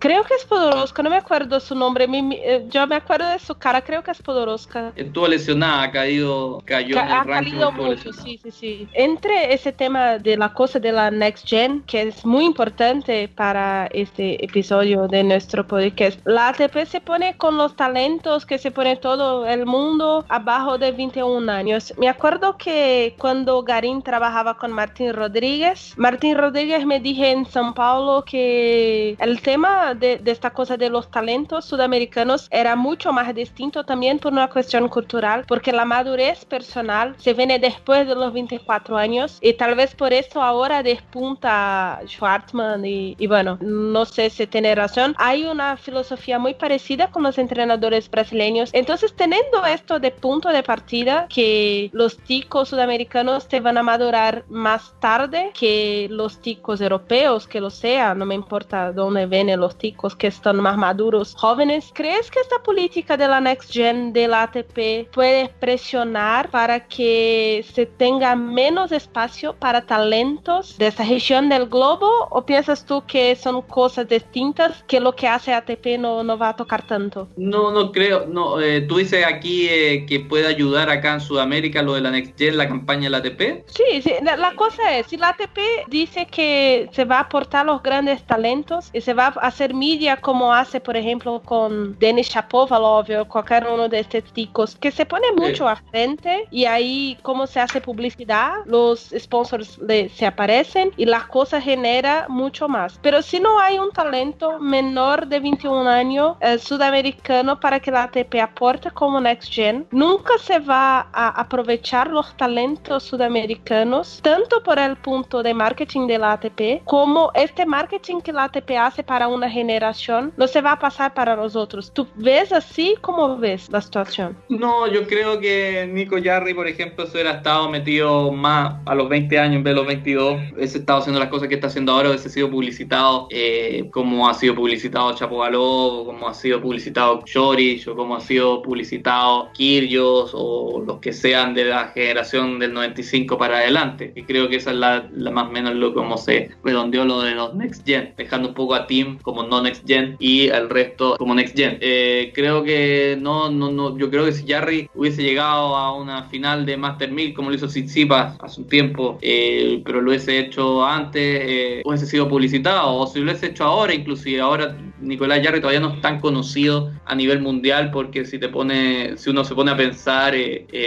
Creo 0.00 0.24
que 0.24 0.32
es 0.32 0.46
Podoroska, 0.46 1.02
no 1.02 1.10
me 1.10 1.18
acuerdo 1.18 1.60
su 1.60 1.74
nombre. 1.74 2.06
Eh, 2.10 2.64
yo 2.70 2.86
me 2.86 2.96
acuerdo 2.96 3.28
de 3.28 3.38
su 3.38 3.54
cara, 3.54 3.82
creo 3.82 4.02
que 4.02 4.10
es 4.10 4.22
Podoroska. 4.22 4.92
Estuvo 4.96 5.28
lesionada, 5.28 5.82
ha 5.82 5.92
caído, 5.92 6.62
cayó 6.64 6.96
en 6.96 7.06
el 7.06 7.12
ha 7.12 7.22
caído 7.22 7.70
mucho, 7.70 8.10
sí, 8.14 8.40
sí, 8.42 8.50
sí. 8.50 8.88
Entre 8.94 9.52
ese 9.52 9.72
tema 9.72 10.16
de 10.16 10.38
la 10.38 10.54
cosa 10.54 10.78
de 10.78 10.90
la 10.90 11.10
Next 11.10 11.46
Gen, 11.46 11.82
que 11.82 12.00
es 12.08 12.24
muy 12.24 12.46
importante 12.46 13.28
para 13.28 13.88
este 13.92 14.42
episodio 14.42 15.06
de 15.06 15.22
nuestro 15.22 15.66
podcast, 15.66 16.18
la 16.24 16.48
ATP 16.48 16.86
se 16.86 17.02
pone 17.02 17.36
con 17.36 17.58
los 17.58 17.76
talentos 17.76 18.46
que 18.46 18.56
se 18.56 18.70
pone 18.70 18.96
todo 18.96 19.46
el 19.46 19.66
mundo 19.66 20.24
abajo 20.30 20.78
de 20.78 20.92
21 20.92 21.52
años. 21.52 21.92
Me 21.98 22.08
acuerdo 22.08 22.56
que 22.56 23.14
cuando 23.18 23.62
Garín 23.62 24.02
trabajaba 24.02 24.56
con 24.56 24.72
Martín 24.72 25.12
Rodríguez, 25.12 25.92
Martín 25.98 26.38
Rodríguez 26.38 26.86
me 26.86 27.00
dije 27.00 27.32
en 27.32 27.44
São 27.44 27.74
Paulo 27.74 28.24
que 28.24 29.14
el 29.18 29.42
tema 29.42 29.89
de, 29.94 30.20
esta 30.26 30.50
cosa 30.50 30.76
de 30.76 30.90
los 30.90 31.10
talentos 31.10 31.64
sudamericanos 31.64 32.48
era 32.50 32.76
mucho 32.76 33.12
más 33.12 33.34
distinto 33.34 33.84
también 33.84 34.18
por 34.18 34.32
una 34.32 34.48
cuestión 34.48 34.88
cultural, 34.88 35.44
porque 35.46 35.72
la 35.72 35.84
madurez 35.84 36.44
personal 36.44 37.14
se 37.18 37.34
viene 37.34 37.58
después 37.58 38.06
de 38.06 38.14
los 38.14 38.32
24 38.32 38.96
años 38.96 39.38
y 39.40 39.54
tal 39.54 39.74
vez 39.74 39.94
por 39.94 40.12
eso 40.12 40.42
ahora 40.42 40.82
despunta 40.82 42.00
Schwartzman 42.06 42.84
y, 42.84 43.16
y 43.18 43.26
bueno, 43.26 43.58
no 43.60 44.04
sé 44.04 44.30
si 44.30 44.46
tiene 44.46 44.74
razón. 44.74 45.14
Hay 45.18 45.44
una 45.44 45.76
filosofía 45.76 46.38
muy 46.38 46.54
parecida 46.54 47.10
con 47.10 47.22
los 47.22 47.38
entrenadores 47.38 48.10
brasileños. 48.10 48.70
Entonces, 48.72 49.14
teniendo 49.14 49.64
esto 49.66 49.98
de 49.98 50.10
punto 50.10 50.50
de 50.50 50.62
partida, 50.62 51.26
que 51.28 51.90
los 51.92 52.18
ticos 52.18 52.68
sudamericanos 52.68 53.46
se 53.48 53.60
van 53.60 53.78
a 53.78 53.82
madurar 53.82 54.44
más 54.48 54.94
tarde 55.00 55.50
que 55.58 56.08
los 56.10 56.38
ticos 56.38 56.80
europeos, 56.80 57.46
que 57.46 57.60
lo 57.60 57.70
sea, 57.70 58.14
no 58.14 58.26
me 58.26 58.34
importa 58.34 58.92
dónde 58.92 59.26
vienen 59.26 59.60
los 59.60 59.76
que 60.18 60.26
están 60.26 60.56
más 60.56 60.76
maduros, 60.76 61.34
jóvenes. 61.34 61.90
¿Crees 61.94 62.30
que 62.30 62.40
esta 62.40 62.62
política 62.62 63.16
de 63.16 63.26
la 63.26 63.40
Next 63.40 63.72
Gen 63.72 64.12
de 64.12 64.28
la 64.28 64.42
ATP 64.42 65.10
puede 65.10 65.48
presionar 65.58 66.50
para 66.50 66.86
que 66.86 67.64
se 67.72 67.86
tenga 67.86 68.36
menos 68.36 68.92
espacio 68.92 69.54
para 69.54 69.86
talentos 69.86 70.76
de 70.76 70.88
esta 70.88 71.04
región 71.04 71.48
del 71.48 71.66
globo? 71.66 72.28
¿O 72.30 72.44
piensas 72.44 72.84
tú 72.84 73.02
que 73.06 73.34
son 73.36 73.62
cosas 73.62 74.06
distintas 74.06 74.84
que 74.86 75.00
lo 75.00 75.12
que 75.14 75.26
hace 75.26 75.54
ATP 75.54 75.98
no, 75.98 76.22
no 76.22 76.36
va 76.36 76.50
a 76.50 76.56
tocar 76.56 76.86
tanto? 76.86 77.28
No, 77.36 77.72
no 77.72 77.90
creo. 77.90 78.26
No, 78.26 78.60
eh, 78.60 78.82
tú 78.82 78.98
dices 78.98 79.24
aquí 79.24 79.66
eh, 79.68 80.04
que 80.06 80.20
puede 80.20 80.46
ayudar 80.46 80.90
acá 80.90 81.14
en 81.14 81.20
Sudamérica 81.20 81.82
lo 81.82 81.94
de 81.94 82.02
la 82.02 82.10
Next 82.10 82.38
Gen, 82.38 82.58
la 82.58 82.68
campaña 82.68 83.04
de 83.04 83.10
la 83.10 83.18
ATP. 83.18 83.64
Sí, 83.66 84.02
sí, 84.02 84.12
la, 84.22 84.54
cosa 84.56 84.98
es, 84.98 85.06
si 85.06 85.16
la 85.16 85.30
ATP 85.30 85.58
dice 85.88 86.26
que 86.26 86.90
se 86.92 87.06
va 87.06 87.16
a 87.16 87.20
aportar 87.20 87.64
los 87.64 87.82
grandes 87.82 88.22
talentos 88.24 88.90
y 88.92 89.00
se 89.00 89.14
va 89.14 89.26
a 89.26 89.46
hacer 89.46 89.69
media 89.74 90.16
como 90.16 90.52
hace, 90.52 90.80
por 90.80 90.96
ejemplo, 90.96 91.40
con 91.44 91.98
Denis 91.98 92.28
Shapovalov 92.28 93.06
o 93.20 93.24
cualquier 93.26 93.66
uno 93.66 93.88
de 93.88 94.00
estos 94.00 94.24
ticos, 94.32 94.76
que 94.76 94.90
se 94.90 95.06
pone 95.06 95.26
mucho 95.36 95.68
a 95.68 95.76
frente 95.76 96.46
y 96.50 96.64
ahí 96.64 97.18
como 97.22 97.46
se 97.46 97.60
hace 97.60 97.80
publicidad, 97.80 98.52
los 98.66 99.12
sponsors 99.16 99.78
le, 99.78 100.08
se 100.08 100.26
aparecen 100.26 100.92
y 100.96 101.04
la 101.04 101.26
cosa 101.26 101.60
genera 101.60 102.26
mucho 102.28 102.68
más. 102.68 102.98
Pero 103.02 103.22
si 103.22 103.40
no 103.40 103.58
hay 103.58 103.78
un 103.78 103.90
talento 103.90 104.58
menor 104.58 105.26
de 105.26 105.40
21 105.40 105.88
años 105.88 106.36
eh, 106.40 106.58
sudamericano 106.58 107.58
para 107.58 107.80
que 107.80 107.90
la 107.90 108.04
ATP 108.04 108.36
aporte 108.42 108.90
como 108.90 109.20
Next 109.20 109.52
Gen, 109.52 109.86
nunca 109.90 110.38
se 110.38 110.58
va 110.58 111.08
a 111.12 111.28
aprovechar 111.40 112.08
los 112.08 112.36
talentos 112.36 113.02
sudamericanos, 113.04 114.20
tanto 114.22 114.62
por 114.62 114.78
el 114.78 114.96
punto 114.96 115.42
de 115.42 115.54
marketing 115.54 116.06
de 116.06 116.18
la 116.18 116.32
ATP, 116.32 116.84
como 116.84 117.30
este 117.34 117.66
marketing 117.66 118.20
que 118.20 118.32
la 118.32 118.44
ATP 118.44 118.70
hace 118.78 119.02
para 119.02 119.28
una 119.28 119.50
generación 119.60 120.32
no 120.36 120.46
se 120.46 120.60
va 120.62 120.72
a 120.72 120.78
pasar 120.78 121.12
para 121.12 121.36
los 121.36 121.54
otros. 121.54 121.92
¿Tú 121.92 122.06
ves 122.14 122.50
así? 122.52 122.96
¿Cómo 123.00 123.36
ves 123.36 123.68
la 123.70 123.80
situación? 123.82 124.36
No, 124.48 124.86
yo 124.86 125.06
creo 125.06 125.38
que 125.38 125.88
Nico 125.92 126.16
Jarry, 126.22 126.54
por 126.54 126.66
ejemplo, 126.66 127.06
se 127.06 127.12
hubiera 127.12 127.32
estado 127.32 127.68
metido 127.68 128.32
más 128.32 128.76
a 128.86 128.94
los 128.94 129.08
20 129.08 129.38
años 129.38 129.56
en 129.56 129.64
vez 129.64 129.72
de 129.72 129.80
los 129.80 129.86
22. 129.86 130.40
Hubiese 130.56 130.78
estado 130.78 131.00
haciendo 131.00 131.20
las 131.20 131.28
cosas 131.28 131.48
que 131.48 131.56
está 131.56 131.66
haciendo 131.66 131.92
ahora, 131.92 132.08
hubiese 132.08 132.30
sido 132.30 132.50
publicitado 132.50 133.28
eh, 133.30 133.88
como 133.92 134.28
ha 134.28 134.34
sido 134.34 134.54
publicitado 134.54 135.14
Chapo 135.14 135.38
Galó, 135.40 136.04
como 136.06 136.28
ha 136.28 136.34
sido 136.34 136.60
publicitado 136.60 137.22
Chorich, 137.24 137.86
o 137.86 137.94
como 137.94 138.16
ha 138.16 138.20
sido 138.20 138.62
publicitado 138.62 139.50
Kirgios, 139.52 140.30
o 140.32 140.82
los 140.86 140.98
que 141.00 141.12
sean 141.12 141.54
de 141.54 141.66
la 141.66 141.88
generación 141.88 142.58
del 142.58 142.72
95 142.72 143.36
para 143.36 143.58
adelante. 143.58 144.12
Y 144.14 144.22
creo 144.22 144.48
que 144.48 144.56
esa 144.56 144.70
es 144.70 144.76
la, 144.76 145.08
más 145.30 145.48
o 145.48 145.50
menos 145.50 145.74
lo 145.74 145.92
como 145.92 146.16
se 146.16 146.50
redondeó 146.64 147.04
lo 147.04 147.20
de 147.20 147.34
los 147.34 147.54
Next 147.54 147.86
Gen, 147.86 148.14
dejando 148.16 148.48
un 148.48 148.54
poco 148.54 148.74
a 148.74 148.86
Team 148.86 149.18
como 149.22 149.39
no 149.46 149.62
Next 149.62 149.86
Gen 149.86 150.16
y 150.18 150.48
el 150.48 150.68
resto 150.68 151.16
como 151.18 151.34
Next 151.34 151.56
Gen. 151.56 151.78
Eh, 151.80 152.32
creo 152.34 152.62
que 152.62 153.18
no, 153.20 153.50
no, 153.50 153.70
no, 153.70 153.96
yo 153.98 154.10
creo 154.10 154.24
que 154.24 154.32
si 154.32 154.46
Jarry 154.46 154.88
hubiese 154.94 155.22
llegado 155.22 155.76
a 155.76 155.94
una 155.94 156.24
final 156.24 156.66
de 156.66 156.76
Master 156.76 157.10
1000 157.10 157.34
como 157.34 157.50
lo 157.50 157.56
hizo 157.56 157.66
Tsitsipas 157.66 158.36
hace 158.40 158.60
un 158.60 158.68
tiempo, 158.68 159.18
eh, 159.22 159.82
pero 159.84 160.00
lo 160.00 160.10
hubiese 160.10 160.38
hecho 160.38 160.84
antes, 160.84 161.22
eh, 161.22 161.82
hubiese 161.84 162.06
sido 162.06 162.28
publicitado, 162.28 162.94
o 162.94 163.06
si 163.06 163.18
lo 163.18 163.26
hubiese 163.26 163.46
hecho 163.46 163.64
ahora, 163.64 163.94
inclusive 163.94 164.40
ahora 164.40 164.76
Nicolás 165.00 165.40
Jarry 165.42 165.60
todavía 165.60 165.80
no 165.80 165.94
es 165.94 166.00
tan 166.00 166.20
conocido 166.20 166.92
a 167.06 167.14
nivel 167.14 167.40
mundial 167.40 167.90
porque 167.90 168.26
si 168.26 168.38
te 168.38 168.48
pone, 168.48 169.16
si 169.16 169.30
uno 169.30 169.44
se 169.44 169.54
pone 169.54 169.70
a 169.70 169.76
pensar, 169.76 170.34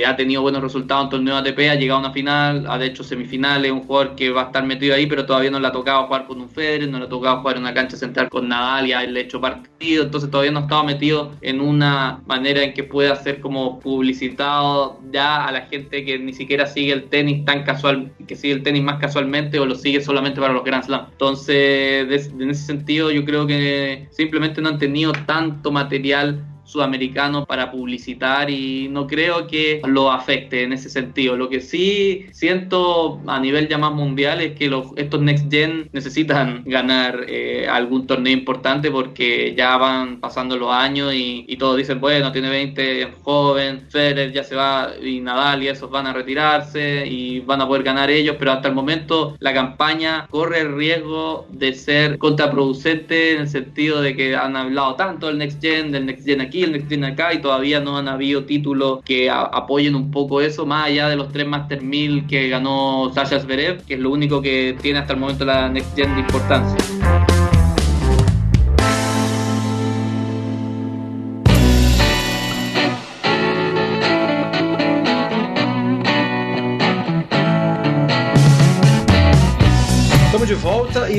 ha 0.05 0.15
tenido 0.15 0.41
buenos 0.43 0.61
resultados 0.61 1.05
en 1.05 1.09
torneo 1.09 1.37
ATP, 1.37 1.59
ha 1.69 1.75
llegado 1.75 1.97
a 1.97 2.03
una 2.03 2.13
final, 2.13 2.65
ha 2.69 2.83
hecho 2.83 3.03
semifinales, 3.03 3.71
un 3.71 3.81
jugador 3.81 4.15
que 4.15 4.29
va 4.29 4.43
a 4.43 4.45
estar 4.45 4.63
metido 4.65 4.95
ahí, 4.95 5.07
pero 5.07 5.25
todavía 5.25 5.51
no 5.51 5.59
le 5.59 5.67
ha 5.67 5.71
tocado 5.71 6.05
jugar 6.05 6.27
con 6.27 6.41
un 6.41 6.49
Federer, 6.49 6.89
no 6.89 6.99
le 6.99 7.05
ha 7.05 7.09
tocado 7.09 7.39
jugar 7.41 7.57
en 7.57 7.63
una 7.63 7.73
cancha 7.73 7.97
central 7.97 8.29
con 8.29 8.42
Nadal 8.43 8.87
y 8.87 8.93
haberle 8.93 9.21
hecho 9.21 9.41
partido, 9.41 10.03
entonces 10.03 10.29
todavía 10.29 10.51
no 10.51 10.61
estaba 10.61 10.83
metido 10.83 11.31
en 11.41 11.61
una 11.61 12.21
manera 12.25 12.63
en 12.63 12.73
que 12.73 12.83
pueda 12.83 13.15
ser 13.15 13.39
como 13.39 13.79
publicitado 13.79 14.99
ya 15.11 15.45
a 15.45 15.51
la 15.51 15.61
gente 15.61 16.05
que 16.05 16.19
ni 16.19 16.33
siquiera 16.33 16.65
sigue 16.65 16.93
el 16.93 17.05
tenis 17.05 17.45
tan 17.45 17.63
casual, 17.63 18.11
que 18.27 18.35
sigue 18.35 18.53
el 18.53 18.63
tenis 18.63 18.83
más 18.83 18.99
casualmente 18.99 19.59
o 19.59 19.65
lo 19.65 19.75
sigue 19.75 20.01
solamente 20.01 20.39
para 20.39 20.53
los 20.53 20.63
Grand 20.63 20.83
Slam. 20.83 21.07
Entonces, 21.11 22.31
en 22.31 22.49
ese 22.49 22.65
sentido, 22.65 23.11
yo 23.11 23.25
creo 23.25 23.47
que 23.47 24.07
simplemente 24.11 24.61
no 24.61 24.69
han 24.69 24.79
tenido 24.79 25.11
tanto 25.25 25.71
material 25.71 26.43
sudamericano 26.73 27.45
para 27.45 27.71
publicitar 27.71 28.49
y 28.49 28.87
no 28.89 29.07
creo 29.07 29.47
que 29.47 29.81
lo 29.85 30.11
afecte 30.11 30.63
en 30.63 30.73
ese 30.73 30.89
sentido. 30.89 31.37
Lo 31.37 31.49
que 31.49 31.61
sí 31.61 32.25
siento 32.31 33.21
a 33.27 33.39
nivel 33.39 33.67
ya 33.67 33.77
más 33.77 33.93
mundial 33.93 34.41
es 34.41 34.53
que 34.57 34.67
los, 34.67 34.87
estos 34.97 35.21
Next 35.21 35.51
Gen 35.51 35.89
necesitan 35.93 36.63
ganar 36.65 37.25
eh, 37.27 37.67
algún 37.69 38.07
torneo 38.07 38.33
importante 38.33 38.89
porque 38.89 39.53
ya 39.55 39.77
van 39.77 40.19
pasando 40.19 40.57
los 40.57 40.71
años 40.71 41.13
y, 41.13 41.55
todos 41.63 41.77
dicen, 41.77 42.01
bueno, 42.01 42.31
tiene 42.31 42.49
20, 42.49 43.13
joven, 43.21 43.83
Federer 43.89 44.33
ya 44.33 44.43
se 44.43 44.55
va 44.55 44.91
y 45.01 45.21
Nadal 45.21 45.61
y 45.63 45.67
esos 45.67 45.89
van 45.89 46.07
a 46.07 46.13
retirarse 46.13 47.05
y 47.07 47.39
van 47.39 47.61
a 47.61 47.67
poder 47.67 47.83
ganar 47.83 48.09
ellos, 48.09 48.35
pero 48.39 48.51
hasta 48.51 48.67
el 48.67 48.73
momento 48.73 49.37
la 49.39 49.53
campaña 49.53 50.27
corre 50.29 50.61
el 50.61 50.75
riesgo 50.75 51.47
de 51.51 51.73
ser 51.73 52.17
contraproducente 52.17 53.35
en 53.35 53.41
el 53.41 53.47
sentido 53.47 54.01
de 54.01 54.15
que 54.15 54.35
han 54.35 54.57
hablado 54.57 54.95
tanto 54.95 55.27
del 55.27 55.37
Next 55.37 55.61
Gen, 55.61 55.91
del 55.91 56.07
Next 56.07 56.25
Gen 56.25 56.41
aquí, 56.41 56.62
el 56.63 56.71
Next 56.71 56.89
Gen 56.89 57.03
acá 57.03 57.33
y 57.33 57.41
todavía 57.41 57.79
no 57.79 57.97
han 57.97 58.07
habido 58.07 58.45
títulos 58.45 58.99
que 59.03 59.29
apoyen 59.29 59.95
un 59.95 60.11
poco 60.11 60.41
eso, 60.41 60.65
más 60.65 60.87
allá 60.87 61.09
de 61.09 61.15
los 61.15 61.31
tres 61.31 61.47
Master 61.47 61.81
1000 61.81 62.27
que 62.27 62.49
ganó 62.49 63.11
Sasha 63.13 63.39
Zverev, 63.39 63.83
que 63.85 63.95
es 63.95 63.99
lo 63.99 64.11
único 64.11 64.41
que 64.41 64.75
tiene 64.81 64.99
hasta 64.99 65.13
el 65.13 65.19
momento 65.19 65.45
la 65.45 65.69
Next 65.69 65.95
Gen 65.95 66.13
de 66.15 66.21
importancia. 66.21 67.32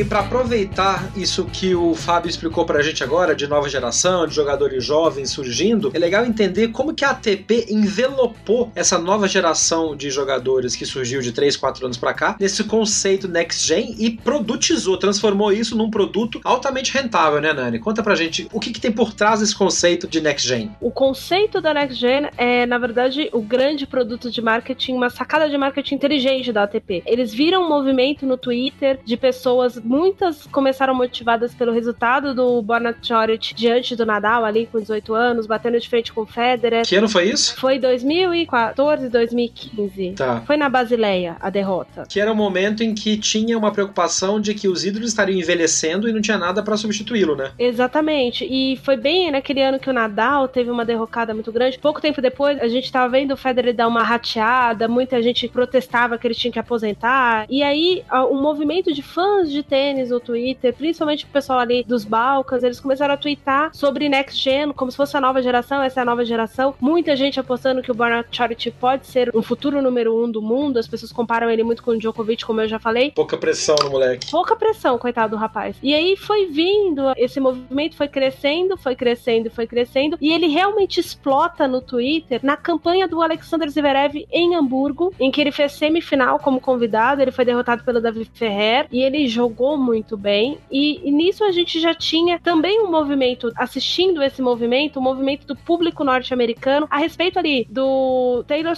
Para 0.05 0.21
aproveitar 0.21 1.11
isso 1.17 1.45
que 1.47 1.75
o 1.75 1.95
Fábio 1.95 2.29
explicou 2.29 2.65
pra 2.65 2.83
gente 2.83 3.03
agora, 3.03 3.35
de 3.35 3.47
nova 3.47 3.69
geração, 3.69 4.27
de 4.27 4.35
jogadores 4.35 4.85
jovens 4.85 5.31
surgindo, 5.31 5.91
é 5.95 5.99
legal 5.99 6.25
entender 6.25 6.69
como 6.69 6.95
que 6.95 7.05
a 7.05 7.11
ATP 7.11 7.67
envelopou 7.71 8.71
essa 8.75 8.99
nova 8.99 9.27
geração 9.27 9.97
de 9.97 10.11
jogadores 10.11 10.77
que 10.77 10.85
surgiu 10.85 11.21
de 11.21 11.33
3, 11.33 11.57
4 11.57 11.87
anos 11.87 11.97
para 11.97 12.13
cá, 12.13 12.37
nesse 12.39 12.65
conceito 12.65 13.29
Next 13.29 13.67
Gen 13.67 13.95
e 13.99 14.11
produtizou, 14.11 14.97
transformou 14.97 15.53
isso 15.53 15.77
num 15.77 15.91
produto 15.91 16.41
altamente 16.45 16.93
rentável, 16.93 17.41
né, 17.41 17.53
Nani? 17.53 17.79
Conta 17.79 18.03
pra 18.03 18.15
gente 18.15 18.49
o 18.53 18.61
que, 18.61 18.73
que 18.73 18.81
tem 18.81 18.93
por 18.93 19.13
trás 19.13 19.41
desse 19.41 19.55
conceito 19.55 20.07
de 20.07 20.21
Next 20.21 20.47
Gen. 20.47 20.71
O 20.81 20.91
conceito 20.91 21.61
da 21.61 21.73
Next 21.73 21.99
Gen 21.99 22.29
é, 22.37 22.67
na 22.67 22.79
verdade, 22.79 23.29
o 23.33 23.41
grande 23.41 23.87
produto 23.87 24.31
de 24.31 24.43
marketing, 24.43 24.95
uma 24.95 25.11
sacada 25.11 25.49
de 25.49 25.57
marketing 25.57 25.95
inteligente 25.95 26.53
da 26.53 26.65
ATP. 26.65 27.03
Eles 27.07 27.33
viram 27.33 27.65
um 27.65 27.69
movimento 27.69 28.27
no 28.27 28.37
Twitter 28.37 28.99
de 29.05 29.17
pessoas, 29.17 29.79
muitas 29.95 30.47
começaram 30.47 30.95
motivadas 30.95 31.55
pelo 31.55 31.73
resultado 31.73 32.35
do 32.35 32.61
Borna 32.61 32.95
Choric 33.01 33.55
diante 33.55 33.95
do 33.95 34.05
Nadal, 34.05 34.45
ali 34.45 34.67
com 34.67 34.81
18 34.81 35.15
anos, 35.15 35.47
batendo 35.47 35.79
de 35.79 35.89
frente 35.89 36.13
com 36.13 36.23
o 36.23 36.27
Federer. 36.27 36.85
Que 36.85 36.97
ano 36.97 37.09
foi 37.09 37.31
isso? 37.31 37.57
Foi 37.57 37.79
2014, 37.79 39.09
2015. 39.09 40.13
Tá. 40.13 40.43
Foi 40.47 40.57
na 40.57 40.69
Basileia 40.69 41.37
a 41.41 41.51
derrota. 41.51 42.05
Que 42.09 42.21
era 42.21 42.33
o 42.33 42.37
momento 42.37 42.83
em 42.83 42.95
que 42.95 43.17
tinha 43.17 43.57
uma 43.57 43.71
preocupação 43.73 44.41
de 44.41 44.55
que 44.55 44.69
os 44.69 44.85
ídolos 44.85 45.09
estariam 45.09 45.39
envelhecendo 45.39 46.09
e 46.09 46.13
não 46.13 46.21
tinha 46.21 46.39
nada 46.39 46.63
para 46.63 46.77
substituí-lo, 46.77 47.37
né? 47.37 47.53
Exatamente. 47.59 48.45
E 48.45 48.77
foi 48.79 48.97
bem 48.97 49.31
naquele 49.31 49.63
ano 49.63 49.79
que 49.79 49.89
o 49.89 49.93
Nadal 49.93 50.49
teve 50.49 50.71
uma 50.71 50.85
derrocada 50.85 51.33
muito 51.33 51.53
grande. 51.53 51.79
Pouco 51.79 52.01
tempo 52.01 52.21
depois, 52.21 52.59
a 52.61 52.69
gente 52.69 52.91
tava 52.91 53.09
vendo 53.09 53.33
o 53.33 53.37
Federer 53.37 53.75
dar 53.75 53.87
uma 53.87 54.03
rateada, 54.03 54.89
muita 54.89 55.23
gente 55.23 55.49
protestava 55.49 56.19
que 56.19 56.27
ele 56.27 56.35
tinha 56.35 56.53
que 56.53 56.59
aposentar. 56.59 57.47
E 57.49 57.63
aí, 57.63 58.03
um 58.31 58.41
movimento 58.41 58.93
de 58.93 59.03
fãs 59.03 59.51
de 59.51 59.63
tênis 59.75 60.11
no 60.11 60.21
Twitter, 60.21 60.73
principalmente 60.73 61.25
o 61.25 61.29
pessoal 61.29 61.59
ali 61.59 61.83
dos 61.83 62.05
Balcãs, 62.05 62.63
eles 62.63 62.79
começaram 62.79 63.13
a 63.13 63.17
twittar 63.17 63.75
sobre 63.75 64.09
Next 64.09 64.41
Gen, 64.41 64.73
como 64.73 64.89
se 64.89 64.97
fosse 64.97 65.17
a 65.17 65.21
nova 65.21 65.43
geração, 65.43 65.83
essa 65.83 65.99
é 65.99 66.03
a 66.03 66.05
nova 66.05 66.25
geração. 66.25 66.77
Muita 66.81 67.17
gente 67.17 67.41
apostando 67.41 67.83
que 67.83 67.91
o 67.91 67.95
Bernard 67.95 68.29
Charity 68.31 68.71
pode 68.71 69.09
ser 69.09 69.35
um 69.35 69.43
futuro 69.43 69.83
número 69.83 70.17
um 70.17 70.31
do 70.31 70.41
mundo. 70.41 70.79
As 70.79 70.87
pessoas 70.87 71.11
comparam 71.11 71.51
ele 71.51 71.65
muito 71.65 71.83
com 71.83 71.91
o 71.91 71.99
Djokovic, 71.99 72.45
como 72.45 72.61
eu 72.61 72.69
já 72.69 72.79
falei. 72.79 73.11
Pouca 73.11 73.37
pressão 73.37 73.75
no 73.83 73.91
moleque. 73.91 74.31
Pouca 74.31 74.55
pressão, 74.55 74.97
coitado 74.97 75.35
do 75.35 75.41
rapaz. 75.41 75.75
E 75.83 75.93
aí 75.93 76.17
foi 76.17 76.47
vindo, 76.47 77.13
esse 77.17 77.41
movimento 77.41 77.97
foi 77.97 78.07
crescendo, 78.07 78.77
foi 78.77 78.95
crescendo, 78.95 79.51
foi 79.51 79.67
crescendo. 79.67 80.17
E 80.21 80.33
ele 80.33 80.47
realmente 80.47 81.01
explota 81.01 81.67
no 81.67 81.81
Twitter 81.81 82.39
na 82.45 82.57
campanha 82.57 83.09
do 83.09 83.21
Alexander 83.21 83.69
Zverev 83.69 84.25
em 84.31 84.55
Hamburgo, 84.55 85.13
em 85.19 85.33
que 85.33 85.41
ele 85.41 85.51
fez 85.51 85.73
semifinal 85.73 86.39
como 86.39 86.61
convidado. 86.61 87.21
Ele 87.21 87.33
foi 87.33 87.45
derrotado 87.45 87.83
pelo 87.83 88.01
David 88.01 88.31
Ferrer 88.33 88.87
e 88.93 89.03
ele 89.03 89.27
jogou 89.27 89.64
muito 89.77 90.17
bem. 90.17 90.59
E, 90.71 91.01
e 91.09 91.11
nisso 91.11 91.45
a 91.45 91.51
gente 91.51 91.81
já 91.81 91.95
tinha 91.95 92.39
também 92.39 92.81
um 92.81 92.91
movimento, 92.91 93.51
assistindo 93.57 94.23
esse 94.23 94.41
movimento, 94.43 94.97
o 94.97 95.01
um 95.01 95.03
movimento 95.03 95.47
do 95.47 95.57
público 95.57 96.05
norte-americano 96.05 96.87
a 96.91 96.99
respeito 96.99 97.39
ali 97.39 97.67
do 97.71 98.45
Taylor, 98.47 98.75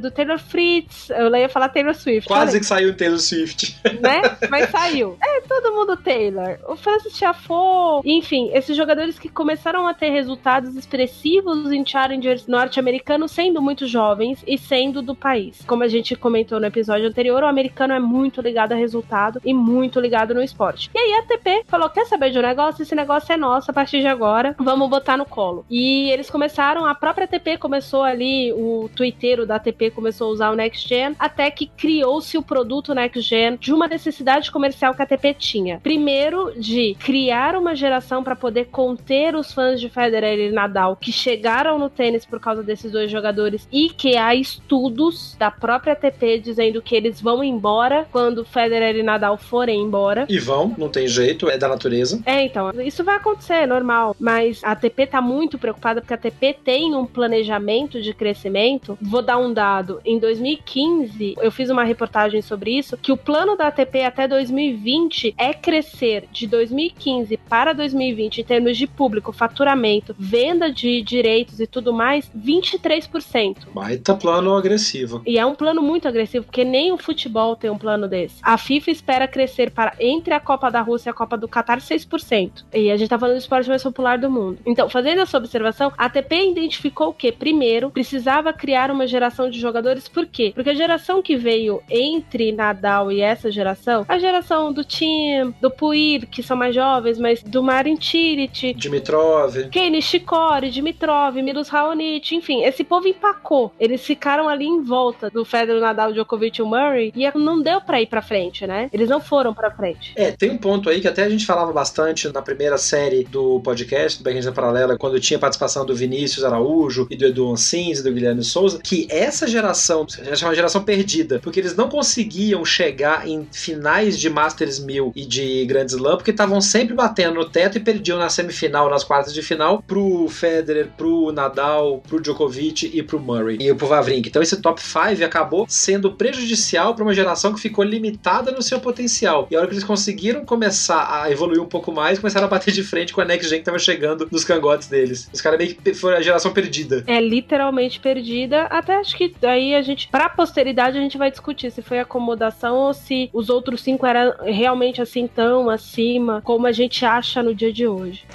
do 0.00 0.10
Taylor 0.10 0.38
Fritz. 0.38 1.10
Eu 1.10 1.34
ia 1.34 1.48
falar 1.48 1.68
Taylor 1.68 1.94
Swift. 1.94 2.28
Quase 2.28 2.58
que 2.58 2.66
saiu 2.66 2.96
Taylor 2.96 3.18
Swift. 3.18 3.78
Né? 3.98 4.22
Mas 4.48 4.70
saiu. 4.70 5.16
É, 5.20 5.40
todo 5.40 5.74
mundo 5.74 5.96
Taylor. 5.96 6.58
O 6.68 6.76
Francis 6.76 7.12
Tiafoe. 7.14 8.00
Enfim, 8.04 8.50
esses 8.52 8.76
jogadores 8.76 9.18
que 9.18 9.28
começaram 9.28 9.88
a 9.88 9.94
ter 9.94 10.10
resultados 10.10 10.76
expressivos 10.76 11.72
em 11.72 11.84
challengers 11.84 12.46
norte-americanos, 12.46 13.32
sendo 13.32 13.60
muito 13.60 13.86
jovens 13.86 14.42
e 14.46 14.56
sendo 14.56 15.02
do 15.02 15.14
país. 15.14 15.64
Como 15.66 15.82
a 15.82 15.88
gente 15.88 16.14
comentou 16.14 16.60
no 16.60 16.66
episódio 16.66 17.08
anterior, 17.08 17.42
o 17.42 17.46
americano 17.46 17.92
é 17.92 17.98
muito 17.98 18.40
ligado 18.40 18.72
a 18.72 18.76
resultado 18.76 19.40
e 19.44 19.52
muito 19.52 19.98
ligado 19.98 20.27
no 20.34 20.42
esporte. 20.42 20.90
E 20.94 20.98
aí 20.98 21.12
a 21.14 21.18
ATP 21.20 21.64
falou: 21.66 21.88
quer 21.90 22.06
saber 22.06 22.30
de 22.30 22.38
um 22.38 22.42
negócio? 22.42 22.82
Esse 22.82 22.94
negócio 22.94 23.32
é 23.32 23.36
nosso 23.36 23.70
a 23.70 23.74
partir 23.74 24.00
de 24.00 24.06
agora. 24.06 24.54
Vamos 24.58 24.88
botar 24.88 25.16
no 25.16 25.24
colo. 25.24 25.64
E 25.70 26.10
eles 26.10 26.30
começaram, 26.30 26.86
a 26.86 26.94
própria 26.94 27.24
ATP 27.24 27.58
começou 27.58 28.02
ali, 28.02 28.52
o 28.52 28.88
twitteiro 28.94 29.46
da 29.46 29.56
ATP 29.56 29.90
começou 29.90 30.28
a 30.28 30.32
usar 30.32 30.50
o 30.50 30.56
Next 30.56 30.88
Gen, 30.88 31.14
até 31.18 31.50
que 31.50 31.66
criou-se 31.66 32.36
o 32.36 32.42
produto 32.42 32.94
Next 32.94 33.20
Gen 33.20 33.56
de 33.56 33.72
uma 33.72 33.86
necessidade 33.86 34.50
comercial 34.50 34.94
que 34.94 35.02
a 35.02 35.04
ATP 35.04 35.34
tinha. 35.34 35.80
Primeiro, 35.80 36.52
de 36.58 36.96
criar 37.00 37.56
uma 37.56 37.74
geração 37.74 38.22
para 38.22 38.36
poder 38.36 38.66
conter 38.66 39.34
os 39.34 39.52
fãs 39.52 39.80
de 39.80 39.88
Federer 39.88 40.38
e 40.38 40.52
Nadal 40.52 40.96
que 40.96 41.12
chegaram 41.12 41.78
no 41.78 41.88
tênis 41.88 42.24
por 42.24 42.40
causa 42.40 42.62
desses 42.62 42.90
dois 42.90 43.10
jogadores 43.10 43.68
e 43.72 43.90
que 43.90 44.16
há 44.16 44.34
estudos 44.34 45.36
da 45.38 45.50
própria 45.50 45.92
ATP 45.92 46.38
dizendo 46.38 46.82
que 46.82 46.94
eles 46.94 47.20
vão 47.20 47.42
embora 47.42 48.06
quando 48.10 48.44
Federer 48.44 48.96
e 48.96 49.02
Nadal 49.02 49.36
forem 49.36 49.80
embora. 49.80 50.17
E 50.28 50.38
vão, 50.38 50.74
não 50.78 50.88
tem 50.88 51.06
jeito, 51.06 51.48
é 51.48 51.58
da 51.58 51.68
natureza. 51.68 52.20
É, 52.24 52.42
então, 52.42 52.70
isso 52.80 53.04
vai 53.04 53.16
acontecer, 53.16 53.54
é 53.54 53.66
normal. 53.66 54.16
Mas 54.18 54.62
a 54.64 54.72
ATP 54.72 55.06
tá 55.06 55.20
muito 55.20 55.58
preocupada 55.58 56.00
porque 56.00 56.14
a 56.14 56.16
ATP 56.16 56.56
tem 56.64 56.94
um 56.94 57.06
planejamento 57.06 58.00
de 58.00 58.12
crescimento. 58.12 58.98
Vou 59.00 59.22
dar 59.22 59.38
um 59.38 59.52
dado. 59.52 60.00
Em 60.04 60.18
2015, 60.18 61.36
eu 61.40 61.50
fiz 61.50 61.70
uma 61.70 61.84
reportagem 61.84 62.42
sobre 62.42 62.76
isso, 62.76 62.96
que 62.96 63.12
o 63.12 63.16
plano 63.16 63.56
da 63.56 63.68
ATP 63.68 64.04
até 64.04 64.26
2020 64.26 65.34
é 65.36 65.52
crescer 65.52 66.24
de 66.32 66.46
2015 66.46 67.36
para 67.36 67.72
2020 67.72 68.40
em 68.40 68.44
termos 68.44 68.76
de 68.76 68.86
público, 68.86 69.32
faturamento, 69.32 70.14
venda 70.18 70.70
de 70.70 71.02
direitos 71.02 71.60
e 71.60 71.66
tudo 71.66 71.92
mais, 71.92 72.30
23%. 72.36 73.68
Baita 73.74 74.14
plano 74.14 74.54
agressivo. 74.54 75.22
E 75.26 75.38
é 75.38 75.46
um 75.46 75.54
plano 75.54 75.82
muito 75.82 76.06
agressivo, 76.08 76.44
porque 76.44 76.64
nem 76.64 76.92
o 76.92 76.98
futebol 76.98 77.56
tem 77.56 77.70
um 77.70 77.78
plano 77.78 78.08
desse. 78.08 78.36
A 78.42 78.56
FIFA 78.58 78.90
espera 78.90 79.28
crescer 79.28 79.70
para 79.70 79.94
entre 80.08 80.34
a 80.34 80.40
Copa 80.40 80.70
da 80.70 80.80
Rússia 80.80 81.10
e 81.10 81.12
a 81.12 81.14
Copa 81.14 81.36
do 81.36 81.48
Catar 81.48 81.78
6%. 81.78 82.64
E 82.74 82.90
a 82.90 82.96
gente 82.96 83.08
tá 83.08 83.18
falando 83.18 83.36
do 83.36 83.40
esporte 83.40 83.68
mais 83.68 83.82
popular 83.82 84.18
do 84.18 84.30
mundo. 84.30 84.58
Então, 84.66 84.88
fazendo 84.88 85.20
essa 85.20 85.38
observação, 85.38 85.92
a 85.96 86.06
ATP 86.06 86.50
identificou 86.50 87.12
que, 87.12 87.30
primeiro, 87.30 87.90
precisava 87.90 88.52
criar 88.52 88.90
uma 88.90 89.06
geração 89.06 89.50
de 89.50 89.58
jogadores. 89.58 90.08
Por 90.08 90.26
quê? 90.26 90.52
Porque 90.54 90.70
a 90.70 90.74
geração 90.74 91.22
que 91.22 91.36
veio 91.36 91.82
entre 91.90 92.52
Nadal 92.52 93.12
e 93.12 93.20
essa 93.20 93.50
geração, 93.50 94.04
a 94.08 94.18
geração 94.18 94.72
do 94.72 94.84
Tim, 94.84 95.54
do 95.60 95.70
Puir, 95.70 96.26
que 96.28 96.42
são 96.42 96.56
mais 96.56 96.74
jovens, 96.74 97.18
mas 97.18 97.42
do 97.42 97.62
Marin 97.62 98.00
Cilic, 98.00 98.74
Dimitrov, 98.74 99.68
Kenny 99.70 100.02
Shikori, 100.02 100.70
Dimitrov, 100.70 101.36
Milos 101.36 101.68
Raonic, 101.68 102.34
enfim, 102.34 102.62
esse 102.62 102.84
povo 102.84 103.06
empacou. 103.08 103.72
Eles 103.78 104.04
ficaram 104.04 104.48
ali 104.48 104.66
em 104.66 104.82
volta 104.82 105.30
do 105.30 105.44
Federer, 105.44 105.80
Nadal, 105.80 106.12
Djokovic 106.12 106.58
e 106.58 106.62
o 106.62 106.66
Murray 106.66 107.12
e 107.14 107.38
não 107.38 107.60
deu 107.60 107.80
para 107.80 108.00
ir 108.00 108.06
para 108.06 108.22
frente, 108.22 108.66
né? 108.66 108.88
Eles 108.92 109.08
não 109.08 109.20
foram 109.20 109.52
para 109.54 109.70
frente. 109.70 109.97
É, 110.14 110.32
tem 110.32 110.50
um 110.50 110.58
ponto 110.58 110.88
aí 110.88 111.00
que 111.00 111.08
até 111.08 111.22
a 111.22 111.28
gente 111.28 111.46
falava 111.46 111.72
bastante 111.72 112.28
na 112.32 112.42
primeira 112.42 112.78
série 112.78 113.24
do 113.24 113.60
podcast 113.60 114.18
do 114.18 114.24
Backhand 114.24 114.52
Paralela, 114.52 114.96
quando 114.98 115.20
tinha 115.20 115.38
participação 115.38 115.84
do 115.84 115.94
Vinícius 115.94 116.44
Araújo 116.44 117.06
e 117.10 117.16
do 117.16 117.26
Edu 117.26 117.50
Ancins 117.50 118.00
e 118.00 118.02
do 118.02 118.12
Guilherme 118.12 118.42
Souza, 118.42 118.80
que 118.82 119.06
essa 119.10 119.46
geração, 119.46 120.06
a 120.20 120.24
gente 120.24 120.38
chama 120.38 120.52
de 120.52 120.56
geração 120.56 120.82
perdida, 120.82 121.38
porque 121.40 121.60
eles 121.60 121.76
não 121.76 121.88
conseguiam 121.88 122.64
chegar 122.64 123.28
em 123.28 123.46
finais 123.52 124.18
de 124.18 124.28
Masters 124.28 124.78
1000 124.78 125.12
e 125.14 125.24
de 125.24 125.64
Grand 125.66 125.86
Slam, 125.86 126.16
porque 126.16 126.30
estavam 126.30 126.60
sempre 126.60 126.94
batendo 126.94 127.34
no 127.34 127.44
teto 127.44 127.76
e 127.76 127.80
perdiam 127.80 128.18
na 128.18 128.28
semifinal, 128.28 128.90
nas 128.90 129.04
quartas 129.04 129.32
de 129.32 129.42
final, 129.42 129.82
pro 129.86 130.28
Federer, 130.28 130.88
pro 130.96 131.32
Nadal, 131.32 132.02
pro 132.06 132.20
Djokovic 132.20 132.90
e 132.92 133.02
pro 133.02 133.20
Murray 133.20 133.58
e 133.60 133.74
pro 133.74 133.86
Vavrinka. 133.86 134.28
Então 134.28 134.42
esse 134.42 134.56
top 134.60 134.80
5 134.80 135.24
acabou 135.24 135.66
sendo 135.68 136.12
prejudicial 136.12 136.94
para 136.94 137.04
uma 137.04 137.14
geração 137.14 137.52
que 137.52 137.60
ficou 137.60 137.84
limitada 137.84 138.50
no 138.52 138.62
seu 138.62 138.80
potencial. 138.80 139.46
E 139.50 139.56
a 139.56 139.58
hora 139.58 139.68
que 139.68 139.74
eles 139.74 139.84
conseguiram 139.88 140.44
começar 140.44 141.22
a 141.22 141.30
evoluir 141.30 141.62
um 141.62 141.66
pouco 141.66 141.90
mais, 141.90 142.18
começaram 142.18 142.46
a 142.46 142.50
bater 142.50 142.72
de 142.74 142.82
frente 142.82 143.14
com 143.14 143.22
a 143.22 143.24
Next 143.24 143.48
Gen 143.48 143.60
que 143.60 143.64
tava 143.64 143.78
chegando 143.78 144.28
nos 144.30 144.44
cangotes 144.44 144.86
deles. 144.86 145.30
Os 145.32 145.40
caras 145.40 145.58
meio 145.58 145.74
que 145.74 145.94
foram 145.94 146.18
a 146.18 146.20
geração 146.20 146.52
perdida. 146.52 147.02
É 147.06 147.18
literalmente 147.18 147.98
perdida. 147.98 148.64
Até 148.64 148.96
acho 148.96 149.16
que 149.16 149.34
aí 149.42 149.74
a 149.74 149.80
gente, 149.80 150.06
pra 150.08 150.28
posteridade, 150.28 150.98
a 150.98 151.00
gente 151.00 151.16
vai 151.16 151.30
discutir 151.30 151.70
se 151.70 151.80
foi 151.80 151.98
acomodação 151.98 152.76
ou 152.76 152.92
se 152.92 153.30
os 153.32 153.48
outros 153.48 153.80
cinco 153.80 154.04
eram 154.04 154.34
realmente 154.44 155.00
assim 155.00 155.26
tão 155.26 155.70
acima 155.70 156.42
como 156.42 156.66
a 156.66 156.72
gente 156.72 157.06
acha 157.06 157.42
no 157.42 157.54
dia 157.54 157.72
de 157.72 157.86
hoje. 157.86 158.26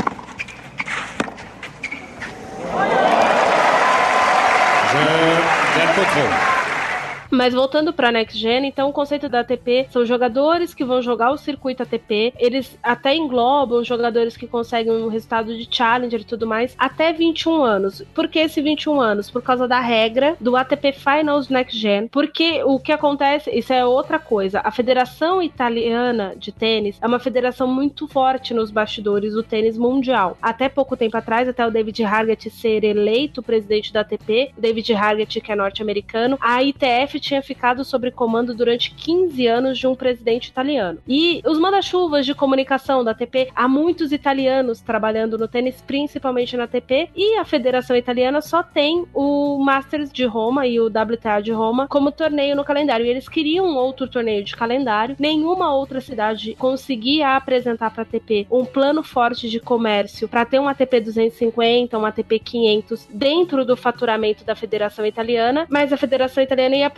Mas 7.34 7.52
voltando 7.52 7.92
para 7.92 8.12
Next 8.12 8.38
Gen, 8.38 8.68
então 8.68 8.88
o 8.88 8.94
conceito 8.94 9.28
da 9.28 9.40
ATP 9.40 9.88
são 9.90 10.06
jogadores 10.06 10.72
que 10.72 10.86
vão 10.86 11.02
jogar 11.02 11.32
o 11.32 11.38
circuito 11.38 11.82
ATP. 11.82 12.32
Eles 12.38 12.78
até 12.84 13.16
englobam 13.16 13.84
jogadores 13.84 14.38
que 14.38 14.46
conseguem 14.46 14.94
um 14.94 15.08
resultado 15.08 15.58
de 15.58 15.68
Challenger 15.70 16.22
e 16.22 16.26
tudo 16.26 16.46
mais 16.46 16.76
até 16.78 17.12
21 17.12 17.64
anos. 17.64 18.04
Por 18.14 18.28
que 18.28 18.38
esse 18.38 18.62
21 18.62 19.02
anos? 19.02 19.32
Por 19.32 19.42
causa 19.42 19.68
da 19.68 19.80
regra 19.80 20.38
do 20.40 20.56
ATP 20.56 20.94
Finals 20.94 21.50
Next 21.50 21.76
Gen. 21.76 22.08
Porque 22.08 22.64
o 22.64 22.80
que 22.80 22.92
acontece, 22.92 23.50
isso 23.50 23.74
é 23.74 23.84
outra 23.84 24.20
coisa. 24.20 24.62
A 24.64 24.70
Federação 24.70 25.42
Italiana 25.42 26.36
de 26.38 26.52
Tênis 26.52 27.00
é 27.02 27.08
uma 27.08 27.18
federação 27.18 27.68
muito 27.68 28.08
forte 28.08 28.54
nos 28.54 28.70
bastidores 28.70 29.34
do 29.34 29.42
tênis 29.42 29.76
mundial. 29.76 30.38
Até 30.40 30.70
pouco 30.70 30.96
tempo 30.96 31.18
atrás, 31.18 31.50
até 31.50 31.66
o 31.66 31.72
David 31.72 32.04
Hargett 32.04 32.48
ser 32.52 32.84
eleito 32.84 33.42
presidente 33.42 33.92
da 33.92 34.02
ATP, 34.02 34.52
David 34.56 34.94
Hargett 34.94 35.42
que 35.42 35.52
é 35.52 35.56
norte-americano, 35.56 36.38
a 36.40 36.62
ITF 36.62 37.23
tinha 37.24 37.42
ficado 37.42 37.84
sob 37.86 38.12
comando 38.12 38.54
durante 38.54 38.94
15 38.94 39.48
anos 39.48 39.78
de 39.78 39.88
um 39.88 39.96
presidente 39.96 40.48
italiano. 40.48 41.00
E 41.08 41.42
os 41.46 41.58
manda-chuvas 41.58 42.26
de 42.26 42.36
comunicação 42.36 43.04
da 43.04 43.12
ATP, 43.12 43.50
há 43.56 43.68
muitos 43.68 44.12
italianos 44.12 44.82
trabalhando 44.82 45.38
no 45.38 45.48
tênis, 45.48 45.82
principalmente 45.82 46.58
na 46.58 46.66
ATP, 46.66 47.10
e 47.16 47.38
a 47.38 47.46
Federação 47.46 47.96
Italiana 47.96 48.42
só 48.42 48.62
tem 48.62 49.06
o 49.14 49.58
Masters 49.64 50.12
de 50.12 50.26
Roma 50.26 50.68
e 50.68 50.80
o 50.80 50.88
WTA 50.88 51.40
de 51.42 51.52
Roma 51.52 51.88
como 51.88 52.12
torneio 52.12 52.56
no 52.56 52.66
calendário. 52.66 53.06
E 53.06 53.10
eles 53.10 53.30
queriam 53.30 53.76
outro 53.76 54.08
torneio 54.08 54.44
de 54.44 54.56
calendário. 54.56 55.16
Nenhuma 55.18 55.74
outra 55.74 56.02
cidade 56.02 56.56
conseguia 56.56 57.36
apresentar 57.36 57.92
para 57.92 58.02
a 58.02 58.06
ATP 58.06 58.48
um 58.52 58.66
plano 58.66 59.02
forte 59.02 59.50
de 59.50 59.60
comércio 59.60 60.28
para 60.28 60.46
ter 60.46 60.60
um 60.60 60.68
ATP 60.68 61.00
250, 61.00 61.98
um 61.98 62.06
ATP 62.06 62.40
500 62.40 63.08
dentro 63.14 63.64
do 63.64 63.78
faturamento 63.78 64.44
da 64.44 64.56
Federação 64.56 65.06
Italiana, 65.06 65.66
mas 65.70 65.94
a 65.94 65.98
Federação 65.98 66.44
Italiana 66.44 66.76
ia 66.76 66.90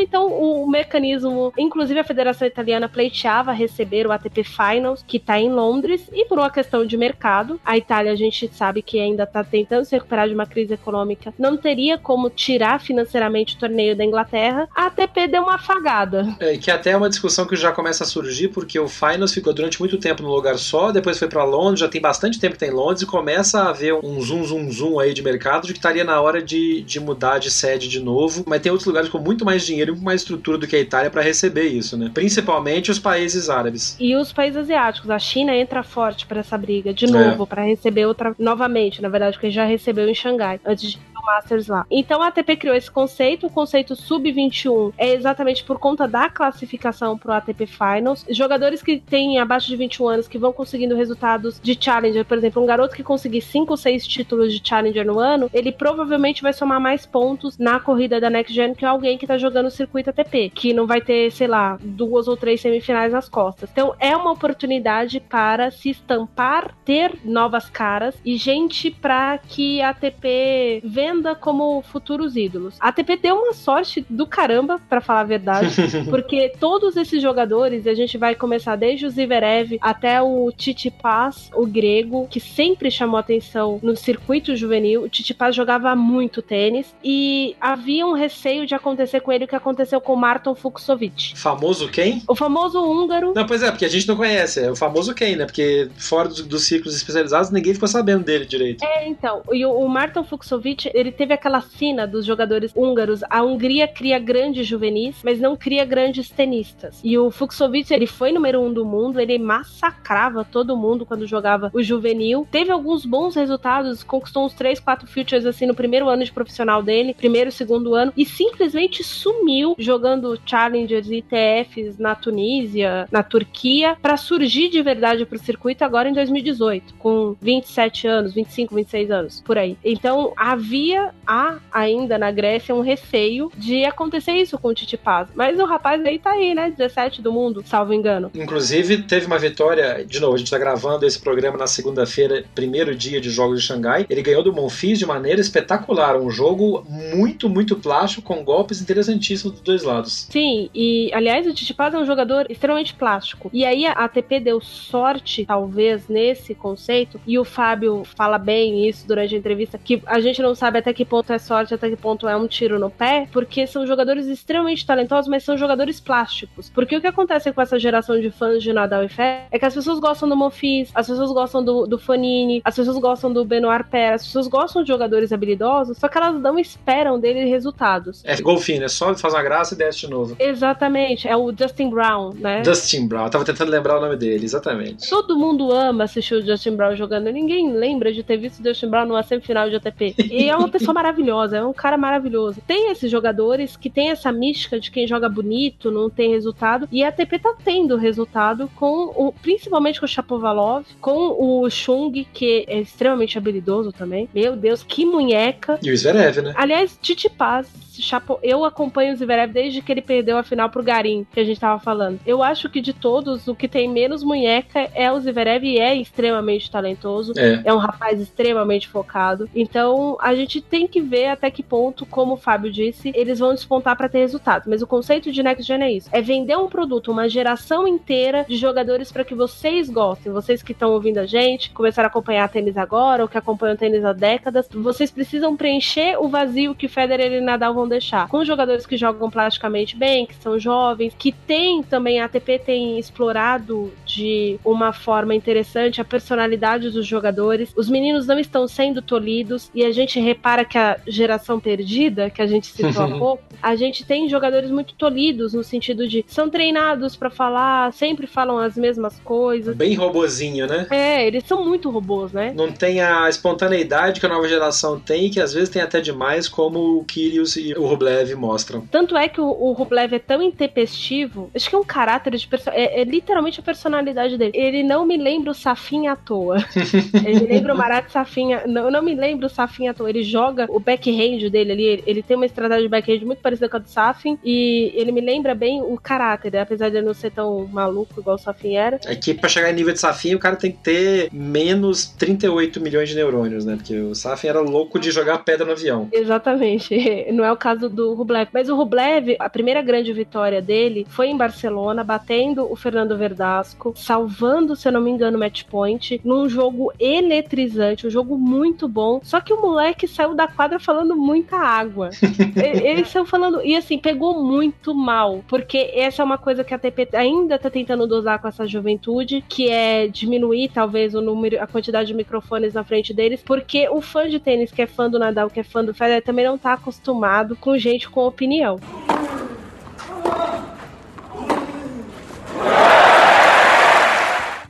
então 0.00 0.26
o 0.26 0.68
mecanismo, 0.68 1.52
inclusive 1.56 2.00
a 2.00 2.04
Federação 2.04 2.46
Italiana 2.46 2.88
pleiteava 2.88 3.52
receber 3.52 4.06
o 4.06 4.12
ATP 4.12 4.44
Finals, 4.44 5.04
que 5.06 5.16
está 5.16 5.38
em 5.38 5.50
Londres, 5.50 6.08
e 6.12 6.24
por 6.24 6.38
uma 6.38 6.50
questão 6.50 6.86
de 6.86 6.96
mercado, 6.96 7.60
a 7.64 7.76
Itália 7.76 8.12
a 8.12 8.16
gente 8.16 8.50
sabe 8.52 8.82
que 8.82 8.98
ainda 8.98 9.24
está 9.24 9.42
tentando 9.44 9.84
se 9.84 9.94
recuperar 9.94 10.28
de 10.28 10.34
uma 10.34 10.46
crise 10.46 10.74
econômica, 10.74 11.32
não 11.38 11.56
teria 11.56 11.98
como 11.98 12.30
tirar 12.30 12.80
financeiramente 12.80 13.56
o 13.56 13.58
torneio 13.58 13.96
da 13.96 14.04
Inglaterra, 14.04 14.68
a 14.74 14.86
ATP 14.86 15.28
deu 15.28 15.42
uma 15.42 15.54
afagada. 15.54 16.36
É, 16.40 16.56
que 16.56 16.70
até 16.70 16.90
é 16.90 16.96
uma 16.96 17.08
discussão 17.08 17.46
que 17.46 17.56
já 17.56 17.72
começa 17.72 18.04
a 18.04 18.06
surgir, 18.06 18.48
porque 18.48 18.78
o 18.78 18.88
Finals 18.88 19.32
ficou 19.32 19.52
durante 19.52 19.80
muito 19.80 19.98
tempo 19.98 20.22
no 20.22 20.34
lugar 20.34 20.58
só, 20.58 20.90
depois 20.90 21.18
foi 21.18 21.28
para 21.28 21.44
Londres, 21.44 21.80
já 21.80 21.88
tem 21.88 22.00
bastante 22.00 22.38
tempo 22.38 22.54
que 22.54 22.60
tem 22.60 22.70
tá 22.70 22.76
Londres, 22.76 23.02
e 23.02 23.06
começa 23.06 23.60
a 23.60 23.70
haver 23.70 23.94
um 23.94 24.20
zoom, 24.20 24.44
zoom, 24.44 24.70
zoom 24.70 24.98
aí 24.98 25.12
de 25.12 25.22
mercado 25.22 25.66
de 25.66 25.72
que 25.72 25.78
estaria 25.78 26.04
na 26.04 26.20
hora 26.20 26.42
de, 26.42 26.82
de 26.82 27.00
mudar 27.00 27.38
de 27.38 27.50
sede 27.50 27.88
de 27.88 28.00
novo, 28.00 28.44
mas 28.46 28.60
tem 28.60 28.70
outros 28.70 28.86
lugares 28.86 29.08
com 29.08 29.18
muito 29.18 29.44
mais 29.44 29.53
dinheiro 29.62 29.94
e 29.94 29.98
com 29.98 30.04
mais 30.04 30.22
estrutura 30.22 30.58
do 30.58 30.66
que 30.66 30.76
a 30.76 30.80
Itália 30.80 31.10
para 31.10 31.22
receber 31.22 31.68
isso, 31.68 31.96
né? 31.96 32.10
Principalmente 32.12 32.90
os 32.90 32.98
países 32.98 33.48
árabes. 33.48 33.96
E 34.00 34.16
os 34.16 34.32
países 34.32 34.56
asiáticos. 34.56 35.10
A 35.10 35.18
China 35.18 35.54
entra 35.54 35.82
forte 35.82 36.26
para 36.26 36.40
essa 36.40 36.56
briga 36.56 36.92
de 36.92 37.06
novo, 37.06 37.44
é. 37.44 37.46
para 37.46 37.62
receber 37.62 38.06
outra 38.06 38.34
novamente, 38.38 39.00
na 39.00 39.08
verdade, 39.08 39.36
porque 39.36 39.50
já 39.50 39.64
recebeu 39.64 40.08
em 40.08 40.14
Xangai 40.14 40.60
antes 40.64 40.92
de 40.92 40.98
Masters 41.24 41.68
lá. 41.68 41.86
Então 41.90 42.22
a 42.22 42.28
ATP 42.28 42.56
criou 42.56 42.76
esse 42.76 42.90
conceito, 42.90 43.46
o 43.46 43.50
conceito 43.50 43.96
sub-21 43.96 44.92
é 44.98 45.12
exatamente 45.12 45.64
por 45.64 45.78
conta 45.78 46.06
da 46.06 46.28
classificação 46.28 47.16
pro 47.16 47.32
ATP 47.32 47.66
Finals. 47.66 48.24
Jogadores 48.28 48.82
que 48.82 48.98
têm 48.98 49.38
abaixo 49.38 49.68
de 49.68 49.76
21 49.76 50.08
anos 50.08 50.28
que 50.28 50.38
vão 50.38 50.52
conseguindo 50.52 50.96
resultados 50.96 51.60
de 51.62 51.76
Challenger, 51.80 52.24
por 52.24 52.36
exemplo, 52.36 52.62
um 52.62 52.66
garoto 52.66 52.94
que 52.94 53.02
conseguir 53.02 53.40
5 53.40 53.72
ou 53.72 53.76
6 53.76 54.06
títulos 54.06 54.52
de 54.52 54.66
Challenger 54.66 55.06
no 55.06 55.18
ano, 55.18 55.50
ele 55.52 55.72
provavelmente 55.72 56.42
vai 56.42 56.52
somar 56.52 56.80
mais 56.80 57.06
pontos 57.06 57.58
na 57.58 57.80
corrida 57.80 58.20
da 58.20 58.30
Next 58.30 58.54
Gen 58.54 58.74
que 58.74 58.84
alguém 58.84 59.18
que 59.18 59.26
tá 59.26 59.38
jogando 59.38 59.66
o 59.66 59.70
circuito 59.70 60.10
ATP, 60.10 60.50
que 60.50 60.72
não 60.72 60.86
vai 60.86 61.00
ter, 61.00 61.30
sei 61.30 61.46
lá, 61.46 61.78
duas 61.80 62.28
ou 62.28 62.36
três 62.36 62.60
semifinais 62.60 63.12
nas 63.12 63.28
costas. 63.28 63.70
Então 63.70 63.94
é 63.98 64.16
uma 64.16 64.32
oportunidade 64.32 65.20
para 65.20 65.70
se 65.70 65.90
estampar, 65.90 66.74
ter 66.84 67.12
novas 67.24 67.68
caras 67.70 68.14
e 68.24 68.36
gente 68.36 68.90
para 68.90 69.38
que 69.38 69.80
a 69.80 69.90
ATP 69.90 70.82
venda 70.84 71.13
como 71.40 71.82
futuros 71.82 72.36
ídolos. 72.36 72.76
A 72.80 72.88
ATP 72.88 73.16
deu 73.16 73.36
uma 73.36 73.52
sorte 73.52 74.04
do 74.08 74.26
caramba, 74.26 74.80
para 74.88 75.00
falar 75.00 75.20
a 75.20 75.24
verdade, 75.24 75.74
porque 76.10 76.52
todos 76.58 76.96
esses 76.96 77.20
jogadores, 77.20 77.86
a 77.86 77.94
gente 77.94 78.16
vai 78.18 78.34
começar 78.34 78.76
desde 78.76 79.06
o 79.06 79.10
Zverev 79.10 79.78
até 79.80 80.20
o 80.20 80.50
Tsitsipas, 80.52 81.50
o 81.54 81.66
grego, 81.66 82.26
que 82.28 82.40
sempre 82.40 82.90
chamou 82.90 83.18
atenção 83.18 83.78
no 83.82 83.96
circuito 83.96 84.56
juvenil. 84.56 85.04
O 85.04 85.08
Tsitsipas 85.08 85.54
jogava 85.54 85.94
muito 85.94 86.42
tênis 86.42 86.94
e 87.02 87.56
havia 87.60 88.06
um 88.06 88.12
receio 88.12 88.66
de 88.66 88.74
acontecer 88.74 89.20
com 89.20 89.32
ele 89.32 89.44
o 89.44 89.48
que 89.48 89.56
aconteceu 89.56 90.00
com 90.00 90.14
o 90.14 90.16
Marton 90.16 90.54
Fuxovic. 90.54 91.36
Famoso 91.36 91.88
quem? 91.88 92.22
O 92.28 92.34
famoso 92.34 92.80
húngaro. 92.80 93.32
Não, 93.34 93.46
pois 93.46 93.62
é, 93.62 93.70
porque 93.70 93.84
a 93.84 93.88
gente 93.88 94.06
não 94.08 94.16
conhece. 94.16 94.60
É 94.60 94.70
o 94.70 94.76
famoso 94.76 95.14
quem, 95.14 95.36
né? 95.36 95.44
Porque 95.44 95.88
fora 95.96 96.28
dos, 96.28 96.42
dos 96.42 96.64
ciclos 96.64 96.94
especializados, 96.96 97.50
ninguém 97.50 97.74
ficou 97.74 97.88
sabendo 97.88 98.24
dele 98.24 98.46
direito. 98.46 98.84
É, 98.84 99.06
então. 99.08 99.42
E 99.52 99.64
o, 99.64 99.72
o 99.72 99.88
Marton 99.88 100.24
Fuxovic, 100.24 100.90
ele 101.04 101.12
teve 101.12 101.34
aquela 101.34 101.60
cena 101.60 102.06
dos 102.06 102.24
jogadores 102.24 102.72
húngaros. 102.74 103.22
A 103.28 103.42
Hungria 103.42 103.86
cria 103.86 104.18
grandes 104.18 104.66
juvenis, 104.66 105.16
mas 105.22 105.40
não 105.40 105.56
cria 105.56 105.84
grandes 105.84 106.28
tenistas. 106.30 107.00
E 107.04 107.18
o 107.18 107.30
Fuxovic, 107.30 107.92
ele 107.92 108.06
foi 108.06 108.32
número 108.32 108.60
um 108.60 108.72
do 108.72 108.84
mundo, 108.84 109.20
ele 109.20 109.38
massacrava 109.38 110.44
todo 110.44 110.76
mundo 110.76 111.04
quando 111.04 111.26
jogava 111.26 111.70
o 111.72 111.82
juvenil. 111.82 112.46
Teve 112.50 112.70
alguns 112.70 113.04
bons 113.04 113.34
resultados, 113.34 114.02
conquistou 114.02 114.46
uns 114.46 114.54
3, 114.54 114.80
4 114.80 115.06
futures 115.06 115.46
assim 115.46 115.66
no 115.66 115.74
primeiro 115.74 116.08
ano 116.08 116.24
de 116.24 116.32
profissional 116.32 116.82
dele, 116.82 117.14
primeiro, 117.14 117.52
segundo 117.52 117.94
ano, 117.94 118.12
e 118.16 118.24
simplesmente 118.24 119.04
sumiu 119.04 119.74
jogando 119.78 120.38
challengers 120.46 121.10
e 121.10 121.16
ITFs 121.16 121.98
na 121.98 122.14
Tunísia, 122.14 123.06
na 123.10 123.22
Turquia, 123.22 123.96
para 124.00 124.16
surgir 124.16 124.68
de 124.68 124.80
verdade 124.82 125.26
pro 125.26 125.38
circuito 125.38 125.84
agora 125.84 126.08
em 126.08 126.12
2018, 126.12 126.94
com 126.94 127.36
27 127.40 128.06
anos, 128.06 128.34
25, 128.34 128.74
26 128.74 129.10
anos, 129.10 129.42
por 129.44 129.58
aí. 129.58 129.76
Então 129.84 130.32
havia 130.36 130.93
há 131.26 131.58
ainda 131.72 132.18
na 132.18 132.30
Grécia 132.30 132.74
um 132.74 132.80
receio 132.80 133.50
de 133.56 133.84
acontecer 133.84 134.32
isso 134.32 134.58
com 134.58 134.68
o 134.68 134.74
Titi 134.74 134.96
Paz. 134.96 135.28
Mas 135.34 135.58
o 135.58 135.64
rapaz 135.64 136.04
aí 136.04 136.18
tá 136.18 136.30
aí, 136.30 136.54
né? 136.54 136.70
17 136.70 137.22
do 137.22 137.32
mundo, 137.32 137.62
salvo 137.64 137.92
engano. 137.92 138.30
Inclusive, 138.34 139.02
teve 139.02 139.26
uma 139.26 139.38
vitória, 139.38 140.04
de 140.04 140.20
novo, 140.20 140.34
a 140.34 140.38
gente 140.38 140.50
tá 140.50 140.58
gravando 140.58 141.06
esse 141.06 141.18
programa 141.18 141.58
na 141.58 141.66
segunda-feira, 141.66 142.44
primeiro 142.54 142.94
dia 142.94 143.20
de 143.20 143.30
jogos 143.30 143.60
de 143.60 143.66
Xangai. 143.66 144.06
Ele 144.08 144.22
ganhou 144.22 144.42
do 144.42 144.52
Monfils 144.52 144.98
de 144.98 145.06
maneira 145.06 145.40
espetacular. 145.40 146.16
Um 146.16 146.30
jogo 146.30 146.84
muito, 146.88 147.48
muito 147.48 147.76
plástico, 147.76 148.22
com 148.22 148.44
golpes 148.44 148.80
interessantíssimos 148.80 149.52
dos 149.52 149.62
dois 149.62 149.82
lados. 149.82 150.26
Sim, 150.30 150.68
e 150.74 151.10
aliás, 151.12 151.46
o 151.46 151.54
Titi 151.54 151.74
Paz 151.74 151.94
é 151.94 151.98
um 151.98 152.06
jogador 152.06 152.46
extremamente 152.48 152.94
plástico. 152.94 153.50
E 153.52 153.64
aí 153.64 153.86
a 153.86 153.92
ATP 153.92 154.40
deu 154.40 154.60
sorte, 154.60 155.44
talvez, 155.44 156.08
nesse 156.08 156.54
conceito, 156.54 157.20
e 157.26 157.38
o 157.38 157.44
Fábio 157.44 158.02
fala 158.16 158.38
bem 158.38 158.88
isso 158.88 159.06
durante 159.06 159.34
a 159.34 159.38
entrevista, 159.38 159.78
que 159.78 160.02
a 160.06 160.20
gente 160.20 160.42
não 160.42 160.54
sabe 160.54 160.78
até 160.84 160.92
que 160.92 161.04
ponto 161.04 161.32
é 161.32 161.38
sorte, 161.38 161.72
até 161.72 161.88
que 161.88 161.96
ponto 161.96 162.28
é 162.28 162.36
um 162.36 162.46
tiro 162.46 162.78
no 162.78 162.90
pé, 162.90 163.26
porque 163.32 163.66
são 163.66 163.86
jogadores 163.86 164.26
extremamente 164.26 164.84
talentosos, 164.86 165.28
mas 165.28 165.42
são 165.42 165.56
jogadores 165.56 165.98
plásticos. 165.98 166.68
Porque 166.68 166.94
o 166.94 167.00
que 167.00 167.06
acontece 167.06 167.50
com 167.52 167.62
essa 167.62 167.78
geração 167.78 168.20
de 168.20 168.30
fãs 168.30 168.62
de 168.62 168.70
Nadal 168.70 169.02
e 169.02 169.08
Fé 169.08 169.46
é 169.50 169.58
que 169.58 169.64
as 169.64 169.72
pessoas 169.72 169.98
gostam 169.98 170.28
do 170.28 170.36
Monfils, 170.36 170.90
as 170.94 171.08
pessoas 171.08 171.32
gostam 171.32 171.64
do, 171.64 171.86
do 171.86 171.98
Fonini, 171.98 172.60
as 172.62 172.76
pessoas 172.76 172.98
gostam 172.98 173.32
do 173.32 173.46
Benoit 173.46 173.84
Paire, 173.90 174.16
as 174.16 174.26
pessoas 174.26 174.46
gostam 174.46 174.82
de 174.82 174.88
jogadores 174.88 175.32
habilidosos, 175.32 175.96
só 175.96 176.06
que 176.06 176.18
elas 176.18 176.38
não 176.38 176.58
esperam 176.58 177.18
dele 177.18 177.46
resultados. 177.46 178.22
É 178.22 178.38
golfinho, 178.42 178.84
é 178.84 178.88
só 178.88 179.14
faz 179.14 179.32
uma 179.32 179.42
graça 179.42 179.72
e 179.72 179.78
desce 179.78 180.00
de 180.00 180.10
novo. 180.10 180.36
Exatamente, 180.38 181.26
é 181.26 181.34
o 181.34 181.50
Justin 181.50 181.88
Brown, 181.88 182.34
né? 182.34 182.62
Justin 182.62 183.08
Brown, 183.08 183.24
eu 183.24 183.30
tava 183.30 183.44
tentando 183.46 183.70
lembrar 183.70 183.96
o 183.96 184.02
nome 184.02 184.16
dele, 184.16 184.44
exatamente. 184.44 185.08
Todo 185.08 185.38
mundo 185.38 185.72
ama 185.72 186.04
assistir 186.04 186.34
o 186.34 186.42
Justin 186.44 186.76
Brown 186.76 186.94
jogando, 186.94 187.30
ninguém 187.30 187.72
lembra 187.72 188.12
de 188.12 188.22
ter 188.22 188.36
visto 188.36 188.60
o 188.60 188.64
Justin 188.68 188.88
Brown 188.88 189.06
numa 189.06 189.22
semifinal 189.22 189.70
de 189.70 189.76
ATP. 189.76 190.14
E 190.30 190.50
é 190.50 190.56
uma 190.56 190.68
pessoa 190.78 190.92
maravilhosa, 190.94 191.58
é 191.58 191.64
um 191.64 191.72
cara 191.72 191.96
maravilhoso. 191.96 192.60
Tem 192.66 192.90
esses 192.90 193.10
jogadores 193.10 193.76
que 193.76 193.88
tem 193.88 194.10
essa 194.10 194.30
mística 194.32 194.78
de 194.78 194.90
quem 194.90 195.06
joga 195.06 195.28
bonito, 195.28 195.90
não 195.90 196.10
tem 196.10 196.30
resultado, 196.30 196.88
e 196.90 197.02
a 197.02 197.08
ATP 197.08 197.38
tá 197.38 197.54
tendo 197.64 197.96
resultado 197.96 198.68
com 198.74 199.12
o, 199.14 199.32
principalmente 199.32 200.00
com 200.00 200.06
o 200.06 200.08
Chapovalov, 200.08 200.84
com 201.00 201.36
o 201.38 201.70
Chung, 201.70 202.26
que 202.32 202.64
é 202.68 202.80
extremamente 202.80 203.38
habilidoso 203.38 203.92
também. 203.92 204.28
Meu 204.34 204.56
Deus, 204.56 204.82
que 204.82 205.04
munheca. 205.04 205.78
E 205.82 205.90
o 205.90 205.96
Zverev, 205.96 206.42
né? 206.42 206.52
Aliás, 206.56 206.98
Titi 207.00 207.28
Paz, 207.28 207.68
Chapo, 208.02 208.38
eu 208.42 208.64
acompanho 208.64 209.12
o 209.12 209.16
Zverev 209.16 209.52
desde 209.52 209.82
que 209.82 209.92
ele 209.92 210.02
perdeu 210.02 210.36
a 210.36 210.42
final 210.42 210.68
pro 210.70 210.82
Garim, 210.82 211.26
que 211.32 211.40
a 211.40 211.44
gente 211.44 211.60
tava 211.60 211.80
falando. 211.80 212.20
Eu 212.26 212.42
acho 212.42 212.68
que 212.68 212.80
de 212.80 212.92
todos, 212.92 213.48
o 213.48 213.54
que 213.54 213.68
tem 213.68 213.88
menos 213.88 214.22
munheca 214.22 214.90
é 214.94 215.10
o 215.10 215.20
Zverev 215.20 215.64
e 215.64 215.78
é 215.78 215.94
extremamente 215.94 216.70
talentoso. 216.70 217.32
É. 217.36 217.62
é 217.64 217.72
um 217.72 217.78
rapaz 217.78 218.20
extremamente 218.20 218.88
focado. 218.88 219.48
Então, 219.54 220.16
a 220.20 220.34
gente 220.34 220.60
tem 220.60 220.86
que 220.86 221.00
ver 221.00 221.28
até 221.28 221.50
que 221.50 221.62
ponto, 221.62 222.06
como 222.06 222.34
o 222.34 222.36
Fábio 222.36 222.70
disse, 222.70 223.12
eles 223.14 223.38
vão 223.38 223.54
despontar 223.54 223.96
para 223.96 224.08
ter 224.08 224.18
resultados. 224.18 224.66
Mas 224.66 224.82
o 224.82 224.86
conceito 224.86 225.30
de 225.30 225.42
Next 225.42 225.62
Gen 225.64 225.82
é 225.82 225.92
isso: 225.92 226.08
é 226.12 226.20
vender 226.20 226.56
um 226.56 226.68
produto, 226.68 227.10
uma 227.10 227.28
geração 227.28 227.86
inteira 227.86 228.44
de 228.48 228.56
jogadores 228.56 229.10
para 229.12 229.24
que 229.24 229.34
vocês 229.34 229.88
gostem. 229.88 230.32
Vocês 230.32 230.62
que 230.62 230.72
estão 230.72 230.92
ouvindo 230.92 231.18
a 231.18 231.26
gente, 231.26 231.70
começaram 231.70 232.06
a 232.06 232.10
acompanhar 232.10 232.48
tênis 232.48 232.76
agora, 232.76 233.22
ou 233.22 233.28
que 233.28 233.38
acompanham 233.38 233.76
tênis 233.76 234.04
há 234.04 234.12
décadas, 234.12 234.68
vocês 234.72 235.10
precisam 235.10 235.56
preencher 235.56 236.16
o 236.18 236.28
vazio 236.28 236.74
que 236.74 236.88
Federer 236.88 237.32
e 237.32 237.40
Nadal 237.40 237.74
vão 237.74 237.83
deixar. 237.88 238.28
Com 238.28 238.44
jogadores 238.44 238.86
que 238.86 238.96
jogam 238.96 239.30
plasticamente 239.30 239.96
bem, 239.96 240.26
que 240.26 240.34
são 240.36 240.58
jovens, 240.58 241.14
que 241.18 241.32
tem 241.32 241.82
também, 241.82 242.20
a 242.20 242.24
ATP 242.24 242.58
tem 242.58 242.98
explorado 242.98 243.92
de 244.04 244.58
uma 244.64 244.92
forma 244.92 245.34
interessante 245.34 246.00
a 246.00 246.04
personalidade 246.04 246.90
dos 246.90 247.06
jogadores. 247.06 247.72
Os 247.76 247.88
meninos 247.88 248.26
não 248.26 248.38
estão 248.38 248.66
sendo 248.66 249.02
tolhidos 249.02 249.70
e 249.74 249.84
a 249.84 249.92
gente 249.92 250.20
repara 250.20 250.64
que 250.64 250.78
a 250.78 250.98
geração 251.06 251.60
perdida, 251.60 252.30
que 252.30 252.42
a 252.42 252.46
gente 252.46 252.66
citou 252.66 253.02
há 253.02 253.08
pouco, 253.18 253.42
a 253.62 253.76
gente 253.76 254.04
tem 254.04 254.28
jogadores 254.28 254.70
muito 254.70 254.94
tolhidos, 254.94 255.54
no 255.54 255.64
sentido 255.64 256.06
de 256.08 256.24
são 256.26 256.48
treinados 256.48 257.16
para 257.16 257.30
falar, 257.30 257.92
sempre 257.92 258.26
falam 258.26 258.58
as 258.58 258.76
mesmas 258.76 259.18
coisas. 259.20 259.76
Bem 259.76 259.94
robozinho, 259.94 260.66
né? 260.66 260.86
É, 260.90 261.26
eles 261.26 261.44
são 261.44 261.64
muito 261.64 261.90
robôs, 261.90 262.32
né? 262.32 262.52
Não 262.54 262.70
tem 262.70 263.00
a 263.00 263.28
espontaneidade 263.28 264.20
que 264.20 264.26
a 264.26 264.28
nova 264.28 264.48
geração 264.48 264.98
tem, 264.98 265.30
que 265.30 265.40
às 265.40 265.52
vezes 265.52 265.68
tem 265.68 265.82
até 265.82 266.00
demais, 266.00 266.48
como 266.48 266.98
o 266.98 267.04
Kyrios 267.04 267.56
e 267.56 267.73
o 267.76 267.86
Rublev 267.86 268.34
mostram. 268.34 268.86
Tanto 268.90 269.16
é 269.16 269.28
que 269.28 269.40
o, 269.40 269.46
o 269.46 269.72
Rublev 269.72 270.14
é 270.14 270.18
tão 270.18 270.42
intempestivo, 270.42 271.50
acho 271.54 271.68
que 271.68 271.74
é 271.74 271.78
um 271.78 271.84
caráter 271.84 272.36
de 272.36 272.46
pessoa. 272.46 272.74
É, 272.74 273.00
é, 273.00 273.04
literalmente 273.04 273.60
a 273.60 273.62
personalidade 273.62 274.36
dele. 274.36 274.52
Ele 274.54 274.82
não 274.82 275.06
me 275.06 275.16
lembra 275.16 275.50
o 275.50 275.54
Safin 275.54 276.06
à 276.06 276.16
toa. 276.16 276.58
ele 277.24 277.40
me 277.40 277.46
lembra 277.46 277.74
o 277.74 277.76
Marat 277.76 278.10
Safin. 278.10 278.50
Não, 278.66 278.90
não 278.90 279.02
me 279.02 279.14
lembro 279.14 279.46
o 279.46 279.50
Safin 279.50 279.88
à 279.88 279.94
toa. 279.94 280.08
Ele 280.08 280.22
joga 280.22 280.66
o 280.68 280.80
backhand 280.80 281.48
dele 281.50 281.72
ali. 281.72 281.84
Ele, 281.84 282.04
ele 282.06 282.22
tem 282.22 282.36
uma 282.36 282.46
estratégia 282.46 282.82
de 282.82 282.88
backhand 282.88 283.24
muito 283.24 283.40
parecida 283.40 283.68
com 283.68 283.76
a 283.76 283.80
do 283.80 283.88
Safin. 283.88 284.38
E 284.44 284.92
ele 284.94 285.12
me 285.12 285.20
lembra 285.20 285.54
bem 285.54 285.80
o 285.80 285.98
caráter, 285.98 286.56
apesar 286.56 286.88
de 286.88 286.96
ele 286.96 287.06
não 287.06 287.14
ser 287.14 287.30
tão 287.30 287.66
maluco 287.66 288.20
igual 288.20 288.36
o 288.36 288.38
Safin 288.38 288.76
era. 288.76 289.00
É 289.06 289.14
que 289.14 289.34
pra 289.34 289.48
chegar 289.48 289.70
em 289.70 289.74
nível 289.74 289.92
de 289.92 290.00
Safin, 290.00 290.34
o 290.34 290.38
cara 290.38 290.56
tem 290.56 290.72
que 290.72 290.78
ter 290.78 291.28
menos 291.32 292.06
38 292.06 292.80
milhões 292.80 293.08
de 293.08 293.14
neurônios, 293.14 293.64
né? 293.64 293.76
Porque 293.76 293.96
o 293.96 294.14
Safin 294.14 294.48
era 294.48 294.60
louco 294.60 294.98
de 294.98 295.10
jogar 295.10 295.38
pedra 295.38 295.66
no 295.66 295.72
avião. 295.72 296.08
Exatamente. 296.12 296.94
Não 297.32 297.44
é 297.44 297.52
o 297.52 297.56
caso 297.64 297.88
do 297.88 298.12
Rublev. 298.12 298.50
Mas 298.52 298.68
o 298.68 298.76
Rublev, 298.76 299.36
a 299.38 299.48
primeira 299.48 299.80
grande 299.80 300.12
vitória 300.12 300.60
dele 300.60 301.06
foi 301.08 301.28
em 301.28 301.36
Barcelona, 301.36 302.04
batendo 302.04 302.70
o 302.70 302.76
Fernando 302.76 303.16
Verdasco, 303.16 303.94
salvando, 303.96 304.76
se 304.76 304.86
eu 304.86 304.92
não 304.92 305.00
me 305.00 305.10
engano, 305.10 305.38
o 305.38 305.40
match 305.40 305.64
point, 305.64 306.20
num 306.22 306.46
jogo 306.46 306.92
eletrizante, 307.00 308.06
um 308.06 308.10
jogo 308.10 308.36
muito 308.36 308.86
bom. 308.86 309.18
Só 309.22 309.40
que 309.40 309.50
o 309.50 309.62
moleque 309.62 310.06
saiu 310.06 310.34
da 310.34 310.46
quadra 310.46 310.78
falando 310.78 311.16
muita 311.16 311.56
água. 311.56 312.10
Eles 312.54 313.06
estão 313.06 313.24
falando. 313.24 313.64
E 313.64 313.74
assim, 313.74 313.96
pegou 313.96 314.42
muito 314.44 314.94
mal. 314.94 315.42
Porque 315.48 315.90
essa 315.94 316.20
é 316.20 316.24
uma 316.24 316.36
coisa 316.36 316.62
que 316.62 316.74
a 316.74 316.78
TP 316.78 317.08
ainda 317.14 317.58
tá 317.58 317.70
tentando 317.70 318.06
dosar 318.06 318.40
com 318.40 318.48
essa 318.48 318.66
juventude, 318.66 319.42
que 319.48 319.70
é 319.70 320.06
diminuir, 320.06 320.68
talvez, 320.68 321.14
o 321.14 321.22
número, 321.22 321.62
a 321.62 321.66
quantidade 321.66 322.08
de 322.08 322.14
microfones 322.14 322.74
na 322.74 322.84
frente 322.84 323.14
deles, 323.14 323.42
porque 323.42 323.88
o 323.88 324.02
fã 324.02 324.28
de 324.28 324.38
tênis 324.38 324.70
que 324.70 324.82
é 324.82 324.86
fã 324.86 325.08
do 325.08 325.18
Nadal, 325.18 325.48
que 325.48 325.60
é 325.60 325.64
fã 325.64 325.82
do 325.82 325.94
Federer, 325.94 326.22
também 326.22 326.44
não 326.44 326.58
tá 326.58 326.74
acostumado 326.74 327.53
com 327.56 327.78
gente 327.78 328.08
com 328.08 328.26
opinião. 328.26 328.78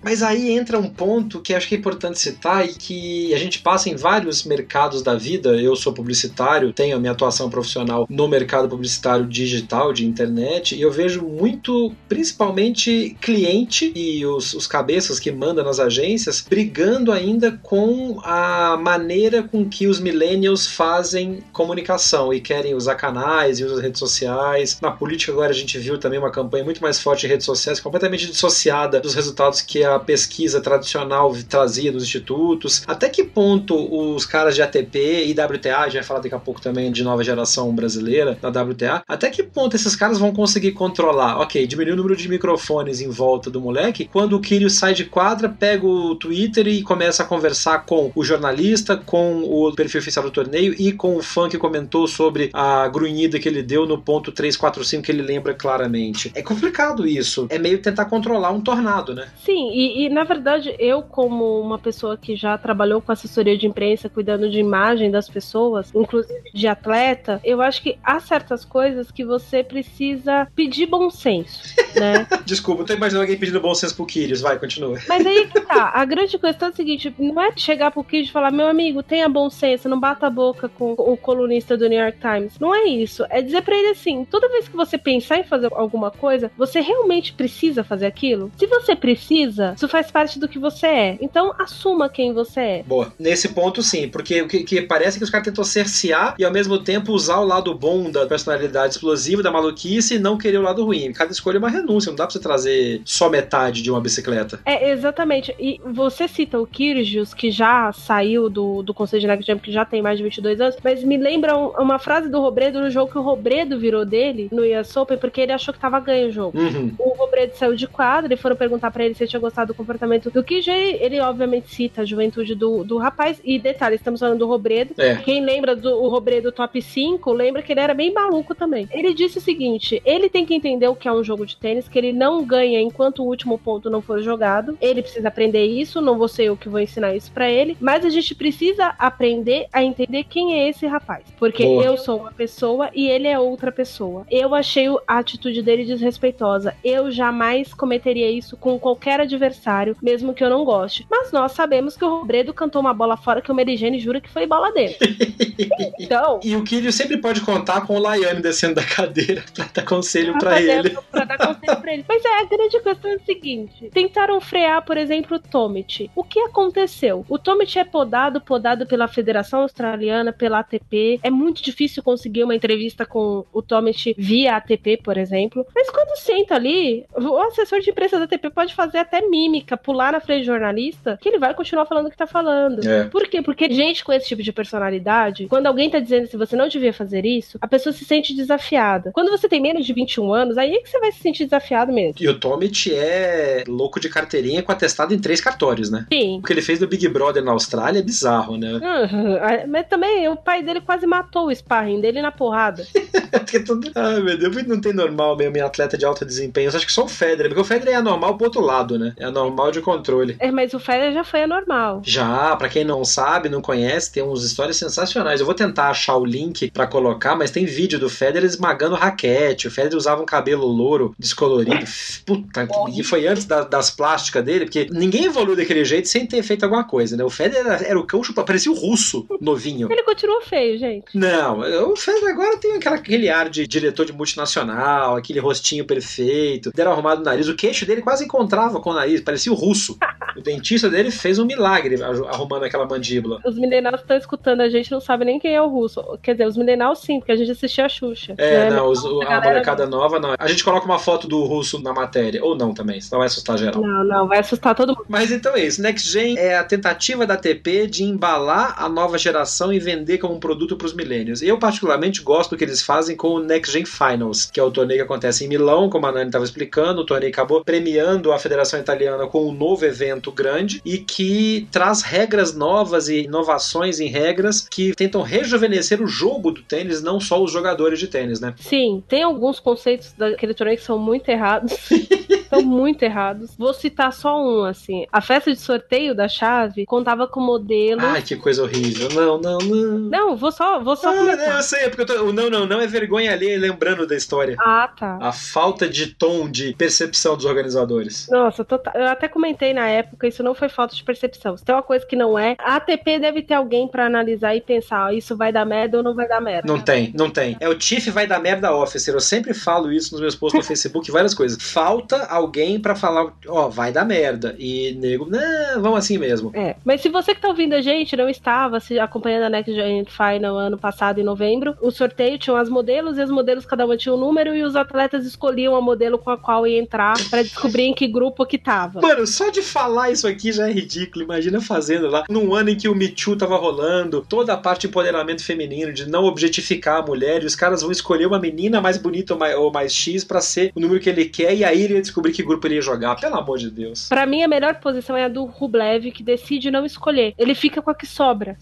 Mas 0.04 0.22
aí 0.22 0.50
entra 0.50 0.78
um 0.78 0.88
ponto 0.90 1.40
que 1.40 1.54
acho 1.54 1.66
que 1.66 1.74
é 1.74 1.78
importante 1.78 2.18
citar 2.18 2.66
e 2.68 2.74
que 2.74 3.32
a 3.32 3.38
gente 3.38 3.60
passa 3.60 3.88
em 3.88 3.96
vários 3.96 4.44
mercados 4.44 5.02
da 5.02 5.14
vida. 5.14 5.56
Eu 5.58 5.74
sou 5.74 5.94
publicitário, 5.94 6.74
tenho 6.74 6.94
a 6.94 7.00
minha 7.00 7.12
atuação 7.12 7.48
profissional 7.48 8.06
no 8.10 8.28
mercado 8.28 8.68
publicitário 8.68 9.26
digital, 9.26 9.94
de 9.94 10.04
internet, 10.04 10.74
e 10.76 10.82
eu 10.82 10.92
vejo 10.92 11.22
muito, 11.22 11.90
principalmente, 12.06 13.16
cliente 13.18 13.92
e 13.94 14.26
os, 14.26 14.52
os 14.52 14.66
cabeças 14.66 15.18
que 15.18 15.32
mandam 15.32 15.64
nas 15.64 15.80
agências 15.80 16.44
brigando 16.46 17.10
ainda 17.10 17.58
com 17.62 18.20
a 18.22 18.76
maneira 18.76 19.42
com 19.42 19.66
que 19.66 19.86
os 19.86 19.98
millennials 19.98 20.66
fazem 20.66 21.38
comunicação 21.50 22.32
e 22.32 22.42
querem 22.42 22.74
usar 22.74 22.96
canais 22.96 23.58
e 23.58 23.64
usar 23.64 23.80
redes 23.80 24.00
sociais. 24.00 24.78
Na 24.82 24.90
política, 24.90 25.32
agora 25.32 25.50
a 25.50 25.54
gente 25.54 25.78
viu 25.78 25.96
também 25.96 26.18
uma 26.18 26.30
campanha 26.30 26.62
muito 26.64 26.82
mais 26.82 27.00
forte 27.00 27.24
em 27.24 27.30
redes 27.30 27.46
sociais, 27.46 27.80
completamente 27.80 28.26
dissociada 28.26 29.00
dos 29.00 29.14
resultados 29.14 29.62
que 29.62 29.82
a 29.82 29.93
pesquisa 29.98 30.60
tradicional 30.60 31.34
trazia 31.48 31.92
dos 31.92 32.04
institutos? 32.04 32.82
Até 32.86 33.08
que 33.08 33.24
ponto 33.24 33.74
os 33.74 34.24
caras 34.24 34.54
de 34.54 34.62
ATP 34.62 35.26
e 35.26 35.32
WTA, 35.32 35.78
a 35.78 35.84
gente 35.84 35.94
vai 35.94 36.02
falar 36.02 36.20
daqui 36.20 36.34
a 36.34 36.38
pouco 36.38 36.60
também 36.60 36.90
de 36.90 37.02
nova 37.02 37.22
geração 37.22 37.74
brasileira 37.74 38.38
da 38.40 38.48
WTA, 38.48 39.02
até 39.08 39.30
que 39.30 39.42
ponto 39.42 39.76
esses 39.76 39.94
caras 39.96 40.18
vão 40.18 40.32
conseguir 40.32 40.72
controlar? 40.72 41.40
Ok, 41.40 41.66
diminuir 41.66 41.94
o 41.94 41.96
número 41.96 42.16
de 42.16 42.28
microfones 42.28 43.00
em 43.00 43.08
volta 43.08 43.50
do 43.50 43.60
moleque, 43.60 44.08
quando 44.12 44.36
o 44.36 44.40
Kyrgios 44.40 44.74
sai 44.74 44.94
de 44.94 45.04
quadra, 45.04 45.48
pega 45.48 45.86
o 45.86 46.14
Twitter 46.14 46.66
e 46.66 46.82
começa 46.82 47.22
a 47.22 47.26
conversar 47.26 47.84
com 47.84 48.10
o 48.14 48.24
jornalista, 48.24 48.96
com 48.96 49.42
o 49.42 49.72
perfil 49.74 50.00
oficial 50.00 50.24
do 50.24 50.30
torneio 50.30 50.74
e 50.78 50.92
com 50.92 51.16
o 51.16 51.22
fã 51.22 51.48
que 51.48 51.58
comentou 51.58 52.06
sobre 52.06 52.50
a 52.52 52.86
grunhida 52.88 53.38
que 53.38 53.48
ele 53.48 53.62
deu 53.62 53.86
no 53.86 53.98
ponto 53.98 54.32
345 54.32 55.02
que 55.02 55.12
ele 55.12 55.22
lembra 55.22 55.54
claramente. 55.54 56.30
É 56.34 56.42
complicado 56.42 57.06
isso. 57.06 57.46
É 57.50 57.58
meio 57.58 57.80
tentar 57.80 58.06
controlar 58.06 58.50
um 58.50 58.60
tornado, 58.60 59.14
né? 59.14 59.28
Sim, 59.44 59.70
e 59.72 59.83
e, 60.04 60.08
na 60.08 60.24
verdade, 60.24 60.74
eu, 60.78 61.02
como 61.02 61.60
uma 61.60 61.78
pessoa 61.78 62.16
que 62.16 62.36
já 62.36 62.56
trabalhou 62.56 63.00
com 63.00 63.12
assessoria 63.12 63.56
de 63.56 63.66
imprensa, 63.66 64.08
cuidando 64.08 64.50
de 64.50 64.58
imagem 64.58 65.10
das 65.10 65.28
pessoas, 65.28 65.92
inclusive 65.94 66.50
de 66.52 66.66
atleta, 66.66 67.40
eu 67.44 67.60
acho 67.60 67.82
que 67.82 67.98
há 68.02 68.20
certas 68.20 68.64
coisas 68.64 69.10
que 69.10 69.24
você 69.24 69.62
precisa 69.62 70.46
pedir 70.54 70.86
bom 70.86 71.10
senso, 71.10 71.74
né? 71.96 72.26
Desculpa, 72.44 72.82
eu 72.82 72.86
tô 72.86 72.92
imaginando 72.94 73.24
alguém 73.24 73.38
pedindo 73.38 73.60
bom 73.60 73.74
senso 73.74 73.94
pro 73.96 74.06
Kyrgios. 74.06 74.40
Vai, 74.40 74.58
continua. 74.58 74.98
Mas 75.08 75.26
aí 75.26 75.46
que 75.48 75.60
tá. 75.60 75.90
A 75.94 76.04
grande 76.04 76.38
questão 76.38 76.68
é 76.68 76.70
o 76.70 76.74
seguinte: 76.74 77.14
não 77.18 77.40
é 77.40 77.52
chegar 77.56 77.90
pro 77.90 78.04
Kyrgios 78.04 78.30
e 78.30 78.32
falar, 78.32 78.50
meu 78.50 78.68
amigo, 78.68 79.02
tenha 79.02 79.28
bom 79.28 79.48
senso, 79.50 79.88
não 79.88 79.98
bata 79.98 80.26
a 80.26 80.30
boca 80.30 80.68
com 80.68 80.92
o 80.92 81.16
colunista 81.16 81.76
do 81.76 81.88
New 81.88 81.98
York 81.98 82.18
Times. 82.18 82.58
Não 82.58 82.74
é 82.74 82.84
isso. 82.84 83.24
É 83.30 83.40
dizer 83.42 83.62
pra 83.62 83.76
ele 83.76 83.88
assim: 83.88 84.24
toda 84.24 84.48
vez 84.48 84.68
que 84.68 84.76
você 84.76 84.98
pensar 84.98 85.38
em 85.38 85.44
fazer 85.44 85.68
alguma 85.72 86.10
coisa, 86.10 86.50
você 86.56 86.80
realmente 86.80 87.32
precisa 87.32 87.82
fazer 87.84 88.06
aquilo? 88.06 88.50
Se 88.56 88.66
você 88.66 88.94
precisa, 88.94 89.73
isso 89.74 89.88
faz 89.88 90.10
parte 90.10 90.38
do 90.38 90.48
que 90.48 90.58
você 90.58 90.86
é. 90.86 91.18
Então, 91.20 91.54
assuma 91.58 92.08
quem 92.08 92.32
você 92.32 92.60
é. 92.60 92.82
Boa. 92.82 93.12
Nesse 93.18 93.48
ponto, 93.48 93.82
sim, 93.82 94.08
porque 94.08 94.42
o 94.42 94.48
que, 94.48 94.64
que 94.64 94.82
parece 94.82 95.18
que 95.18 95.24
os 95.24 95.30
caras 95.30 95.46
tentam 95.46 95.64
cercear 95.64 96.34
e 96.38 96.44
ao 96.44 96.52
mesmo 96.52 96.78
tempo 96.78 97.12
usar 97.12 97.38
o 97.38 97.44
lado 97.44 97.74
bom 97.74 98.10
da 98.10 98.26
personalidade 98.26 98.94
explosiva, 98.94 99.42
da 99.42 99.50
maluquice 99.50 100.14
e 100.14 100.18
não 100.18 100.38
querer 100.38 100.58
o 100.58 100.62
lado 100.62 100.84
ruim. 100.84 101.12
Cada 101.12 101.32
escolha 101.32 101.56
é 101.56 101.58
uma 101.58 101.70
renúncia, 101.70 102.10
não 102.10 102.16
dá 102.16 102.24
pra 102.24 102.32
você 102.32 102.38
trazer 102.38 103.02
só 103.04 103.28
metade 103.28 103.82
de 103.82 103.90
uma 103.90 104.00
bicicleta. 104.00 104.60
É, 104.64 104.90
exatamente. 104.90 105.54
E 105.58 105.80
você 105.84 106.28
cita 106.28 106.60
o 106.60 106.66
Kyrgios, 106.66 107.32
que 107.34 107.50
já 107.50 107.92
saiu 107.92 108.48
do, 108.48 108.82
do 108.82 108.94
Conselho 108.94 109.20
de 109.20 109.26
Next 109.26 109.46
Jam, 109.46 109.58
que 109.58 109.72
já 109.72 109.84
tem 109.84 110.02
mais 110.02 110.18
de 110.18 110.24
22 110.24 110.60
anos, 110.60 110.76
mas 110.82 111.02
me 111.02 111.16
lembra 111.16 111.56
uma 111.56 111.98
frase 111.98 112.28
do 112.28 112.40
Robredo 112.40 112.80
no 112.80 112.90
jogo 112.90 113.10
que 113.10 113.18
o 113.18 113.22
Robredo 113.22 113.78
virou 113.78 114.04
dele 114.04 114.48
no 114.52 114.62
US 114.62 114.96
Open, 114.96 115.18
porque 115.18 115.40
ele 115.40 115.52
achou 115.52 115.72
que 115.72 115.80
tava 115.80 115.98
ganho 116.00 116.28
o 116.28 116.32
jogo. 116.32 116.58
Uhum. 116.58 116.92
O 116.98 117.10
Robredo 117.16 117.56
saiu 117.56 117.74
de 117.74 117.86
quadra 117.86 118.32
e 118.32 118.36
foram 118.36 118.56
perguntar 118.56 118.90
para 118.90 119.04
ele 119.04 119.14
se 119.14 119.22
ele 119.22 119.30
tinha 119.30 119.40
gostado 119.40 119.63
do 119.64 119.74
comportamento 119.74 120.30
do 120.30 120.42
KJ. 120.42 120.98
Ele, 121.00 121.20
obviamente, 121.20 121.74
cita 121.74 122.02
a 122.02 122.04
juventude 122.04 122.54
do, 122.54 122.84
do 122.84 122.98
rapaz. 122.98 123.40
E 123.44 123.58
detalhe, 123.58 123.96
estamos 123.96 124.20
falando 124.20 124.38
do 124.38 124.46
Robredo. 124.46 124.94
É. 124.98 125.16
Quem 125.16 125.44
lembra 125.44 125.74
do 125.74 125.94
o 126.02 126.08
Robredo 126.08 126.52
top 126.52 126.80
5, 126.80 127.32
lembra 127.32 127.62
que 127.62 127.72
ele 127.72 127.80
era 127.80 127.94
bem 127.94 128.12
maluco 128.12 128.54
também. 128.54 128.88
Ele 128.90 129.14
disse 129.14 129.38
o 129.38 129.40
seguinte: 129.40 130.02
ele 130.04 130.28
tem 130.28 130.44
que 130.44 130.54
entender 130.54 130.88
o 130.88 130.96
que 130.96 131.08
é 131.08 131.12
um 131.12 131.24
jogo 131.24 131.46
de 131.46 131.56
tênis, 131.56 131.88
que 131.88 131.98
ele 131.98 132.12
não 132.12 132.44
ganha 132.44 132.80
enquanto 132.80 133.22
o 133.22 133.26
último 133.26 133.58
ponto 133.58 133.90
não 133.90 134.02
for 134.02 134.20
jogado. 134.22 134.76
Ele 134.80 135.02
precisa 135.02 135.28
aprender 135.28 135.64
isso, 135.64 136.00
não 136.00 136.18
vou 136.18 136.28
ser 136.28 136.44
eu 136.44 136.56
que 136.56 136.68
vou 136.68 136.80
ensinar 136.80 137.14
isso 137.14 137.30
para 137.32 137.50
ele. 137.50 137.76
Mas 137.80 138.04
a 138.04 138.10
gente 138.10 138.34
precisa 138.34 138.94
aprender 138.98 139.66
a 139.72 139.82
entender 139.82 140.24
quem 140.24 140.54
é 140.54 140.68
esse 140.68 140.86
rapaz. 140.86 141.24
Porque 141.38 141.64
Boa. 141.64 141.84
eu 141.84 141.96
sou 141.96 142.20
uma 142.20 142.32
pessoa 142.32 142.90
e 142.94 143.08
ele 143.08 143.26
é 143.26 143.38
outra 143.38 143.72
pessoa. 143.72 144.26
Eu 144.30 144.54
achei 144.54 144.86
a 145.06 145.18
atitude 145.18 145.62
dele 145.62 145.84
desrespeitosa. 145.84 146.74
Eu 146.84 147.10
jamais 147.10 147.72
cometeria 147.72 148.30
isso 148.30 148.56
com 148.56 148.78
qualquer 148.78 149.20
adversário, 149.20 149.53
mesmo 150.02 150.34
que 150.34 150.42
eu 150.44 150.50
não 150.50 150.64
goste. 150.64 151.06
Mas 151.10 151.30
nós 151.32 151.52
sabemos 151.52 151.96
que 151.96 152.04
o 152.04 152.08
Robredo 152.08 152.52
cantou 152.54 152.80
uma 152.80 152.94
bola 152.94 153.16
fora 153.16 153.40
que 153.40 153.50
o 153.50 153.54
Merigene 153.54 153.98
jura 153.98 154.20
que 154.20 154.28
foi 154.30 154.46
bola 154.46 154.72
dele. 154.72 154.96
então. 155.98 156.40
E 156.42 156.54
o 156.56 156.64
Kyrgios 156.64 156.94
sempre 156.94 157.18
pode 157.18 157.40
contar 157.40 157.86
com 157.86 157.96
o 157.96 157.98
Laiane 157.98 158.40
descendo 158.40 158.74
da 158.74 158.84
cadeira 158.84 159.42
pra 159.54 159.66
dar 159.72 159.84
conselho 159.84 160.38
pra 160.38 160.52
fazer- 160.52 160.70
ele. 160.78 160.98
Pra 161.14 161.24
dar 161.24 161.38
conselho 161.38 161.80
pra 161.80 161.92
ele. 161.94 162.04
Mas 162.08 162.24
é, 162.24 162.40
a 162.40 162.44
grande 162.44 162.80
questão 162.80 163.10
é 163.10 163.16
o 163.16 163.20
seguinte: 163.24 163.88
tentaram 163.92 164.40
frear, 164.40 164.84
por 164.84 164.96
exemplo, 164.96 165.36
o 165.36 165.40
Tomit. 165.40 166.10
O 166.16 166.24
que 166.24 166.40
aconteceu? 166.40 167.24
O 167.28 167.38
Tomit 167.38 167.78
é 167.78 167.84
podado, 167.84 168.40
podado 168.40 168.84
pela 168.86 169.06
Federação 169.06 169.60
Australiana, 169.60 170.32
pela 170.32 170.58
ATP. 170.58 171.20
É 171.22 171.30
muito 171.30 171.62
difícil 171.62 172.02
conseguir 172.02 172.42
uma 172.42 172.54
entrevista 172.54 173.06
com 173.06 173.44
o 173.52 173.62
Tomit 173.62 174.14
via 174.18 174.56
ATP, 174.56 174.98
por 175.04 175.16
exemplo. 175.16 175.64
Mas 175.74 175.88
quando 175.90 176.16
senta 176.18 176.54
ali, 176.56 177.04
o 177.16 177.36
assessor 177.38 177.80
de 177.80 177.90
imprensa 177.90 178.18
da 178.18 178.24
ATP 178.24 178.50
pode 178.50 178.74
fazer 178.74 178.98
até 178.98 179.20
mímica, 179.34 179.76
pular 179.76 180.12
na 180.12 180.20
frente 180.20 180.42
do 180.42 180.46
jornalista, 180.46 181.18
que 181.20 181.28
ele 181.28 181.40
vai 181.40 181.52
continuar 181.52 181.86
falando 181.86 182.06
o 182.06 182.10
que 182.10 182.16
tá 182.16 182.26
falando. 182.26 182.86
É. 182.86 183.04
Por 183.04 183.26
quê? 183.26 183.42
Porque 183.42 183.68
gente 183.68 184.04
com 184.04 184.12
esse 184.12 184.28
tipo 184.28 184.42
de 184.42 184.52
personalidade, 184.52 185.46
quando 185.48 185.66
alguém 185.66 185.90
tá 185.90 185.98
dizendo 185.98 186.28
se 186.28 186.36
você 186.36 186.54
não 186.54 186.68
devia 186.68 186.92
fazer 186.92 187.26
isso, 187.26 187.58
a 187.60 187.66
pessoa 187.66 187.92
se 187.92 188.04
sente 188.04 188.32
desafiada. 188.32 189.10
Quando 189.12 189.30
você 189.30 189.48
tem 189.48 189.60
menos 189.60 189.84
de 189.84 189.92
21 189.92 190.32
anos, 190.32 190.56
aí 190.56 190.72
é 190.72 190.78
que 190.78 190.88
você 190.88 191.00
vai 191.00 191.10
se 191.10 191.18
sentir 191.18 191.44
desafiado 191.44 191.92
mesmo. 191.92 192.14
E 192.20 192.28
o 192.28 192.38
Tomit 192.38 192.94
é 192.94 193.64
louco 193.66 193.98
de 193.98 194.08
carteirinha 194.08 194.62
com 194.62 194.70
atestado 194.70 195.12
em 195.12 195.18
três 195.18 195.40
cartórios, 195.40 195.90
né? 195.90 196.06
Sim. 196.12 196.38
O 196.38 196.42
que 196.42 196.52
ele 196.52 196.62
fez 196.62 196.78
do 196.78 196.86
Big 196.86 197.08
Brother 197.08 197.42
na 197.42 197.52
Austrália 197.52 197.98
é 197.98 198.02
bizarro, 198.02 198.56
né? 198.56 198.74
Uhum. 198.74 199.68
Mas 199.68 199.88
também 199.88 200.28
o 200.28 200.36
pai 200.36 200.62
dele 200.62 200.80
quase 200.80 201.06
matou 201.06 201.48
o 201.48 201.54
sparring 201.54 202.00
dele 202.00 202.22
na 202.22 202.30
porrada. 202.30 202.86
Ai, 203.94 204.20
meu 204.20 204.38
Deus, 204.38 204.66
não 204.66 204.80
tem 204.80 204.92
normal 204.92 205.36
mesmo 205.36 205.56
em 205.56 205.60
atleta 205.60 205.98
de 205.98 206.04
alto 206.04 206.24
desempenho. 206.24 206.70
Eu 206.70 206.76
acho 206.76 206.86
que 206.86 206.92
só 206.92 207.04
o 207.04 207.08
Federer, 207.08 207.48
porque 207.48 207.60
o 207.60 207.64
Federer 207.64 207.94
é 207.94 207.96
anormal 207.96 208.36
pro 208.36 208.46
outro 208.46 208.60
lado, 208.60 208.98
né? 208.98 209.14
É 209.24 209.26
anormal 209.26 209.70
de 209.70 209.80
controle. 209.80 210.36
É, 210.38 210.50
mas 210.50 210.74
o 210.74 210.78
Federer 210.78 211.14
já 211.14 211.24
foi 211.24 211.44
anormal. 211.44 212.02
Já, 212.04 212.54
para 212.56 212.68
quem 212.68 212.84
não 212.84 213.02
sabe, 213.04 213.48
não 213.48 213.62
conhece, 213.62 214.12
tem 214.12 214.22
umas 214.22 214.42
histórias 214.44 214.76
sensacionais. 214.76 215.40
Eu 215.40 215.46
vou 215.46 215.54
tentar 215.54 215.88
achar 215.88 216.16
o 216.16 216.26
link 216.26 216.70
para 216.70 216.86
colocar, 216.86 217.34
mas 217.34 217.50
tem 217.50 217.64
vídeo 217.64 217.98
do 217.98 218.10
Federer 218.10 218.44
esmagando 218.44 218.94
raquete. 218.94 219.66
O 219.66 219.70
Federer 219.70 219.96
usava 219.96 220.20
um 220.20 220.26
cabelo 220.26 220.66
louro, 220.66 221.14
descolorido. 221.18 221.86
Puta, 222.26 222.68
e 222.94 223.02
foi 223.02 223.26
antes 223.26 223.46
da, 223.46 223.62
das 223.62 223.90
plásticas 223.90 224.44
dele, 224.44 224.66
porque 224.66 224.88
ninguém 224.90 225.24
evoluiu 225.24 225.56
daquele 225.56 225.86
jeito 225.86 226.06
sem 226.06 226.26
ter 226.26 226.42
feito 226.42 226.64
alguma 226.64 226.84
coisa, 226.84 227.16
né? 227.16 227.24
O 227.24 227.30
Federer 227.30 227.66
era, 227.66 227.82
era 227.82 227.98
o 227.98 228.06
cão 228.06 228.22
chupa, 228.22 228.44
parecia 228.44 228.70
o 228.70 228.74
russo, 228.74 229.26
novinho. 229.40 229.90
Ele 229.90 230.02
continua 230.02 230.42
feio, 230.42 230.78
gente. 230.78 231.16
Não, 231.16 231.60
o 231.90 231.96
Federer 231.96 232.28
agora 232.28 232.58
tem 232.58 232.76
aquela, 232.76 232.96
aquele 232.96 233.30
ar 233.30 233.48
de 233.48 233.66
diretor 233.66 234.04
de 234.04 234.12
multinacional, 234.12 235.16
aquele 235.16 235.40
rostinho 235.40 235.86
perfeito, 235.86 236.70
deram 236.74 236.92
arrumado 236.92 237.22
o 237.22 237.24
nariz. 237.24 237.48
O 237.48 237.56
queixo 237.56 237.86
dele 237.86 238.02
quase 238.02 238.24
encontrava 238.24 238.80
com 238.80 238.90
o 238.90 238.94
nariz, 238.94 239.13
parecia 239.22 239.52
o 239.52 239.54
russo. 239.54 239.98
O 240.36 240.40
dentista 240.40 240.90
dele 240.90 241.10
fez 241.10 241.38
um 241.38 241.44
milagre 241.44 242.02
arrumando 242.02 242.64
aquela 242.64 242.86
mandíbula. 242.86 243.40
Os 243.44 243.56
mileniais 243.56 244.00
estão 244.00 244.16
escutando 244.16 244.60
a 244.60 244.68
gente 244.68 244.90
não 244.90 245.00
sabe 245.00 245.24
nem 245.24 245.38
quem 245.38 245.54
é 245.54 245.62
o 245.62 245.68
russo. 245.68 246.02
Quer 246.22 246.32
dizer, 246.32 246.46
os 246.46 246.56
mileniais 246.56 246.98
sim, 246.98 247.18
porque 247.18 247.32
a 247.32 247.36
gente 247.36 247.50
assistiu 247.50 247.84
a 247.84 247.88
Xuxa. 247.88 248.34
É, 248.38 248.70
né? 248.70 248.70
não, 248.70 248.88
os, 248.88 249.04
a, 249.04 249.36
a 249.36 249.40
molecada 249.40 249.86
nova 249.86 250.18
não. 250.18 250.34
A 250.38 250.46
gente 250.46 250.64
coloca 250.64 250.86
uma 250.86 250.98
foto 250.98 251.28
do 251.28 251.42
russo 251.44 251.80
na 251.82 251.92
matéria. 251.92 252.44
Ou 252.44 252.56
não 252.56 252.72
também, 252.72 253.00
senão 253.00 253.18
vai 253.18 253.26
assustar 253.26 253.58
geral. 253.58 253.80
Não, 253.80 254.04
não, 254.04 254.28
vai 254.28 254.38
assustar 254.38 254.74
todo 254.74 254.88
mundo. 254.88 255.04
Mas 255.08 255.30
então 255.30 255.54
é 255.54 255.64
isso. 255.64 255.82
Next 255.82 256.08
Gen 256.08 256.38
é 256.38 256.56
a 256.56 256.64
tentativa 256.64 257.26
da 257.26 257.34
ATP 257.34 257.86
de 257.86 258.04
embalar 258.04 258.74
a 258.78 258.88
nova 258.88 259.18
geração 259.18 259.72
e 259.72 259.78
vender 259.78 260.18
como 260.18 260.34
um 260.34 260.40
produto 260.40 260.76
para 260.76 260.86
os 260.86 260.94
milênios. 260.94 261.42
Eu, 261.42 261.58
particularmente, 261.58 262.22
gosto 262.22 262.50
do 262.50 262.56
que 262.56 262.64
eles 262.64 262.82
fazem 262.82 263.16
com 263.16 263.28
o 263.28 263.40
Next 263.40 263.72
Gen 263.72 263.84
Finals, 263.84 264.46
que 264.46 264.58
é 264.58 264.62
o 264.62 264.70
torneio 264.70 264.98
que 264.98 265.04
acontece 265.04 265.44
em 265.44 265.48
Milão, 265.48 265.88
como 265.88 266.06
a 266.06 266.12
Nani 266.12 266.26
estava 266.26 266.44
explicando. 266.44 267.02
O 267.02 267.06
torneio 267.06 267.32
acabou 267.32 267.64
premiando 267.64 268.32
a 268.32 268.38
Federação 268.38 268.78
Italiana 268.78 269.26
com 269.26 269.48
um 269.48 269.52
novo 269.52 269.84
evento 269.84 270.23
grande 270.32 270.80
e 270.84 270.98
que 270.98 271.66
traz 271.70 272.02
regras 272.02 272.54
novas 272.54 273.08
e 273.08 273.22
inovações 273.22 274.00
em 274.00 274.08
regras 274.08 274.66
que 274.68 274.94
tentam 274.94 275.22
rejuvenescer 275.22 276.02
o 276.02 276.06
jogo 276.06 276.50
do 276.50 276.62
tênis, 276.62 277.02
não 277.02 277.20
só 277.20 277.42
os 277.42 277.52
jogadores 277.52 277.98
de 277.98 278.08
tênis, 278.08 278.40
né? 278.40 278.54
Sim, 278.58 279.02
tem 279.08 279.22
alguns 279.22 279.60
conceitos 279.60 280.12
daquele 280.12 280.54
torneio 280.54 280.78
que 280.78 280.84
são 280.84 280.98
muito 280.98 281.28
errados. 281.28 281.74
são 282.54 282.62
muito 282.62 283.02
errados. 283.02 283.54
Vou 283.56 283.72
citar 283.74 284.12
só 284.12 284.40
um, 284.42 284.64
assim. 284.64 285.06
A 285.12 285.20
festa 285.20 285.52
de 285.52 285.60
sorteio 285.60 286.14
da 286.14 286.28
chave 286.28 286.86
contava 286.86 287.26
com 287.26 287.40
modelo. 287.40 288.00
Ai, 288.02 288.22
que 288.22 288.36
coisa 288.36 288.62
horrível. 288.62 289.08
Não, 289.12 289.40
não, 289.40 289.58
não. 289.58 289.98
Não, 289.98 290.36
vou 290.36 290.52
só, 290.52 290.80
vou 290.80 290.96
só 290.96 291.10
ah, 291.10 291.56
Eu 291.56 291.62
sei, 291.62 291.84
é 291.84 291.88
porque 291.88 292.02
eu 292.02 292.06
tô... 292.06 292.24
o 292.24 292.32
não, 292.32 292.48
não, 292.50 292.66
não 292.66 292.80
é 292.80 292.86
vergonha 292.86 293.32
ali 293.32 293.56
lembrando 293.56 294.06
da 294.06 294.16
história. 294.16 294.56
Ah, 294.58 294.88
tá. 294.88 295.18
A 295.20 295.32
falta 295.32 295.88
de 295.88 296.08
tom 296.14 296.48
de 296.48 296.74
percepção 296.74 297.36
dos 297.36 297.44
organizadores. 297.44 298.28
Nossa, 298.30 298.64
total. 298.64 298.92
Eu 298.94 299.06
até 299.06 299.28
comentei 299.28 299.72
na 299.72 299.88
época, 299.88 300.26
isso 300.26 300.42
não 300.42 300.54
foi 300.54 300.68
falta 300.68 300.94
de 300.94 301.02
percepção. 301.02 301.56
Se 301.56 301.64
tem 301.64 301.74
uma 301.74 301.82
coisa 301.82 302.06
que 302.06 302.16
não 302.16 302.38
é, 302.38 302.56
a 302.58 302.76
ATP 302.76 303.18
deve 303.18 303.42
ter 303.42 303.54
alguém 303.54 303.88
para 303.88 304.06
analisar 304.06 304.54
e 304.54 304.60
pensar, 304.60 305.14
isso 305.14 305.36
vai 305.36 305.52
dar 305.52 305.64
merda 305.64 305.98
ou 305.98 306.02
não 306.02 306.14
vai 306.14 306.28
dar 306.28 306.40
merda. 306.40 306.70
Não 306.70 306.80
tem, 306.80 307.12
não 307.16 307.30
tem. 307.30 307.56
É 307.60 307.68
o 307.68 307.74
Tiff 307.74 308.10
vai 308.10 308.26
dar 308.26 308.40
merda 308.40 308.74
officer. 308.74 309.14
Eu 309.14 309.20
sempre 309.20 309.54
falo 309.54 309.92
isso 309.92 310.12
nos 310.12 310.20
meus 310.20 310.34
posts 310.34 310.58
no 310.58 310.66
Facebook, 310.66 311.10
várias 311.10 311.34
coisas. 311.34 311.60
Falta 311.60 312.24
alguém 312.26 312.43
para 312.80 312.94
falar, 312.94 313.32
ó, 313.48 313.68
vai 313.68 313.92
dar 313.92 314.04
merda. 314.04 314.54
E 314.58 314.92
nego, 315.00 315.28
não, 315.28 315.82
vamos 315.82 315.98
assim 315.98 316.18
mesmo. 316.18 316.50
É, 316.54 316.76
mas 316.84 317.00
se 317.00 317.08
você 317.08 317.34
que 317.34 317.40
tá 317.40 317.48
ouvindo 317.48 317.74
a 317.74 317.82
gente 317.82 318.16
não 318.16 318.28
estava 318.28 318.80
se 318.80 318.98
acompanhando 318.98 319.44
a 319.44 319.50
Next 319.50 319.74
Gen 319.74 320.04
Final 320.04 320.56
ano 320.56 320.78
passado, 320.78 321.20
em 321.20 321.24
novembro, 321.24 321.74
o 321.80 321.90
sorteio 321.90 322.38
tinha 322.38 322.58
as 322.58 322.68
modelos 322.68 323.18
e 323.18 323.22
as 323.22 323.30
modelos 323.30 323.66
cada 323.66 323.84
uma 323.84 323.96
tinha 323.96 324.14
um 324.14 324.18
número 324.18 324.54
e 324.54 324.62
os 324.62 324.76
atletas 324.76 325.26
escolhiam 325.26 325.74
a 325.74 325.80
modelo 325.80 326.18
com 326.18 326.30
a 326.30 326.38
qual 326.38 326.66
ia 326.66 326.78
entrar 326.78 327.14
para 327.28 327.42
descobrir 327.42 327.84
em 327.84 327.94
que 327.94 328.06
grupo 328.06 328.46
que 328.46 328.58
tava. 328.58 329.00
Mano, 329.00 329.26
só 329.26 329.50
de 329.50 329.62
falar 329.62 330.10
isso 330.10 330.26
aqui 330.26 330.52
já 330.52 330.68
é 330.68 330.72
ridículo. 330.72 331.24
Imagina 331.24 331.60
fazendo 331.60 332.08
lá, 332.08 332.24
num 332.28 332.54
ano 332.54 332.70
em 332.70 332.76
que 332.76 332.88
o 332.88 332.94
Me 332.94 333.08
Too 333.08 333.36
tava 333.36 333.56
rolando, 333.56 334.24
toda 334.28 334.52
a 334.52 334.56
parte 334.56 334.82
de 334.82 334.86
empoderamento 334.88 335.44
feminino, 335.44 335.92
de 335.92 336.08
não 336.08 336.24
objetificar 336.24 336.98
a 336.98 337.02
mulher, 337.02 337.42
e 337.42 337.46
os 337.46 337.56
caras 337.56 337.82
vão 337.82 337.90
escolher 337.90 338.26
uma 338.26 338.38
menina 338.38 338.80
mais 338.80 338.96
bonita 338.96 339.34
ou 339.34 339.40
mais, 339.40 339.56
ou 339.56 339.72
mais 339.72 339.94
X 339.94 340.24
para 340.24 340.40
ser 340.40 340.72
o 340.74 340.80
número 340.80 341.00
que 341.00 341.08
ele 341.08 341.24
quer, 341.24 341.54
e 341.54 341.64
aí 341.64 341.82
ele 341.82 341.94
ia 341.94 342.00
descobrir 342.02 342.32
que 342.34 342.42
grupo 342.42 342.66
ele 342.66 342.76
ia 342.76 342.82
jogar. 342.82 343.16
Pelo 343.16 343.36
amor 343.36 343.58
de 343.58 343.70
Deus. 343.70 344.08
Para 344.08 344.26
mim, 344.26 344.42
a 344.42 344.48
melhor 344.48 344.74
posição 344.76 345.16
é 345.16 345.24
a 345.24 345.28
do 345.28 345.44
Rublev, 345.44 346.10
que 346.10 346.22
decide 346.22 346.70
não 346.70 346.84
escolher. 346.84 347.34
Ele 347.38 347.54
fica 347.54 347.80
com 347.80 347.90
a 347.90 347.94
que 347.94 348.06
sobra. 348.06 348.56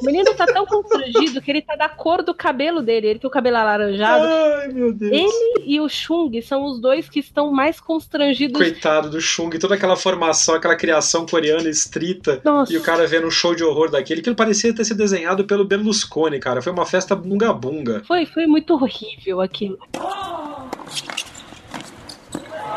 O 0.00 0.04
menino 0.04 0.34
tá 0.34 0.46
tão 0.46 0.66
constrangido 0.66 1.40
que 1.40 1.50
ele 1.50 1.62
tá 1.62 1.74
da 1.74 1.88
cor 1.88 2.22
do 2.22 2.34
cabelo 2.34 2.82
dele. 2.82 3.08
Ele 3.08 3.18
tem 3.18 3.28
o 3.28 3.30
cabelo 3.30 3.56
alaranjado. 3.56 4.24
Ai, 4.24 4.68
meu 4.68 4.92
Deus. 4.92 5.12
Ele 5.12 5.64
e 5.64 5.80
o 5.80 5.88
Chung 5.88 6.40
são 6.42 6.64
os 6.64 6.80
dois 6.80 7.08
que 7.08 7.20
estão 7.20 7.50
mais 7.50 7.80
constrangidos. 7.80 8.56
Coitado 8.56 9.10
do 9.10 9.20
Chung, 9.20 9.50
toda 9.58 9.74
aquela 9.74 9.96
formação, 9.96 10.54
aquela 10.54 10.76
criação 10.76 11.26
coreana 11.26 11.68
estrita. 11.68 12.40
Nossa. 12.44 12.72
E 12.72 12.76
o 12.76 12.82
cara 12.82 13.06
vendo 13.06 13.26
um 13.26 13.30
show 13.30 13.54
de 13.54 13.64
horror 13.64 13.90
daquele, 13.90 14.22
que 14.22 14.28
ele 14.28 14.36
parecia 14.36 14.74
ter 14.74 14.84
sido 14.84 14.98
desenhado 14.98 15.44
pelo 15.44 15.64
Berlusconi, 15.64 16.38
cara. 16.38 16.62
Foi 16.62 16.72
uma 16.72 16.86
festa 16.86 17.16
bunga-bunga. 17.16 18.02
Foi, 18.06 18.26
foi 18.26 18.46
muito 18.46 18.74
horrível 18.74 19.40
aquilo. 19.40 19.78
Oh, 19.98 20.66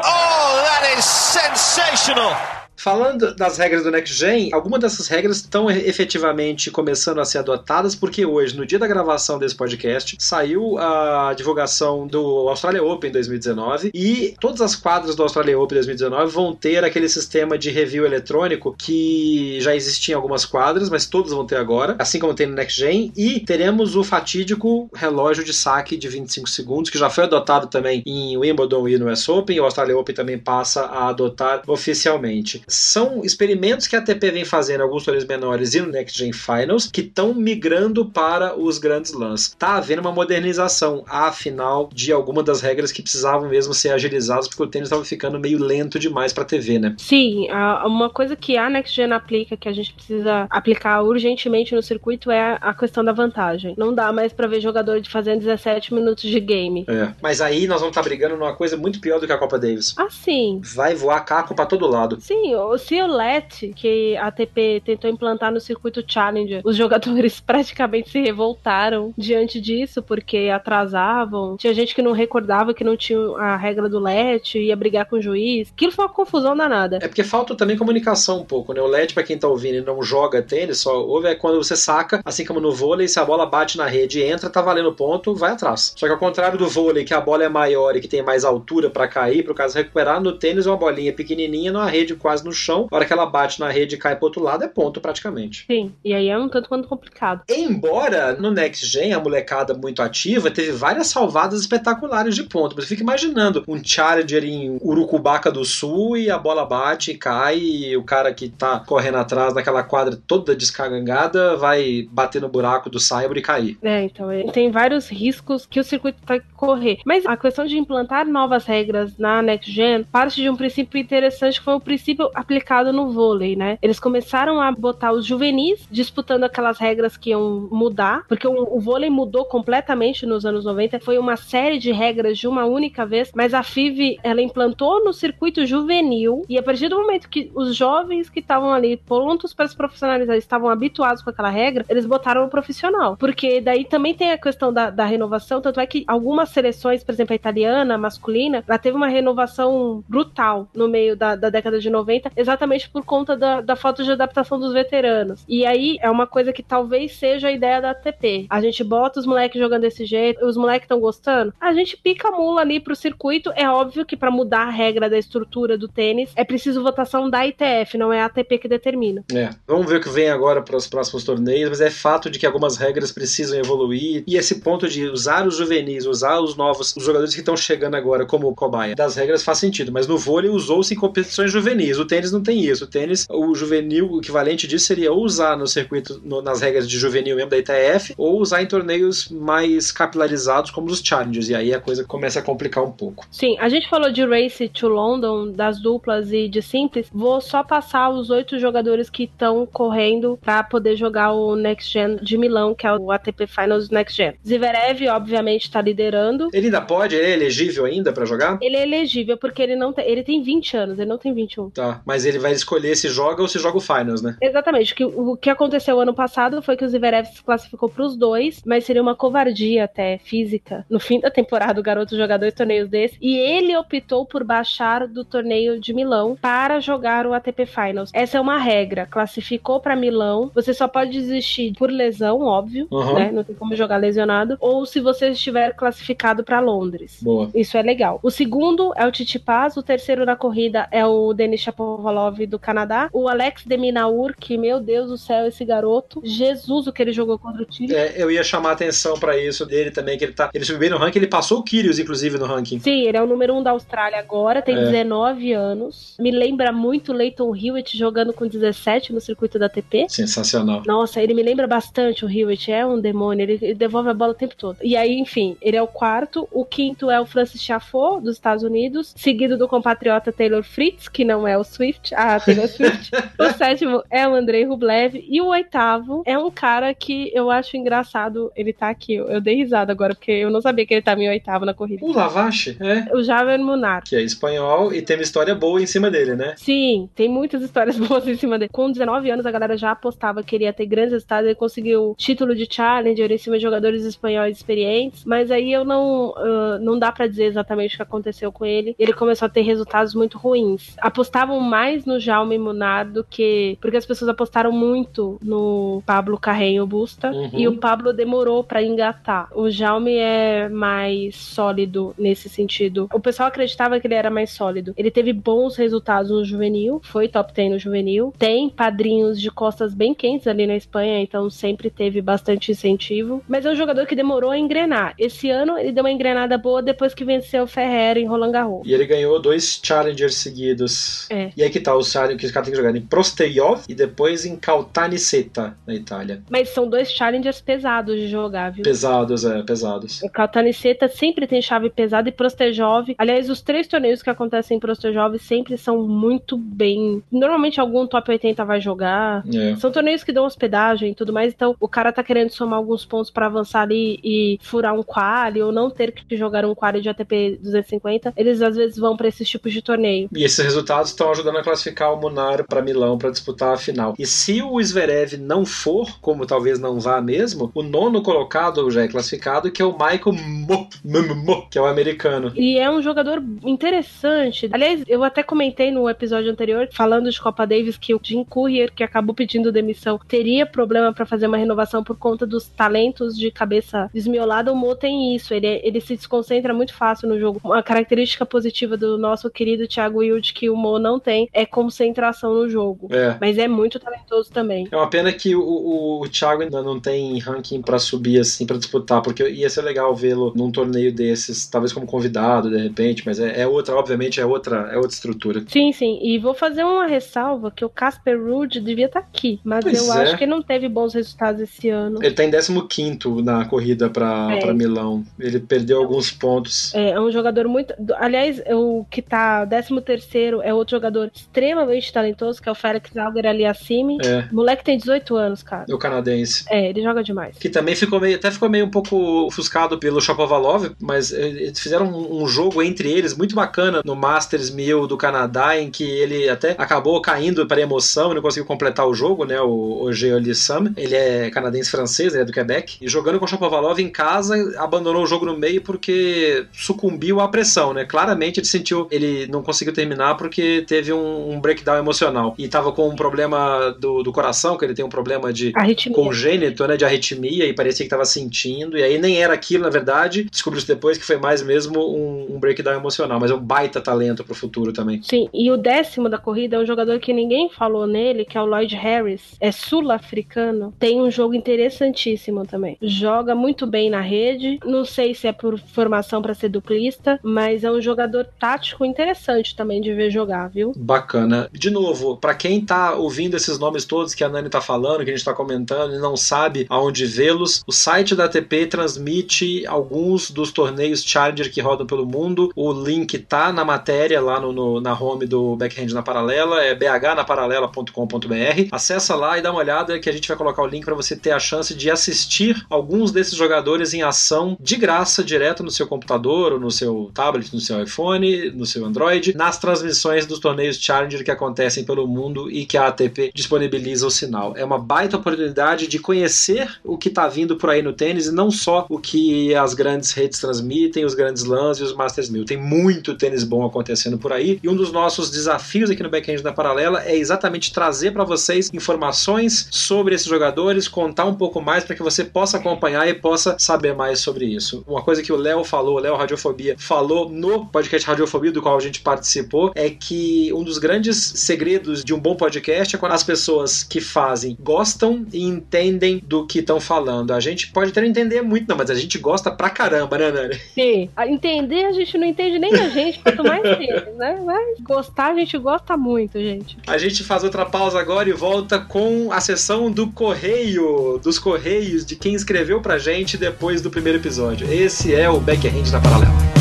Oh, 0.03 0.61
that 0.65 0.95
is 0.97 1.05
sensational! 1.05 2.58
Falando 2.79 3.35
das 3.35 3.57
regras 3.57 3.83
do 3.83 3.91
Next 3.91 4.15
Gen, 4.15 4.53
algumas 4.53 4.79
dessas 4.79 5.09
regras 5.09 5.35
estão 5.41 5.69
efetivamente 5.69 6.71
começando 6.71 7.19
a 7.19 7.25
ser 7.25 7.39
adotadas, 7.39 7.93
porque 7.93 8.25
hoje, 8.25 8.55
no 8.55 8.65
dia 8.65 8.79
da 8.79 8.87
gravação 8.87 9.37
desse 9.37 9.53
podcast, 9.53 10.15
saiu 10.17 10.77
a 10.77 11.33
divulgação 11.35 12.07
do 12.07 12.47
Australia 12.47 12.81
Open 12.81 13.11
2019 13.11 13.91
e 13.93 14.33
todas 14.39 14.61
as 14.61 14.77
quadras 14.77 15.13
do 15.13 15.23
Australia 15.23 15.59
Open 15.59 15.75
2019 15.75 16.31
vão 16.31 16.55
ter 16.55 16.85
aquele 16.85 17.09
sistema 17.09 17.57
de 17.57 17.69
review 17.69 18.05
eletrônico 18.05 18.73
que 18.77 19.59
já 19.59 19.75
existia 19.75 20.13
em 20.13 20.15
algumas 20.15 20.45
quadras, 20.45 20.89
mas 20.89 21.05
todas 21.05 21.33
vão 21.33 21.45
ter 21.45 21.57
agora, 21.57 21.97
assim 21.99 22.17
como 22.17 22.33
tem 22.33 22.47
no 22.47 22.55
Next 22.55 22.79
Gen, 22.79 23.11
e 23.13 23.41
teremos 23.41 23.97
o 23.97 24.05
fatídico 24.05 24.89
relógio 24.95 25.43
de 25.43 25.53
saque 25.53 25.97
de 25.97 26.07
25 26.07 26.49
segundos, 26.49 26.89
que 26.89 26.97
já 26.97 27.09
foi 27.09 27.25
adotado 27.25 27.67
também 27.67 28.01
em 28.05 28.37
Wimbledon 28.37 28.87
e 28.87 28.97
no 28.97 29.11
US 29.11 29.27
Open, 29.27 29.57
e 29.57 29.59
o 29.59 29.65
Australia 29.65 29.97
Open 29.97 30.15
também 30.15 30.39
passa 30.39 30.83
a 30.83 31.09
adotar 31.09 31.61
oficialmente 31.67 32.63
são 32.69 33.23
experimentos 33.23 33.87
que 33.87 33.95
a 33.95 33.99
ATP 33.99 34.31
vem 34.31 34.45
fazendo 34.45 34.81
alguns 34.81 35.03
torneios 35.03 35.27
menores 35.27 35.73
e 35.73 35.81
no 35.81 35.87
Next 35.87 36.17
Gen 36.17 36.33
Finals 36.33 36.87
que 36.87 37.01
estão 37.01 37.33
migrando 37.33 38.05
para 38.05 38.57
os 38.57 38.77
grandes 38.77 39.13
lãs. 39.13 39.55
Tá 39.57 39.75
havendo 39.75 40.01
uma 40.01 40.11
modernização, 40.11 41.03
afinal, 41.07 41.89
de 41.93 42.11
algumas 42.11 42.45
das 42.45 42.61
regras 42.61 42.91
que 42.91 43.01
precisavam 43.01 43.49
mesmo 43.49 43.73
ser 43.73 43.89
agilizadas 43.89 44.47
porque 44.47 44.63
o 44.63 44.67
tênis 44.67 44.87
estava 44.87 45.03
ficando 45.03 45.39
meio 45.39 45.59
lento 45.59 45.99
demais 45.99 46.31
para 46.31 46.45
TV, 46.45 46.79
né? 46.79 46.95
Sim, 46.97 47.47
uma 47.85 48.09
coisa 48.09 48.35
que 48.35 48.57
a 48.57 48.69
Next 48.69 48.95
Gen 48.95 49.11
aplica 49.11 49.57
que 49.57 49.67
a 49.67 49.73
gente 49.73 49.93
precisa 49.93 50.47
aplicar 50.49 51.01
urgentemente 51.01 51.75
no 51.75 51.81
circuito 51.81 52.31
é 52.31 52.57
a 52.61 52.73
questão 52.73 53.03
da 53.03 53.11
vantagem. 53.11 53.73
Não 53.77 53.93
dá 53.93 54.11
mais 54.11 54.31
para 54.33 54.47
ver 54.47 54.61
jogador 54.61 54.99
de 55.01 55.09
fazendo 55.09 55.39
17 55.39 55.93
minutos 55.93 56.29
de 56.29 56.39
game. 56.39 56.85
É. 56.87 57.09
Mas 57.21 57.41
aí 57.41 57.67
nós 57.67 57.79
vamos 57.79 57.91
estar 57.91 58.01
tá 58.01 58.07
brigando 58.07 58.35
numa 58.35 58.55
coisa 58.55 58.77
muito 58.77 58.99
pior 58.99 59.19
do 59.19 59.27
que 59.27 59.33
a 59.33 59.37
Copa 59.37 59.57
Davis. 59.57 59.93
Ah, 59.97 60.09
sim. 60.09 60.61
Vai 60.75 60.95
voar 60.95 61.19
caco 61.21 61.55
para 61.55 61.65
todo 61.65 61.87
lado. 61.87 62.17
Sim, 62.19 62.55
o 62.67 62.77
Ciolet, 62.77 63.73
que 63.75 64.15
a 64.17 64.27
ATP 64.27 64.81
tentou 64.85 65.09
implantar 65.09 65.51
no 65.51 65.59
circuito 65.59 66.03
Challenger, 66.05 66.61
os 66.63 66.75
jogadores 66.75 67.39
praticamente 67.41 68.09
se 68.09 68.19
revoltaram 68.19 69.13
diante 69.17 69.59
disso, 69.59 70.01
porque 70.01 70.49
atrasavam. 70.53 71.57
Tinha 71.57 71.73
gente 71.73 71.95
que 71.95 72.01
não 72.01 72.11
recordava 72.11 72.73
que 72.73 72.83
não 72.83 72.97
tinha 72.97 73.19
a 73.37 73.55
regra 73.55 73.89
do 73.89 73.99
LET, 73.99 74.55
ia 74.55 74.75
brigar 74.75 75.05
com 75.05 75.17
o 75.17 75.21
juiz. 75.21 75.71
Aquilo 75.71 75.91
foi 75.91 76.05
uma 76.05 76.13
confusão 76.13 76.55
danada. 76.55 76.99
É 77.01 77.07
porque 77.07 77.23
falta 77.23 77.55
também 77.55 77.77
comunicação 77.77 78.39
um 78.39 78.45
pouco, 78.45 78.73
né? 78.73 78.81
O 78.81 78.87
LET, 78.87 79.13
pra 79.13 79.23
quem 79.23 79.37
tá 79.37 79.47
ouvindo 79.47 79.75
e 79.75 79.81
não 79.81 80.01
joga 80.01 80.41
tênis, 80.41 80.79
só 80.79 81.01
ouve 81.01 81.27
é 81.27 81.35
quando 81.35 81.57
você 81.57 81.75
saca, 81.75 82.21
assim 82.25 82.45
como 82.45 82.59
no 82.59 82.71
vôlei, 82.71 83.07
se 83.07 83.19
a 83.19 83.25
bola 83.25 83.45
bate 83.45 83.77
na 83.77 83.85
rede 83.85 84.19
e 84.19 84.23
entra, 84.23 84.49
tá 84.49 84.61
valendo 84.61 84.93
ponto, 84.93 85.33
vai 85.35 85.51
atrás. 85.51 85.93
Só 85.95 86.05
que 86.05 86.11
ao 86.11 86.19
contrário 86.19 86.57
do 86.57 86.67
vôlei, 86.67 87.03
que 87.03 87.13
a 87.13 87.21
bola 87.21 87.43
é 87.43 87.49
maior 87.49 87.95
e 87.95 88.01
que 88.01 88.07
tem 88.07 88.21
mais 88.21 88.43
altura 88.43 88.89
para 88.89 89.07
cair, 89.07 89.43
pro 89.43 89.55
caso 89.55 89.77
recuperar, 89.77 90.21
no 90.21 90.33
tênis 90.33 90.65
uma 90.65 90.77
bolinha 90.77 91.13
pequenininha 91.13 91.71
numa 91.71 91.89
rede 91.89 92.15
quase 92.15 92.43
no 92.49 92.53
chão, 92.53 92.87
a 92.91 92.95
hora 92.95 93.05
que 93.05 93.13
ela 93.13 93.25
bate 93.25 93.59
na 93.59 93.69
rede 93.69 93.95
e 93.95 93.97
cai 93.97 94.15
pro 94.15 94.25
outro 94.25 94.43
lado, 94.43 94.63
é 94.63 94.67
ponto 94.67 94.99
praticamente. 94.99 95.65
Sim, 95.65 95.93
e 96.03 96.13
aí 96.13 96.27
é 96.27 96.37
um 96.37 96.49
tanto 96.49 96.67
quanto 96.67 96.87
complicado. 96.87 97.43
Embora 97.47 98.33
no 98.33 98.51
Next 98.51 98.85
Gen, 98.85 99.13
a 99.13 99.19
molecada 99.19 99.73
muito 99.73 100.01
ativa, 100.01 100.51
teve 100.51 100.71
várias 100.71 101.07
salvadas 101.07 101.61
espetaculares 101.61 102.35
de 102.35 102.43
ponto. 102.43 102.75
Você 102.75 102.87
fica 102.87 103.03
imaginando 103.03 103.63
um 103.67 103.81
Challenger 103.83 104.43
em 104.43 104.77
Urucubaca 104.81 105.51
do 105.51 105.63
Sul 105.63 106.17
e 106.17 106.29
a 106.29 106.37
bola 106.37 106.65
bate 106.65 107.11
e 107.11 107.17
cai 107.17 107.59
e 107.59 107.95
o 107.95 108.03
cara 108.03 108.33
que 108.33 108.49
tá 108.49 108.79
correndo 108.79 109.17
atrás 109.17 109.53
daquela 109.53 109.83
quadra 109.83 110.19
toda 110.27 110.55
descagangada 110.55 111.55
vai 111.55 112.07
bater 112.11 112.41
no 112.41 112.49
buraco 112.49 112.89
do 112.89 112.99
Cyber 112.99 113.37
e 113.37 113.41
cair. 113.41 113.77
É, 113.81 114.03
então 114.03 114.27
tem 114.51 114.71
vários 114.71 115.07
riscos 115.09 115.65
que 115.65 115.79
o 115.79 115.83
circuito 115.83 116.19
vai 116.25 116.41
correr. 116.55 116.99
Mas 117.05 117.25
a 117.25 117.37
questão 117.37 117.65
de 117.65 117.77
implantar 117.77 118.27
novas 118.27 118.65
regras 118.65 119.17
na 119.17 119.41
Next 119.41 119.71
Gen 119.71 120.03
parte 120.03 120.41
de 120.41 120.49
um 120.49 120.55
princípio 120.55 120.99
interessante 120.99 121.59
que 121.59 121.65
foi 121.65 121.73
o 121.73 121.79
princípio 121.79 122.29
aplicado 122.39 122.93
no 122.93 123.11
vôlei, 123.11 123.55
né? 123.55 123.77
Eles 123.81 123.99
começaram 123.99 124.61
a 124.61 124.71
botar 124.71 125.11
os 125.11 125.25
juvenis 125.25 125.87
disputando 125.91 126.43
aquelas 126.43 126.77
regras 126.77 127.17
que 127.17 127.31
iam 127.31 127.67
mudar, 127.71 128.23
porque 128.27 128.47
o, 128.47 128.75
o 128.75 128.79
vôlei 128.79 129.09
mudou 129.09 129.45
completamente 129.45 130.25
nos 130.25 130.45
anos 130.45 130.65
90. 130.65 130.99
Foi 130.99 131.17
uma 131.17 131.35
série 131.35 131.77
de 131.77 131.91
regras 131.91 132.37
de 132.37 132.47
uma 132.47 132.65
única 132.65 133.05
vez, 133.05 133.31
mas 133.35 133.53
a 133.53 133.63
FIV 133.63 134.17
ela 134.23 134.41
implantou 134.41 135.03
no 135.03 135.11
circuito 135.11 135.65
juvenil 135.65 136.43
e 136.47 136.57
a 136.57 136.63
partir 136.63 136.87
do 136.87 136.97
momento 136.97 137.29
que 137.29 137.51
os 137.53 137.75
jovens 137.75 138.29
que 138.29 138.39
estavam 138.39 138.73
ali 138.73 138.97
prontos 138.97 139.53
para 139.53 139.67
se 139.67 139.75
profissionalizar 139.75 140.37
estavam 140.37 140.69
habituados 140.69 141.21
com 141.21 141.29
aquela 141.29 141.49
regra, 141.49 141.85
eles 141.89 142.05
botaram 142.05 142.45
o 142.45 142.49
profissional. 142.49 143.17
Porque 143.17 143.59
daí 143.59 143.85
também 143.85 144.13
tem 144.13 144.31
a 144.31 144.37
questão 144.37 144.71
da, 144.71 144.89
da 144.89 145.05
renovação, 145.05 145.61
tanto 145.61 145.79
é 145.79 145.85
que 145.85 146.03
algumas 146.07 146.49
seleções, 146.49 147.03
por 147.03 147.11
exemplo, 147.11 147.33
a 147.33 147.35
italiana, 147.35 147.95
a 147.95 147.97
masculina, 147.97 148.63
ela 148.67 148.77
teve 148.77 148.95
uma 148.95 149.07
renovação 149.07 150.03
brutal 150.07 150.67
no 150.73 150.87
meio 150.87 151.15
da, 151.15 151.35
da 151.35 151.49
década 151.49 151.79
de 151.79 151.89
90, 151.89 152.28
exatamente 152.35 152.89
por 152.89 153.03
conta 153.03 153.35
da, 153.35 153.61
da 153.61 153.75
falta 153.75 154.03
de 154.03 154.11
adaptação 154.11 154.59
dos 154.59 154.73
veteranos. 154.73 155.43
E 155.47 155.65
aí 155.65 155.97
é 156.01 156.09
uma 156.09 156.27
coisa 156.27 156.53
que 156.53 156.63
talvez 156.63 157.15
seja 157.15 157.47
a 157.47 157.51
ideia 157.51 157.81
da 157.81 157.91
ATP. 157.91 158.47
A 158.49 158.61
gente 158.61 158.83
bota 158.83 159.19
os 159.19 159.25
moleques 159.25 159.59
jogando 159.59 159.81
desse 159.81 160.05
jeito, 160.05 160.45
os 160.45 160.57
moleques 160.57 160.85
estão 160.85 160.99
gostando, 160.99 161.53
a 161.59 161.73
gente 161.73 161.97
pica 161.97 162.29
a 162.29 162.31
mula 162.31 162.61
ali 162.61 162.79
pro 162.79 162.95
circuito. 162.95 163.51
É 163.55 163.69
óbvio 163.69 164.05
que 164.05 164.17
para 164.17 164.31
mudar 164.31 164.67
a 164.67 164.69
regra 164.69 165.09
da 165.09 165.17
estrutura 165.17 165.77
do 165.77 165.87
tênis 165.87 166.31
é 166.35 166.43
preciso 166.43 166.83
votação 166.83 167.29
da 167.29 167.45
ITF, 167.45 167.97
não 167.97 168.11
é 168.11 168.21
a 168.21 168.25
ATP 168.25 168.57
que 168.59 168.67
determina. 168.67 169.23
É, 169.33 169.49
vamos 169.67 169.87
ver 169.87 169.97
o 169.97 170.01
que 170.01 170.09
vem 170.09 170.29
agora 170.29 170.61
para 170.61 170.77
os 170.77 170.87
próximos 170.87 171.23
torneios, 171.23 171.69
mas 171.69 171.81
é 171.81 171.89
fato 171.89 172.29
de 172.29 172.39
que 172.39 172.45
algumas 172.45 172.77
regras 172.77 173.11
precisam 173.11 173.57
evoluir 173.59 174.23
e 174.27 174.35
esse 174.37 174.61
ponto 174.61 174.87
de 174.87 175.07
usar 175.07 175.47
os 175.47 175.55
juvenis, 175.55 176.05
usar 176.05 176.39
os 176.39 176.55
novos, 176.55 176.95
os 176.95 177.03
jogadores 177.03 177.33
que 177.33 177.41
estão 177.41 177.55
chegando 177.55 177.95
agora 177.95 178.25
como 178.25 178.53
cobaia, 178.53 178.95
das 178.95 179.15
regras 179.15 179.43
faz 179.43 179.57
sentido, 179.57 179.91
mas 179.91 180.07
no 180.07 180.17
vôlei 180.17 180.49
usou-se 180.49 180.93
em 180.93 180.97
competições 180.97 181.51
juvenis. 181.51 181.97
O 181.97 182.05
tênis 182.05 182.18
não 182.31 182.41
tem 182.41 182.59
isso. 182.59 182.85
O 182.85 182.87
tênis, 182.87 183.25
o 183.29 183.55
juvenil, 183.55 184.11
o 184.11 184.19
equivalente 184.19 184.67
disso 184.67 184.85
seria 184.85 185.11
ou 185.11 185.23
usar 185.23 185.57
no 185.57 185.67
circuito, 185.67 186.21
no, 186.23 186.41
nas 186.41 186.61
regras 186.61 186.87
de 186.87 186.97
juvenil 186.97 187.35
mesmo 187.35 187.49
da 187.49 187.57
ITF, 187.57 188.13
ou 188.17 188.39
usar 188.39 188.61
em 188.61 188.65
torneios 188.65 189.29
mais 189.29 189.91
capilarizados 189.91 190.71
como 190.71 190.87
os 190.87 191.01
Challengers, 191.03 191.49
e 191.49 191.55
aí 191.55 191.73
a 191.73 191.79
coisa 191.79 192.03
começa 192.03 192.39
a 192.39 192.41
complicar 192.41 192.83
um 192.83 192.91
pouco. 192.91 193.25
Sim, 193.31 193.57
a 193.59 193.69
gente 193.69 193.89
falou 193.89 194.11
de 194.11 194.25
Race 194.25 194.67
to 194.69 194.87
London, 194.87 195.51
das 195.51 195.81
duplas 195.81 196.31
e 196.31 196.47
de 196.47 196.61
simples. 196.61 197.09
Vou 197.13 197.41
só 197.41 197.63
passar 197.63 198.09
os 198.09 198.29
oito 198.29 198.59
jogadores 198.59 199.09
que 199.09 199.23
estão 199.23 199.65
correndo 199.65 200.37
para 200.41 200.63
poder 200.63 200.95
jogar 200.95 201.31
o 201.31 201.55
Next 201.55 201.91
Gen 201.91 202.17
de 202.17 202.37
Milão, 202.37 202.73
que 202.75 202.85
é 202.85 202.93
o 202.93 203.11
ATP 203.11 203.47
Finals 203.47 203.89
Next 203.89 204.15
Gen. 204.15 204.33
Zverev, 204.45 205.07
obviamente, 205.09 205.63
está 205.63 205.81
liderando. 205.81 206.49
Ele 206.53 206.67
ainda 206.67 206.81
pode? 206.81 207.15
Ele 207.15 207.25
é 207.25 207.33
elegível 207.33 207.85
ainda 207.85 208.11
para 208.11 208.25
jogar? 208.25 208.57
Ele 208.61 208.75
é 208.75 208.83
elegível 208.83 209.37
porque 209.37 209.61
ele 209.61 209.75
não 209.75 209.93
tem, 209.93 210.05
ele 210.09 210.23
tem 210.23 210.41
20 210.41 210.77
anos, 210.77 210.99
ele 210.99 211.09
não 211.09 211.17
tem 211.17 211.33
21. 211.33 211.69
Tá, 211.71 212.01
mas 212.09 212.25
ele 212.25 212.39
vai 212.39 212.51
escolher 212.53 212.95
se 212.95 213.07
joga 213.07 213.43
ou 213.43 213.47
se 213.47 213.59
joga 213.59 213.77
o 213.77 213.81
Finals, 213.81 214.23
né? 214.23 214.35
Exatamente. 214.41 214.93
O 214.93 214.95
que, 214.95 215.05
o 215.05 215.37
que 215.37 215.49
aconteceu 215.51 215.99
ano 216.01 216.11
passado 216.13 216.59
foi 216.59 216.75
que 216.75 216.83
o 216.83 216.89
Zverev 216.89 217.27
se 217.27 217.43
classificou 217.43 217.87
para 217.87 218.03
os 218.03 218.17
dois, 218.17 218.63
mas 218.65 218.83
seria 218.83 218.99
uma 219.01 219.13
covardia 219.15 219.83
até 219.83 220.17
física. 220.17 220.83
No 220.89 220.99
fim 220.99 221.19
da 221.19 221.29
temporada, 221.29 221.79
o 221.79 221.83
garoto 221.83 222.17
jogar 222.17 222.37
dois 222.37 222.53
torneios 222.55 222.89
desses. 222.89 223.15
E 223.21 223.37
ele 223.37 223.77
optou 223.77 224.25
por 224.25 224.43
baixar 224.43 225.07
do 225.07 225.23
torneio 225.23 225.79
de 225.79 225.93
Milão 225.93 226.35
para 226.41 226.79
jogar 226.79 227.27
o 227.27 227.33
ATP 227.33 227.67
Finals. 227.67 228.09
Essa 228.11 228.39
é 228.39 228.41
uma 228.41 228.57
regra. 228.57 229.05
Classificou 229.05 229.79
para 229.79 229.95
Milão, 229.95 230.49
você 230.55 230.73
só 230.73 230.87
pode 230.87 231.11
desistir 231.11 231.73
por 231.77 231.91
lesão, 231.91 232.41
óbvio, 232.41 232.87
Uhum. 232.89 233.13
né? 233.13 233.31
Não 233.31 233.43
tem 233.43 233.55
como 233.55 233.75
jogar 233.75 233.97
lesionado. 233.97 234.57
Ou 234.59 234.83
se 234.87 234.99
você 234.99 235.29
estiver 235.29 235.75
classificado 235.75 236.43
para 236.43 236.59
Londres. 236.59 237.19
Boa. 237.21 237.49
Isso 237.53 237.77
é 237.77 237.81
legal. 237.83 238.19
O 238.23 238.31
segundo 238.31 238.91
é 238.95 239.05
o 239.05 239.11
Titi 239.11 239.37
Paz, 239.37 239.77
o 239.77 239.83
terceiro 239.83 240.25
na 240.25 240.35
corrida 240.35 240.87
é 240.91 241.05
o 241.05 241.33
Denis 241.33 241.61
Shapovalov 241.89 242.45
do 242.45 242.59
Canadá, 242.59 243.09
o 243.11 243.27
Alex 243.27 243.63
Deminaur, 243.65 244.33
que 244.39 244.57
meu 244.57 244.79
Deus 244.79 245.09
do 245.09 245.17
céu, 245.17 245.47
esse 245.47 245.65
garoto, 245.65 246.21
Jesus 246.23 246.87
o 246.87 246.93
que 246.93 247.01
ele 247.01 247.11
jogou 247.11 247.39
contra 247.39 247.63
o 247.63 247.67
Chile. 247.69 247.95
É, 247.95 248.13
eu 248.17 248.29
ia 248.29 248.43
chamar 248.43 248.69
a 248.69 248.73
atenção 248.73 249.19
pra 249.19 249.37
isso 249.37 249.65
dele 249.65 249.91
também, 249.91 250.17
que 250.17 250.23
ele 250.23 250.33
tá. 250.33 250.49
Ele 250.53 250.63
subiu 250.63 250.79
bem 250.79 250.89
no 250.89 250.97
ranking, 250.97 251.19
ele 251.19 251.27
passou 251.27 251.59
o 251.59 251.63
Kyrgios, 251.63 251.99
inclusive, 251.99 252.37
no 252.37 252.45
ranking. 252.45 252.79
Sim, 252.79 253.01
ele 253.01 253.17
é 253.17 253.21
o 253.21 253.27
número 253.27 253.55
um 253.55 253.63
da 253.63 253.71
Austrália 253.71 254.19
agora, 254.19 254.61
tem 254.61 254.75
É. 254.75 254.85
19 254.85 255.53
anos. 255.53 256.15
Me 256.19 256.31
lembra 256.31 256.71
muito 256.71 257.13
Leighton 257.13 257.55
Hewitt 257.55 257.97
jogando 257.97 258.33
com 258.33 258.47
17 258.47 259.13
no 259.13 259.21
circuito 259.21 259.57
da 259.57 259.65
ATP. 259.65 260.07
Sensacional. 260.09 260.83
Nossa, 260.85 261.21
ele 261.21 261.33
me 261.33 261.43
lembra 261.43 261.67
bastante 261.67 262.25
o 262.25 262.29
Hewitt, 262.29 262.71
é 262.71 262.85
um 262.85 262.99
demônio, 262.99 263.43
ele, 263.43 263.59
ele 263.61 263.75
devolve 263.75 264.09
a 264.09 264.13
bola 264.13 264.31
o 264.31 264.35
tempo 264.35 264.55
todo. 264.55 264.77
E 264.81 264.95
aí, 264.95 265.17
enfim, 265.17 265.57
ele 265.61 265.77
é 265.77 265.81
o 265.81 265.87
quarto, 265.87 266.47
o 266.51 266.65
quinto 266.65 267.09
é 267.09 267.19
o 267.19 267.25
Francis 267.25 267.61
Chafot, 267.61 268.21
dos 268.21 268.35
Estados 268.35 268.63
Unidos, 268.63 269.13
seguido 269.15 269.57
do 269.57 269.67
compatriota 269.67 270.31
Taylor 270.31 270.63
Fritz, 270.63 271.07
que 271.07 271.23
não 271.23 271.47
é 271.47 271.57
o 271.57 271.63
Swift, 271.79 272.13
a 272.13 272.39
Taylor 272.39 272.67
Swift. 272.67 273.11
o 273.39 273.49
sétimo 273.57 274.03
é 274.11 274.27
o 274.27 274.35
Andrei 274.35 274.65
Rublev, 274.65 275.15
e 275.15 275.39
o 275.39 275.47
oitavo 275.47 276.23
é 276.25 276.37
um 276.37 276.51
cara 276.51 276.93
que 276.93 277.31
eu 277.33 277.49
acho 277.49 277.77
engraçado, 277.77 278.51
ele 278.55 278.73
tá 278.73 278.89
aqui, 278.89 279.15
eu, 279.15 279.39
dei 279.39 279.55
risada 279.55 279.91
agora, 279.91 280.13
porque 280.13 280.31
eu 280.31 280.49
não 280.49 280.61
sabia 280.61 280.85
que 280.85 280.93
ele 280.93 281.01
tava 281.01 281.21
em 281.21 281.29
oitavo 281.29 281.65
na 281.65 281.73
corrida. 281.73 282.05
O 282.05 282.11
Lavache, 282.11 282.77
é. 282.81 283.15
O 283.15 283.23
Javier 283.23 283.59
Munar. 283.59 284.03
Que 284.03 284.17
é 284.17 284.21
espanhol 284.21 284.93
e 284.93 285.01
tem 285.01 285.15
uma 285.15 285.23
história 285.23 285.55
boa 285.55 285.81
em 285.81 285.85
cima 285.85 286.11
dele, 286.11 286.35
né? 286.35 286.53
Sim, 286.57 287.09
tem 287.15 287.29
muitas 287.29 287.61
histórias 287.61 287.95
boas 287.97 288.27
em 288.27 288.35
cima 288.35 288.59
dele. 288.59 288.69
Com 288.71 288.91
19 288.91 289.31
anos, 289.31 289.45
a 289.45 289.51
galera 289.51 289.77
já 289.77 289.91
apostava 289.91 290.43
que 290.43 290.55
ele 290.55 290.65
ia 290.65 290.73
ter 290.73 290.85
grandes 290.85 291.13
resultados. 291.13 291.45
Ele 291.45 291.55
conseguiu 291.55 292.15
título 292.17 292.53
de 292.55 292.67
Challenger 292.69 293.31
em 293.31 293.37
cima 293.37 293.57
de 293.57 293.63
jogadores 293.63 294.03
espanhóis 294.03 294.57
experientes. 294.57 295.23
Mas 295.23 295.49
aí 295.51 295.71
eu 295.71 295.85
não. 295.85 296.33
ah, 296.37 296.77
não 296.81 296.97
dá 296.97 297.11
pra 297.11 297.27
dizer 297.27 297.45
exatamente 297.45 297.93
o 297.93 297.97
que 297.97 298.03
aconteceu 298.03 298.51
com 298.51 298.65
ele. 298.65 298.95
Ele 298.99 299.13
começou 299.13 299.45
a 299.45 299.49
ter 299.49 299.61
resultados 299.61 300.13
muito 300.13 300.37
ruins. 300.37 300.95
Apostavam 300.99 301.59
mais 301.69 302.05
no 302.05 302.19
Jaume 302.19 302.57
Munar 302.57 303.07
do 303.09 303.23
que. 303.23 303.77
Porque 303.79 303.97
as 303.97 304.05
pessoas 304.05 304.29
apostaram 304.29 304.71
muito 304.71 305.37
no 305.41 306.01
Pablo 306.05 306.37
Carreño 306.37 306.85
Busta. 306.85 307.31
Uhum. 307.31 307.51
E 307.53 307.67
o 307.67 307.77
Pablo 307.77 308.11
demorou 308.11 308.63
pra 308.63 308.83
engatar. 308.83 309.47
O 309.55 309.69
Jaume 309.69 310.15
é 310.15 310.67
mais 310.67 311.35
sólido 311.35 312.13
nesse 312.17 312.49
sentido. 312.49 313.07
O 313.13 313.19
pessoal 313.19 313.47
acreditava 313.49 313.99
que 313.99 314.07
ele 314.07 314.15
era 314.15 314.29
mais 314.29 314.51
sólido. 314.51 314.93
Ele 314.97 315.11
teve 315.11 315.31
bons 315.31 315.75
resultados 315.75 316.31
no 316.31 316.43
juvenil, 316.43 316.99
foi 317.03 317.27
top 317.27 317.53
10 317.53 317.71
no 317.73 317.79
juvenil. 317.79 318.33
Tem 318.37 318.69
padrinhos 318.69 319.39
de 319.39 319.51
costas 319.51 319.93
bem 319.93 320.13
quentes 320.13 320.47
ali 320.47 320.65
na 320.65 320.75
Espanha, 320.75 321.21
então 321.21 321.49
sempre 321.49 321.89
teve 321.89 322.21
bastante 322.21 322.71
incentivo. 322.71 323.43
Mas 323.47 323.65
é 323.65 323.71
um 323.71 323.75
jogador 323.75 324.05
que 324.05 324.15
demorou 324.15 324.51
a 324.51 324.57
engrenar. 324.57 325.13
Esse 325.17 325.49
ano 325.49 325.77
ele 325.77 325.91
deu 325.91 326.03
uma 326.03 326.11
engrenada 326.11 326.57
boa 326.57 326.81
depois 326.81 327.13
que 327.13 327.23
venceu 327.23 327.63
o 327.63 327.67
Ferrer 327.67 328.17
em 328.17 328.25
Roland 328.25 328.51
Garros. 328.51 328.81
E 328.85 328.93
ele 328.93 329.05
ganhou 329.05 329.39
dois 329.39 329.79
Challengers 329.83 330.35
seguidos. 330.35 331.29
É. 331.29 331.51
E 331.59 331.63
aí 331.63 331.69
que 331.69 331.81
tá 331.81 331.93
o 331.93 332.01
Challenge 332.01 332.37
que 332.37 332.45
os 332.45 332.53
caras 332.53 332.69
têm 332.69 332.71
que 332.73 332.81
jogar 332.81 332.97
em 332.97 333.01
Prosteyov 333.01 333.83
e 333.89 333.93
depois 333.93 334.45
em 334.45 334.55
Caltanissetta, 334.55 335.75
na 335.85 335.93
Itália. 335.93 336.41
Mas 336.49 336.69
são 336.69 336.89
dois 336.89 337.11
challengers 337.11 337.59
pesados 337.59 338.15
de 338.15 338.29
jogar, 338.29 338.71
viu? 338.71 338.81
Pesados, 338.81 339.43
é, 339.43 339.61
pesados. 339.63 340.21
O 340.23 340.29
Caltanissetta 340.29 341.09
sempre 341.09 341.45
tem 341.45 341.61
chave 341.61 341.89
pesada 341.89 342.29
e 342.29 342.31
Prostejov. 342.31 343.13
Aliás, 343.17 343.49
os 343.49 343.61
três 343.61 343.89
torneios 343.89 344.23
que 344.23 344.29
acontecem 344.29 344.77
em 344.77 344.79
Prostejov 344.79 345.37
sempre 345.37 345.77
são 345.77 346.07
muito 346.07 346.55
bem. 346.55 347.21
Normalmente 347.29 347.81
algum 347.81 348.07
top 348.07 348.31
80 348.31 348.63
vai 348.63 348.79
jogar. 348.79 349.43
É. 349.53 349.75
São 349.75 349.91
torneios 349.91 350.23
que 350.23 350.31
dão 350.31 350.45
hospedagem 350.45 351.11
e 351.11 351.15
tudo 351.15 351.33
mais, 351.33 351.53
então 351.53 351.75
o 351.77 351.89
cara 351.89 352.13
tá 352.13 352.23
querendo 352.23 352.51
somar 352.51 352.79
alguns 352.79 353.03
pontos 353.03 353.29
pra 353.29 353.47
avançar 353.47 353.81
ali 353.81 354.17
e 354.23 354.57
furar 354.61 354.93
um 354.93 355.03
quali 355.03 355.61
ou 355.61 355.73
não 355.73 355.89
ter 355.89 356.13
que 356.13 356.37
jogar 356.37 356.63
um 356.63 356.73
quali 356.73 357.01
de 357.01 357.09
ATP 357.09 357.59
250. 357.61 358.31
Eles 358.37 358.61
às 358.61 358.77
vezes 358.77 358.95
vão 358.95 359.17
pra 359.17 359.27
esses 359.27 359.49
tipos 359.49 359.73
de 359.73 359.81
torneio. 359.81 360.29
E 360.33 360.45
esses 360.45 360.63
resultados 360.63 361.09
estão 361.09 361.29
ajudando 361.31 361.48
a 361.57 361.63
classificar 361.63 362.13
o 362.13 362.17
Munar 362.17 362.65
para 362.67 362.81
Milão 362.81 363.17
para 363.17 363.31
disputar 363.31 363.73
a 363.73 363.77
final. 363.77 364.13
E 364.17 364.25
se 364.25 364.61
o 364.61 364.81
Zverev 364.81 365.37
não 365.37 365.65
for, 365.65 366.19
como 366.21 366.45
talvez 366.45 366.79
não 366.79 366.99
vá 366.99 367.21
mesmo, 367.21 367.71
o 367.73 367.81
nono 367.81 368.21
colocado 368.21 368.89
já 368.91 369.03
é 369.03 369.07
classificado, 369.07 369.71
que 369.71 369.81
é 369.81 369.85
o 369.85 369.91
Michael 369.93 370.33
Mo, 370.33 371.67
que 371.69 371.77
é 371.77 371.81
o 371.81 371.85
americano. 371.85 372.51
E 372.55 372.77
é 372.77 372.89
um 372.89 373.01
jogador 373.01 373.43
interessante. 373.63 374.69
Aliás, 374.71 375.03
eu 375.07 375.23
até 375.23 375.43
comentei 375.43 375.91
no 375.91 376.09
episódio 376.09 376.51
anterior, 376.51 376.87
falando 376.91 377.29
de 377.29 377.39
Copa 377.39 377.65
Davis, 377.65 377.97
que 377.97 378.13
o 378.13 378.19
Jim 378.21 378.43
Courier, 378.43 378.91
que 378.93 379.03
acabou 379.03 379.33
pedindo 379.33 379.71
demissão, 379.71 380.19
teria 380.27 380.65
problema 380.65 381.13
pra 381.13 381.25
fazer 381.25 381.47
uma 381.47 381.57
renovação 381.57 382.03
por 382.03 382.17
conta 382.17 382.45
dos 382.45 382.67
talentos 382.67 383.37
de 383.37 383.51
cabeça 383.51 384.09
desmiolada. 384.13 384.71
O 384.71 384.75
Mo 384.75 384.95
tem 384.95 385.35
isso, 385.35 385.53
ele, 385.53 385.81
ele 385.83 386.01
se 386.01 386.15
desconcentra 386.15 386.73
muito 386.73 386.93
fácil 386.93 387.27
no 387.27 387.39
jogo. 387.39 387.59
Uma 387.63 387.83
característica 387.83 388.45
positiva 388.45 388.97
do 388.97 389.17
nosso 389.17 389.49
querido 389.49 389.87
Thiago 389.87 390.19
Wild, 390.19 390.53
que 390.53 390.69
o 390.69 390.75
Mo 390.75 390.99
não 390.99 391.19
tem, 391.19 391.38
é 391.53 391.65
concentração 391.65 392.53
no 392.53 392.69
jogo. 392.69 393.07
É. 393.11 393.37
Mas 393.39 393.57
é 393.57 393.67
muito 393.67 393.99
talentoso 393.99 394.51
também. 394.51 394.87
É 394.91 394.95
uma 394.95 395.09
pena 395.09 395.31
que 395.31 395.55
o, 395.55 395.61
o, 395.61 396.21
o 396.23 396.29
Thiago 396.29 396.63
ainda 396.63 396.81
não 396.81 396.99
tem 396.99 397.37
ranking 397.39 397.81
pra 397.81 397.99
subir 397.99 398.39
assim, 398.39 398.65
pra 398.65 398.77
disputar, 398.77 399.21
porque 399.21 399.47
ia 399.47 399.69
ser 399.69 399.81
legal 399.81 400.15
vê-lo 400.15 400.53
num 400.55 400.71
torneio 400.71 401.13
desses, 401.13 401.67
talvez 401.67 401.93
como 401.93 402.05
convidado 402.05 402.69
de 402.69 402.77
repente, 402.77 403.23
mas 403.25 403.39
é, 403.39 403.61
é 403.61 403.67
outra, 403.67 403.95
obviamente 403.95 404.39
é 404.39 404.45
outra, 404.45 404.89
é 404.91 404.97
outra 404.97 405.11
estrutura. 405.11 405.63
Sim, 405.67 405.91
sim. 405.91 406.19
E 406.21 406.37
vou 406.39 406.53
fazer 406.53 406.83
uma 406.83 407.05
ressalva 407.05 407.71
que 407.71 407.85
o 407.85 407.89
Casper 407.89 408.39
Ruud 408.41 408.79
devia 408.79 409.05
estar 409.05 409.19
aqui, 409.19 409.59
mas 409.63 409.83
Pois 409.83 410.07
eu 410.07 410.13
é. 410.13 410.23
acho 410.23 410.37
que 410.37 410.45
não 410.45 410.61
teve 410.61 410.87
bons 410.89 411.13
resultados 411.13 411.61
esse 411.61 411.89
ano. 411.89 412.19
Ele 412.23 412.33
tá 412.33 412.43
em 412.43 412.51
15 412.51 413.41
na 413.43 413.65
corrida 413.65 414.09
pra, 414.09 414.47
É. 414.51 414.59
pra 414.59 414.73
Milão. 414.73 415.23
Ele 415.39 415.59
perdeu 415.59 415.99
alguns 415.99 416.31
pontos. 416.31 416.93
É, 416.93 417.11
é 417.11 417.19
um 417.19 417.31
jogador 417.31 417.67
muito. 417.67 417.93
Aliás, 418.17 418.61
o 418.71 419.05
que 419.09 419.21
tá 419.21 419.65
13 419.65 420.01
terceiro 420.01 420.61
é 420.61 420.73
outro 420.73 420.95
jogador 420.97 421.28
extremamente 421.33 422.11
talentoso, 422.11 422.61
que 422.61 422.69
é 422.69 422.71
o 422.71 422.75
Félix 422.75 423.15
Alger 423.15 423.45
Aliassime. 423.45 424.17
É. 424.23 424.47
O 424.51 424.55
moleque 424.55 424.83
tem 424.83 424.97
18 424.97 425.35
anos, 425.35 425.63
cara. 425.63 425.85
O 425.89 425.97
canadense. 425.97 426.65
É, 426.69 426.89
ele 426.89 427.01
joga 427.01 427.23
demais. 427.23 427.57
Que 427.57 427.69
também 427.69 427.95
ficou 427.95 428.19
meio, 428.19 428.35
até 428.35 428.51
ficou 428.51 428.69
meio 428.69 428.85
um 428.85 428.89
pouco 428.89 429.45
ofuscado 429.45 429.97
pelo 429.97 430.21
Shapovalov, 430.21 430.91
mas 430.99 431.31
eh, 431.31 431.47
eles 431.47 431.79
fizeram 431.79 432.07
um, 432.07 432.43
um 432.43 432.47
jogo 432.47 432.81
entre 432.81 433.11
eles 433.11 433.35
muito 433.35 433.55
bacana 433.55 434.01
no 434.03 434.15
Masters 434.15 434.69
1000 434.69 435.07
do 435.07 435.17
Canadá, 435.17 435.77
em 435.77 435.89
que 435.89 436.03
ele 436.03 436.49
até 436.49 436.75
acabou 436.77 437.21
caindo 437.21 437.65
para 437.67 437.81
emoção 437.81 438.31
e 438.31 438.35
não 438.35 438.41
conseguiu 438.41 438.65
completar 438.65 439.07
o 439.07 439.13
jogo, 439.13 439.45
né? 439.45 439.59
O, 439.61 440.03
o 440.03 440.13
Geolissam. 440.13 440.93
Ele 440.95 441.15
é 441.15 441.49
canadense-francês, 441.49 442.33
ele 442.33 442.43
é 442.43 442.45
do 442.45 442.51
Quebec. 442.51 442.97
E 443.01 443.07
jogando 443.07 443.39
com 443.39 443.45
o 443.45 443.47
Shapovalov 443.47 443.99
em 443.99 444.09
casa, 444.09 444.55
abandonou 444.77 445.23
o 445.23 445.27
jogo 445.27 445.45
no 445.45 445.57
meio 445.57 445.81
porque 445.81 446.65
sucumbiu 446.71 447.39
à 447.39 447.47
pressão, 447.47 447.93
né? 447.93 448.05
Claramente 448.05 448.59
ele 448.59 448.67
sentiu, 448.67 449.07
ele 449.11 449.47
não 449.47 449.61
conseguiu 449.61 449.93
terminar 449.93 450.35
porque 450.35 450.83
teve 450.87 451.11
um, 451.11 451.18
um 451.19 451.59
breakdown 451.59 451.97
emocional. 451.97 452.55
E 452.57 452.67
tava 452.67 452.91
com 452.91 453.07
um 453.07 453.15
problema 453.15 453.95
do, 453.99 454.23
do 454.23 454.31
coração, 454.31 454.77
que 454.77 454.85
ele 454.85 454.93
tem 454.93 455.05
um 455.05 455.09
problema 455.09 455.51
de 455.51 455.71
Arritmia. 455.75 456.15
congênito, 456.15 456.87
né, 456.87 456.97
de 456.97 457.05
arritmia, 457.05 457.65
e 457.65 457.73
parecia 457.73 458.03
que 458.03 458.07
estava 458.07 458.25
sentindo, 458.25 458.97
e 458.97 459.03
aí 459.03 459.17
nem 459.17 459.41
era 459.41 459.53
aquilo, 459.53 459.83
na 459.83 459.89
verdade, 459.89 460.43
descobriu 460.43 460.83
depois 460.85 461.17
que 461.17 461.25
foi 461.25 461.37
mais 461.37 461.61
mesmo 461.61 461.99
um, 461.99 462.55
um 462.55 462.59
breakdown 462.59 462.95
emocional, 462.95 463.39
mas 463.39 463.51
é 463.51 463.53
um 463.53 463.59
baita 463.59 463.99
talento 464.01 464.43
pro 464.43 464.55
futuro 464.55 464.93
também. 464.93 465.21
Sim, 465.21 465.49
e 465.53 465.69
o 465.71 465.77
décimo 465.77 466.29
da 466.29 466.37
corrida 466.37 466.77
é 466.77 466.79
um 466.79 466.85
jogador 466.85 467.19
que 467.19 467.33
ninguém 467.33 467.69
falou 467.69 468.07
nele, 468.07 468.45
que 468.45 468.57
é 468.57 468.61
o 468.61 468.65
Lloyd 468.65 468.95
Harris. 468.95 469.55
É 469.59 469.71
sul-africano. 469.71 470.93
Tem 470.99 471.21
um 471.21 471.29
jogo 471.29 471.53
interessantíssimo 471.53 472.65
também. 472.65 472.97
Joga 473.01 473.55
muito 473.55 473.85
bem 473.85 474.09
na 474.09 474.21
rede. 474.21 474.79
Não 474.85 475.05
sei 475.05 475.33
se 475.33 475.47
é 475.47 475.51
por 475.51 475.79
formação 475.79 476.41
para 476.41 476.53
ser 476.53 476.69
duplista, 476.69 477.39
mas 477.43 477.83
é 477.83 477.91
um 477.91 478.01
jogador 478.01 478.45
tático 478.59 479.05
interessante 479.05 479.75
também 479.75 480.01
de 480.01 480.13
ver 480.13 480.29
jogar, 480.29 480.69
viu? 480.69 480.93
Bacana. 481.01 481.69
De 481.71 481.89
novo, 481.89 482.35
para 482.37 482.53
quem 482.53 482.83
tá 482.83 483.13
ouvindo 483.15 483.55
esses 483.55 483.79
nomes 483.79 484.03
todos 484.05 484.33
que 484.35 484.43
a 484.43 484.49
Nani 484.49 484.69
tá 484.69 484.81
falando, 484.81 485.23
que 485.23 485.31
a 485.31 485.33
gente 485.35 485.45
tá 485.45 485.53
comentando 485.53 486.13
e 486.13 486.19
não 486.19 486.35
sabe 486.35 486.85
aonde 486.89 487.25
vê-los, 487.25 487.81
o 487.87 487.91
site 487.91 488.35
da 488.35 488.45
ATP 488.45 488.85
transmite 488.87 489.85
alguns 489.87 490.51
dos 490.51 490.71
torneios 490.71 491.23
Challenger 491.23 491.71
que 491.71 491.79
rodam 491.81 492.05
pelo 492.05 492.25
mundo. 492.25 492.71
O 492.75 492.91
link 492.91 493.37
tá 493.39 493.71
na 493.71 493.85
matéria 493.85 494.41
lá 494.41 494.59
no, 494.59 494.71
no- 494.73 494.99
na 494.99 495.13
home 495.17 495.45
do 495.45 495.75
Backhand 495.77 496.07
na 496.13 496.21
Paralela, 496.21 496.81
é 496.83 496.93
bhnaparalela.com.br. 496.93 498.87
Acessa 498.91 499.35
lá 499.35 499.57
e 499.57 499.61
dá 499.61 499.71
uma 499.71 499.79
olhada 499.79 500.19
que 500.19 500.29
a 500.29 500.33
gente 500.33 500.47
vai 500.47 500.57
colocar 500.57 500.81
o 500.83 500.87
link 500.87 501.05
para 501.05 501.15
você 501.15 501.35
ter 501.35 501.51
a 501.51 501.59
chance 501.59 501.93
de 501.93 502.09
assistir 502.09 502.85
alguns 502.89 503.31
desses 503.31 503.53
jogadores 503.55 504.13
em 504.13 504.21
ação 504.21 504.75
de 504.79 504.95
graça, 504.95 505.43
direto 505.43 505.83
no 505.83 505.91
seu 505.91 506.07
computador, 506.07 506.73
ou 506.73 506.79
no 506.79 506.91
seu 506.91 507.31
tablet, 507.33 507.73
no 507.73 507.79
seu 507.79 508.01
iPhone, 508.03 508.71
no 508.71 508.85
seu 508.85 509.05
Android, 509.05 509.55
nas 509.55 509.77
transmissões 509.77 510.45
dos 510.45 510.59
torneios 510.59 510.88
Challenger 510.97 511.43
que 511.43 511.51
acontecem 511.51 512.03
pelo 512.03 512.27
mundo 512.27 512.69
e 512.71 512.85
que 512.85 512.97
a 512.97 513.07
ATP 513.07 513.51
disponibiliza 513.53 514.25
o 514.25 514.31
sinal. 514.31 514.73
É 514.75 514.83
uma 514.83 514.97
baita 514.97 515.37
oportunidade 515.37 516.07
de 516.07 516.19
conhecer 516.19 516.99
o 517.03 517.17
que 517.17 517.29
está 517.29 517.47
vindo 517.47 517.75
por 517.75 517.89
aí 517.89 518.01
no 518.01 518.13
tênis 518.13 518.47
e 518.47 518.51
não 518.51 518.71
só 518.71 519.05
o 519.09 519.19
que 519.19 519.73
as 519.75 519.93
grandes 519.93 520.31
redes 520.31 520.59
transmitem, 520.59 521.25
os 521.25 521.33
grandes 521.33 521.63
lãs 521.63 521.99
e 521.99 522.03
os 522.03 522.13
Masters 522.13 522.49
1000. 522.49 522.65
Tem 522.65 522.77
muito 522.77 523.35
tênis 523.35 523.63
bom 523.63 523.85
acontecendo 523.85 524.37
por 524.37 524.53
aí 524.53 524.79
e 524.81 524.89
um 524.89 524.95
dos 524.95 525.11
nossos 525.11 525.49
desafios 525.49 526.09
aqui 526.09 526.23
no 526.23 526.29
Backhand 526.29 526.61
da 526.61 526.71
Paralela 526.71 527.23
é 527.23 527.35
exatamente 527.35 527.93
trazer 527.93 528.31
para 528.31 528.43
vocês 528.43 528.89
informações 528.93 529.87
sobre 529.91 530.35
esses 530.35 530.47
jogadores, 530.47 531.07
contar 531.07 531.45
um 531.45 531.55
pouco 531.55 531.81
mais 531.81 532.03
para 532.03 532.15
que 532.15 532.23
você 532.23 532.43
possa 532.43 532.77
acompanhar 532.77 533.27
e 533.27 533.33
possa 533.33 533.77
saber 533.77 534.15
mais 534.15 534.39
sobre 534.39 534.65
isso. 534.65 535.03
Uma 535.07 535.21
coisa 535.21 535.41
que 535.41 535.51
o 535.51 535.55
Léo 535.55 535.83
falou, 535.83 536.17
o 536.17 536.19
Léo 536.19 536.35
Radiofobia, 536.35 536.95
falou 536.97 537.49
no 537.49 537.85
podcast 537.85 538.27
Radiofobia, 538.27 538.71
do 538.71 538.81
qual 538.81 538.97
a 538.97 538.99
gente 538.99 539.21
participou, 539.21 539.91
é 539.95 540.09
que 540.09 540.71
um 540.79 540.83
dos 540.83 540.97
grandes 540.97 541.37
segredos 541.37 542.23
de 542.23 542.33
um 542.33 542.39
bom 542.39 542.55
podcast 542.55 543.15
é 543.15 543.19
quando 543.19 543.33
as 543.33 543.43
pessoas 543.43 544.01
que 544.01 544.21
fazem 544.21 544.77
gostam 544.79 545.45
e 545.51 545.63
entendem 545.63 546.41
do 546.45 546.65
que 546.65 546.79
estão 546.79 547.01
falando. 547.01 547.51
A 547.51 547.59
gente 547.59 547.91
pode 547.91 548.11
até 548.11 548.21
não 548.21 548.27
entender 548.27 548.61
muito, 548.61 548.87
não, 548.87 548.95
mas 548.95 549.09
a 549.09 549.15
gente 549.15 549.37
gosta 549.37 549.69
pra 549.69 549.89
caramba, 549.89 550.37
né, 550.37 550.51
Nani? 550.51 550.75
Sim. 550.93 551.29
Entender, 551.47 552.05
a 552.05 552.13
gente 552.13 552.37
não 552.37 552.47
entende 552.47 552.79
nem 552.79 552.93
a 552.93 553.09
gente, 553.09 553.39
quanto 553.39 553.63
mais 553.63 553.83
eles, 553.99 554.35
né? 554.37 554.61
Mas 554.63 554.99
gostar, 555.01 555.51
a 555.51 555.55
gente 555.55 555.77
gosta 555.77 556.15
muito, 556.15 556.57
gente. 556.57 556.97
A 557.07 557.17
gente 557.17 557.43
faz 557.43 557.63
outra 557.63 557.85
pausa 557.85 558.19
agora 558.19 558.47
e 558.49 558.53
volta 558.53 558.99
com 558.99 559.51
a 559.51 559.59
sessão 559.59 560.09
do 560.09 560.27
correio, 560.27 561.39
dos 561.43 561.59
correios, 561.59 562.25
de 562.25 562.35
quem 562.35 562.53
escreveu 562.53 563.01
pra 563.01 563.17
gente 563.17 563.57
depois 563.57 564.01
do 564.01 564.09
primeiro 564.09 564.39
episódio. 564.39 564.91
Esse 564.91 565.35
é 565.35 565.49
o 565.49 565.59
Backhand 565.59 566.11
na 566.11 566.21
Paralela. 566.21 566.78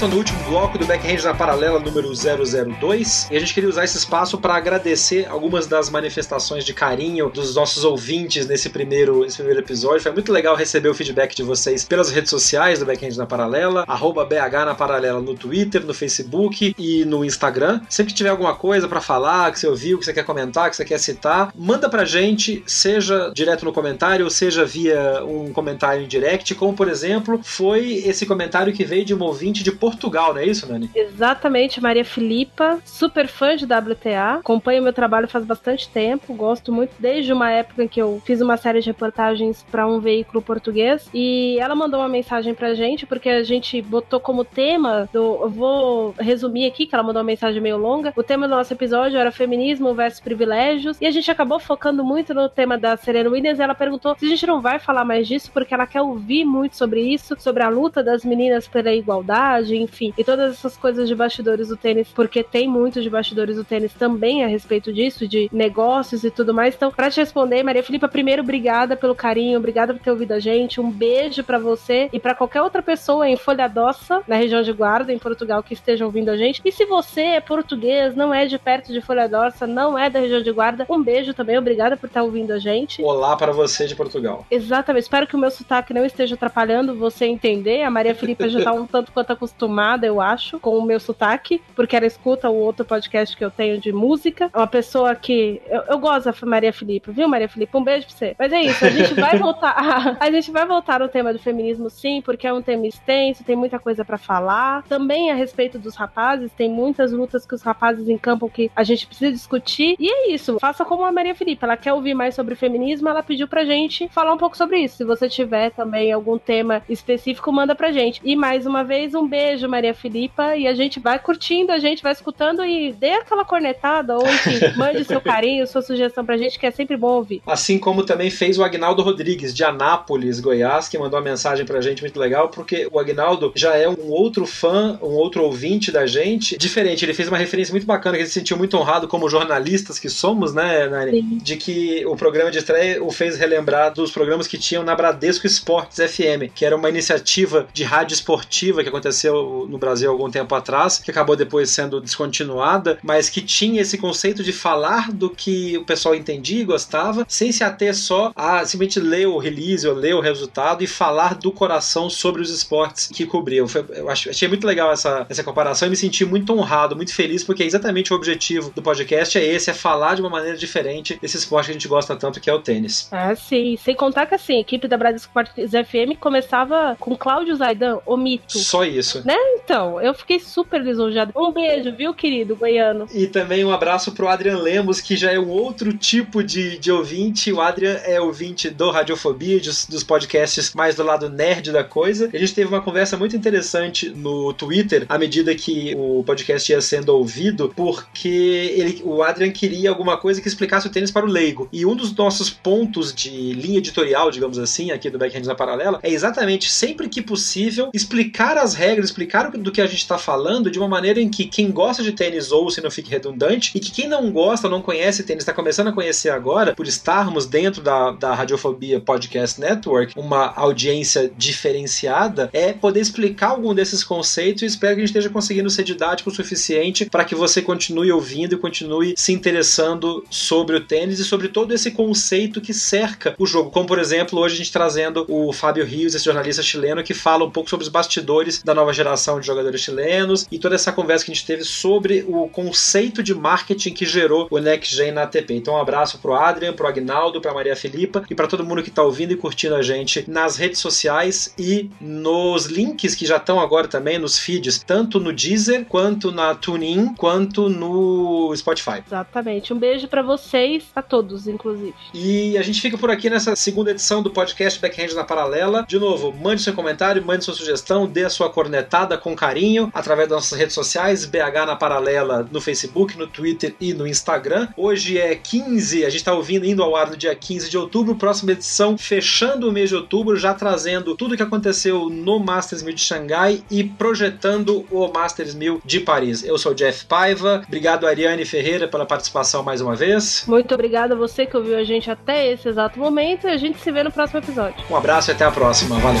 Volta 0.00 0.08
no 0.08 0.16
último 0.16 0.42
bloco 0.44 0.78
do 0.78 0.86
Backhand 0.86 1.22
na 1.24 1.34
Paralela 1.34 1.78
número 1.78 2.10
002 2.14 3.28
e 3.30 3.36
a 3.36 3.40
gente 3.40 3.52
queria 3.52 3.68
usar 3.68 3.84
esse 3.84 3.98
espaço 3.98 4.38
para 4.38 4.54
agradecer 4.54 5.26
algumas 5.28 5.66
das 5.66 5.90
manifestações 5.90 6.64
de 6.64 6.72
carinho 6.72 7.28
dos 7.28 7.54
nossos 7.54 7.84
ouvintes 7.84 8.46
nesse 8.46 8.70
primeiro, 8.70 9.22
nesse 9.22 9.36
primeiro 9.36 9.60
episódio. 9.60 10.00
Foi 10.00 10.12
muito 10.12 10.32
legal 10.32 10.56
receber 10.56 10.88
o 10.88 10.94
feedback 10.94 11.34
de 11.34 11.42
vocês 11.42 11.84
pelas 11.84 12.10
redes 12.10 12.30
sociais 12.30 12.78
do 12.78 12.86
Backhand 12.86 13.16
na 13.16 13.26
Paralela, 13.26 13.84
arroba 13.86 14.24
BH 14.24 14.64
na 14.64 14.74
Paralela 14.74 15.20
no 15.20 15.34
Twitter, 15.34 15.84
no 15.84 15.92
Facebook 15.92 16.74
e 16.78 17.04
no 17.04 17.22
Instagram. 17.22 17.80
Sempre 17.88 18.12
que 18.12 18.16
tiver 18.16 18.30
alguma 18.30 18.54
coisa 18.54 18.88
para 18.88 19.00
falar, 19.02 19.52
que 19.52 19.58
você 19.58 19.66
ouviu, 19.66 19.98
que 19.98 20.04
você 20.06 20.14
quer 20.14 20.24
comentar, 20.24 20.70
que 20.70 20.76
você 20.76 20.84
quer 20.84 20.98
citar, 20.98 21.52
manda 21.54 21.90
pra 21.90 22.06
gente, 22.06 22.62
seja 22.66 23.30
direto 23.34 23.66
no 23.66 23.72
comentário, 23.72 24.30
seja 24.30 24.64
via 24.64 25.22
um 25.24 25.52
comentário 25.52 26.02
em 26.02 26.08
direct, 26.08 26.54
como 26.54 26.72
por 26.72 26.88
exemplo 26.88 27.40
foi 27.42 28.02
esse 28.06 28.24
comentário 28.24 28.72
que 28.72 28.84
veio 28.84 29.04
de 29.04 29.12
uma 29.12 29.26
ouvinte 29.26 29.62
de 29.62 29.72
Portugal, 29.90 30.34
não 30.34 30.40
é 30.40 30.46
isso, 30.46 30.70
Nani? 30.70 30.90
Exatamente, 30.94 31.80
Maria 31.80 32.04
Filipa, 32.04 32.78
super 32.84 33.26
fã 33.28 33.56
de 33.56 33.64
WTA, 33.64 34.38
acompanha 34.40 34.80
o 34.80 34.84
meu 34.84 34.92
trabalho 34.92 35.28
faz 35.28 35.44
bastante 35.44 35.88
tempo, 35.88 36.34
gosto 36.34 36.72
muito 36.72 36.92
desde 36.98 37.32
uma 37.32 37.50
época 37.50 37.84
em 37.84 37.88
que 37.88 38.00
eu 38.00 38.20
fiz 38.24 38.40
uma 38.40 38.56
série 38.56 38.80
de 38.80 38.86
reportagens 38.86 39.64
para 39.70 39.86
um 39.86 40.00
veículo 40.00 40.42
português 40.42 41.08
e 41.12 41.58
ela 41.60 41.74
mandou 41.74 42.00
uma 42.00 42.08
mensagem 42.08 42.54
pra 42.54 42.74
gente 42.74 43.06
porque 43.06 43.28
a 43.28 43.42
gente 43.42 43.80
botou 43.82 44.20
como 44.20 44.44
tema 44.44 45.08
do, 45.12 45.42
eu 45.42 45.50
vou 45.50 46.14
resumir 46.18 46.66
aqui 46.66 46.86
que 46.86 46.94
ela 46.94 47.02
mandou 47.02 47.20
uma 47.20 47.26
mensagem 47.26 47.60
meio 47.60 47.76
longa. 47.76 48.12
O 48.16 48.22
tema 48.22 48.46
do 48.46 48.54
nosso 48.54 48.72
episódio 48.72 49.18
era 49.18 49.30
feminismo 49.30 49.94
versus 49.94 50.20
privilégios 50.20 51.00
e 51.00 51.06
a 51.06 51.10
gente 51.10 51.30
acabou 51.30 51.58
focando 51.58 52.04
muito 52.04 52.34
no 52.34 52.48
tema 52.48 52.76
da 52.78 52.96
Serena 52.96 53.30
Williams. 53.30 53.58
E 53.58 53.62
ela 53.62 53.74
perguntou 53.74 54.16
se 54.18 54.26
a 54.26 54.28
gente 54.28 54.46
não 54.46 54.60
vai 54.60 54.78
falar 54.78 55.04
mais 55.04 55.26
disso 55.26 55.50
porque 55.52 55.74
ela 55.74 55.86
quer 55.86 56.02
ouvir 56.02 56.44
muito 56.44 56.76
sobre 56.76 57.00
isso, 57.00 57.36
sobre 57.38 57.62
a 57.62 57.68
luta 57.68 58.02
das 58.02 58.24
meninas 58.24 58.68
pela 58.68 58.92
igualdade, 58.92 59.76
enfim, 59.82 60.12
e 60.16 60.24
todas 60.24 60.52
essas 60.52 60.76
coisas 60.76 61.08
de 61.08 61.14
bastidores 61.14 61.68
do 61.68 61.76
tênis, 61.76 62.08
porque 62.08 62.42
tem 62.42 62.68
muito 62.68 63.00
de 63.00 63.10
bastidores 63.10 63.56
do 63.56 63.64
tênis 63.64 63.92
também 63.92 64.44
a 64.44 64.46
respeito 64.46 64.92
disso, 64.92 65.26
de 65.26 65.48
negócios 65.52 66.24
e 66.24 66.30
tudo 66.30 66.54
mais. 66.54 66.74
Então, 66.74 66.90
pra 66.90 67.10
te 67.10 67.20
responder, 67.20 67.62
Maria 67.62 67.82
Filipa, 67.82 68.08
primeiro, 68.08 68.42
obrigada 68.42 68.96
pelo 68.96 69.14
carinho, 69.14 69.58
obrigada 69.58 69.94
por 69.94 70.02
ter 70.02 70.10
ouvido 70.10 70.32
a 70.32 70.40
gente. 70.40 70.80
Um 70.80 70.90
beijo 70.90 71.42
pra 71.44 71.58
você 71.58 72.08
e 72.12 72.18
pra 72.18 72.34
qualquer 72.34 72.62
outra 72.62 72.82
pessoa 72.82 73.28
em 73.28 73.36
Folha 73.36 73.68
Dossa, 73.68 74.22
na 74.26 74.36
região 74.36 74.62
de 74.62 74.72
Guarda, 74.72 75.12
em 75.12 75.18
Portugal, 75.18 75.62
que 75.62 75.74
esteja 75.74 76.04
ouvindo 76.04 76.30
a 76.30 76.36
gente. 76.36 76.60
E 76.64 76.72
se 76.72 76.84
você 76.84 77.22
é 77.22 77.40
português, 77.40 78.14
não 78.14 78.32
é 78.32 78.46
de 78.46 78.58
perto 78.58 78.92
de 78.92 79.00
Folha 79.00 79.28
Dossa, 79.28 79.66
não 79.66 79.98
é 79.98 80.10
da 80.10 80.20
região 80.20 80.42
de 80.42 80.52
Guarda, 80.52 80.86
um 80.88 81.02
beijo 81.02 81.34
também, 81.34 81.58
obrigada 81.58 81.96
por 81.96 82.06
estar 82.06 82.22
ouvindo 82.22 82.52
a 82.52 82.58
gente. 82.58 83.02
Olá 83.02 83.36
para 83.36 83.52
você 83.52 83.86
de 83.86 83.94
Portugal. 83.94 84.46
Exatamente. 84.50 85.04
Espero 85.04 85.26
que 85.26 85.36
o 85.36 85.38
meu 85.38 85.50
sotaque 85.50 85.94
não 85.94 86.04
esteja 86.04 86.34
atrapalhando 86.34 86.94
você 86.94 87.26
entender. 87.26 87.82
A 87.82 87.90
Maria 87.90 88.14
Felipe 88.14 88.48
já 88.48 88.62
tá 88.62 88.72
um 88.72 88.86
tanto 88.86 89.12
quanto 89.12 89.32
acostumada, 89.32 89.69
eu 90.02 90.20
acho, 90.20 90.58
com 90.58 90.76
o 90.78 90.84
meu 90.84 91.00
sotaque, 91.00 91.62
porque 91.74 91.96
ela 91.96 92.06
escuta 92.06 92.48
o 92.48 92.56
outro 92.56 92.84
podcast 92.84 93.36
que 93.36 93.44
eu 93.44 93.50
tenho 93.50 93.80
de 93.80 93.92
música. 93.92 94.50
É 94.52 94.56
uma 94.56 94.66
pessoa 94.66 95.14
que. 95.14 95.60
Eu, 95.66 95.82
eu 95.82 95.98
gosto 95.98 96.30
da 96.30 96.46
Maria 96.46 96.72
Felipe, 96.72 97.10
viu, 97.10 97.28
Maria 97.28 97.48
Felipe? 97.48 97.76
Um 97.76 97.84
beijo 97.84 98.06
pra 98.06 98.16
você. 98.16 98.36
Mas 98.38 98.52
é 98.52 98.62
isso, 98.62 98.84
a 98.84 98.90
gente 98.90 99.14
vai 99.14 99.36
voltar. 99.38 100.16
a 100.18 100.30
gente 100.30 100.50
vai 100.50 100.66
voltar 100.66 101.00
no 101.00 101.08
tema 101.08 101.32
do 101.32 101.38
feminismo, 101.38 101.88
sim, 101.88 102.20
porque 102.22 102.46
é 102.46 102.52
um 102.52 102.62
tema 102.62 102.86
extenso, 102.86 103.44
tem 103.44 103.56
muita 103.56 103.78
coisa 103.78 104.04
pra 104.04 104.18
falar. 104.18 104.82
Também 104.84 105.30
a 105.30 105.34
respeito 105.34 105.78
dos 105.78 105.96
rapazes, 105.96 106.52
tem 106.52 106.68
muitas 106.68 107.12
lutas 107.12 107.46
que 107.46 107.54
os 107.54 107.62
rapazes 107.62 108.08
encampam 108.08 108.48
que 108.48 108.70
a 108.74 108.82
gente 108.82 109.06
precisa 109.06 109.30
discutir. 109.30 109.96
E 109.98 110.08
é 110.08 110.30
isso. 110.32 110.58
Faça 110.58 110.84
como 110.84 111.04
a 111.04 111.12
Maria 111.12 111.34
Felipe. 111.34 111.64
Ela 111.64 111.76
quer 111.76 111.92
ouvir 111.92 112.14
mais 112.14 112.34
sobre 112.34 112.54
feminismo, 112.54 113.08
ela 113.08 113.22
pediu 113.22 113.46
pra 113.46 113.64
gente 113.64 114.08
falar 114.08 114.32
um 114.32 114.38
pouco 114.38 114.56
sobre 114.56 114.78
isso. 114.78 114.98
Se 114.98 115.04
você 115.04 115.28
tiver 115.28 115.70
também 115.70 116.12
algum 116.12 116.38
tema 116.38 116.82
específico, 116.88 117.52
manda 117.52 117.74
pra 117.74 117.92
gente. 117.92 118.20
E 118.24 118.36
mais 118.36 118.66
uma 118.66 118.84
vez. 118.84 119.14
Um 119.14 119.26
beijo, 119.26 119.59
Maria 119.68 119.94
Filipa. 119.94 120.56
E 120.56 120.66
a 120.66 120.74
gente 120.74 121.00
vai 121.00 121.18
curtindo, 121.18 121.72
a 121.72 121.78
gente 121.78 122.02
vai 122.02 122.12
escutando 122.12 122.64
e 122.64 122.92
dê 122.92 123.12
aquela 123.12 123.44
cornetada, 123.44 124.16
ou 124.16 124.26
enfim, 124.26 124.58
mande 124.76 125.04
seu 125.04 125.20
carinho, 125.20 125.66
sua 125.66 125.82
sugestão 125.82 126.24
pra 126.24 126.36
gente, 126.36 126.58
que 126.58 126.66
é 126.66 126.70
sempre 126.70 126.96
bom 126.96 127.12
ouvir. 127.12 127.42
Assim 127.46 127.78
como 127.78 128.04
também 128.04 128.30
fez 128.30 128.58
o 128.58 128.64
Agnaldo 128.64 129.02
Rodrigues, 129.02 129.54
de 129.54 129.64
Anápolis, 129.64 130.40
Goiás, 130.40 130.88
que 130.88 130.98
mandou 130.98 131.18
uma 131.18 131.24
mensagem 131.24 131.64
pra 131.64 131.80
gente 131.80 132.02
muito 132.02 132.18
legal, 132.18 132.48
porque 132.48 132.88
o 132.90 132.98
Agnaldo 132.98 133.52
já 133.54 133.76
é 133.76 133.88
um 133.88 134.10
outro 134.10 134.46
fã, 134.46 134.98
um 135.02 135.14
outro 135.14 135.42
ouvinte 135.42 135.90
da 135.90 136.06
gente, 136.06 136.56
diferente. 136.56 137.04
Ele 137.04 137.14
fez 137.14 137.28
uma 137.28 137.38
referência 137.38 137.72
muito 137.72 137.86
bacana, 137.86 138.16
que 138.16 138.22
ele 138.22 138.28
se 138.28 138.34
sentiu 138.34 138.56
muito 138.56 138.76
honrado 138.76 139.08
como 139.08 139.28
jornalistas 139.28 139.98
que 139.98 140.08
somos, 140.08 140.54
né, 140.54 140.88
Nani? 140.88 141.22
De 141.22 141.56
que 141.56 142.04
o 142.06 142.16
programa 142.16 142.50
de 142.50 142.58
estreia 142.58 143.02
o 143.02 143.10
fez 143.10 143.36
relembrar 143.36 143.92
dos 143.92 144.10
programas 144.10 144.46
que 144.46 144.58
tinham 144.58 144.82
na 144.82 144.94
Bradesco 144.94 145.46
Esportes 145.46 145.98
FM, 145.98 146.52
que 146.54 146.64
era 146.64 146.76
uma 146.76 146.88
iniciativa 146.88 147.68
de 147.72 147.84
rádio 147.84 148.14
esportiva 148.14 148.82
que 148.82 148.88
aconteceu 148.88 149.39
no 149.68 149.78
Brasil 149.78 150.10
algum 150.10 150.30
tempo 150.30 150.54
atrás, 150.54 150.98
que 150.98 151.10
acabou 151.10 151.36
depois 151.36 151.70
sendo 151.70 152.00
descontinuada, 152.00 152.98
mas 153.02 153.28
que 153.28 153.40
tinha 153.40 153.80
esse 153.82 153.98
conceito 153.98 154.42
de 154.42 154.52
falar 154.52 155.10
do 155.12 155.30
que 155.30 155.76
o 155.78 155.84
pessoal 155.84 156.14
entendia 156.14 156.60
e 156.60 156.64
gostava, 156.64 157.24
sem 157.28 157.52
se 157.52 157.64
ater 157.64 157.94
só 157.94 158.32
a 158.34 158.64
simplesmente 158.64 159.00
ler 159.00 159.26
o 159.26 159.38
release 159.38 159.86
ou 159.86 159.94
ler 159.94 160.14
o 160.14 160.20
resultado 160.20 160.82
e 160.82 160.86
falar 160.86 161.34
do 161.34 161.52
coração 161.52 162.08
sobre 162.10 162.42
os 162.42 162.50
esportes 162.50 163.08
que 163.08 163.26
cobriam. 163.26 163.66
Foi, 163.68 163.84
eu 163.90 164.08
achei 164.08 164.48
muito 164.48 164.66
legal 164.66 164.92
essa, 164.92 165.26
essa 165.28 165.42
comparação 165.42 165.86
e 165.88 165.90
me 165.90 165.96
senti 165.96 166.24
muito 166.24 166.52
honrado, 166.52 166.96
muito 166.96 167.14
feliz, 167.14 167.44
porque 167.44 167.62
é 167.62 167.66
exatamente 167.66 168.12
o 168.12 168.16
objetivo 168.16 168.70
do 168.74 168.82
podcast 168.82 169.38
é 169.38 169.44
esse, 169.44 169.70
é 169.70 169.74
falar 169.74 170.14
de 170.14 170.20
uma 170.20 170.30
maneira 170.30 170.56
diferente 170.56 171.18
desse 171.20 171.36
esporte 171.36 171.66
que 171.66 171.70
a 171.72 171.74
gente 171.74 171.88
gosta 171.88 172.16
tanto, 172.16 172.40
que 172.40 172.50
é 172.50 172.54
o 172.54 172.60
tênis. 172.60 173.08
Ah, 173.10 173.34
sim. 173.34 173.76
Sem 173.76 173.94
contar 173.94 174.26
que 174.26 174.34
assim, 174.34 174.56
a 174.56 174.60
equipe 174.60 174.88
da 174.88 174.96
Bradesco 174.96 175.28
Esportes 175.28 175.70
FM 175.70 176.18
começava 176.18 176.96
com 176.98 177.16
Cláudio 177.16 177.54
Zaidan, 177.56 177.98
o 178.06 178.16
mito. 178.16 178.58
Só 178.58 178.84
isso. 178.84 179.22
Né? 179.30 179.36
Então, 179.62 180.00
eu 180.00 180.12
fiquei 180.12 180.40
super 180.40 180.82
lisonjeado. 180.82 181.32
Um 181.36 181.52
beijo, 181.52 181.94
viu, 181.94 182.12
querido 182.12 182.56
goiano? 182.56 183.06
E 183.14 183.28
também 183.28 183.64
um 183.64 183.70
abraço 183.70 184.10
pro 184.10 184.26
Adrian 184.26 184.58
Lemos, 184.58 185.00
que 185.00 185.16
já 185.16 185.30
é 185.30 185.38
um 185.38 185.48
outro 185.48 185.92
tipo 185.92 186.42
de, 186.42 186.76
de 186.78 186.90
ouvinte. 186.90 187.52
O 187.52 187.60
Adrian 187.60 188.00
é 188.04 188.20
ouvinte 188.20 188.68
do 188.68 188.90
Radiofobia, 188.90 189.60
dos, 189.60 189.86
dos 189.86 190.02
podcasts 190.02 190.74
mais 190.74 190.96
do 190.96 191.04
lado 191.04 191.28
nerd 191.28 191.70
da 191.70 191.84
coisa. 191.84 192.28
A 192.32 192.36
gente 192.36 192.52
teve 192.52 192.68
uma 192.68 192.80
conversa 192.80 193.16
muito 193.16 193.36
interessante 193.36 194.10
no 194.10 194.52
Twitter, 194.52 195.06
à 195.08 195.16
medida 195.16 195.54
que 195.54 195.94
o 195.96 196.24
podcast 196.24 196.72
ia 196.72 196.80
sendo 196.80 197.10
ouvido, 197.10 197.72
porque 197.76 198.72
ele, 198.76 199.00
o 199.04 199.22
Adrian 199.22 199.52
queria 199.52 199.90
alguma 199.90 200.16
coisa 200.16 200.40
que 200.40 200.48
explicasse 200.48 200.88
o 200.88 200.90
tênis 200.90 201.12
para 201.12 201.24
o 201.24 201.28
leigo. 201.28 201.68
E 201.72 201.86
um 201.86 201.94
dos 201.94 202.12
nossos 202.16 202.50
pontos 202.50 203.14
de 203.14 203.52
linha 203.52 203.78
editorial, 203.78 204.28
digamos 204.32 204.58
assim, 204.58 204.90
aqui 204.90 205.08
do 205.08 205.18
Backhand 205.18 205.44
na 205.44 205.54
Paralela, 205.54 206.00
é 206.02 206.10
exatamente 206.10 206.68
sempre 206.68 207.08
que 207.08 207.22
possível 207.22 207.90
explicar 207.94 208.58
as 208.58 208.74
regras, 208.74 209.12
explicar 209.20 209.50
do 209.50 209.70
que 209.70 209.80
a 209.80 209.86
gente 209.86 209.98
está 209.98 210.16
falando 210.16 210.70
de 210.70 210.78
uma 210.78 210.88
maneira 210.88 211.20
em 211.20 211.28
que 211.28 211.44
quem 211.44 211.70
gosta 211.70 212.02
de 212.02 212.12
tênis 212.12 212.50
ouça 212.50 212.80
e 212.80 212.82
não 212.82 212.90
fique 212.90 213.10
redundante, 213.10 213.72
e 213.74 213.80
que 213.80 213.90
quem 213.90 214.08
não 214.08 214.30
gosta, 214.30 214.68
não 214.68 214.80
conhece 214.80 215.22
tênis, 215.22 215.42
está 215.42 215.52
começando 215.52 215.88
a 215.88 215.92
conhecer 215.92 216.30
agora, 216.30 216.74
por 216.74 216.86
estarmos 216.86 217.46
dentro 217.46 217.82
da, 217.82 218.12
da 218.12 218.34
Radiofobia 218.34 219.00
Podcast 219.00 219.60
Network, 219.60 220.14
uma 220.16 220.54
audiência 220.56 221.30
diferenciada, 221.36 222.48
é 222.52 222.72
poder 222.72 223.00
explicar 223.00 223.48
algum 223.48 223.74
desses 223.74 224.02
conceitos 224.02 224.62
e 224.62 224.66
espero 224.66 224.94
que 224.94 225.00
a 225.02 225.06
gente 225.06 225.10
esteja 225.10 225.28
conseguindo 225.28 225.68
ser 225.68 225.84
didático 225.84 226.30
o 226.30 226.34
suficiente 226.34 227.06
para 227.06 227.24
que 227.24 227.34
você 227.34 227.60
continue 227.60 228.10
ouvindo 228.10 228.54
e 228.54 228.58
continue 228.58 229.14
se 229.16 229.32
interessando 229.32 230.24
sobre 230.30 230.76
o 230.76 230.80
tênis 230.80 231.18
e 231.18 231.24
sobre 231.24 231.48
todo 231.48 231.74
esse 231.74 231.90
conceito 231.90 232.60
que 232.60 232.72
cerca 232.72 233.34
o 233.38 233.46
jogo. 233.46 233.70
Como, 233.70 233.86
por 233.86 233.98
exemplo, 233.98 234.38
hoje 234.38 234.54
a 234.54 234.58
gente 234.58 234.72
trazendo 234.72 235.26
o 235.28 235.52
Fábio 235.52 235.84
Rios, 235.84 236.14
esse 236.14 236.24
jornalista 236.24 236.62
chileno, 236.62 237.02
que 237.02 237.12
fala 237.12 237.44
um 237.44 237.50
pouco 237.50 237.68
sobre 237.68 237.84
os 237.84 237.90
bastidores 237.90 238.62
da 238.62 238.74
nova 238.74 238.92
geração 238.92 239.09
de 239.14 239.46
jogadores 239.46 239.80
chilenos 239.80 240.46
e 240.50 240.58
toda 240.58 240.74
essa 240.74 240.92
conversa 240.92 241.24
que 241.24 241.30
a 241.30 241.34
gente 241.34 241.46
teve 241.46 241.64
sobre 241.64 242.24
o 242.26 242.48
conceito 242.48 243.22
de 243.22 243.34
marketing 243.34 243.92
que 243.92 244.06
gerou 244.06 244.46
o 244.50 244.58
Next 244.58 244.94
Gen 244.94 245.12
na 245.12 245.22
ATP. 245.22 245.54
Então, 245.54 245.74
um 245.74 245.80
abraço 245.80 246.18
pro 246.18 246.34
Adrian, 246.34 246.72
pro 246.72 246.86
Agnaldo, 246.86 247.40
pra 247.40 247.54
Maria 247.54 247.76
Filipa 247.76 248.24
e 248.30 248.34
para 248.34 248.46
todo 248.46 248.64
mundo 248.64 248.82
que 248.82 248.90
tá 248.90 249.02
ouvindo 249.02 249.32
e 249.32 249.36
curtindo 249.36 249.74
a 249.74 249.82
gente 249.82 250.24
nas 250.28 250.56
redes 250.56 250.80
sociais 250.80 251.54
e 251.58 251.90
nos 252.00 252.66
links 252.66 253.14
que 253.14 253.26
já 253.26 253.36
estão 253.36 253.60
agora 253.60 253.88
também 253.88 254.18
nos 254.18 254.38
feeds, 254.38 254.82
tanto 254.84 255.18
no 255.18 255.32
Deezer, 255.32 255.84
quanto 255.86 256.30
na 256.30 256.54
TuneIn, 256.54 257.14
quanto 257.14 257.68
no 257.68 258.54
Spotify. 258.56 259.02
Exatamente. 259.06 259.72
Um 259.72 259.78
beijo 259.78 260.08
para 260.08 260.22
vocês, 260.22 260.84
a 260.94 261.02
todos, 261.02 261.46
inclusive. 261.46 261.94
E 262.14 262.56
a 262.56 262.62
gente 262.62 262.80
fica 262.80 262.96
por 262.96 263.10
aqui 263.10 263.28
nessa 263.28 263.54
segunda 263.56 263.90
edição 263.90 264.22
do 264.22 264.30
podcast 264.30 264.80
Backhand 264.80 265.14
na 265.14 265.24
Paralela. 265.24 265.84
De 265.88 265.98
novo, 265.98 266.32
mande 266.32 266.62
seu 266.62 266.72
comentário, 266.72 267.24
mande 267.24 267.44
sua 267.44 267.54
sugestão, 267.54 268.06
dê 268.06 268.24
a 268.24 268.30
sua 268.30 268.50
cornetada 268.50 268.99
com 269.18 269.34
carinho 269.34 269.90
através 269.94 270.28
das 270.28 270.36
nossas 270.36 270.58
redes 270.58 270.74
sociais, 270.74 271.24
BH 271.24 271.66
na 271.66 271.76
Paralela 271.76 272.48
no 272.50 272.60
Facebook, 272.60 273.16
no 273.16 273.26
Twitter 273.26 273.74
e 273.80 273.92
no 273.92 274.06
Instagram. 274.06 274.68
Hoje 274.76 275.18
é 275.18 275.34
15, 275.34 276.04
a 276.04 276.10
gente 276.10 276.20
está 276.20 276.32
ouvindo 276.32 276.66
indo 276.66 276.82
ao 276.82 276.94
ar 276.94 277.10
no 277.10 277.16
dia 277.16 277.34
15 277.34 277.70
de 277.70 277.78
outubro, 277.78 278.14
próxima 278.14 278.52
edição 278.52 278.96
fechando 278.96 279.68
o 279.68 279.72
mês 279.72 279.88
de 279.88 279.96
outubro, 279.96 280.36
já 280.36 280.54
trazendo 280.54 281.16
tudo 281.16 281.34
o 281.34 281.36
que 281.36 281.42
aconteceu 281.42 282.08
no 282.08 282.38
Masters 282.38 282.82
1000 282.82 282.94
de 282.94 283.00
Xangai 283.00 283.62
e 283.70 283.84
projetando 283.84 284.86
o 284.90 285.08
Masters 285.08 285.54
1000 285.54 285.80
de 285.84 286.00
Paris. 286.00 286.44
Eu 286.44 286.58
sou 286.58 286.72
o 286.72 286.74
Jeff 286.74 287.06
Paiva, 287.06 287.62
obrigado 287.66 288.06
Ariane 288.06 288.44
Ferreira 288.44 288.86
pela 288.86 289.06
participação 289.06 289.62
mais 289.62 289.80
uma 289.80 289.94
vez. 289.94 290.44
Muito 290.46 290.74
obrigada 290.74 291.14
a 291.14 291.16
você 291.16 291.46
que 291.46 291.56
ouviu 291.56 291.76
a 291.76 291.84
gente 291.84 292.10
até 292.10 292.50
esse 292.52 292.68
exato 292.68 292.98
momento 292.98 293.46
e 293.46 293.50
a 293.50 293.56
gente 293.56 293.78
se 293.78 293.90
vê 293.90 294.02
no 294.02 294.12
próximo 294.12 294.40
episódio. 294.40 294.84
Um 294.90 294.96
abraço 294.96 295.30
e 295.30 295.32
até 295.32 295.44
a 295.44 295.50
próxima. 295.50 295.98
Valeu. 295.98 296.20